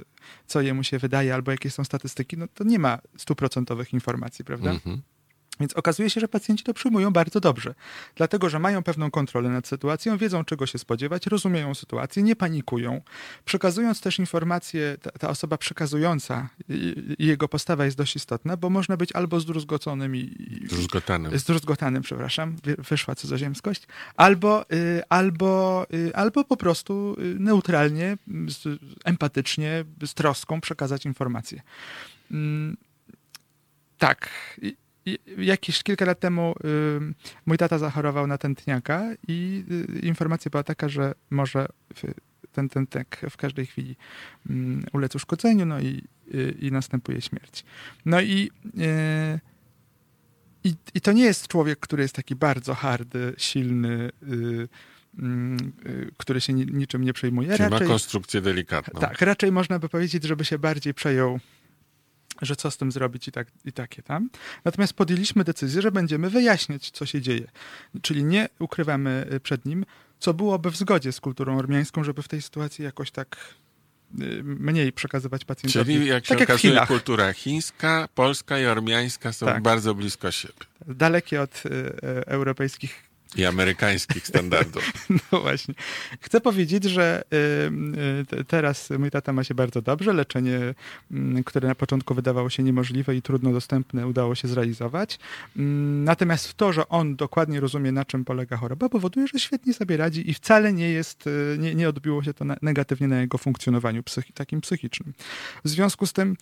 co 0.48 0.62
jemu 0.62 0.84
się 0.84 1.00
wydaje 1.00 1.34
albo 1.34 1.52
jakie 1.52 1.70
są 1.70 1.84
statystyki, 1.84 2.38
no 2.38 2.48
to 2.54 2.64
nie 2.64 2.80
ma 2.80 3.00
stuprocentowych 3.18 3.94
informacji, 3.94 4.46
prawda? 4.46 4.70
Mm 4.70 4.82
-hmm. 4.82 5.17
Więc 5.60 5.74
okazuje 5.74 6.10
się, 6.10 6.22
że 6.22 6.28
pacjenci 6.28 6.64
to 6.64 6.74
przyjmują 6.74 7.12
bardzo 7.12 7.40
dobrze, 7.40 7.76
dlatego 8.16 8.50
że 8.50 8.60
mają 8.60 8.84
pewną 8.84 9.12
kontrolę 9.12 9.50
nad 9.50 9.68
sytuacją, 9.68 10.18
wiedzą 10.18 10.46
czego 10.46 10.66
się 10.66 10.78
spodziewać, 10.78 11.28
rozumieją 11.28 11.76
sytuację, 11.76 12.24
nie 12.24 12.36
panikują. 12.36 13.02
Przekazując 13.46 14.02
też 14.02 14.20
informacje, 14.20 14.98
ta, 15.02 15.12
ta 15.12 15.30
osoba 15.30 15.58
przekazująca 15.58 16.50
i, 16.70 17.16
i, 17.20 17.26
jego 17.26 17.48
postawa 17.48 17.86
jest 17.86 17.98
dość 17.98 18.16
istotna, 18.16 18.58
bo 18.58 18.70
można 18.70 18.98
być 18.98 19.12
albo 19.12 19.40
zdruzgoconym 19.40 20.16
i. 20.16 20.36
Zdruzgotanym. 20.66 21.40
Zdruzgotanym, 21.40 22.04
przepraszam, 22.04 22.56
wyszła 22.78 23.16
cudzoziemskość, 23.16 23.88
albo, 24.16 24.72
y, 24.72 25.02
albo, 25.10 25.86
y, 25.94 26.16
albo 26.16 26.44
po 26.44 26.58
prostu 26.58 27.16
y, 27.20 27.40
neutralnie, 27.40 28.18
z, 28.48 28.80
empatycznie, 29.06 29.86
z 30.06 30.14
troską 30.14 30.62
przekazać 30.62 31.06
informacje. 31.06 31.62
Mm, 32.32 32.78
tak 33.98 34.30
jakieś 35.38 35.84
kilka 35.84 36.06
lat 36.06 36.20
temu 36.20 36.56
y, 36.66 37.14
mój 37.46 37.58
tata 37.58 37.78
zachorował 37.78 38.28
na 38.28 38.38
tętniaka 38.38 39.04
i 39.28 39.64
y, 39.96 40.00
informacja 40.00 40.50
była 40.50 40.64
taka, 40.64 40.90
że 40.90 41.14
może 41.30 41.68
ten 42.52 42.70
tętek 42.70 43.22
w 43.30 43.38
każdej 43.38 43.66
chwili 43.66 43.96
y, 44.50 44.54
ulec 44.94 45.16
uszkodzeniu, 45.16 45.66
no 45.66 45.80
i, 45.80 46.04
y, 46.34 46.56
i 46.60 46.72
następuje 46.72 47.22
śmierć. 47.22 47.64
No 48.06 48.22
i, 48.22 48.52
i, 50.64 50.74
i 50.94 51.02
to 51.02 51.12
nie 51.12 51.24
jest 51.24 51.48
człowiek, 51.48 51.80
który 51.80 52.04
jest 52.04 52.16
taki 52.16 52.36
bardzo 52.36 52.74
hardy, 52.74 53.34
silny, 53.38 54.10
mm, 55.20 55.58
który 56.18 56.42
się 56.42 56.54
niczym 56.54 57.04
nie 57.04 57.14
przejmuje. 57.14 57.58
Czyli 57.58 57.70
raczej, 57.70 57.88
ma 57.88 57.94
konstrukcję 57.94 58.42
delikatną. 58.42 59.02
Tak, 59.02 59.22
raczej 59.22 59.52
można 59.52 59.80
by 59.80 59.90
powiedzieć, 59.90 60.24
żeby 60.24 60.46
się 60.46 60.60
bardziej 60.60 60.94
przejął 60.94 61.40
że 62.42 62.56
co 62.56 62.72
z 62.72 62.78
tym 62.78 62.92
zrobić 62.92 63.28
i, 63.28 63.32
tak, 63.32 63.48
i 63.66 63.72
takie 63.74 64.02
tam. 64.04 64.30
Natomiast 64.66 64.94
podjęliśmy 64.94 65.44
decyzję, 65.44 65.82
że 65.82 65.92
będziemy 65.92 66.30
wyjaśniać, 66.30 66.92
co 66.92 67.06
się 67.06 67.22
dzieje. 67.22 67.48
Czyli 68.02 68.24
nie 68.24 68.50
ukrywamy 68.60 69.28
y, 69.34 69.40
przed 69.40 69.66
nim, 69.66 69.86
co 70.20 70.34
byłoby 70.34 70.72
w 70.72 70.78
zgodzie 70.78 71.12
z 71.12 71.22
kulturą 71.22 71.58
ormiańską, 71.58 72.04
żeby 72.04 72.24
w 72.24 72.28
tej 72.28 72.42
sytuacji 72.42 72.84
jakoś 72.84 73.12
tak 73.12 73.38
y, 74.22 74.44
mniej 74.44 74.94
przekazywać 74.94 75.46
pacjentowi. 75.46 75.94
Czyli 75.94 76.08
jak 76.08 76.26
się 76.26 76.36
tak 76.36 76.50
okazuje, 76.50 76.74
jak 76.74 76.88
kultura 76.88 77.34
chińska, 77.34 78.10
polska 78.16 78.60
i 78.60 78.66
ormiańska 78.66 79.34
są 79.34 79.46
tak. 79.46 79.64
bardzo 79.64 79.96
blisko 79.96 80.32
siebie. 80.32 80.54
Dalekie 80.88 81.42
od 81.42 81.64
y, 81.66 81.70
y, 81.70 82.26
europejskich 82.26 83.07
i 83.38 83.46
amerykańskich 83.46 84.28
standardów. 84.28 84.92
No 85.32 85.42
właśnie. 85.42 85.74
Chcę 86.22 86.42
powiedzieć, 86.42 86.84
że 86.84 87.24
y, 88.34 88.38
y, 88.40 88.44
teraz 88.44 88.90
mój 89.00 89.12
tata 89.12 89.34
ma 89.34 89.44
się 89.44 89.56
bardzo 89.56 89.82
dobrze. 89.82 90.14
Leczenie, 90.14 90.60
mm, 91.12 91.44
które 91.44 91.68
na 91.68 91.76
początku 91.76 92.14
wydawało 92.14 92.50
się 92.50 92.64
niemożliwe 92.64 93.16
i 93.16 93.22
trudno 93.22 93.52
dostępne, 93.52 94.08
udało 94.08 94.36
się 94.36 94.48
zrealizować. 94.48 95.20
Mm, 95.58 96.04
natomiast 96.04 96.54
to, 96.54 96.74
że 96.74 96.90
on 96.90 97.16
dokładnie 97.16 97.60
rozumie, 97.60 97.92
na 97.92 98.06
czym 98.06 98.26
polega 98.26 98.58
choroba, 98.58 98.90
powoduje, 98.90 99.28
że 99.28 99.40
świetnie 99.40 99.74
sobie 99.74 99.98
radzi 99.98 100.30
i 100.30 100.34
wcale 100.34 100.74
nie 100.74 100.90
jest, 100.90 101.28
y, 101.28 101.58
nie, 101.60 101.76
nie 101.76 101.90
odbiło 101.90 102.24
się 102.24 102.34
to 102.34 102.46
negatywnie 102.62 103.08
na 103.08 103.22
jego 103.22 103.38
funkcjonowaniu 103.38 104.04
psychi 104.04 104.34
takim 104.34 104.62
psychicznym. 104.62 105.14
W 105.66 105.70
związku 105.70 106.06
z 106.06 106.14
tym 106.14 106.36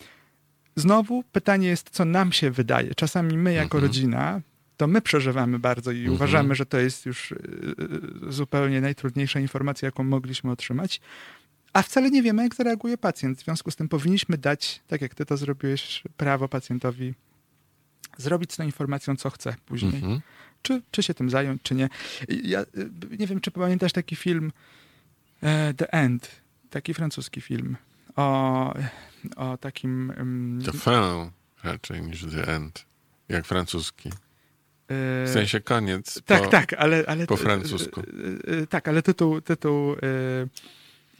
Znowu 0.76 1.22
pytanie 1.32 1.68
jest, 1.68 1.90
co 1.90 2.04
nam 2.04 2.32
się 2.32 2.50
wydaje. 2.50 2.94
Czasami 2.94 3.38
my, 3.38 3.52
jako 3.52 3.78
mhm. 3.78 3.82
rodzina, 3.82 4.40
to 4.76 4.86
my 4.86 5.00
przeżywamy 5.00 5.58
bardzo 5.58 5.92
i 5.92 5.98
mhm. 5.98 6.14
uważamy, 6.14 6.54
że 6.54 6.66
to 6.66 6.78
jest 6.78 7.06
już 7.06 7.32
y, 7.32 7.36
y, 8.28 8.32
zupełnie 8.32 8.80
najtrudniejsza 8.80 9.40
informacja, 9.40 9.86
jaką 9.86 10.04
mogliśmy 10.04 10.50
otrzymać. 10.50 11.00
A 11.72 11.82
wcale 11.82 12.10
nie 12.10 12.22
wiemy, 12.22 12.42
jak 12.42 12.54
zareaguje 12.54 12.98
pacjent. 12.98 13.38
W 13.38 13.44
związku 13.44 13.70
z 13.70 13.76
tym 13.76 13.88
powinniśmy 13.88 14.38
dać, 14.38 14.82
tak 14.86 15.00
jak 15.00 15.14
ty 15.14 15.26
to 15.26 15.36
zrobiłeś, 15.36 16.02
prawo 16.16 16.48
pacjentowi 16.48 17.14
zrobić 18.16 18.52
z 18.52 18.56
tą 18.56 18.64
informacją, 18.64 19.16
co 19.16 19.30
chce 19.30 19.56
później. 19.66 19.94
Mhm. 19.94 20.20
Czy, 20.62 20.82
czy 20.90 21.02
się 21.02 21.14
tym 21.14 21.30
zająć, 21.30 21.62
czy 21.62 21.74
nie. 21.74 21.88
Ja 22.28 22.60
y, 22.60 22.66
nie 23.18 23.26
wiem, 23.26 23.40
czy 23.40 23.50
pamiętasz 23.50 23.92
taki 23.92 24.16
film 24.16 24.52
e, 25.42 25.74
The 25.74 25.92
End, 25.92 26.30
taki 26.70 26.94
francuski 26.94 27.40
film 27.40 27.76
o, 28.16 28.74
o 29.36 29.56
takim... 29.56 30.12
The 30.64 30.72
Fin 30.72 31.30
raczej 31.62 32.02
niż 32.02 32.24
The 32.24 32.46
End, 32.46 32.86
jak 33.28 33.46
francuski. 33.46 34.10
W 34.88 35.30
sensie 35.32 35.60
koniec. 35.60 36.22
Tak, 36.22 36.42
po, 36.42 36.48
tak, 36.48 36.72
ale, 36.72 37.04
ale. 37.06 37.26
Po 37.26 37.36
francusku. 37.36 38.02
Tak, 38.68 38.88
ale 38.88 39.02
tytuł, 39.02 39.40
tytuł 39.40 39.96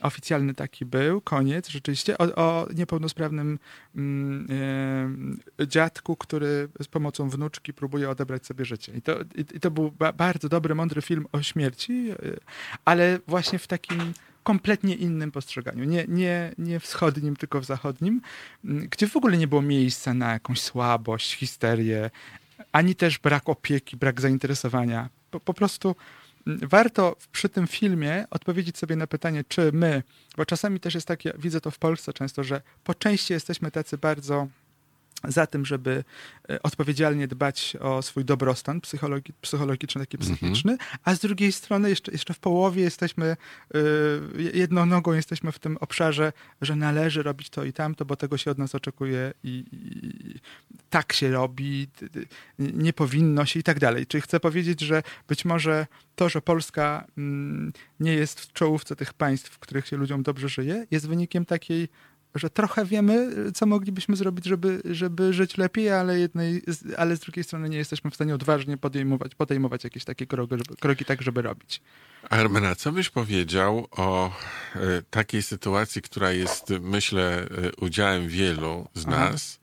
oficjalny 0.01 0.53
taki 0.53 0.85
był, 0.85 1.21
koniec, 1.21 1.69
rzeczywiście, 1.69 2.17
o, 2.17 2.35
o 2.35 2.67
niepełnosprawnym 2.75 3.59
mm, 3.95 5.39
y, 5.61 5.67
dziadku, 5.67 6.15
który 6.15 6.69
z 6.81 6.87
pomocą 6.87 7.29
wnuczki 7.29 7.73
próbuje 7.73 8.09
odebrać 8.09 8.45
sobie 8.45 8.65
życie. 8.65 8.93
I 8.93 9.01
to, 9.01 9.21
i, 9.21 9.45
i 9.53 9.59
to 9.59 9.71
był 9.71 9.91
ba 9.91 10.13
bardzo 10.13 10.49
dobry, 10.49 10.75
mądry 10.75 11.01
film 11.01 11.25
o 11.31 11.41
śmierci, 11.41 12.11
y, 12.11 12.39
ale 12.85 13.19
właśnie 13.27 13.59
w 13.59 13.67
takim 13.67 14.13
kompletnie 14.43 14.95
innym 14.95 15.31
postrzeganiu. 15.31 15.83
Nie, 15.83 16.05
nie, 16.07 16.51
nie 16.57 16.79
wschodnim, 16.79 17.35
tylko 17.35 17.61
w 17.61 17.65
zachodnim, 17.65 18.21
gdzie 18.63 19.07
w 19.07 19.17
ogóle 19.17 19.37
nie 19.37 19.47
było 19.47 19.61
miejsca 19.61 20.13
na 20.13 20.33
jakąś 20.33 20.61
słabość, 20.61 21.35
histerię, 21.35 22.09
ani 22.71 22.95
też 22.95 23.19
brak 23.19 23.49
opieki, 23.49 23.97
brak 23.97 24.21
zainteresowania. 24.21 25.09
Po, 25.31 25.39
po 25.39 25.53
prostu 25.53 25.95
warto 26.47 27.15
przy 27.31 27.49
tym 27.49 27.67
filmie 27.67 28.25
odpowiedzieć 28.29 28.77
sobie 28.77 28.95
na 28.95 29.07
pytanie, 29.07 29.43
czy 29.47 29.71
my, 29.73 30.03
bo 30.37 30.45
czasami 30.45 30.79
też 30.79 30.95
jest 30.95 31.07
takie, 31.07 31.33
widzę 31.37 31.61
to 31.61 31.71
w 31.71 31.79
Polsce 31.79 32.13
często, 32.13 32.43
że 32.43 32.61
po 32.83 32.93
części 32.95 33.33
jesteśmy 33.33 33.71
tacy 33.71 33.97
bardzo 33.97 34.47
za 35.23 35.47
tym, 35.47 35.65
żeby 35.65 36.03
e, 36.49 36.63
odpowiedzialnie 36.63 37.27
dbać 37.27 37.77
o 37.79 38.01
swój 38.01 38.25
dobrostan 38.25 38.81
psychologi 38.81 39.33
psychologiczny, 39.41 40.01
taki 40.01 40.17
mhm. 40.17 40.37
psychiczny, 40.37 40.77
a 41.03 41.15
z 41.15 41.19
drugiej 41.19 41.51
strony 41.51 41.89
jeszcze, 41.89 42.11
jeszcze 42.11 42.33
w 42.33 42.39
połowie 42.39 42.83
jesteśmy, 42.83 43.37
yy, 43.73 44.51
jedną 44.53 44.85
nogą 44.85 45.13
jesteśmy 45.13 45.51
w 45.51 45.59
tym 45.59 45.77
obszarze, 45.77 46.33
że 46.61 46.75
należy 46.75 47.23
robić 47.23 47.49
to 47.49 47.63
i 47.63 47.73
tamto, 47.73 48.05
bo 48.05 48.15
tego 48.15 48.37
się 48.37 48.51
od 48.51 48.57
nas 48.57 48.75
oczekuje 48.75 49.33
i, 49.43 49.65
i 49.71 50.39
tak 50.89 51.13
się 51.13 51.31
robi, 51.31 51.87
nie 52.59 52.93
powinno 52.93 53.45
się 53.45 53.59
i 53.59 53.63
tak 53.63 53.79
dalej. 53.79 54.07
Czyli 54.07 54.21
chcę 54.21 54.39
powiedzieć, 54.39 54.81
że 54.81 55.03
być 55.27 55.45
może 55.45 55.87
to, 56.15 56.29
że 56.29 56.41
Polska 56.41 57.05
mm, 57.17 57.73
nie 57.99 58.13
jest 58.13 58.39
w 58.39 58.53
czołówce 58.53 58.95
tych 58.95 59.13
państw, 59.13 59.49
w 59.49 59.59
których 59.59 59.87
się 59.87 59.97
ludziom 59.97 60.23
dobrze 60.23 60.49
żyje, 60.49 60.85
jest 60.91 61.07
wynikiem 61.07 61.45
takiej 61.45 61.89
że 62.35 62.49
trochę 62.49 62.85
wiemy, 62.85 63.33
co 63.53 63.65
moglibyśmy 63.65 64.15
zrobić, 64.15 64.45
żeby, 64.45 64.81
żeby 64.85 65.33
żyć 65.33 65.57
lepiej, 65.57 65.89
ale, 65.89 66.19
jednej, 66.19 66.61
ale 66.97 67.15
z 67.15 67.19
drugiej 67.19 67.43
strony 67.43 67.69
nie 67.69 67.77
jesteśmy 67.77 68.11
w 68.11 68.15
stanie 68.15 68.35
odważnie 68.35 68.77
podejmować, 68.77 69.35
podejmować 69.35 69.83
jakieś 69.83 70.05
takie 70.05 70.27
kroki, 70.27 70.55
żeby, 70.57 70.75
kroki 70.79 71.05
tak, 71.05 71.21
żeby 71.21 71.41
robić. 71.41 71.81
Armena, 72.29 72.75
co 72.75 72.91
byś 72.91 73.09
powiedział 73.09 73.87
o 73.91 74.31
e, 74.75 74.79
takiej 75.09 75.43
sytuacji, 75.43 76.01
która 76.01 76.31
jest, 76.31 76.69
myślę, 76.81 77.23
e, 77.23 77.47
udziałem 77.75 78.27
wielu 78.27 78.87
z 78.93 79.05
nas, 79.05 79.59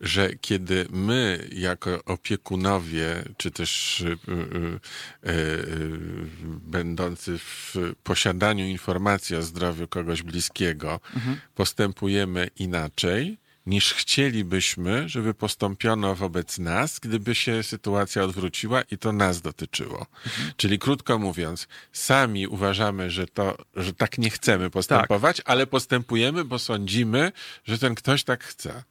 że 0.00 0.30
kiedy 0.40 0.86
my, 0.90 1.48
jako 1.52 2.04
opiekunowie, 2.04 3.24
czy 3.36 3.50
też 3.50 4.00
y, 4.00 4.06
y, 4.06 5.30
y, 5.30 5.98
będący 6.44 7.38
w 7.38 7.74
posiadaniu 8.02 8.66
informacji 8.66 9.36
o 9.36 9.42
zdrowiu 9.42 9.88
kogoś 9.88 10.22
bliskiego, 10.22 11.00
mhm. 11.16 11.36
postępujemy 11.54 12.50
inaczej, 12.56 13.38
niż 13.66 13.94
chcielibyśmy, 13.94 15.08
żeby 15.08 15.34
postąpiono 15.34 16.14
wobec 16.14 16.58
nas, 16.58 16.98
gdyby 16.98 17.34
się 17.34 17.62
sytuacja 17.62 18.22
odwróciła 18.22 18.82
i 18.82 18.98
to 18.98 19.12
nas 19.12 19.42
dotyczyło. 19.42 20.06
Mhm. 20.26 20.52
Czyli 20.56 20.78
krótko 20.78 21.18
mówiąc, 21.18 21.68
sami 21.92 22.46
uważamy, 22.46 23.10
że, 23.10 23.26
to, 23.26 23.56
że 23.76 23.92
tak 23.92 24.18
nie 24.18 24.30
chcemy 24.30 24.70
postępować, 24.70 25.36
tak. 25.36 25.50
ale 25.50 25.66
postępujemy, 25.66 26.44
bo 26.44 26.58
sądzimy, 26.58 27.32
że 27.64 27.78
ten 27.78 27.94
ktoś 27.94 28.24
tak 28.24 28.44
chce. 28.44 28.84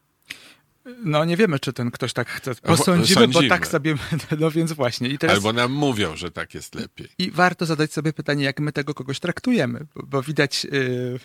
No 0.86 1.26
nie 1.26 1.38
wiemy, 1.38 1.60
czy 1.60 1.74
ten 1.74 1.92
ktoś 1.92 2.14
tak 2.14 2.30
chce. 2.30 2.56
Posądzimy, 2.56 3.22
Sądzimy. 3.22 3.44
bo 3.44 3.50
tak 3.50 3.68
sobie, 3.68 3.96
no 4.40 4.52
więc 4.52 4.72
właśnie. 4.74 5.10
I 5.10 5.18
teraz... 5.18 5.36
Albo 5.36 5.54
nam 5.54 5.72
mówią, 5.72 6.16
że 6.16 6.32
tak 6.32 6.54
jest 6.54 6.76
lepiej. 6.76 7.08
I 7.18 7.32
warto 7.32 7.66
zadać 7.66 7.94
sobie 7.94 8.14
pytanie, 8.14 8.44
jak 8.44 8.60
my 8.60 8.72
tego 8.72 8.94
kogoś 8.94 9.20
traktujemy, 9.20 9.86
bo, 9.96 10.04
bo 10.04 10.22
widać... 10.22 10.64
Yy, 10.66 11.20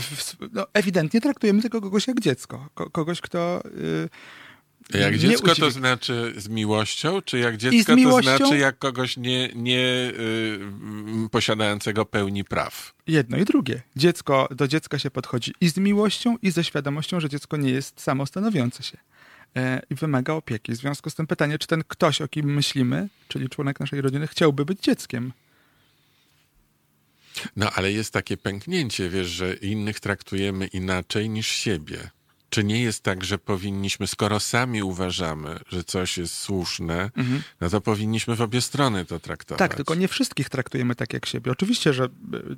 w, 0.00 0.36
no, 0.52 0.66
ewidentnie 0.72 1.20
traktujemy 1.20 1.62
tego 1.62 1.80
kogoś 1.80 2.08
jak 2.08 2.20
dziecko. 2.20 2.68
kogoś, 2.92 3.20
kto... 3.20 3.62
Yy, 4.90 5.00
jak 5.00 5.18
dziecko 5.18 5.54
to 5.54 5.70
znaczy 5.70 6.34
z 6.36 6.48
miłością, 6.48 7.22
czy 7.22 7.38
jak 7.38 7.56
dziecko 7.56 7.96
to 7.96 8.22
znaczy 8.22 8.58
jak 8.58 8.78
kogoś 8.78 9.16
nie, 9.16 9.50
nie 9.54 10.12
yy, 11.22 11.28
posiadającego 11.30 12.04
pełni 12.04 12.44
praw? 12.44 12.94
Jedno 13.06 13.36
i 13.36 13.44
drugie. 13.44 13.82
Dziecko, 13.96 14.48
do 14.50 14.68
dziecka 14.68 14.98
się 14.98 15.10
podchodzi 15.10 15.54
i 15.60 15.68
z 15.68 15.76
miłością, 15.76 16.36
i 16.42 16.50
ze 16.50 16.64
świadomością, 16.64 17.20
że 17.20 17.28
dziecko 17.28 17.56
nie 17.56 17.70
jest 17.70 18.00
samostanowiące 18.00 18.82
się 18.82 18.98
e, 19.56 19.82
i 19.90 19.94
wymaga 19.94 20.32
opieki. 20.32 20.72
W 20.72 20.76
związku 20.76 21.10
z 21.10 21.14
tym 21.14 21.26
pytanie, 21.26 21.58
czy 21.58 21.66
ten 21.66 21.82
ktoś, 21.88 22.20
o 22.20 22.28
kim 22.28 22.54
myślimy, 22.54 23.08
czyli 23.28 23.48
członek 23.48 23.80
naszej 23.80 24.00
rodziny, 24.00 24.26
chciałby 24.26 24.64
być 24.64 24.80
dzieckiem? 24.80 25.32
No, 27.56 27.70
ale 27.70 27.92
jest 27.92 28.12
takie 28.12 28.36
pęknięcie, 28.36 29.10
wiesz, 29.10 29.26
że 29.26 29.54
innych 29.54 30.00
traktujemy 30.00 30.66
inaczej 30.66 31.30
niż 31.30 31.46
siebie. 31.46 32.10
Czy 32.50 32.64
nie 32.64 32.82
jest 32.82 33.02
tak, 33.02 33.24
że 33.24 33.38
powinniśmy, 33.38 34.06
skoro 34.06 34.40
sami 34.40 34.82
uważamy, 34.82 35.58
że 35.68 35.84
coś 35.84 36.18
jest 36.18 36.34
słuszne, 36.34 37.10
mhm. 37.16 37.42
no 37.60 37.70
to 37.70 37.80
powinniśmy 37.80 38.36
w 38.36 38.40
obie 38.40 38.60
strony 38.60 39.04
to 39.04 39.20
traktować. 39.20 39.58
Tak, 39.58 39.74
tylko 39.74 39.94
nie 39.94 40.08
wszystkich 40.08 40.48
traktujemy 40.48 40.94
tak 40.94 41.12
jak 41.12 41.26
siebie. 41.26 41.52
Oczywiście, 41.52 41.92
że. 41.92 42.08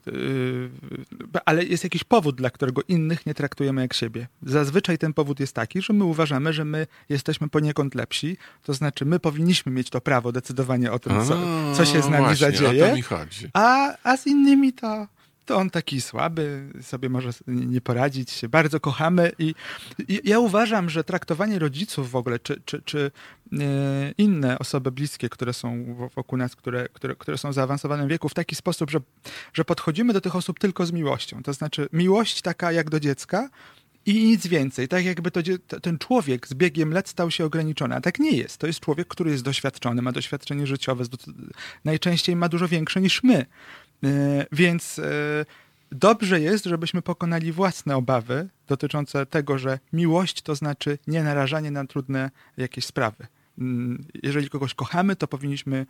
Yy, 0.06 0.70
ale 1.44 1.65
jest 1.65 1.85
jakiś 1.85 2.05
powód, 2.05 2.36
dla 2.36 2.51
którego 2.51 2.82
innych 2.89 3.27
nie 3.27 3.35
traktujemy 3.35 3.82
jak 3.82 3.94
siebie. 3.94 4.28
Zazwyczaj 4.43 4.98
ten 4.98 5.12
powód 5.12 5.40
jest 5.40 5.52
taki, 5.52 5.82
że 5.82 5.93
my 5.93 6.05
uważamy, 6.05 6.52
że 6.52 6.65
my 6.65 6.86
jesteśmy 7.09 7.48
poniekąd 7.48 7.94
lepsi, 7.94 8.36
to 8.62 8.74
znaczy 8.74 9.05
my 9.05 9.20
powinniśmy 9.20 9.73
mieć 9.73 9.90
to 9.90 10.01
prawo 10.01 10.32
decydowania 10.32 10.93
o 10.93 10.98
tym, 10.98 11.12
co, 11.24 11.36
co 11.74 11.85
się 11.85 12.02
z 12.02 12.09
nami 12.09 12.24
właśnie, 12.24 12.47
zadzieje. 12.47 12.85
O 12.85 12.89
to 12.89 12.97
mi 12.97 13.02
chodzi. 13.02 13.51
A, 13.52 13.97
a 14.02 14.16
z 14.16 14.27
innymi 14.27 14.73
to 14.73 15.06
to 15.48 15.56
on 15.56 15.70
taki 15.70 16.00
słaby, 16.00 16.72
sobie 16.82 17.08
może 17.08 17.30
nie 17.46 17.80
poradzić. 17.80 18.40
Bardzo 18.48 18.80
kochamy 18.80 19.32
i, 19.38 19.54
i 20.08 20.20
ja 20.24 20.38
uważam, 20.38 20.90
że 20.90 21.04
traktowanie 21.04 21.58
rodziców 21.58 22.10
w 22.10 22.16
ogóle, 22.16 22.38
czy, 22.38 22.60
czy, 22.64 22.82
czy 22.82 23.10
e, 23.52 23.60
inne 24.18 24.58
osoby 24.58 24.92
bliskie, 24.92 25.28
które 25.28 25.52
są 25.52 25.94
wokół 26.16 26.38
nas, 26.38 26.56
które, 26.56 26.88
które, 26.92 27.16
które 27.16 27.38
są 27.38 27.50
w 27.50 27.54
zaawansowanym 27.54 28.08
wieku, 28.08 28.28
w 28.28 28.34
taki 28.34 28.54
sposób, 28.54 28.90
że, 28.90 29.00
że 29.52 29.64
podchodzimy 29.64 30.12
do 30.12 30.20
tych 30.20 30.36
osób 30.36 30.58
tylko 30.58 30.86
z 30.86 30.92
miłością. 30.92 31.42
To 31.42 31.52
znaczy 31.52 31.88
miłość 31.92 32.42
taka 32.42 32.72
jak 32.72 32.90
do 32.90 33.00
dziecka, 33.00 33.48
i 34.06 34.24
nic 34.24 34.46
więcej. 34.46 34.88
Tak 34.88 35.04
jakby 35.04 35.30
to, 35.30 35.40
ten 35.82 35.98
człowiek 35.98 36.48
z 36.48 36.54
biegiem 36.54 36.92
lat 36.92 37.08
stał 37.08 37.30
się 37.30 37.44
ograniczony. 37.44 37.94
A 37.94 38.00
tak 38.00 38.18
nie 38.18 38.30
jest. 38.30 38.58
To 38.58 38.66
jest 38.66 38.80
człowiek, 38.80 39.08
który 39.08 39.30
jest 39.30 39.44
doświadczony, 39.44 40.02
ma 40.02 40.12
doświadczenie 40.12 40.66
życiowe, 40.66 41.04
najczęściej 41.84 42.36
ma 42.36 42.48
dużo 42.48 42.68
większe 42.68 43.00
niż 43.00 43.22
my. 43.22 43.46
E, 44.04 44.46
więc 44.52 44.98
e, 44.98 45.02
dobrze 45.92 46.40
jest, 46.40 46.64
żebyśmy 46.64 47.02
pokonali 47.02 47.52
własne 47.52 47.96
obawy 47.96 48.48
dotyczące 48.66 49.26
tego, 49.26 49.58
że 49.58 49.78
miłość 49.92 50.42
to 50.42 50.54
znaczy 50.54 50.98
nie 51.06 51.22
narażanie 51.22 51.70
na 51.70 51.86
trudne 51.86 52.30
jakieś 52.56 52.86
sprawy. 52.86 53.26
Mm, 53.58 54.04
jeżeli 54.22 54.50
kogoś 54.50 54.74
kochamy, 54.74 55.16
to 55.16 55.28
powinniśmy 55.28 55.86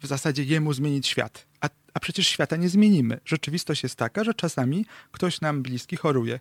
w 0.00 0.06
zasadzie 0.06 0.42
jemu 0.42 0.72
zmienić 0.72 1.06
świat. 1.06 1.46
A, 1.60 1.68
a 1.94 2.00
przecież 2.00 2.28
świata 2.28 2.56
nie 2.56 2.68
zmienimy. 2.68 3.20
Rzeczywistość 3.24 3.82
jest 3.82 3.96
taka, 3.96 4.24
że 4.24 4.34
czasami 4.34 4.86
ktoś 5.12 5.40
nam 5.40 5.62
bliski 5.62 5.96
choruje. 5.96 6.40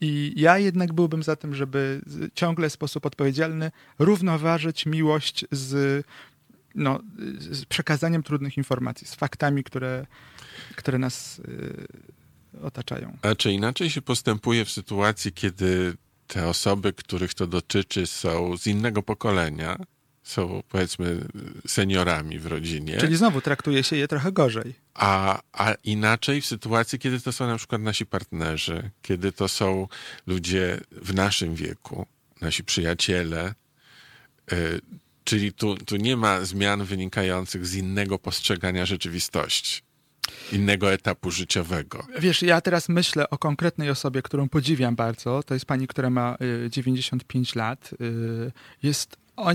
I 0.00 0.32
ja 0.36 0.58
jednak 0.58 0.92
byłbym 0.92 1.22
za 1.22 1.36
tym, 1.36 1.54
żeby 1.54 2.00
ciągle 2.34 2.68
w 2.68 2.72
sposób 2.72 3.06
odpowiedzialny 3.06 3.70
równoważyć 3.98 4.86
miłość 4.86 5.44
z, 5.50 6.04
no, 6.76 7.00
z 7.38 7.64
przekazaniem 7.64 8.22
trudnych 8.22 8.56
informacji, 8.56 9.06
z 9.06 9.14
faktami, 9.14 9.64
które, 9.64 10.06
które 10.76 10.98
nas 10.98 11.38
y, 11.38 11.86
otaczają. 12.62 13.16
A 13.22 13.34
czy 13.34 13.52
inaczej 13.52 13.90
się 13.90 14.02
postępuje 14.02 14.64
w 14.64 14.70
sytuacji, 14.70 15.32
kiedy 15.32 15.96
te 16.26 16.48
osoby, 16.48 16.92
których 16.92 17.34
to 17.34 17.46
dotyczy, 17.46 18.06
są 18.06 18.56
z 18.56 18.66
innego 18.66 19.02
pokolenia, 19.02 19.76
są 20.22 20.62
powiedzmy 20.68 21.24
seniorami 21.66 22.38
w 22.38 22.46
rodzinie. 22.46 22.96
Czyli 22.96 23.16
znowu 23.16 23.40
traktuje 23.40 23.82
się 23.82 23.96
je 23.96 24.08
trochę 24.08 24.32
gorzej. 24.32 24.74
A, 24.94 25.40
a 25.52 25.74
inaczej 25.84 26.40
w 26.40 26.46
sytuacji, 26.46 26.98
kiedy 26.98 27.20
to 27.20 27.32
są 27.32 27.46
na 27.46 27.56
przykład 27.56 27.82
nasi 27.82 28.06
partnerzy, 28.06 28.90
kiedy 29.02 29.32
to 29.32 29.48
są 29.48 29.88
ludzie 30.26 30.80
w 30.92 31.14
naszym 31.14 31.54
wieku, 31.54 32.06
nasi 32.40 32.64
przyjaciele, 32.64 33.54
y, 34.52 34.80
czyli 35.26 35.52
tu, 35.52 35.76
tu 35.76 35.96
nie 35.96 36.16
ma 36.16 36.44
zmian 36.44 36.84
wynikających 36.84 37.66
z 37.66 37.74
innego 37.74 38.18
postrzegania 38.18 38.86
rzeczywistości 38.86 39.82
innego 40.52 40.92
etapu 40.92 41.30
życiowego. 41.30 42.06
Wiesz, 42.18 42.42
ja 42.42 42.60
teraz 42.60 42.88
myślę 42.88 43.30
o 43.30 43.38
konkretnej 43.38 43.90
osobie, 43.90 44.22
którą 44.22 44.48
podziwiam 44.48 44.96
bardzo. 44.96 45.42
To 45.42 45.54
jest 45.54 45.66
pani, 45.66 45.86
która 45.86 46.10
ma 46.10 46.36
95 46.70 47.50
y, 47.50 47.58
lat. 47.58 47.90
Y, 48.00 48.52
jest 48.82 49.16
o 49.36 49.52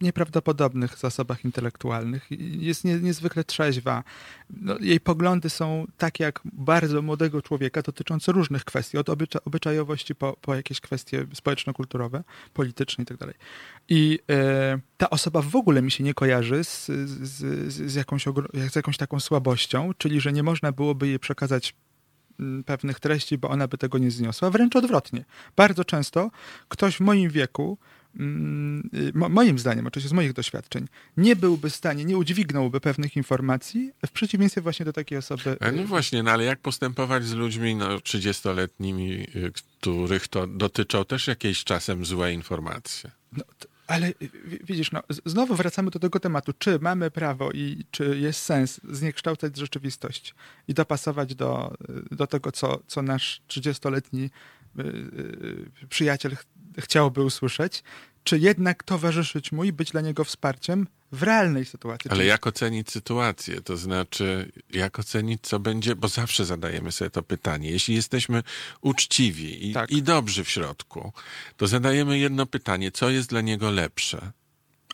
nieprawdopodobnych 0.00 0.98
zasobach 0.98 1.44
intelektualnych. 1.44 2.26
Jest 2.40 2.84
nie, 2.84 2.94
niezwykle 2.94 3.44
trzeźwa. 3.44 4.04
No, 4.50 4.76
jej 4.80 5.00
poglądy 5.00 5.50
są 5.50 5.86
takie 5.98 6.24
jak 6.24 6.40
bardzo 6.44 7.02
młodego 7.02 7.42
człowieka, 7.42 7.82
dotyczące 7.82 8.32
różnych 8.32 8.64
kwestii, 8.64 8.98
od 8.98 9.08
obycza, 9.08 9.38
obyczajowości 9.44 10.14
po, 10.14 10.36
po 10.40 10.54
jakieś 10.54 10.80
kwestie 10.80 11.26
społeczno-kulturowe, 11.34 12.24
polityczne 12.54 13.02
itd. 13.02 13.26
Tak 13.26 13.34
I 13.88 14.18
e, 14.30 14.78
ta 14.96 15.10
osoba 15.10 15.42
w 15.42 15.56
ogóle 15.56 15.82
mi 15.82 15.90
się 15.90 16.04
nie 16.04 16.14
kojarzy 16.14 16.64
z, 16.64 16.86
z, 16.86 17.72
z, 17.72 17.94
jakąś, 17.94 18.24
z 18.70 18.76
jakąś 18.76 18.96
taką 18.96 19.20
słabością, 19.20 19.90
czyli 19.98 20.20
że 20.20 20.32
nie 20.32 20.42
można 20.42 20.72
byłoby 20.72 21.08
jej 21.08 21.18
przekazać 21.18 21.74
mm, 22.40 22.64
pewnych 22.64 23.00
treści, 23.00 23.38
bo 23.38 23.48
ona 23.48 23.68
by 23.68 23.78
tego 23.78 23.98
nie 23.98 24.10
zniosła. 24.10 24.50
Wręcz 24.50 24.76
odwrotnie. 24.76 25.24
Bardzo 25.56 25.84
często 25.84 26.30
ktoś 26.68 26.96
w 26.96 27.00
moim 27.00 27.30
wieku 27.30 27.78
moim 29.14 29.58
zdaniem, 29.58 29.86
oczywiście 29.86 30.08
z 30.08 30.12
moich 30.12 30.32
doświadczeń, 30.32 30.88
nie 31.16 31.36
byłby 31.36 31.70
w 31.70 31.76
stanie, 31.76 32.04
nie 32.04 32.16
udźwignąłby 32.16 32.80
pewnych 32.80 33.16
informacji, 33.16 33.92
w 34.06 34.10
przeciwieństwie 34.10 34.60
właśnie 34.60 34.84
do 34.84 34.92
takiej 34.92 35.18
osoby. 35.18 35.56
No 35.76 35.84
właśnie, 35.84 36.22
no 36.22 36.30
ale 36.30 36.44
jak 36.44 36.60
postępować 36.60 37.24
z 37.24 37.32
ludźmi 37.32 37.74
no, 37.74 37.96
30-letnimi, 37.96 39.26
y, 39.36 39.52
których 39.52 40.28
to 40.28 40.46
dotyczą 40.46 41.04
też 41.04 41.26
jakieś 41.26 41.64
czasem 41.64 42.04
złe 42.04 42.32
informacje? 42.32 43.10
No, 43.32 43.44
ale 43.86 44.12
widzisz, 44.64 44.92
no, 44.92 45.02
znowu 45.26 45.54
wracamy 45.54 45.90
do 45.90 45.98
tego 45.98 46.20
tematu, 46.20 46.52
czy 46.58 46.78
mamy 46.78 47.10
prawo 47.10 47.50
i 47.50 47.84
czy 47.90 48.18
jest 48.18 48.42
sens 48.42 48.80
zniekształcać 48.90 49.56
rzeczywistość 49.56 50.34
i 50.68 50.74
dopasować 50.74 51.34
do, 51.34 51.74
do 52.10 52.26
tego, 52.26 52.52
co, 52.52 52.82
co 52.86 53.02
nasz 53.02 53.42
30-letni 53.48 54.30
przyjaciel 55.88 56.36
chciałby 56.78 57.22
usłyszeć, 57.22 57.82
czy 58.24 58.38
jednak 58.38 58.82
towarzyszyć 58.82 59.52
mu 59.52 59.64
i 59.64 59.72
być 59.72 59.90
dla 59.90 60.00
niego 60.00 60.24
wsparciem 60.24 60.86
w 61.12 61.22
realnej 61.22 61.64
sytuacji. 61.64 62.10
Ale 62.10 62.24
jak 62.24 62.46
ocenić 62.46 62.90
sytuację? 62.90 63.60
To 63.60 63.76
znaczy, 63.76 64.52
jak 64.70 64.98
ocenić, 64.98 65.40
co 65.42 65.60
będzie, 65.60 65.96
bo 65.96 66.08
zawsze 66.08 66.44
zadajemy 66.44 66.92
sobie 66.92 67.10
to 67.10 67.22
pytanie. 67.22 67.70
Jeśli 67.70 67.94
jesteśmy 67.94 68.42
uczciwi 68.80 69.70
i, 69.70 69.74
tak. 69.74 69.90
i 69.90 70.02
dobrzy 70.02 70.44
w 70.44 70.50
środku, 70.50 71.12
to 71.56 71.66
zadajemy 71.66 72.18
jedno 72.18 72.46
pytanie, 72.46 72.90
co 72.90 73.10
jest 73.10 73.28
dla 73.28 73.40
niego 73.40 73.70
lepsze? 73.70 74.32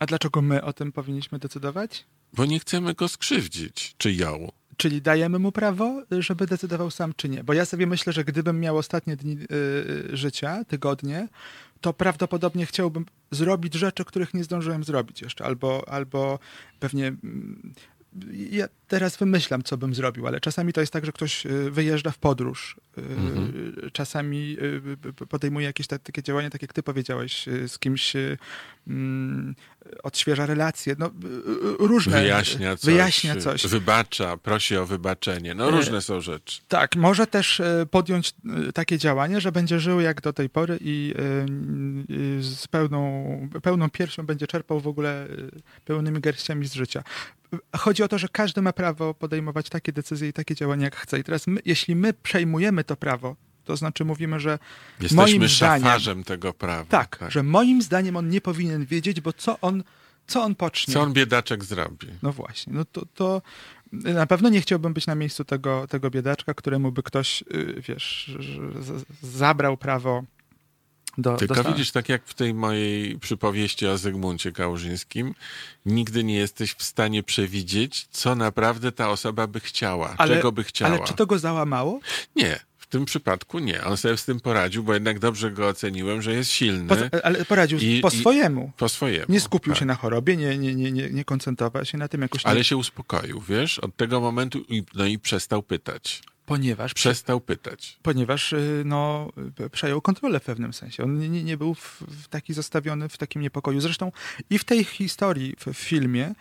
A 0.00 0.06
dlaczego 0.06 0.42
my 0.42 0.64
o 0.64 0.72
tym 0.72 0.92
powinniśmy 0.92 1.38
decydować? 1.38 2.04
Bo 2.32 2.46
nie 2.46 2.60
chcemy 2.60 2.94
go 2.94 3.08
skrzywdzić, 3.08 3.94
czy 3.98 4.12
ją. 4.12 4.52
Czyli 4.76 5.02
dajemy 5.02 5.38
mu 5.38 5.52
prawo, 5.52 6.02
żeby 6.18 6.46
decydował 6.46 6.90
sam, 6.90 7.12
czy 7.16 7.28
nie. 7.28 7.44
Bo 7.44 7.52
ja 7.52 7.64
sobie 7.64 7.86
myślę, 7.86 8.12
że 8.12 8.24
gdybym 8.24 8.60
miał 8.60 8.76
ostatnie 8.76 9.16
dni 9.16 9.34
yy, 9.34 10.16
życia, 10.16 10.64
tygodnie, 10.64 11.28
to 11.80 11.92
prawdopodobnie 11.92 12.66
chciałbym 12.66 13.06
zrobić 13.30 13.74
rzeczy, 13.74 14.04
których 14.04 14.34
nie 14.34 14.44
zdążyłem 14.44 14.84
zrobić 14.84 15.22
jeszcze, 15.22 15.44
albo, 15.44 15.88
albo 15.88 16.38
pewnie 16.80 17.06
mm, 17.06 17.74
ja 18.50 18.68
teraz 18.88 19.16
wymyślam, 19.16 19.62
co 19.62 19.76
bym 19.76 19.94
zrobił, 19.94 20.26
ale 20.26 20.40
czasami 20.40 20.72
to 20.72 20.80
jest 20.80 20.92
tak, 20.92 21.06
że 21.06 21.12
ktoś 21.12 21.46
y, 21.46 21.70
wyjeżdża 21.70 22.10
w 22.10 22.18
podróż. 22.18 22.76
Y, 22.98 23.00
mhm. 23.00 23.90
Czasami 23.92 24.56
y, 25.22 25.26
podejmuje 25.26 25.66
jakieś 25.66 25.86
takie 25.86 26.22
działania, 26.22 26.50
tak 26.50 26.62
jak 26.62 26.72
ty 26.72 26.82
powiedziałeś, 26.82 27.46
z 27.66 27.78
kimś 27.78 28.12
mm, 28.86 29.54
odświeża 30.02 30.46
relacje, 30.46 30.96
no 30.98 31.10
różne. 31.78 32.20
Wyjaśnia 32.20 32.76
coś, 32.76 32.84
wyjaśnia 32.84 33.36
coś. 33.36 33.66
Wybacza, 33.66 34.36
prosi 34.36 34.76
o 34.76 34.86
wybaczenie. 34.86 35.54
No 35.54 35.70
różne 35.70 36.00
są 36.00 36.20
rzeczy. 36.20 36.60
Tak, 36.68 36.96
może 36.96 37.26
też 37.26 37.62
podjąć 37.90 38.34
takie 38.74 38.98
działanie, 38.98 39.40
że 39.40 39.52
będzie 39.52 39.80
żył 39.80 40.00
jak 40.00 40.20
do 40.20 40.32
tej 40.32 40.48
pory 40.50 40.78
i 40.80 41.14
z 42.40 42.66
pełną, 42.66 43.48
pełną 43.62 43.90
piersią 43.90 44.26
będzie 44.26 44.46
czerpał 44.46 44.80
w 44.80 44.86
ogóle 44.86 45.26
pełnymi 45.84 46.20
garściami 46.20 46.66
z 46.66 46.74
życia. 46.74 47.02
Chodzi 47.76 48.02
o 48.02 48.08
to, 48.08 48.18
że 48.18 48.28
każdy 48.28 48.62
ma 48.62 48.72
prawo 48.78 49.14
podejmować 49.14 49.68
takie 49.68 49.92
decyzje 49.92 50.28
i 50.28 50.32
takie 50.32 50.54
działania, 50.54 50.84
jak 50.84 50.96
chce. 50.96 51.18
I 51.18 51.24
teraz, 51.24 51.46
my, 51.46 51.60
jeśli 51.64 51.96
my 51.96 52.12
przejmujemy 52.12 52.84
to 52.84 52.96
prawo, 52.96 53.36
to 53.64 53.76
znaczy 53.76 54.04
mówimy, 54.04 54.40
że 54.40 54.58
Jesteśmy 55.00 55.16
moim 55.16 55.48
zdaniem, 55.48 56.24
tego 56.24 56.52
prawa. 56.52 56.84
Tak, 56.84 57.16
tak, 57.16 57.30
że 57.30 57.42
moim 57.42 57.82
zdaniem 57.82 58.16
on 58.16 58.28
nie 58.28 58.40
powinien 58.40 58.86
wiedzieć, 58.86 59.20
bo 59.20 59.32
co 59.32 59.60
on, 59.60 59.84
co 60.26 60.42
on 60.42 60.54
pocznie? 60.54 60.94
Co 60.94 61.00
on 61.00 61.12
biedaczek 61.12 61.64
zrobi? 61.64 62.06
No 62.22 62.32
właśnie, 62.32 62.72
no 62.72 62.84
to, 62.84 63.06
to 63.14 63.42
na 63.92 64.26
pewno 64.26 64.48
nie 64.48 64.60
chciałbym 64.60 64.92
być 64.92 65.06
na 65.06 65.14
miejscu 65.14 65.44
tego, 65.44 65.86
tego 65.86 66.10
biedaczka, 66.10 66.54
któremu 66.54 66.92
by 66.92 67.02
ktoś, 67.02 67.42
y, 67.54 67.82
wiesz, 67.88 68.36
zabrał 69.22 69.76
prawo 69.76 70.24
do, 71.18 71.36
Tylko 71.36 71.64
widzisz, 71.64 71.90
tak 71.90 72.08
jak 72.08 72.22
w 72.24 72.34
tej 72.34 72.54
mojej 72.54 73.18
przypowieści 73.18 73.86
o 73.86 73.98
Zygmuncie 73.98 74.52
Kałużyńskim, 74.52 75.34
nigdy 75.86 76.24
nie 76.24 76.34
jesteś 76.34 76.74
w 76.74 76.82
stanie 76.82 77.22
przewidzieć, 77.22 78.06
co 78.10 78.34
naprawdę 78.34 78.92
ta 78.92 79.10
osoba 79.10 79.46
by 79.46 79.60
chciała, 79.60 80.14
ale, 80.18 80.36
czego 80.36 80.52
by 80.52 80.64
chciała. 80.64 80.94
Ale 80.94 81.04
czy 81.04 81.14
to 81.14 81.26
go 81.26 81.38
załamało? 81.38 82.00
Nie. 82.36 82.60
W 82.78 82.86
tym 82.86 83.04
przypadku 83.04 83.58
nie. 83.58 83.84
On 83.84 83.96
sobie 83.96 84.16
z 84.16 84.24
tym 84.24 84.40
poradził, 84.40 84.82
bo 84.82 84.94
jednak 84.94 85.18
dobrze 85.18 85.50
go 85.50 85.68
oceniłem, 85.68 86.22
że 86.22 86.32
jest 86.32 86.50
silny. 86.50 86.88
Po, 86.88 87.24
ale 87.24 87.44
poradził 87.44 87.78
i, 87.78 88.00
po 88.00 88.10
swojemu. 88.10 88.72
Po 88.76 88.88
swojemu. 88.88 89.26
Nie 89.28 89.40
skupił 89.40 89.72
tak. 89.72 89.80
się 89.80 89.86
na 89.86 89.94
chorobie, 89.94 90.36
nie, 90.36 90.58
nie, 90.58 90.74
nie, 90.74 90.92
nie, 90.92 91.10
nie 91.10 91.24
koncentrował 91.24 91.84
się 91.84 91.98
na 91.98 92.08
tym 92.08 92.22
jakoś. 92.22 92.46
Ale 92.46 92.64
się 92.64 92.76
uspokoił, 92.76 93.40
wiesz? 93.40 93.78
Od 93.78 93.96
tego 93.96 94.20
momentu 94.20 94.64
no 94.94 95.06
i 95.06 95.18
przestał 95.18 95.62
pytać. 95.62 96.22
Ponieważ 96.48 96.94
przestał 96.94 97.40
pytać. 97.40 97.98
Ponieważ 98.02 98.52
y, 98.52 98.82
no, 98.84 99.32
przejął 99.72 100.00
kontrolę 100.00 100.40
w 100.40 100.44
pewnym 100.44 100.72
sensie. 100.72 101.04
On 101.04 101.18
nie, 101.18 101.44
nie 101.44 101.56
był 101.56 101.74
w, 101.74 102.02
w 102.08 102.28
taki 102.28 102.54
zostawiony 102.54 103.08
w 103.08 103.18
takim 103.18 103.42
niepokoju. 103.42 103.80
Zresztą 103.80 104.12
i 104.50 104.58
w 104.58 104.64
tej 104.64 104.84
historii, 104.84 105.56
w, 105.58 105.66
w 105.66 105.78
filmie, 105.78 106.34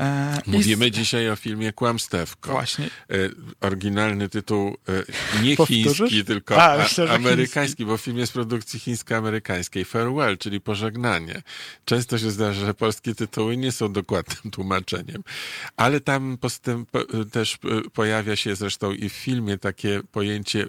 E, 0.00 0.40
Mówimy 0.46 0.88
z... 0.88 0.90
dzisiaj 0.90 1.30
o 1.30 1.36
filmie 1.36 1.72
Kłamstewko. 1.72 2.52
Właśnie. 2.52 2.86
E, 2.86 3.16
oryginalny 3.60 4.28
tytuł 4.28 4.76
e, 4.88 5.42
nie 5.42 5.56
chiński, 5.56 6.24
tylko 6.24 6.62
a, 6.62 6.78
myślę, 6.78 7.10
amerykański, 7.10 7.60
chiński. 7.60 7.84
bo 7.84 7.96
film 7.96 8.18
jest 8.18 8.32
produkcji 8.32 8.80
chińsko-amerykańskiej. 8.80 9.84
Farewell, 9.84 10.38
czyli 10.38 10.60
pożegnanie. 10.60 11.42
Często 11.84 12.18
się 12.18 12.30
zdarza, 12.30 12.66
że 12.66 12.74
polskie 12.74 13.14
tytuły 13.14 13.56
nie 13.56 13.72
są 13.72 13.92
dokładnym 13.92 14.50
tłumaczeniem. 14.54 15.22
Ale 15.76 16.00
tam 16.00 16.38
postęp, 16.40 16.90
też 17.32 17.58
pojawia 17.92 18.36
się 18.36 18.56
zresztą 18.56 18.92
i 18.92 19.08
w 19.08 19.12
filmie 19.12 19.58
takie 19.58 20.00
pojęcie 20.12 20.66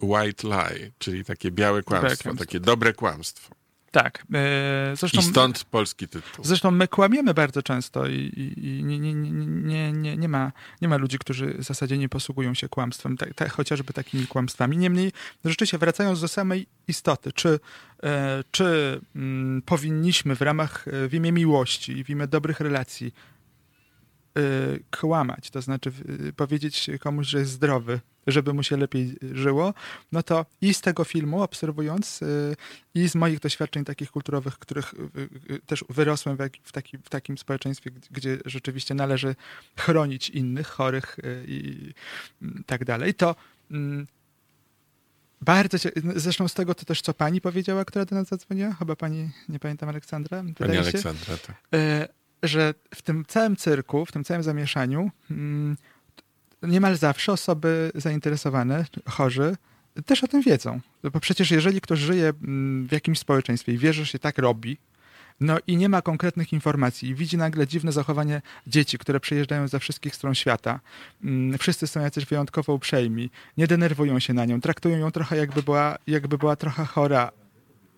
white 0.00 0.48
lie, 0.48 0.90
czyli 0.98 1.24
takie 1.24 1.50
białe 1.50 1.82
kłamstwo, 1.82 2.34
takie 2.34 2.60
dobre 2.60 2.92
kłamstwo. 2.92 3.54
Tak. 3.90 4.24
E, 4.34 4.96
zresztą, 4.96 5.20
I 5.20 5.22
stąd 5.22 5.64
polski 5.64 6.08
tytuł. 6.08 6.44
Zresztą 6.44 6.70
my 6.70 6.88
kłamiemy 6.88 7.34
bardzo 7.34 7.62
często 7.62 8.06
i, 8.06 8.14
i, 8.14 8.66
i 8.66 8.84
nie, 8.84 8.98
nie, 8.98 9.14
nie, 9.14 9.92
nie, 9.92 10.16
nie, 10.16 10.28
ma, 10.28 10.52
nie 10.82 10.88
ma 10.88 10.96
ludzi, 10.96 11.18
którzy 11.18 11.54
w 11.58 11.62
zasadzie 11.62 11.98
nie 11.98 12.08
posługują 12.08 12.54
się 12.54 12.68
kłamstwem, 12.68 13.16
tak, 13.16 13.34
tak, 13.34 13.52
chociażby 13.52 13.92
takimi 13.92 14.26
kłamstwami. 14.26 14.78
Niemniej, 14.78 15.12
rzeczywiście 15.44 15.78
wracając 15.78 16.20
do 16.20 16.28
samej 16.28 16.66
istoty, 16.88 17.32
czy, 17.32 17.60
e, 18.02 18.44
czy 18.50 19.00
mm, 19.16 19.62
powinniśmy 19.62 20.36
w 20.36 20.42
ramach, 20.42 20.88
e, 20.88 21.08
w 21.08 21.14
imię 21.14 21.32
miłości, 21.32 22.04
w 22.04 22.10
imię 22.10 22.26
dobrych 22.26 22.60
relacji 22.60 23.14
kłamać, 24.90 25.50
to 25.50 25.62
znaczy 25.62 25.92
y, 26.28 26.32
powiedzieć 26.32 26.90
komuś, 27.00 27.26
że 27.26 27.38
jest 27.38 27.50
zdrowy, 27.50 28.00
żeby 28.26 28.52
mu 28.52 28.62
się 28.62 28.76
lepiej 28.76 29.16
żyło, 29.32 29.74
no 30.12 30.22
to 30.22 30.46
i 30.60 30.74
z 30.74 30.80
tego 30.80 31.04
filmu 31.04 31.42
obserwując 31.42 32.22
y, 32.22 32.56
i 32.94 33.08
z 33.08 33.14
moich 33.14 33.40
doświadczeń 33.40 33.84
takich 33.84 34.10
kulturowych, 34.10 34.58
których 34.58 34.94
też 35.66 35.84
wyrosłem 35.88 36.36
w, 36.62 36.72
taki, 36.72 36.98
w 36.98 37.08
takim 37.08 37.38
społeczeństwie, 37.38 37.90
gdzie 38.10 38.38
rzeczywiście 38.44 38.94
należy 38.94 39.34
chronić 39.76 40.30
innych, 40.30 40.66
chorych 40.66 41.16
i 41.46 41.92
mm, 42.42 42.64
tak 42.66 42.84
dalej, 42.84 43.14
to 43.14 43.36
mm, 43.70 44.06
bardzo 45.40 45.78
cię, 45.78 45.90
zresztą 46.16 46.48
z 46.48 46.54
tego 46.54 46.74
to 46.74 46.84
też, 46.84 47.02
co 47.02 47.14
pani 47.14 47.40
powiedziała, 47.40 47.84
która 47.84 48.04
do 48.04 48.16
nas 48.16 48.28
zadzwoniła, 48.28 48.72
chyba 48.72 48.96
pani, 48.96 49.30
nie 49.48 49.58
pamiętam, 49.58 49.88
Aleksandra? 49.88 50.44
Pani 50.58 50.78
Aleksandra, 50.78 51.36
tak 51.36 51.56
że 52.48 52.74
w 52.94 53.02
tym 53.02 53.24
całym 53.28 53.56
cyrku, 53.56 54.06
w 54.06 54.12
tym 54.12 54.24
całym 54.24 54.42
zamieszaniu 54.42 55.10
mm, 55.30 55.76
niemal 56.62 56.96
zawsze 56.96 57.32
osoby 57.32 57.92
zainteresowane, 57.94 58.84
chorzy, 59.08 59.56
też 60.06 60.24
o 60.24 60.28
tym 60.28 60.42
wiedzą. 60.42 60.80
Bo 61.12 61.20
przecież 61.20 61.50
jeżeli 61.50 61.80
ktoś 61.80 61.98
żyje 61.98 62.28
mm, 62.28 62.88
w 62.88 62.92
jakimś 62.92 63.18
społeczeństwie 63.18 63.72
i 63.72 63.78
wie, 63.78 63.92
że 63.92 64.06
się 64.06 64.18
tak 64.18 64.38
robi, 64.38 64.78
no 65.40 65.56
i 65.66 65.76
nie 65.76 65.88
ma 65.88 66.02
konkretnych 66.02 66.52
informacji 66.52 67.08
i 67.08 67.14
widzi 67.14 67.36
nagle 67.36 67.66
dziwne 67.66 67.92
zachowanie 67.92 68.42
dzieci, 68.66 68.98
które 68.98 69.20
przyjeżdżają 69.20 69.68
ze 69.68 69.80
wszystkich 69.80 70.14
stron 70.14 70.34
świata. 70.34 70.80
Mm, 71.24 71.58
wszyscy 71.58 71.86
są 71.86 72.00
jacyś 72.00 72.26
wyjątkowo 72.26 72.74
uprzejmi, 72.74 73.30
nie 73.56 73.66
denerwują 73.66 74.18
się 74.18 74.34
na 74.34 74.44
nią, 74.44 74.60
traktują 74.60 74.98
ją 74.98 75.10
trochę 75.10 75.36
jakby 75.36 75.62
była, 75.62 75.96
jakby 76.06 76.38
była 76.38 76.56
trochę 76.56 76.84
chora, 76.84 77.30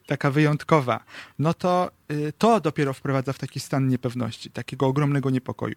taka 0.08 0.30
wyjątkowa, 0.30 1.04
no 1.38 1.54
to 1.54 1.90
y, 2.12 2.32
to 2.38 2.60
dopiero 2.60 2.92
wprowadza 2.92 3.32
w 3.32 3.38
taki 3.38 3.60
stan 3.60 3.88
niepewności, 3.88 4.50
takiego 4.50 4.86
ogromnego 4.86 5.30
niepokoju. 5.30 5.76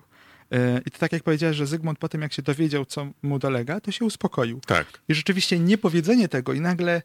Y, 0.53 0.81
I 0.85 0.91
to 0.91 0.99
tak 0.99 1.11
jak 1.11 1.23
powiedziałeś, 1.23 1.57
że 1.57 1.67
Zygmunt 1.67 1.99
po 1.99 2.09
tym, 2.09 2.21
jak 2.21 2.33
się 2.33 2.41
dowiedział, 2.41 2.85
co 2.85 3.07
mu 3.21 3.39
dolega, 3.39 3.81
to 3.81 3.91
się 3.91 4.05
uspokoił. 4.05 4.61
Tak. 4.67 4.87
I 5.09 5.13
rzeczywiście 5.13 5.59
niepowiedzenie 5.59 6.27
tego 6.27 6.53
i 6.53 6.61
nagle 6.61 7.01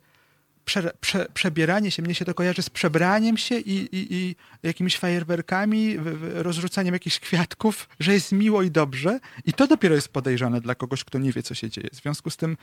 prze, 0.65 0.90
prze, 1.01 1.27
przebieranie 1.35 1.90
się, 1.90 2.03
mnie 2.03 2.15
się 2.15 2.24
to 2.24 2.35
kojarzy 2.35 2.62
z 2.62 2.70
przebraniem 2.70 3.36
się 3.36 3.59
i, 3.59 3.97
i, 3.97 4.15
i 4.15 4.36
jakimiś 4.62 4.98
fajerwerkami, 4.98 5.97
rozrzucaniem 6.35 6.94
jakichś 6.94 7.20
kwiatków, 7.20 7.89
że 8.01 8.12
jest 8.12 8.32
miło 8.32 8.62
i 8.62 8.70
dobrze. 8.70 9.20
I 9.44 9.53
to 9.53 9.66
dopiero 9.66 9.94
jest 9.94 10.09
podejrzane 10.09 10.61
dla 10.61 10.74
kogoś, 10.74 11.05
kto 11.05 11.19
nie 11.19 11.32
wie, 11.32 11.43
co 11.43 11.55
się 11.55 11.70
dzieje. 11.70 11.89
W 11.93 11.97
związku 11.97 12.31
z 12.31 12.36
tym 12.36 12.57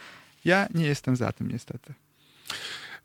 ja 0.45 0.67
nie 0.73 0.85
jestem 0.85 1.15
za 1.15 1.31
tym, 1.31 1.51
niestety. 1.51 1.93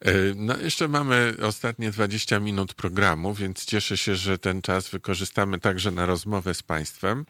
E, 0.01 0.11
no, 0.37 0.57
jeszcze 0.57 0.89
mamy 0.89 1.33
ostatnie 1.49 1.91
20 1.91 2.41
minut 2.41 2.75
programu, 2.75 3.35
więc 3.35 3.65
cieszę 3.65 3.97
się, 3.97 4.15
że 4.15 4.39
ten 4.39 4.62
czas 4.62 4.91
wykorzystamy 4.91 5.59
także 5.61 5.91
na 5.91 6.07
rozmowę 6.07 6.55
z 6.55 6.62
Państwem. 6.62 7.25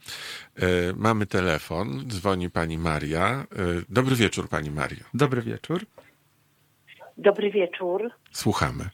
E, 0.57 0.63
mamy 0.97 1.27
telefon, 1.27 2.05
dzwoni 2.07 2.51
Pani 2.51 2.79
Maria. 2.79 3.27
E, 3.27 3.45
dobry 3.89 4.17
wieczór, 4.17 4.49
Pani 4.49 4.71
Mario. 4.71 5.05
Dobry 5.15 5.43
wieczór. 5.43 5.81
Dobry 7.17 7.51
wieczór. 7.51 8.11
Słuchamy. 8.33 8.85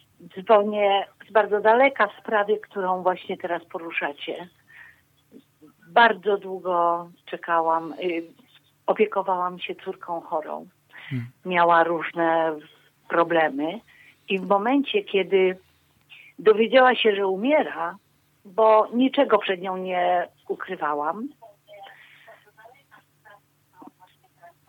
Dzwonię 0.40 1.06
z 1.28 1.32
bardzo 1.32 1.60
daleka 1.60 2.06
w 2.06 2.20
sprawie, 2.20 2.58
którą 2.58 3.02
właśnie 3.02 3.36
teraz 3.36 3.64
poruszacie. 3.64 4.48
Bardzo 5.88 6.38
długo 6.38 7.10
czekałam, 7.26 7.92
y, 7.92 8.22
opiekowałam 8.86 9.58
się 9.58 9.74
córką 9.74 10.20
chorą. 10.20 10.68
Hmm. 11.10 11.26
Miała 11.44 11.84
różne 11.84 12.56
problemy 13.14 13.80
i 14.28 14.38
w 14.38 14.46
momencie, 14.46 15.02
kiedy 15.02 15.56
dowiedziała 16.38 16.94
się, 16.94 17.16
że 17.16 17.26
umiera, 17.26 17.96
bo 18.44 18.88
niczego 18.94 19.38
przed 19.38 19.60
nią 19.62 19.76
nie 19.76 20.28
ukrywałam. 20.48 21.28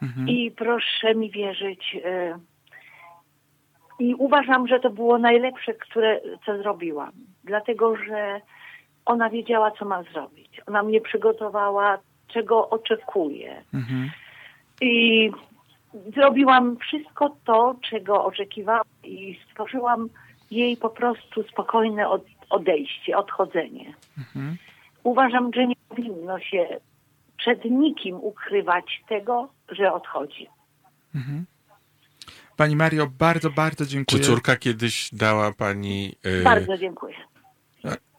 Mhm. 0.02 0.30
I 0.30 0.52
proszę 0.52 1.16
mi 1.16 1.32
wierzyć, 1.32 1.96
y, 1.96 2.36
i 4.00 4.16
uważam, 4.16 4.68
że 4.68 4.80
to 4.80 4.90
było 4.90 5.18
najlepsze, 5.18 5.74
które, 5.74 6.20
co 6.46 6.58
zrobiłam. 6.58 7.12
Dlatego, 7.44 7.96
że 7.96 8.42
ona 9.06 9.30
wiedziała, 9.30 9.72
co 9.72 9.86
ma 9.86 10.04
zrobić. 10.04 10.62
Ona 10.68 10.84
mnie 10.84 11.02
przygotowała, 11.02 11.98
czego 12.28 12.70
oczekuje. 12.70 13.64
Mhm. 13.74 14.12
I 14.82 15.32
zrobiłam 16.16 16.78
wszystko 16.78 17.36
to, 17.46 17.76
czego 17.90 18.26
oczekiwałam 18.26 18.86
i 19.04 19.40
stworzyłam 19.52 20.10
jej 20.52 20.78
po 20.78 20.90
prostu 20.90 21.44
spokojne 21.44 22.10
odejście, 22.50 23.18
odchodzenie. 23.18 23.94
Mhm. 24.18 24.58
Uważam, 25.04 25.54
że 25.54 25.68
nie 25.68 25.76
powinno 25.90 26.40
się 26.40 26.80
przed 27.38 27.66
nikim 27.66 28.16
ukrywać 28.16 29.04
tego, 29.10 29.50
że 29.70 29.94
odchodzi. 29.94 30.48
Mhm. 31.16 31.46
Pani 32.58 32.76
Mario, 32.76 33.08
bardzo, 33.20 33.50
bardzo 33.50 33.86
dziękuję. 33.86 34.22
Czy 34.22 34.28
córka 34.28 34.56
kiedyś 34.56 35.10
dała 35.14 35.52
pani. 35.52 36.16
Yy... 36.24 36.44
Bardzo 36.44 36.78
dziękuję. 36.78 37.16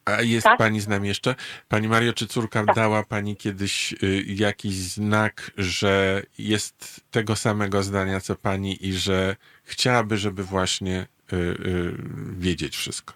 A 0.06 0.22
jest 0.22 0.44
tak? 0.44 0.58
pani 0.58 0.80
z 0.80 0.88
nami 0.88 1.08
jeszcze? 1.08 1.34
Pani 1.68 1.88
Mario, 1.88 2.12
czy 2.12 2.26
córka 2.26 2.64
tak. 2.64 2.76
dała 2.76 3.02
pani 3.02 3.36
kiedyś 3.36 3.92
y, 3.92 4.24
jakiś 4.26 4.74
znak, 4.74 5.50
że 5.56 6.22
jest 6.38 7.06
tego 7.10 7.36
samego 7.36 7.82
zdania 7.82 8.20
co 8.20 8.36
pani 8.36 8.86
i 8.86 8.92
że 8.92 9.36
chciałaby, 9.62 10.16
żeby 10.16 10.44
właśnie 10.44 11.06
y, 11.32 11.36
y, 11.36 11.92
wiedzieć 12.38 12.76
wszystko? 12.76 13.14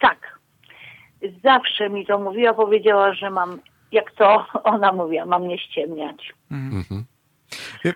Tak. 0.00 0.38
Zawsze 1.44 1.90
mi 1.90 2.06
to 2.06 2.18
mówiła, 2.18 2.54
powiedziała, 2.54 3.14
że 3.14 3.30
mam, 3.30 3.60
jak 3.92 4.12
to 4.12 4.46
ona 4.74 4.92
mówiła, 4.92 5.26
mam 5.26 5.48
nie 5.48 5.58
ściemniać. 5.58 6.32
Mhm. 6.50 6.76
mhm. 6.76 7.04
Wie, 7.84 7.94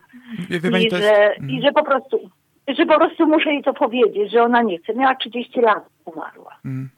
wie, 0.60 0.70
wie 0.70 0.82
I, 0.86 0.90
że, 0.90 0.96
jest... 0.98 1.50
I 1.50 1.62
że 1.62 1.72
po 1.72 1.84
prostu 1.84 2.30
że 2.68 2.86
po 2.86 2.98
prostu 2.98 3.26
muszę 3.26 3.52
jej 3.52 3.62
to 3.62 3.74
powiedzieć, 3.74 4.32
że 4.32 4.42
ona 4.42 4.62
nie 4.62 4.78
chce. 4.78 4.94
Miała 4.94 5.14
30 5.14 5.60
lat, 5.60 5.88
umarła. 6.04 6.56
Mhm. 6.64 6.90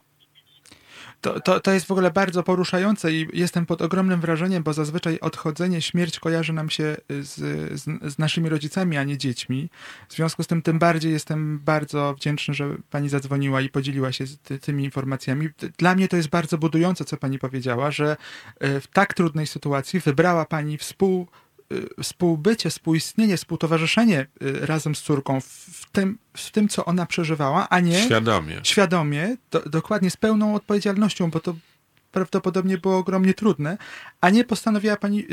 To, 1.23 1.39
to, 1.39 1.59
to 1.59 1.71
jest 1.71 1.85
w 1.85 1.91
ogóle 1.91 2.11
bardzo 2.11 2.43
poruszające 2.43 3.13
i 3.13 3.27
jestem 3.33 3.65
pod 3.65 3.81
ogromnym 3.81 4.21
wrażeniem, 4.21 4.63
bo 4.63 4.73
zazwyczaj 4.73 5.19
odchodzenie, 5.19 5.81
śmierć 5.81 6.19
kojarzy 6.19 6.53
nam 6.53 6.69
się 6.69 6.95
z, 7.09 7.35
z, 7.79 8.13
z, 8.13 8.19
naszymi 8.19 8.49
rodzicami, 8.49 8.97
a 8.97 9.03
nie 9.03 9.17
dziećmi. 9.17 9.69
W 10.09 10.13
związku 10.13 10.43
z 10.43 10.47
tym 10.47 10.61
tym 10.61 10.79
bardziej 10.79 11.11
jestem 11.11 11.59
bardzo 11.59 12.13
wdzięczny, 12.13 12.53
że 12.53 12.75
pani 12.89 13.09
zadzwoniła 13.09 13.61
i 13.61 13.69
podzieliła 13.69 14.11
się 14.11 14.25
ty, 14.43 14.59
tymi 14.59 14.83
informacjami. 14.83 15.49
Dla 15.77 15.95
mnie 15.95 16.07
to 16.07 16.17
jest 16.17 16.29
bardzo 16.29 16.57
budujące, 16.57 17.05
co 17.05 17.17
pani 17.17 17.39
powiedziała, 17.39 17.91
że 17.91 18.17
e, 18.59 18.79
w 18.79 18.87
tak 18.87 19.13
trudnej 19.13 19.47
sytuacji 19.47 19.99
wybrała 19.99 20.45
pani 20.45 20.77
współ 20.77 21.27
współbycie, 22.01 22.69
współistnienie, 22.69 23.37
współtowarzyszenie 23.37 24.27
y, 24.43 24.65
razem 24.65 24.95
z 24.95 25.01
córką 25.01 25.41
w 25.41 25.85
tym, 25.91 26.17
w 26.37 26.51
tym, 26.51 26.69
co 26.69 26.85
ona 26.85 27.05
przeżywała, 27.05 27.69
a 27.69 27.79
nie 27.79 28.01
świadomie, 28.05 28.59
świadomie 28.63 29.37
do, 29.51 29.59
dokładnie 29.59 30.09
z 30.11 30.17
pełną 30.17 30.55
odpowiedzialnością, 30.55 31.31
bo 31.31 31.39
to 31.39 31.55
prawdopodobnie 32.13 32.77
było 32.77 32.97
ogromnie 32.97 33.33
trudne, 33.33 33.77
a 34.21 34.29
nie 34.29 34.43
postanowiła 34.43 34.97
pani 34.97 35.25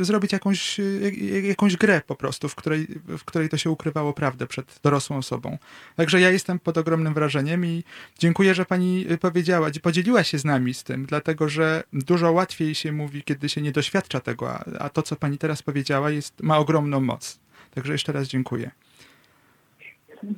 y, 0.00 0.04
zrobić 0.04 0.32
jakąś, 0.32 0.80
y, 0.80 1.42
jakąś 1.48 1.76
grę 1.76 2.00
po 2.06 2.14
prostu, 2.14 2.48
w 2.48 2.54
której, 2.54 2.86
w 3.06 3.24
której 3.24 3.48
to 3.48 3.56
się 3.56 3.70
ukrywało 3.70 4.12
prawdę 4.12 4.46
przed 4.46 4.80
dorosłą 4.82 5.16
osobą. 5.16 5.58
Także 5.96 6.20
ja 6.20 6.30
jestem 6.30 6.58
pod 6.58 6.78
ogromnym 6.78 7.14
wrażeniem 7.14 7.66
i 7.66 7.84
dziękuję, 8.18 8.54
że 8.54 8.64
pani 8.64 9.06
powiedziała, 9.20 9.68
podzieliła 9.82 10.22
się 10.22 10.38
z 10.38 10.44
nami 10.44 10.74
z 10.74 10.84
tym, 10.84 11.06
dlatego 11.06 11.48
że 11.48 11.82
dużo 11.92 12.32
łatwiej 12.32 12.74
się 12.74 12.92
mówi, 12.92 13.22
kiedy 13.22 13.48
się 13.48 13.62
nie 13.62 13.72
doświadcza 13.72 14.20
tego, 14.20 14.50
a, 14.50 14.64
a 14.78 14.88
to, 14.88 15.02
co 15.02 15.16
pani 15.16 15.38
teraz 15.38 15.62
powiedziała, 15.62 16.10
jest, 16.10 16.42
ma 16.42 16.58
ogromną 16.58 17.00
moc. 17.00 17.40
Także 17.74 17.92
jeszcze 17.92 18.12
raz 18.12 18.28
dziękuję. 18.28 18.70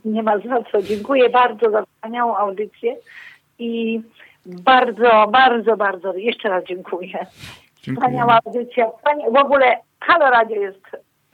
Nie 0.04 0.22
ma 0.22 0.38
za 0.38 0.62
co. 0.72 0.82
Dziękuję 0.82 1.30
bardzo 1.30 1.70
za 1.70 1.84
wspaniałą 1.84 2.36
audycję 2.36 2.96
i 3.58 4.00
bardzo, 4.46 5.28
bardzo, 5.32 5.76
bardzo 5.76 6.14
jeszcze 6.14 6.48
raz 6.48 6.64
dziękuję. 6.64 7.26
dziękuję. 7.82 7.96
Wspaniała 7.96 8.38
audycja. 8.44 8.86
W 9.32 9.36
ogóle 9.36 9.76
Halo 10.00 10.30
Radio 10.30 10.60
jest 10.60 10.82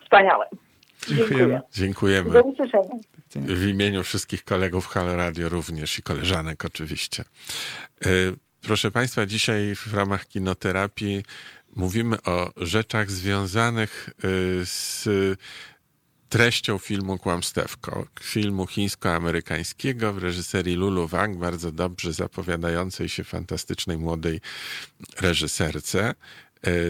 wspaniałe. 0.02 0.46
Dziękujemy. 1.08 1.60
Dziękujemy. 1.72 2.30
Do 2.30 2.42
usłyszenia. 2.42 2.94
W 3.34 3.66
imieniu 3.66 4.02
wszystkich 4.02 4.44
kolegów 4.44 4.86
Halo 4.86 5.16
Radio 5.16 5.48
również 5.48 5.98
i 5.98 6.02
koleżanek 6.02 6.64
oczywiście. 6.64 7.24
E, 8.04 8.08
proszę 8.62 8.90
Państwa, 8.90 9.26
dzisiaj 9.26 9.74
w 9.74 9.94
ramach 9.94 10.26
kinoterapii 10.26 11.22
mówimy 11.76 12.16
o 12.22 12.50
rzeczach 12.56 13.10
związanych 13.10 14.10
e, 14.18 14.28
z 14.64 15.08
treścią 16.28 16.78
filmu 16.78 17.18
Kłamstewko, 17.18 18.06
filmu 18.20 18.66
chińsko-amerykańskiego 18.66 20.12
w 20.12 20.18
reżyserii 20.18 20.76
Lulu 20.76 21.08
Wang, 21.08 21.38
bardzo 21.38 21.72
dobrze 21.72 22.12
zapowiadającej 22.12 23.08
się 23.08 23.24
fantastycznej 23.24 23.98
młodej 23.98 24.40
reżyserce 25.20 26.08
e, 26.08 26.14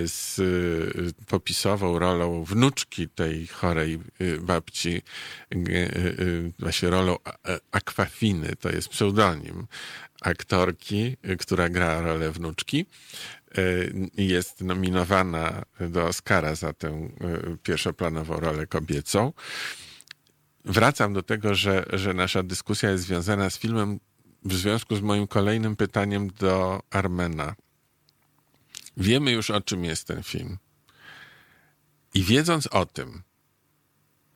z 0.09 0.39
e, 0.39 1.25
popisową 1.27 1.99
rolą 1.99 2.45
wnuczki 2.45 3.09
tej 3.09 3.47
chorej 3.47 3.95
e, 3.95 4.39
babci, 4.39 5.03
właśnie 6.59 6.91
rolą 6.91 7.17
Akwafiny, 7.73 8.57
to 8.61 8.71
jest 8.71 8.89
pseudonim 8.89 9.67
aktorki, 10.21 11.17
która 11.39 11.69
gra 11.69 12.01
rolę 12.01 12.31
wnuczki. 12.31 12.87
E, 13.59 13.63
jest 14.23 14.61
nominowana 14.61 15.63
do 15.81 16.07
Oscara 16.07 16.55
za 16.55 16.73
tę 16.73 16.89
e, 16.89 17.11
pierwszoplanową 17.63 18.41
rolę 18.41 18.67
kobiecą. 18.67 19.33
Wracam 20.65 21.13
do 21.13 21.23
tego, 21.23 21.55
że, 21.55 21.85
że 21.93 22.15
nasza 22.15 22.43
dyskusja 22.43 22.91
jest 22.91 23.05
związana 23.05 23.51
z 23.51 23.59
filmem 23.59 24.01
w 24.45 24.55
związku 24.55 24.97
z 24.97 25.01
moim 25.01 25.27
kolejnym 25.27 25.77
pytaniem 25.77 26.29
do 26.29 26.83
Armena. 26.91 27.55
Wiemy 28.97 29.33
już 29.33 29.51
o 29.51 29.61
czym 29.61 29.85
jest 29.85 30.07
ten 30.07 30.23
film. 30.23 30.59
I 32.15 32.23
wiedząc 32.23 32.67
o 32.67 32.87
tym, 32.87 33.23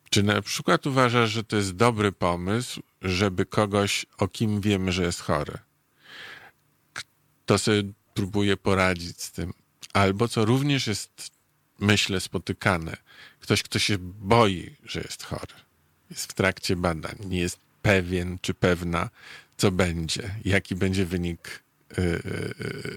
czy 0.09 0.23
na 0.23 0.41
przykład 0.41 0.87
uważasz, 0.87 1.31
że 1.31 1.43
to 1.43 1.55
jest 1.55 1.75
dobry 1.75 2.11
pomysł, 2.11 2.81
żeby 3.01 3.45
kogoś, 3.45 4.05
o 4.17 4.27
kim 4.27 4.61
wiemy, 4.61 4.91
że 4.91 5.03
jest 5.03 5.21
chory, 5.21 5.57
kto 6.93 7.57
sobie 7.57 7.83
próbuje 8.13 8.57
poradzić 8.57 9.21
z 9.21 9.31
tym. 9.31 9.53
Albo 9.93 10.27
co 10.27 10.45
również 10.45 10.87
jest, 10.87 11.31
myślę, 11.79 12.19
spotykane. 12.19 12.97
Ktoś, 13.39 13.63
kto 13.63 13.79
się 13.79 13.97
boi, 13.99 14.75
że 14.85 15.01
jest 15.01 15.23
chory. 15.23 15.53
Jest 16.09 16.31
w 16.31 16.33
trakcie 16.33 16.75
badań. 16.75 17.15
Nie 17.25 17.39
jest 17.39 17.59
pewien 17.81 18.37
czy 18.41 18.53
pewna, 18.53 19.09
co 19.57 19.71
będzie, 19.71 20.35
jaki 20.45 20.75
będzie 20.75 21.05
wynik 21.05 21.63
y, 21.97 22.01
y, 22.01 22.53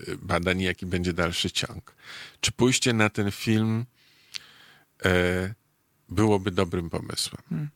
y, 0.09 0.17
badań, 0.23 0.61
jaki 0.61 0.87
będzie 0.87 1.13
dalszy 1.13 1.51
ciąg. 1.51 1.95
Czy 2.41 2.53
pójście 2.53 2.93
na 2.93 3.11
ten 3.11 3.31
film 3.31 3.87
byłoby 6.09 6.51
dobrym 6.51 6.91
pomysłem? 6.91 7.43
Hmm 7.49 7.69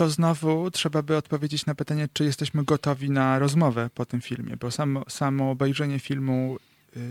to 0.00 0.10
znowu 0.10 0.70
trzeba 0.70 1.02
by 1.02 1.16
odpowiedzieć 1.16 1.66
na 1.66 1.74
pytanie, 1.74 2.08
czy 2.12 2.24
jesteśmy 2.24 2.64
gotowi 2.64 3.10
na 3.10 3.38
rozmowę 3.38 3.90
po 3.94 4.06
tym 4.06 4.20
filmie, 4.20 4.56
bo 4.56 4.70
samo, 4.70 5.04
samo 5.08 5.50
obejrzenie 5.50 5.98
filmu 5.98 6.56
yy, 6.96 7.02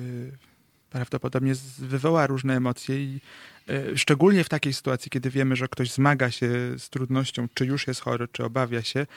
prawdopodobnie 0.89 1.53
wywoła 1.77 2.27
różne 2.27 2.55
emocje 2.55 3.03
i 3.03 3.21
yy, 3.67 3.97
szczególnie 3.97 4.43
w 4.43 4.49
takiej 4.49 4.73
sytuacji, 4.73 5.11
kiedy 5.11 5.29
wiemy, 5.29 5.55
że 5.55 5.67
ktoś 5.67 5.91
zmaga 5.91 6.31
się 6.31 6.49
z 6.77 6.89
trudnością, 6.89 7.47
czy 7.53 7.65
już 7.65 7.87
jest 7.87 8.01
chory, 8.01 8.27
czy 8.31 8.45
obawia 8.45 8.81
się, 8.81 9.07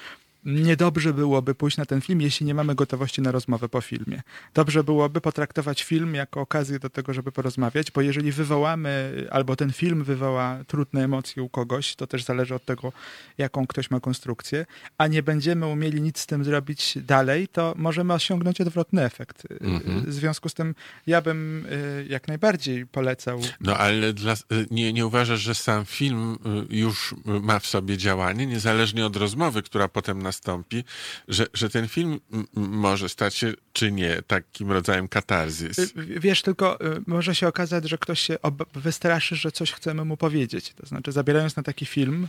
niedobrze 0.45 1.15
byłoby 1.15 1.55
pójść 1.55 1.77
na 1.77 1.87
ten 1.87 2.01
film, 2.01 2.21
jeśli 2.21 2.47
nie 2.47 2.55
mamy 2.55 2.75
gotowości 2.75 3.23
na 3.23 3.33
rozmowę 3.33 3.69
po 3.69 3.81
filmie. 3.81 4.23
Dobrze 4.55 4.85
byłoby 4.85 5.21
potraktować 5.21 5.83
film 5.83 6.15
jako 6.15 6.41
okazję 6.41 6.79
do 6.79 6.91
tego, 6.91 7.15
żeby 7.15 7.33
porozmawiać, 7.33 7.91
bo 7.91 8.01
jeżeli 8.01 8.33
wywołamy, 8.33 9.27
albo 9.31 9.57
ten 9.57 9.73
film 9.73 10.05
wywoła 10.05 10.59
trudne 10.67 11.05
emocje 11.05 11.43
u 11.43 11.49
kogoś, 11.49 11.95
to 11.95 12.07
też 12.07 12.25
zależy 12.25 12.55
od 12.55 12.65
tego, 12.65 12.93
jaką 13.39 13.67
ktoś 13.67 13.91
ma 13.91 14.01
konstrukcję, 14.01 14.67
a 14.99 15.07
nie 15.07 15.23
będziemy 15.23 15.67
umieli 15.67 16.03
nic 16.03 16.19
z 16.19 16.27
tym 16.27 16.45
zrobić 16.45 16.99
dalej, 17.03 17.49
to 17.49 17.75
możemy 17.77 18.15
osiągnąć 18.15 18.61
odwrotny 18.61 19.05
efekt. 19.05 19.43
Mhm. 19.61 20.05
W 20.07 20.13
związku 20.13 20.49
z 20.49 20.55
tym 20.55 20.75
ja 21.07 21.23
bym 21.23 21.67
y, 21.67 22.07
jak 22.09 22.29
najbardziej 22.29 22.87
polecał. 22.87 23.41
No 23.61 23.77
ale 23.77 24.13
dla, 24.13 24.33
y, 24.33 24.37
nie, 24.71 24.93
nie 24.93 25.07
uważasz, 25.07 25.41
że 25.41 25.55
sam 25.55 25.85
film 25.85 26.39
y, 26.71 26.77
już 26.77 27.15
ma 27.25 27.59
w 27.59 27.67
sobie 27.67 27.97
działanie, 27.99 28.47
niezależnie 28.47 29.07
od 29.07 29.17
rozmowy, 29.17 29.63
która 29.63 29.89
potem 29.89 30.23
na 30.23 30.32
nastąpi, 30.33 30.85
że, 31.29 31.47
że 31.55 31.71
ten 31.71 31.89
film 31.89 32.21
może 32.55 33.09
stać 33.09 33.35
się, 33.35 33.53
czy 33.73 33.93
nie, 33.93 34.23
takim 34.27 34.73
rodzajem 34.73 35.09
katarzis. 35.09 35.79
Y, 35.79 35.93
wiesz, 35.97 36.43
tylko 36.43 36.81
y, 36.97 37.03
może 37.07 37.35
się 37.35 37.49
okazać, 37.49 37.89
że 37.89 37.99
ktoś 37.99 38.21
się 38.21 38.37
wystraszy, 38.75 39.37
że 39.37 39.53
coś 39.53 39.73
chcemy 39.73 40.05
mu 40.05 40.17
powiedzieć. 40.17 40.73
To 40.75 40.87
znaczy, 40.87 41.13
zabierając 41.13 41.57
na 41.57 41.63
taki 41.63 41.87
film, 41.87 42.29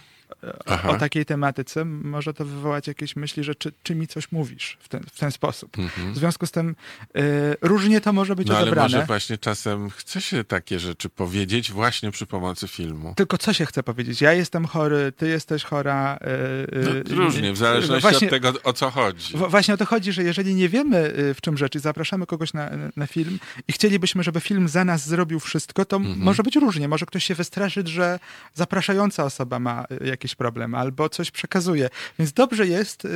Aha. 0.66 0.90
o 0.90 0.98
takiej 0.98 1.26
tematyce, 1.26 1.86
może 1.86 2.34
to 2.34 2.46
wywołać 2.46 2.88
jakieś 2.88 3.16
myśli, 3.16 3.44
że 3.44 3.56
czy, 3.56 3.72
czy 3.84 3.96
mi 3.96 4.08
coś 4.08 4.32
mówisz 4.32 4.78
w 4.80 4.90
ten, 4.90 5.04
w 5.14 5.20
ten 5.20 5.32
sposób. 5.32 5.80
Mhm. 5.80 6.14
W 6.14 6.18
związku 6.18 6.46
z 6.46 6.52
tym 6.52 6.76
y, 7.18 7.22
różnie 7.62 8.02
to 8.02 8.14
może 8.14 8.36
być 8.36 8.48
no, 8.48 8.60
odebrane. 8.60 8.82
ale 8.82 8.98
może 8.98 9.06
właśnie 9.06 9.38
czasem 9.38 9.90
chce 9.90 10.22
się 10.22 10.44
takie 10.44 10.80
rzeczy 10.80 11.10
powiedzieć 11.10 11.72
właśnie 11.72 12.12
przy 12.12 12.26
pomocy 12.26 12.68
filmu. 12.68 13.14
Tylko 13.16 13.38
co 13.38 13.54
się 13.54 13.66
chce 13.66 13.84
powiedzieć? 13.84 14.22
Ja 14.22 14.34
jestem 14.34 14.66
chory, 14.66 15.12
ty 15.18 15.28
jesteś 15.28 15.64
chora. 15.64 16.20
Y, 16.22 16.78
y 16.78 17.04
no, 17.10 17.16
różnie, 17.16 17.54
w 17.54 17.58
zależności 17.58 18.02
właśnie, 18.02 18.28
od 18.28 18.32
tego, 18.32 18.54
o 18.64 18.74
co 18.74 18.90
chodzi. 18.90 19.38
Właśnie 19.38 19.74
o 19.74 19.78
to 19.78 19.86
chodzi, 19.86 20.12
że 20.12 20.24
jeżeli 20.24 20.56
nie 20.56 20.70
wiemy 20.70 21.14
y, 21.18 21.34
w 21.34 21.42
czym 21.42 21.58
rzecz 21.58 21.76
i 21.76 21.80
zapraszamy 21.80 22.26
kogoś 22.26 22.54
na, 22.54 22.70
na 22.96 23.08
film 23.08 23.40
i 23.68 23.74
chcielibyśmy, 23.74 24.24
żeby 24.24 24.40
film 24.40 24.68
za 24.68 24.86
nas 24.86 25.08
zrobił 25.08 25.40
wszystko, 25.40 25.86
to 25.86 25.98
mhm. 25.98 26.20
może 26.20 26.44
być 26.44 26.56
różnie. 26.56 26.88
Może 26.88 27.06
ktoś 27.06 27.24
się 27.24 27.36
wystraszyć, 27.36 27.88
że 27.88 28.20
zapraszająca 28.54 29.24
osoba 29.24 29.60
ma 29.60 29.86
y, 30.02 30.08
jakieś 30.08 30.23
jakiś 30.24 30.36
problem 30.36 30.76
albo 30.76 31.10
coś 31.10 31.32
przekazuje. 31.32 31.90
Więc 32.20 32.34
dobrze 32.34 32.68
jest 32.68 33.06
y, 33.06 33.10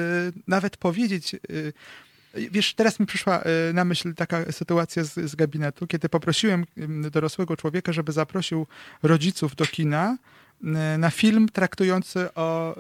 nawet 0.48 0.78
powiedzieć. 0.78 1.34
Y, 1.34 1.74
wiesz, 2.52 2.74
teraz 2.74 3.00
mi 3.00 3.06
przyszła 3.06 3.42
y, 3.70 3.74
na 3.74 3.86
myśl 3.86 4.14
taka 4.14 4.52
sytuacja 4.52 5.04
z, 5.04 5.14
z 5.14 5.36
gabinetu, 5.36 5.88
kiedy 5.88 6.10
poprosiłem 6.10 6.66
dorosłego 7.12 7.58
człowieka, 7.58 7.94
żeby 7.94 8.12
zaprosił 8.12 8.68
rodziców 9.04 9.56
do 9.56 9.66
kina 9.66 10.18
na 10.98 11.10
film 11.10 11.50
traktujący 11.50 12.34
o, 12.36 12.76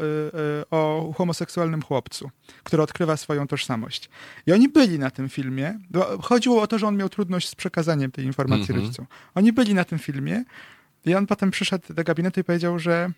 o 0.71 1.13
homoseksualnym 1.17 1.81
chłopcu, 1.81 2.31
który 2.63 2.83
odkrywa 2.83 3.17
swoją 3.17 3.47
tożsamość. 3.47 4.09
I 4.47 4.53
oni 4.53 4.69
byli 4.69 4.99
na 4.99 5.11
tym 5.11 5.29
filmie. 5.29 5.79
Chodziło 6.21 6.61
o 6.61 6.67
to, 6.67 6.79
że 6.79 6.87
on 6.87 6.97
miał 6.97 7.09
trudność 7.09 7.49
z 7.49 7.55
przekazaniem 7.55 8.11
tej 8.11 8.25
informacji 8.25 8.65
mm 8.65 8.81
-hmm. 8.81 8.85
rodzicom. 8.85 9.05
Oni 9.35 9.53
byli 9.53 9.73
na 9.73 9.83
tym 9.83 9.99
filmie 9.99 10.43
i 11.05 11.15
on 11.15 11.27
potem 11.27 11.51
przyszedł 11.51 11.93
do 11.93 12.03
gabinetu 12.03 12.39
i 12.39 12.43
powiedział, 12.43 12.79
że 12.79 13.11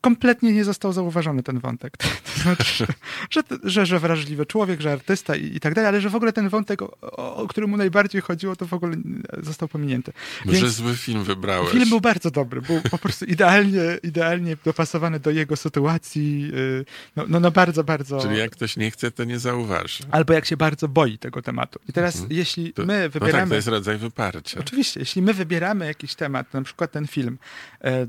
kompletnie 0.00 0.52
nie 0.52 0.64
został 0.64 0.92
zauważony 0.92 1.42
ten 1.42 1.58
wątek. 1.58 1.92
To 2.38 2.42
znaczy, 2.42 2.86
że, 3.30 3.42
że, 3.64 3.86
że 3.86 3.98
wrażliwy 3.98 4.46
człowiek, 4.46 4.80
że 4.80 4.92
artysta 4.92 5.36
i, 5.36 5.56
i 5.56 5.60
tak 5.60 5.74
dalej, 5.74 5.88
ale 5.88 6.00
że 6.00 6.10
w 6.10 6.14
ogóle 6.14 6.32
ten 6.32 6.48
wątek, 6.48 6.82
o, 6.82 7.36
o 7.36 7.48
który 7.48 7.66
mu 7.66 7.76
najbardziej 7.76 8.20
chodziło, 8.20 8.56
to 8.56 8.66
w 8.66 8.72
ogóle 8.72 8.96
został 9.42 9.68
pominięty. 9.68 10.12
Może 10.44 10.60
Więc 10.60 10.72
zły 10.72 10.96
film 10.96 11.24
wybrałeś. 11.24 11.70
Film 11.70 11.88
był 11.88 12.00
bardzo 12.00 12.30
dobry, 12.30 12.62
był 12.62 12.80
po 12.90 12.98
prostu 12.98 13.24
idealnie, 13.24 13.80
idealnie 14.02 14.56
dopasowany 14.64 15.20
do 15.20 15.30
jego 15.30 15.56
sytuacji. 15.56 16.50
Y, 16.54 16.84
no, 17.16 17.24
no, 17.28 17.40
no 17.40 17.50
bardzo, 17.50 17.84
bardzo... 17.84 18.20
Czyli 18.20 18.38
jak 18.38 18.50
ktoś 18.50 18.76
nie 18.76 18.90
chce, 18.90 19.10
to 19.10 19.24
nie 19.24 19.38
zauważy. 19.38 20.04
Albo 20.10 20.32
jak 20.32 20.44
się 20.44 20.56
bardzo 20.56 20.88
boi 20.88 21.18
tego 21.18 21.42
tematu. 21.42 21.78
I 21.88 21.92
teraz 21.92 22.14
mhm. 22.14 22.32
jeśli 22.32 22.72
to, 22.72 22.86
my 22.86 23.08
wybieramy... 23.08 23.32
No 23.32 23.40
tak, 23.40 23.48
to 23.48 23.54
jest 23.54 23.68
rodzaj 23.68 23.98
wyparcia. 23.98 24.60
Oczywiście, 24.60 25.00
jeśli 25.00 25.22
my 25.22 25.34
wybieramy 25.34 25.86
jakiś 25.86 26.14
temat, 26.14 26.54
na 26.54 26.62
przykład 26.62 26.92
ten 26.92 27.06
film, 27.06 27.38
e, 27.80 27.86
e, 27.90 28.06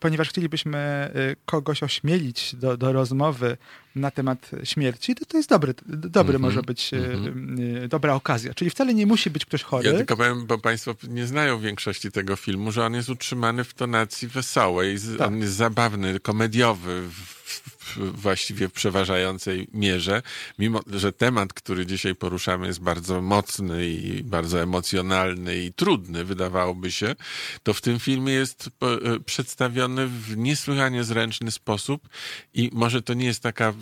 ponieważ 0.00 0.28
chcielibyśmy 0.28 1.05
Y, 1.06 1.36
kogoś 1.46 1.82
ośmielić 1.82 2.54
do, 2.54 2.76
do 2.76 2.92
rozmowy 2.92 3.56
na 3.96 4.10
temat 4.10 4.50
śmierci, 4.64 5.14
to 5.14 5.24
to 5.24 5.36
jest 5.36 5.48
dobry, 5.48 5.74
dobry 5.86 6.38
mm-hmm, 6.38 6.40
może 6.40 6.62
być 6.62 6.90
mm-hmm. 6.90 7.88
dobra 7.88 8.14
okazja. 8.14 8.54
Czyli 8.54 8.70
wcale 8.70 8.94
nie 8.94 9.06
musi 9.06 9.30
być 9.30 9.44
ktoś 9.46 9.62
chory. 9.62 9.88
Ja 9.88 9.96
tylko 9.96 10.16
powiem, 10.16 10.46
bo 10.46 10.58
państwo 10.58 10.94
nie 11.08 11.26
znają 11.26 11.60
większości 11.60 12.12
tego 12.12 12.36
filmu, 12.36 12.72
że 12.72 12.84
on 12.84 12.94
jest 12.94 13.08
utrzymany 13.08 13.64
w 13.64 13.74
tonacji 13.74 14.28
wesołej, 14.28 14.96
tak. 15.18 15.28
on 15.28 15.38
jest 15.38 15.54
zabawny, 15.54 16.20
komediowy, 16.20 17.08
w, 17.08 17.75
właściwie 17.96 18.68
w 18.68 18.72
przeważającej 18.72 19.68
mierze, 19.72 20.22
mimo 20.58 20.80
że 20.92 21.12
temat, 21.12 21.52
który 21.52 21.86
dzisiaj 21.86 22.14
poruszamy 22.14 22.66
jest 22.66 22.80
bardzo 22.80 23.22
mocny 23.22 23.86
i 23.86 24.22
bardzo 24.22 24.62
emocjonalny 24.62 25.56
i 25.58 25.72
trudny, 25.72 26.24
wydawałoby 26.24 26.90
się, 26.90 27.14
to 27.62 27.74
w 27.74 27.80
tym 27.80 27.98
filmie 27.98 28.32
jest 28.32 28.70
e, 28.82 29.20
przedstawiony 29.20 30.06
w 30.06 30.36
niesłychanie 30.36 31.04
zręczny 31.04 31.50
sposób 31.50 32.08
i 32.54 32.70
może 32.72 33.02
to 33.02 33.14
nie 33.14 33.26
jest 33.26 33.42
taka 33.42 33.72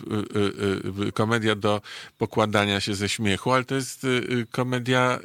komedia 1.15 1.55
do 1.55 1.81
pokładania 2.19 2.81
się 2.81 2.95
ze 2.95 3.09
śmiechu, 3.09 3.53
ale 3.53 3.65
to 3.65 3.75
jest 3.75 4.07
komedia 4.51 5.19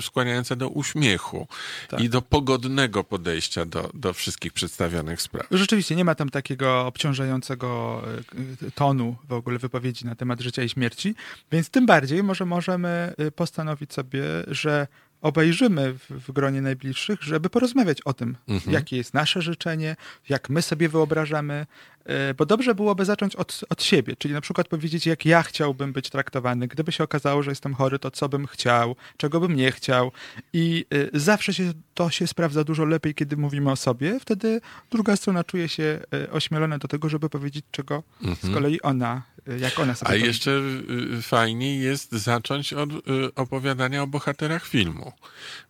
skłaniająca 0.00 0.56
do 0.56 0.68
uśmiechu 0.68 1.48
tak. 1.88 2.00
i 2.00 2.08
do 2.08 2.22
pogodnego 2.22 3.04
podejścia 3.04 3.64
do, 3.64 3.90
do 3.94 4.12
wszystkich 4.12 4.52
przedstawionych 4.52 5.22
spraw. 5.22 5.46
Rzeczywiście, 5.50 5.96
nie 5.96 6.04
ma 6.04 6.14
tam 6.14 6.28
takiego 6.28 6.86
obciążającego 6.86 7.89
e, 7.98 8.70
tonu 8.70 9.16
w 9.28 9.32
ogóle 9.32 9.58
wypowiedzi 9.58 10.06
na 10.06 10.14
temat 10.14 10.40
życia 10.40 10.62
i 10.62 10.68
śmierci, 10.68 11.14
więc 11.52 11.70
tym 11.70 11.86
bardziej 11.86 12.22
może 12.22 12.46
możemy 12.46 13.12
e, 13.18 13.30
postanowić 13.30 13.92
sobie, 13.92 14.22
że 14.46 14.86
obejrzymy 15.22 15.92
w, 15.92 16.10
w, 16.10 16.32
gronie 16.32 16.62
najbliższych, 16.62 17.22
żeby 17.22 17.50
porozmawiać 17.50 18.00
o 18.00 18.12
tym, 18.12 18.36
mhm. 18.48 18.72
jakie 18.72 18.96
jest 18.96 19.14
nasze 19.14 19.42
życzenie, 19.42 19.96
jak 20.28 20.50
my 20.50 20.62
sobie 20.62 20.88
wyobrażamy, 20.88 21.66
e, 22.04 22.34
bo 22.34 22.46
dobrze 22.46 22.74
byłoby 22.74 23.04
zacząć 23.04 23.36
od, 23.36 23.60
od 23.68 23.82
siebie, 23.82 24.16
czyli 24.16 24.34
na 24.34 24.40
przykład 24.40 24.68
powiedzieć, 24.68 25.06
jak 25.06 25.24
ja 25.24 25.42
chciałbym 25.42 25.92
być 25.92 26.10
traktowany. 26.10 26.68
Gdyby 26.68 26.92
się 26.92 27.04
okazało, 27.04 27.42
że 27.42 27.50
jestem 27.50 27.74
chory, 27.74 27.98
to 27.98 28.10
co 28.10 28.28
bym 28.28 28.46
chciał, 28.46 28.96
czego 29.16 29.40
bym 29.40 29.56
nie 29.56 29.72
chciał. 29.72 30.12
I 30.52 30.86
e, 31.14 31.20
zawsze 31.20 31.54
się, 31.54 31.72
to 31.94 32.10
się 32.10 32.26
sprawdza 32.26 32.64
dużo 32.64 32.84
lepiej, 32.84 33.14
kiedy 33.14 33.36
mówimy 33.36 33.70
o 33.70 33.76
sobie. 33.76 34.20
Wtedy 34.20 34.60
druga 34.90 35.16
strona 35.16 35.44
czuje 35.44 35.68
się 35.68 36.00
e, 36.14 36.30
ośmielona 36.30 36.78
do 36.78 36.88
tego, 36.88 37.08
żeby 37.08 37.28
powiedzieć, 37.28 37.64
czego 37.70 38.02
mhm. 38.22 38.52
z 38.52 38.54
kolei 38.54 38.80
ona 38.80 39.22
jak 39.58 39.78
ona 39.78 39.94
sobie 39.94 40.10
A 40.10 40.14
jeszcze 40.14 40.50
y, 40.50 41.16
y, 41.18 41.22
fajniej 41.22 41.80
jest 41.80 42.12
zacząć 42.12 42.72
od 42.72 42.90
y, 42.92 42.98
opowiadania 43.34 44.02
o 44.02 44.06
bohaterach 44.06 44.66
filmu, 44.66 45.12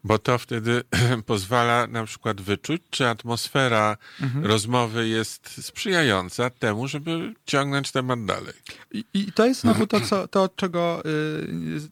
bo 0.05 0.19
to 0.19 0.39
wtedy 0.39 0.83
pozwala 1.27 1.87
na 1.87 2.05
przykład 2.05 2.41
wyczuć, 2.41 2.83
czy 2.91 3.09
atmosfera 3.09 3.97
mhm. 4.21 4.47
rozmowy 4.47 5.09
jest 5.09 5.67
sprzyjająca 5.67 6.51
temu, 6.51 6.89
żeby 6.89 7.35
ciągnąć 7.47 7.93
temat 7.93 8.25
dalej. 8.25 8.55
I, 8.93 9.05
i 9.15 9.33
to 9.33 9.47
jest 9.47 9.61
znowu 9.61 9.87
to, 9.87 10.01
co, 10.01 10.29
to, 10.29 10.43
od 10.43 10.57
czego 10.57 11.03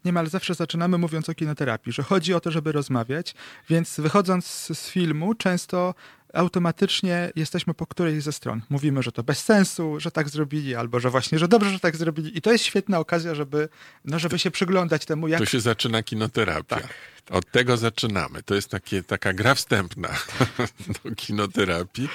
niemal 0.05 0.27
zawsze 0.27 0.53
zaczynamy 0.53 0.97
mówiąc 0.97 1.29
o 1.29 1.33
kinoterapii, 1.33 1.93
że 1.93 2.03
chodzi 2.03 2.33
o 2.33 2.39
to, 2.39 2.51
żeby 2.51 2.71
rozmawiać, 2.71 3.35
więc 3.69 3.99
wychodząc 3.99 4.45
z 4.77 4.89
filmu 4.89 5.33
często 5.33 5.93
automatycznie 6.33 7.31
jesteśmy 7.35 7.73
po 7.73 7.85
którejś 7.85 8.23
ze 8.23 8.31
stron. 8.31 8.61
Mówimy, 8.69 9.03
że 9.03 9.11
to 9.11 9.23
bez 9.23 9.43
sensu, 9.43 9.99
że 9.99 10.11
tak 10.11 10.29
zrobili, 10.29 10.75
albo 10.75 10.99
że 10.99 11.09
właśnie, 11.09 11.39
że 11.39 11.47
dobrze, 11.47 11.69
że 11.69 11.79
tak 11.79 11.95
zrobili. 11.95 12.37
I 12.37 12.41
to 12.41 12.51
jest 12.51 12.63
świetna 12.63 12.99
okazja, 12.99 13.35
żeby, 13.35 13.69
no, 14.05 14.19
żeby 14.19 14.39
się 14.39 14.51
przyglądać 14.51 15.05
temu, 15.05 15.27
jak... 15.27 15.39
To 15.39 15.45
się 15.45 15.59
zaczyna 15.59 16.03
kinoterapia. 16.03 16.75
Tak. 16.75 16.93
Od 17.29 17.51
tego 17.51 17.77
zaczynamy. 17.77 18.43
To 18.43 18.55
jest 18.55 18.69
takie, 18.69 19.03
taka 19.03 19.33
gra 19.33 19.55
wstępna 19.55 20.09
do 21.03 21.15
kinoterapii, 21.15 22.09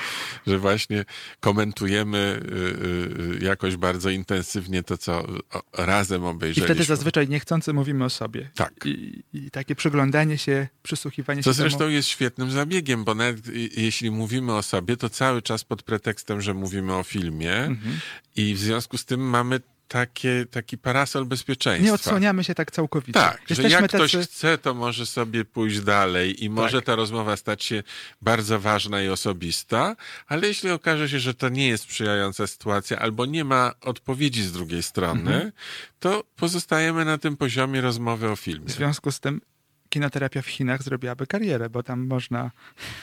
że 0.46 0.58
właśnie 0.58 1.04
komentujemy 1.40 2.40
y, 2.42 3.42
y, 3.42 3.44
jakoś 3.44 3.76
bardzo 3.76 4.10
intensywnie 4.10 4.82
to, 4.82 4.98
co 4.98 5.26
razem 5.72 6.24
obejrzeliśmy. 6.24 6.64
I 6.64 6.76
wtedy 6.76 6.84
zazwyczaj 6.84 7.28
niechcący 7.28 7.72
mówimy 7.72 8.04
o 8.04 8.10
sobie. 8.10 8.50
Tak. 8.54 8.72
I, 8.84 9.22
i 9.32 9.50
takie 9.50 9.74
przyglądanie 9.74 10.38
się, 10.38 10.68
przysłuchiwanie 10.82 11.42
co 11.42 11.50
się. 11.50 11.54
Co 11.54 11.62
zresztą 11.62 11.78
temu... 11.78 11.90
jest 11.90 12.08
świetnym 12.08 12.50
zabiegiem, 12.50 13.04
bo 13.04 13.14
nawet 13.14 13.46
jeśli 13.76 14.10
mówimy 14.10 14.54
o 14.54 14.62
sobie, 14.62 14.96
to 14.96 15.10
cały 15.10 15.42
czas 15.42 15.64
pod 15.64 15.82
pretekstem, 15.82 16.40
że 16.40 16.54
mówimy 16.54 16.94
o 16.94 17.02
filmie 17.02 17.56
mhm. 17.56 17.98
i 18.36 18.54
w 18.54 18.58
związku 18.58 18.98
z 18.98 19.04
tym 19.04 19.20
mamy 19.20 19.60
takie, 19.88 20.46
taki 20.50 20.78
parasol 20.78 21.24
bezpieczeństwa. 21.24 21.86
Nie 21.86 21.94
odsłaniamy 21.94 22.44
się 22.44 22.54
tak 22.54 22.70
całkowicie. 22.70 23.12
Tak, 23.12 23.40
Jesteśmy 23.50 23.70
że 23.70 23.76
jak 23.76 23.90
tacy... 23.90 24.08
ktoś 24.08 24.26
chce, 24.26 24.58
to 24.58 24.74
może 24.74 25.06
sobie 25.06 25.44
pójść 25.44 25.80
dalej 25.80 26.44
i 26.44 26.50
może 26.50 26.78
tak. 26.78 26.84
ta 26.84 26.96
rozmowa 26.96 27.36
stać 27.36 27.64
się 27.64 27.82
bardzo 28.22 28.60
ważna 28.60 29.02
i 29.02 29.08
osobista, 29.08 29.96
ale 30.26 30.48
jeśli 30.48 30.70
okaże 30.70 31.08
się, 31.08 31.20
że 31.20 31.34
to 31.34 31.48
nie 31.48 31.68
jest 31.68 31.84
sprzyjająca 31.84 32.46
sytuacja 32.46 32.98
albo 32.98 33.26
nie 33.26 33.44
ma 33.44 33.72
odpowiedzi 33.80 34.42
z 34.42 34.52
drugiej 34.52 34.82
strony, 34.82 35.34
mhm. 35.34 35.52
to 36.00 36.24
pozostajemy 36.36 37.04
na 37.04 37.18
tym 37.18 37.36
poziomie 37.36 37.80
rozmowy 37.80 38.30
o 38.30 38.36
filmie. 38.36 38.66
W 38.66 38.72
związku 38.72 39.12
z 39.12 39.20
tym 39.20 39.40
kinoterapia 39.94 40.42
w 40.42 40.46
Chinach 40.46 40.82
zrobiłaby 40.82 41.26
karierę, 41.26 41.70
bo 41.70 41.82
tam 41.82 42.06
można... 42.06 42.50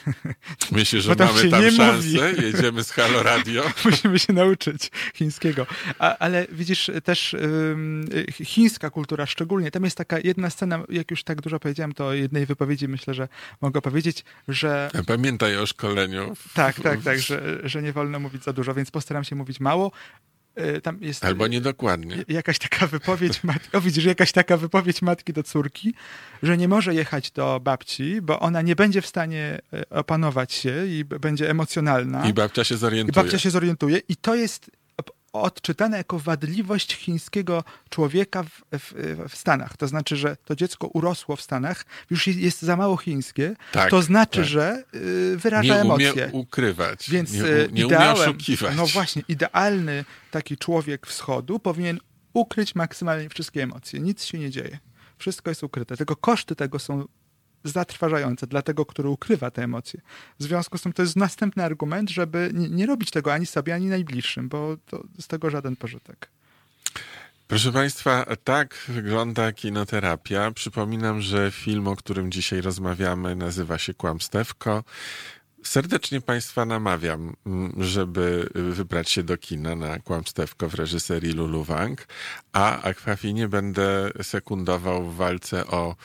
Myślę, 0.72 1.02
że 1.02 1.16
tam 1.16 1.28
mamy 1.28 1.50
tam 1.50 1.72
szansę, 1.72 2.08
mówi. 2.08 2.44
jedziemy 2.44 2.84
z 2.84 2.92
Halo 2.92 3.24
Radio. 3.24 3.64
Musimy 3.86 4.20
się 4.20 4.34
nauczyć 4.34 4.92
chińskiego. 5.14 5.66
A, 6.00 6.18
ale 6.18 6.46
widzisz, 6.52 6.92
też 7.04 7.36
chińska 8.44 8.90
kultura 8.90 9.26
szczególnie, 9.26 9.72
tam 9.72 9.84
jest 9.84 9.98
taka 9.98 10.20
jedna 10.20 10.50
scena, 10.50 10.84
jak 10.90 11.12
już 11.12 11.24
tak 11.24 11.42
dużo 11.42 11.60
powiedziałem, 11.60 11.94
to 11.94 12.14
jednej 12.14 12.46
wypowiedzi 12.46 12.88
myślę, 12.88 13.14
że 13.14 13.28
mogę 13.62 13.82
powiedzieć, 13.82 14.26
że... 14.48 14.92
Pamiętaj 15.08 15.58
o 15.58 15.66
szkoleniu. 15.66 16.34
Tak, 16.54 16.80
tak, 16.80 17.02
tak, 17.02 17.20
że, 17.20 17.60
że 17.64 17.82
nie 17.82 17.94
wolno 17.94 18.20
mówić 18.20 18.44
za 18.44 18.54
dużo, 18.54 18.74
więc 18.74 18.92
postaram 18.92 19.24
się 19.24 19.36
mówić 19.36 19.60
mało. 19.60 19.92
E, 20.56 20.82
tam 20.82 20.98
jest 21.02 21.26
Albo 21.26 21.48
niedokładnie. 21.48 22.26
Jakaś 22.28 22.60
taka 22.60 22.88
wypowiedź 22.88 23.44
matki, 23.44 23.78
o 23.78 23.82
widzisz, 23.82 24.06
jakaś 24.06 24.32
taka 24.32 24.58
wypowiedź 24.58 25.02
matki 25.02 25.34
do 25.34 25.44
córki, 25.44 25.94
że 26.44 26.58
nie 26.58 26.68
może 26.68 26.94
jechać 26.94 27.32
do 27.32 27.60
babci, 27.60 28.22
bo 28.22 28.40
ona 28.40 28.62
nie 28.62 28.76
będzie 28.76 29.02
w 29.02 29.08
stanie 29.08 29.60
e, 29.74 29.90
opanować 29.90 30.54
się 30.54 30.86
i 30.88 31.06
będzie 31.06 31.50
emocjonalna. 31.50 32.30
I 32.30 32.34
babcia 32.34 32.64
się 32.64 32.78
zorientuje. 32.78 33.12
I 33.12 33.16
babcia 33.24 33.40
się 33.40 33.50
zorientuje 33.52 34.02
i 34.10 34.16
to 34.16 34.36
jest 34.36 34.72
odczytane 35.34 35.98
jako 35.98 36.20
wadliwość 36.20 36.96
chińskiego 36.96 37.64
człowieka 37.90 38.44
w, 38.44 38.62
w, 38.72 38.94
w, 39.30 39.36
Stanach. 39.36 39.78
To 39.78 39.88
znaczy, 39.88 40.16
że 40.16 40.38
to 40.46 40.56
dziecko 40.56 40.88
urosło 40.88 41.36
w 41.36 41.42
Stanach, 41.42 41.86
już 42.10 42.28
jest 42.28 42.62
za 42.62 42.76
mało 42.76 42.98
chińskie, 42.98 43.56
tak, 43.72 43.90
to 43.90 44.02
znaczy, 44.02 44.40
tak. 44.40 44.50
że 44.50 44.84
y, 44.96 45.38
wyraża 45.38 45.76
nie 45.76 45.82
emocje. 45.82 46.14
Nie 46.16 46.30
ukrywać, 46.32 47.10
Więc 47.10 47.34
nie, 47.34 47.46
y, 47.46 47.70
nie 47.72 47.86
ideałem, 47.86 48.16
umie 48.16 48.22
oszukiwać. 48.24 48.76
No 48.78 48.88
właśnie, 48.88 49.24
idealny 49.28 50.06
taki 50.32 50.58
człowiek 50.58 51.08
wschodu 51.08 51.60
powinien 51.60 52.00
ukryć 52.34 52.76
maksymalnie 52.76 53.30
wszystkie 53.30 53.64
emocje. 53.64 54.00
Nic 54.00 54.24
się 54.26 54.40
nie 54.40 54.50
dzieje. 54.50 54.80
Wszystko 55.18 55.52
jest 55.52 55.64
ukryte. 55.64 55.98
Tylko 55.98 56.16
koszty 56.16 56.56
tego 56.56 56.80
są 56.80 57.06
zatrważające 57.64 58.48
dla 58.48 58.62
tego, 58.62 58.86
który 58.86 59.10
ukrywa 59.10 59.52
te 59.52 59.64
emocje. 59.64 60.02
W 60.40 60.44
związku 60.44 60.78
z 60.78 60.82
tym 60.82 60.94
to 60.94 61.02
jest 61.02 61.16
następny 61.16 61.64
argument, 61.64 62.10
żeby 62.10 62.52
nie, 62.54 62.86
robić 62.86 63.12
tego 63.12 63.34
ani 63.34 63.46
sobie, 63.46 63.76
ani 63.76 63.86
najbliższym, 63.86 64.50
bo 64.50 64.78
z 65.20 65.28
tego 65.28 65.50
żaden 65.50 65.76
pożytek. 65.76 66.30
Proszę 67.48 67.72
Państwa, 67.72 68.26
tak 68.44 68.86
wygląda 68.88 69.52
kinoterapia. 69.52 70.52
Przypominam, 70.52 71.22
że 71.22 71.52
film, 71.52 71.88
o 71.88 71.96
którym 71.96 72.32
dzisiaj 72.32 72.62
rozmawiamy, 72.62 73.36
nazywa 73.36 73.78
się 73.78 73.94
Kłamstewko. 73.94 74.84
Serdecznie 75.64 76.22
Państwa 76.22 76.66
namawiam, 76.66 77.34
mm, 77.46 77.74
żeby 77.78 78.50
wybrać 78.54 79.10
się 79.10 79.24
do 79.24 79.38
kina 79.38 79.76
na 79.76 80.00
Kłamstewko 80.00 80.70
w 80.70 80.74
reżyserii 80.74 81.34
Lulu 81.34 81.64
Wang, 81.64 82.08
a 82.54 82.82
Akwafinie 82.82 83.48
będę 83.48 84.12
sekundował 84.22 85.06
w 85.06 85.16
walce 85.16 85.68
o 85.68 85.96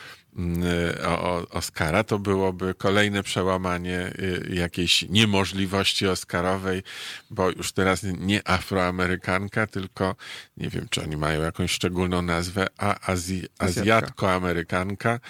o 1.04 1.48
Oscara, 1.50 2.04
to 2.04 2.18
byłoby 2.18 2.74
kolejne 2.74 3.22
przełamanie 3.22 4.12
y, 4.18 4.54
jakiejś 4.54 5.02
niemożliwości 5.08 6.06
Oscarowej, 6.06 6.82
bo 7.30 7.50
już 7.50 7.72
teraz 7.72 8.02
nie 8.02 8.48
afroamerykanka, 8.48 9.66
tylko 9.66 10.16
nie 10.56 10.68
wiem, 10.68 10.86
czy 10.90 11.02
oni 11.02 11.16
mają 11.16 11.42
jakąś 11.42 11.70
szczególną 11.70 12.22
nazwę, 12.22 12.66
a 12.78 13.10
Azji, 13.10 13.44
azjatko-amerykanka 13.58 15.20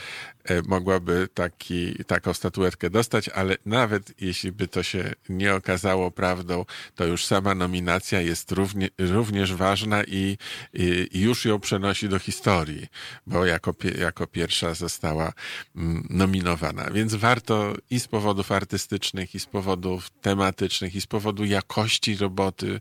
mogłaby 0.66 1.28
taki, 1.34 2.04
taką 2.04 2.34
statuetkę 2.34 2.90
dostać, 2.90 3.28
ale 3.28 3.56
nawet 3.66 4.20
jeśli 4.20 4.52
by 4.52 4.68
to 4.68 4.82
się 4.82 5.12
nie 5.28 5.54
okazało 5.54 6.10
prawdą, 6.10 6.64
to 6.94 7.04
już 7.04 7.24
sama 7.24 7.54
nominacja 7.54 8.20
jest 8.20 8.52
równie, 8.52 8.88
również 8.98 9.54
ważna 9.54 10.04
i, 10.04 10.38
i, 10.74 11.08
już 11.20 11.44
ją 11.44 11.60
przenosi 11.60 12.08
do 12.08 12.18
historii, 12.18 12.86
bo 13.26 13.46
jako, 13.46 13.74
jako 13.98 14.26
pierwsza 14.26 14.74
została 14.74 15.32
mm, 15.76 16.06
nominowana. 16.10 16.90
Więc 16.90 17.14
warto 17.14 17.74
i 17.90 18.00
z 18.00 18.08
powodów 18.08 18.52
artystycznych, 18.52 19.34
i 19.34 19.40
z 19.40 19.46
powodów 19.46 20.10
tematycznych, 20.10 20.94
i 20.94 21.00
z 21.00 21.06
powodu 21.06 21.44
jakości 21.44 22.16
roboty 22.16 22.80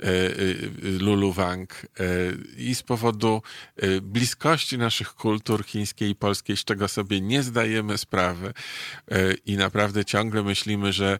e, 0.00 0.06
e, 0.06 0.30
Lulu 0.82 1.32
Wang, 1.32 1.86
e, 2.00 2.04
i 2.56 2.74
z 2.74 2.82
powodu 2.82 3.42
bliskości 4.02 4.78
naszych 4.78 5.14
kultur 5.14 5.64
chińskiej 5.64 6.10
i 6.10 6.14
polskiej, 6.14 6.56
z 6.56 6.64
czego 6.64 6.88
sobie 6.88 7.05
nie 7.10 7.42
zdajemy 7.42 7.98
sprawy 7.98 8.52
i 9.46 9.56
naprawdę 9.56 10.04
ciągle 10.04 10.42
myślimy, 10.42 10.92
że, 10.92 11.18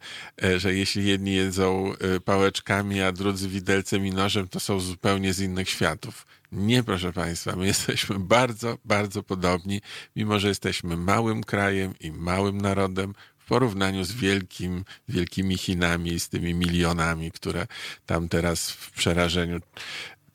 że 0.57 0.75
jeśli 0.75 1.07
jedni 1.07 1.35
jedzą 1.35 1.93
pałeczkami, 2.25 3.03
a 3.03 3.13
drudzy 3.13 3.49
widelcem 3.49 4.07
i 4.07 4.11
nożem, 4.11 4.49
to 4.49 4.61
są 4.61 4.81
zupełnie 4.81 5.33
z 5.33 5.41
innych 5.41 5.71
światów. 5.71 6.27
Nie, 6.53 6.83
proszę 6.83 7.13
Państwa, 7.13 7.57
my 7.57 7.67
jesteśmy 7.77 8.19
bardzo, 8.19 8.79
bardzo 8.85 9.23
podobni, 9.23 9.81
mimo 10.17 10.39
że 10.39 10.49
jesteśmy 10.49 10.97
małym 10.97 11.45
krajem 11.45 11.95
i 12.01 12.13
małym 12.13 12.61
narodem 12.61 13.15
w 13.39 13.49
porównaniu 13.49 14.05
z 14.05 14.13
wielkim, 14.13 14.85
wielkimi 15.09 15.59
Chinami, 15.59 16.21
z 16.21 16.29
tymi 16.29 16.55
milionami, 16.55 17.33
które 17.33 17.67
tam 18.07 18.29
teraz 18.29 18.71
w 18.71 18.91
przerażeniu 18.91 19.61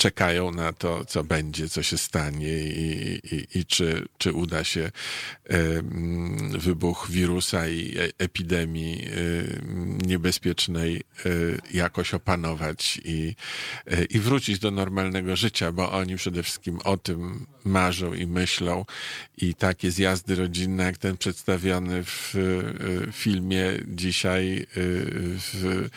czekają 0.01 0.51
na 0.51 0.73
to, 0.73 1.05
co 1.05 1.23
będzie, 1.23 1.69
co 1.69 1.83
się 1.83 1.97
stanie 1.97 2.57
i, 2.57 3.19
i, 3.35 3.59
i 3.59 3.65
czy, 3.65 4.07
czy 4.17 4.33
uda 4.33 4.63
się 4.63 4.91
wybuch 6.59 7.07
wirusa 7.09 7.67
i 7.67 7.97
e, 7.97 8.09
epidemii 8.17 9.07
niebezpiecznej 10.05 10.95
e, 10.95 11.29
jakoś 11.73 12.13
opanować 12.13 13.01
i, 13.05 13.35
e, 13.87 14.03
i 14.03 14.19
wrócić 14.19 14.59
do 14.59 14.71
normalnego 14.71 15.35
życia, 15.35 15.71
bo 15.71 15.91
oni 15.91 16.15
przede 16.15 16.43
wszystkim 16.43 16.79
o 16.83 16.97
tym 16.97 17.45
marzą 17.63 18.13
i 18.13 18.27
myślą. 18.27 18.85
I 19.37 19.55
takie 19.55 19.91
zjazdy 19.91 20.35
rodzinne, 20.35 20.83
jak 20.83 20.97
ten 20.97 21.17
przedstawiony 21.17 22.03
w 22.03 22.33
filmie 23.11 23.71
dzisiaj 23.87 24.67
w, 24.73 25.89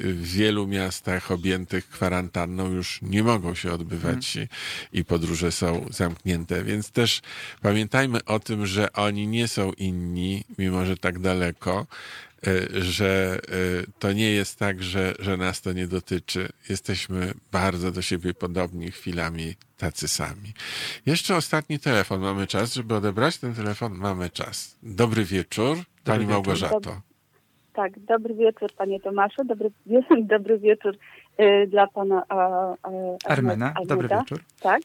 w 0.00 0.26
wielu 0.26 0.66
miastach 0.66 1.30
objętych 1.30 1.88
kwarantanną 1.88 2.72
już 2.72 3.02
nie 3.02 3.22
mogą 3.22 3.31
się 3.54 3.72
odbywać 3.72 4.32
hmm. 4.32 4.48
i 4.92 5.04
podróże 5.04 5.52
są 5.52 5.86
zamknięte, 5.90 6.64
więc 6.64 6.90
też 6.90 7.20
pamiętajmy 7.62 8.24
o 8.24 8.40
tym, 8.40 8.66
że 8.66 8.92
oni 8.92 9.26
nie 9.26 9.48
są 9.48 9.72
inni, 9.72 10.44
mimo 10.58 10.84
że 10.84 10.96
tak 10.96 11.18
daleko, 11.18 11.86
e, 12.46 12.82
że 12.82 13.38
e, 13.48 13.52
to 13.98 14.12
nie 14.12 14.30
jest 14.30 14.58
tak, 14.58 14.82
że, 14.82 15.14
że 15.18 15.36
nas 15.36 15.60
to 15.60 15.72
nie 15.72 15.86
dotyczy. 15.86 16.48
Jesteśmy 16.68 17.32
bardzo 17.52 17.90
do 17.92 18.02
siebie 18.02 18.34
podobni, 18.34 18.90
chwilami 18.90 19.54
tacy 19.76 20.08
sami. 20.08 20.52
Jeszcze 21.06 21.36
ostatni 21.36 21.78
telefon. 21.78 22.20
Mamy 22.20 22.46
czas, 22.46 22.74
żeby 22.74 22.94
odebrać 22.94 23.38
ten 23.38 23.54
telefon? 23.54 23.94
Mamy 23.94 24.30
czas. 24.30 24.78
Dobry 24.82 25.24
wieczór, 25.24 25.76
Dobry 25.76 25.86
Pani 26.04 26.18
wieczór. 26.18 26.32
Małgorzato. 26.32 27.00
Tak, 27.72 28.00
dobry 28.00 28.34
wieczór 28.34 28.70
Panie 28.76 29.00
Tomaszu, 29.00 29.44
dobry, 29.44 29.70
dobry 30.34 30.58
wieczór 30.58 30.96
dla 31.68 31.86
Pana 31.86 32.22
a, 32.28 32.36
a, 32.82 32.90
Armena. 33.28 33.74
Dobry 33.86 34.08
wieczór. 34.08 34.38
Tak. 34.60 34.82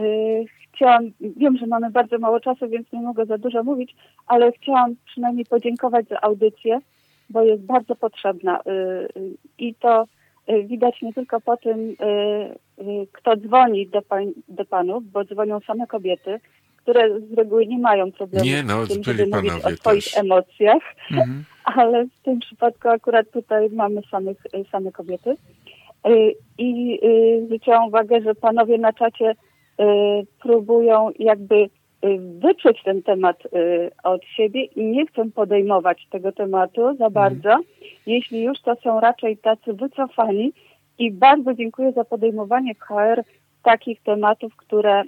Y, 0.00 0.44
chciałam, 0.74 1.10
wiem, 1.20 1.56
że 1.56 1.66
mamy 1.66 1.90
bardzo 1.90 2.18
mało 2.18 2.40
czasu, 2.40 2.68
więc 2.68 2.92
nie 2.92 3.00
mogę 3.00 3.26
za 3.26 3.38
dużo 3.38 3.62
mówić, 3.62 3.94
ale 4.26 4.52
chciałam 4.52 4.94
przynajmniej 5.06 5.44
podziękować 5.44 6.08
za 6.08 6.20
audycję, 6.20 6.78
bo 7.30 7.42
jest 7.42 7.62
bardzo 7.62 7.96
potrzebna. 7.96 8.60
Y, 8.60 8.70
y, 8.70 9.36
I 9.58 9.74
to 9.74 10.04
y, 10.50 10.64
widać 10.64 11.02
nie 11.02 11.12
tylko 11.12 11.40
po 11.40 11.56
tym, 11.56 11.96
kto 13.12 13.36
dzwoni 13.36 13.86
do, 13.86 14.02
pań, 14.02 14.32
do 14.48 14.64
panów, 14.64 15.10
bo 15.12 15.24
dzwonią 15.24 15.60
same 15.60 15.86
kobiety, 15.86 16.40
które 16.76 17.20
z 17.20 17.32
reguły 17.32 17.66
nie 17.66 17.78
mają 17.78 18.12
problemu 18.12 18.44
nie, 18.44 18.62
no, 18.62 18.86
z 18.86 18.88
tym, 18.88 19.04
żeby 19.04 19.26
mówić 19.26 19.52
o 19.64 19.70
swoich 19.70 20.04
też. 20.04 20.18
emocjach, 20.18 20.82
mhm. 21.10 21.44
ale 21.76 22.04
w 22.04 22.22
tym 22.22 22.38
przypadku 22.38 22.88
akurat 22.88 23.30
tutaj 23.30 23.70
mamy 23.70 24.00
samych, 24.10 24.38
same 24.72 24.92
kobiety. 24.92 25.36
I 26.58 27.00
zwróciłam 27.46 27.88
uwagę, 27.88 28.20
że 28.20 28.34
panowie 28.34 28.78
na 28.78 28.92
czacie 28.92 29.34
Y, 29.80 30.26
próbują 30.42 31.10
jakby 31.18 31.54
y, 31.54 31.68
wyprzeć 32.18 32.82
ten 32.84 33.02
temat 33.02 33.46
y, 33.46 33.90
od 34.04 34.24
siebie 34.24 34.64
i 34.64 34.84
nie 34.84 35.06
chcą 35.06 35.30
podejmować 35.30 36.06
tego 36.10 36.32
tematu 36.32 36.82
za 36.82 37.06
mhm. 37.06 37.12
bardzo. 37.12 37.56
Jeśli 38.06 38.42
już, 38.42 38.60
to 38.60 38.76
są 38.76 39.00
raczej 39.00 39.36
tacy 39.36 39.72
wycofani 39.72 40.52
i 40.98 41.12
bardzo 41.12 41.54
dziękuję 41.54 41.92
za 41.92 42.04
podejmowanie 42.04 42.74
KR 42.74 43.24
takich 43.62 44.02
tematów, 44.02 44.56
które 44.56 45.02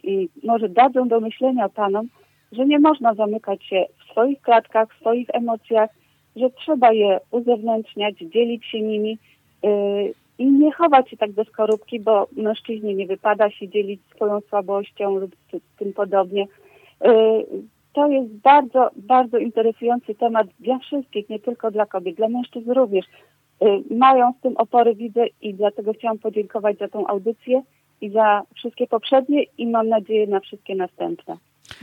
może 0.45 0.69
dadzą 0.69 1.09
do 1.09 1.21
myślenia 1.21 1.69
panom, 1.69 2.09
że 2.53 2.67
nie 2.67 2.79
można 2.79 3.15
zamykać 3.15 3.65
się 3.65 3.85
w 3.99 4.11
swoich 4.11 4.41
klatkach, 4.41 4.95
w 4.95 5.01
swoich 5.01 5.29
emocjach, 5.33 5.91
że 6.37 6.51
trzeba 6.51 6.93
je 6.93 7.21
uzewnętrzniać, 7.31 8.19
dzielić 8.19 8.67
się 8.67 8.81
nimi 8.81 9.19
i 10.39 10.47
nie 10.47 10.73
chować 10.73 11.11
się 11.11 11.17
tak 11.17 11.33
do 11.33 11.45
skorupki, 11.45 12.01
bo 12.01 12.27
mężczyźnie 12.33 12.95
nie 12.95 13.07
wypada 13.07 13.51
się 13.51 13.69
dzielić 13.69 14.01
swoją 14.15 14.41
słabością 14.41 15.17
lub 15.17 15.37
tym 15.79 15.93
podobnie. 15.93 16.43
Y, 16.45 17.47
to 17.93 18.09
jest 18.09 18.33
bardzo, 18.33 18.91
bardzo 18.97 19.39
interesujący 19.39 20.15
temat 20.15 20.47
dla 20.61 20.79
wszystkich, 20.79 21.29
nie 21.29 21.39
tylko 21.39 21.71
dla 21.71 21.87
kobiet, 21.87 22.17
dla 22.17 22.29
mężczyzn 22.29 22.71
również. 22.71 23.07
Y, 23.07 23.95
mają 23.95 24.33
z 24.39 24.41
tym 24.41 24.57
opory, 24.57 24.95
widzę 24.95 25.27
i 25.43 25.55
dlatego 25.55 25.93
chciałam 25.93 26.19
podziękować 26.19 26.79
za 26.79 26.89
tą 26.89 27.07
audycję 27.07 27.63
i 28.01 28.11
za 28.11 28.43
wszystkie 28.55 28.87
poprzednie 28.87 29.43
i 29.59 29.67
mam 29.67 29.89
nadzieję 29.89 30.27
na 30.27 30.41
wszystkie 30.41 30.75
następne. 30.75 31.37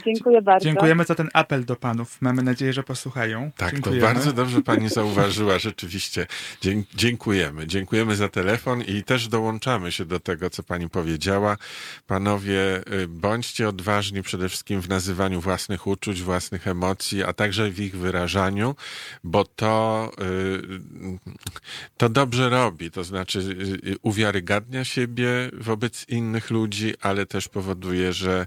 Dziękuję 0.05 0.41
bardzo. 0.41 0.65
Dziękujemy 0.65 1.03
za 1.03 1.15
ten 1.15 1.29
apel 1.33 1.65
do 1.65 1.75
panów. 1.75 2.21
Mamy 2.21 2.43
nadzieję, 2.43 2.73
że 2.73 2.83
posłuchają. 2.83 3.51
Tak, 3.57 3.71
Dziękujemy. 3.71 4.01
to 4.01 4.07
bardzo 4.13 4.33
dobrze 4.33 4.61
pani 4.71 4.89
zauważyła, 4.89 5.59
rzeczywiście. 5.59 6.27
Dziękujemy. 6.95 7.67
Dziękujemy 7.67 8.15
za 8.15 8.29
telefon 8.29 8.81
i 8.81 9.03
też 9.03 9.27
dołączamy 9.27 9.91
się 9.91 10.05
do 10.05 10.19
tego, 10.19 10.49
co 10.49 10.63
pani 10.63 10.89
powiedziała. 10.89 11.57
Panowie, 12.07 12.81
y, 12.93 13.07
bądźcie 13.07 13.69
odważni 13.69 14.21
przede 14.21 14.49
wszystkim 14.49 14.81
w 14.81 14.89
nazywaniu 14.89 15.41
własnych 15.41 15.87
uczuć, 15.87 16.21
własnych 16.21 16.67
emocji, 16.67 17.23
a 17.23 17.33
także 17.33 17.69
w 17.69 17.79
ich 17.79 17.97
wyrażaniu, 17.97 18.75
bo 19.23 19.43
to, 19.43 20.11
y, 20.21 21.19
to 21.97 22.09
dobrze 22.09 22.49
robi. 22.49 22.91
To 22.91 23.03
znaczy 23.03 23.39
y, 23.39 23.95
uwiarygadnia 24.01 24.83
siebie 24.85 25.27
wobec 25.53 26.09
innych 26.09 26.49
ludzi, 26.51 26.93
ale 27.01 27.25
też 27.25 27.47
powoduje, 27.47 28.13
że 28.13 28.45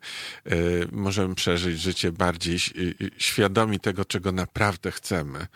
możemy 0.92 1.26
możemy 1.26 1.34
przeżyć 1.36 1.80
życie 1.80 2.12
bardziej 2.12 2.58
świadomi 3.18 3.80
tego, 3.80 4.04
czego 4.04 4.32
naprawdę 4.32 4.90
chcemy. 4.90 5.46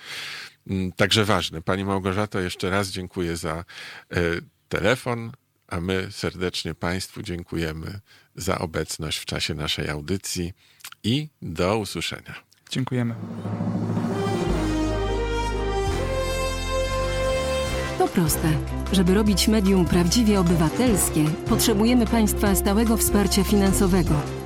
Mm, 0.67 0.93
także 0.93 1.25
ważne. 1.25 1.63
Pani 1.63 1.85
Małgorzato, 1.85 2.41
jeszcze 2.41 2.71
raz 2.71 2.89
dziękuję 2.89 3.37
za 3.37 3.65
e, 4.11 4.21
telefon, 4.69 5.33
a 5.69 5.81
my 5.81 6.09
serdecznie 6.11 6.75
Państwu 6.75 7.23
dziękujemy 7.23 8.01
za 8.35 8.59
obecność 8.59 9.19
w 9.19 9.25
czasie 9.25 9.55
naszej 9.55 9.89
audycji 9.89 10.53
i 11.05 11.29
do 11.43 11.79
usłyszenia. 11.79 12.35
Dziękujemy. 12.71 13.15
To 17.99 18.09
proste. 18.09 18.49
Żeby 18.93 19.15
robić 19.15 19.49
medium 19.49 19.87
prawdziwie 19.87 20.41
obywatelskie, 20.41 21.25
potrzebujemy 21.49 22.07
Państwa 22.07 22.55
stałego 22.55 22.97
wsparcia 22.97 23.45
finansowego. 23.45 24.40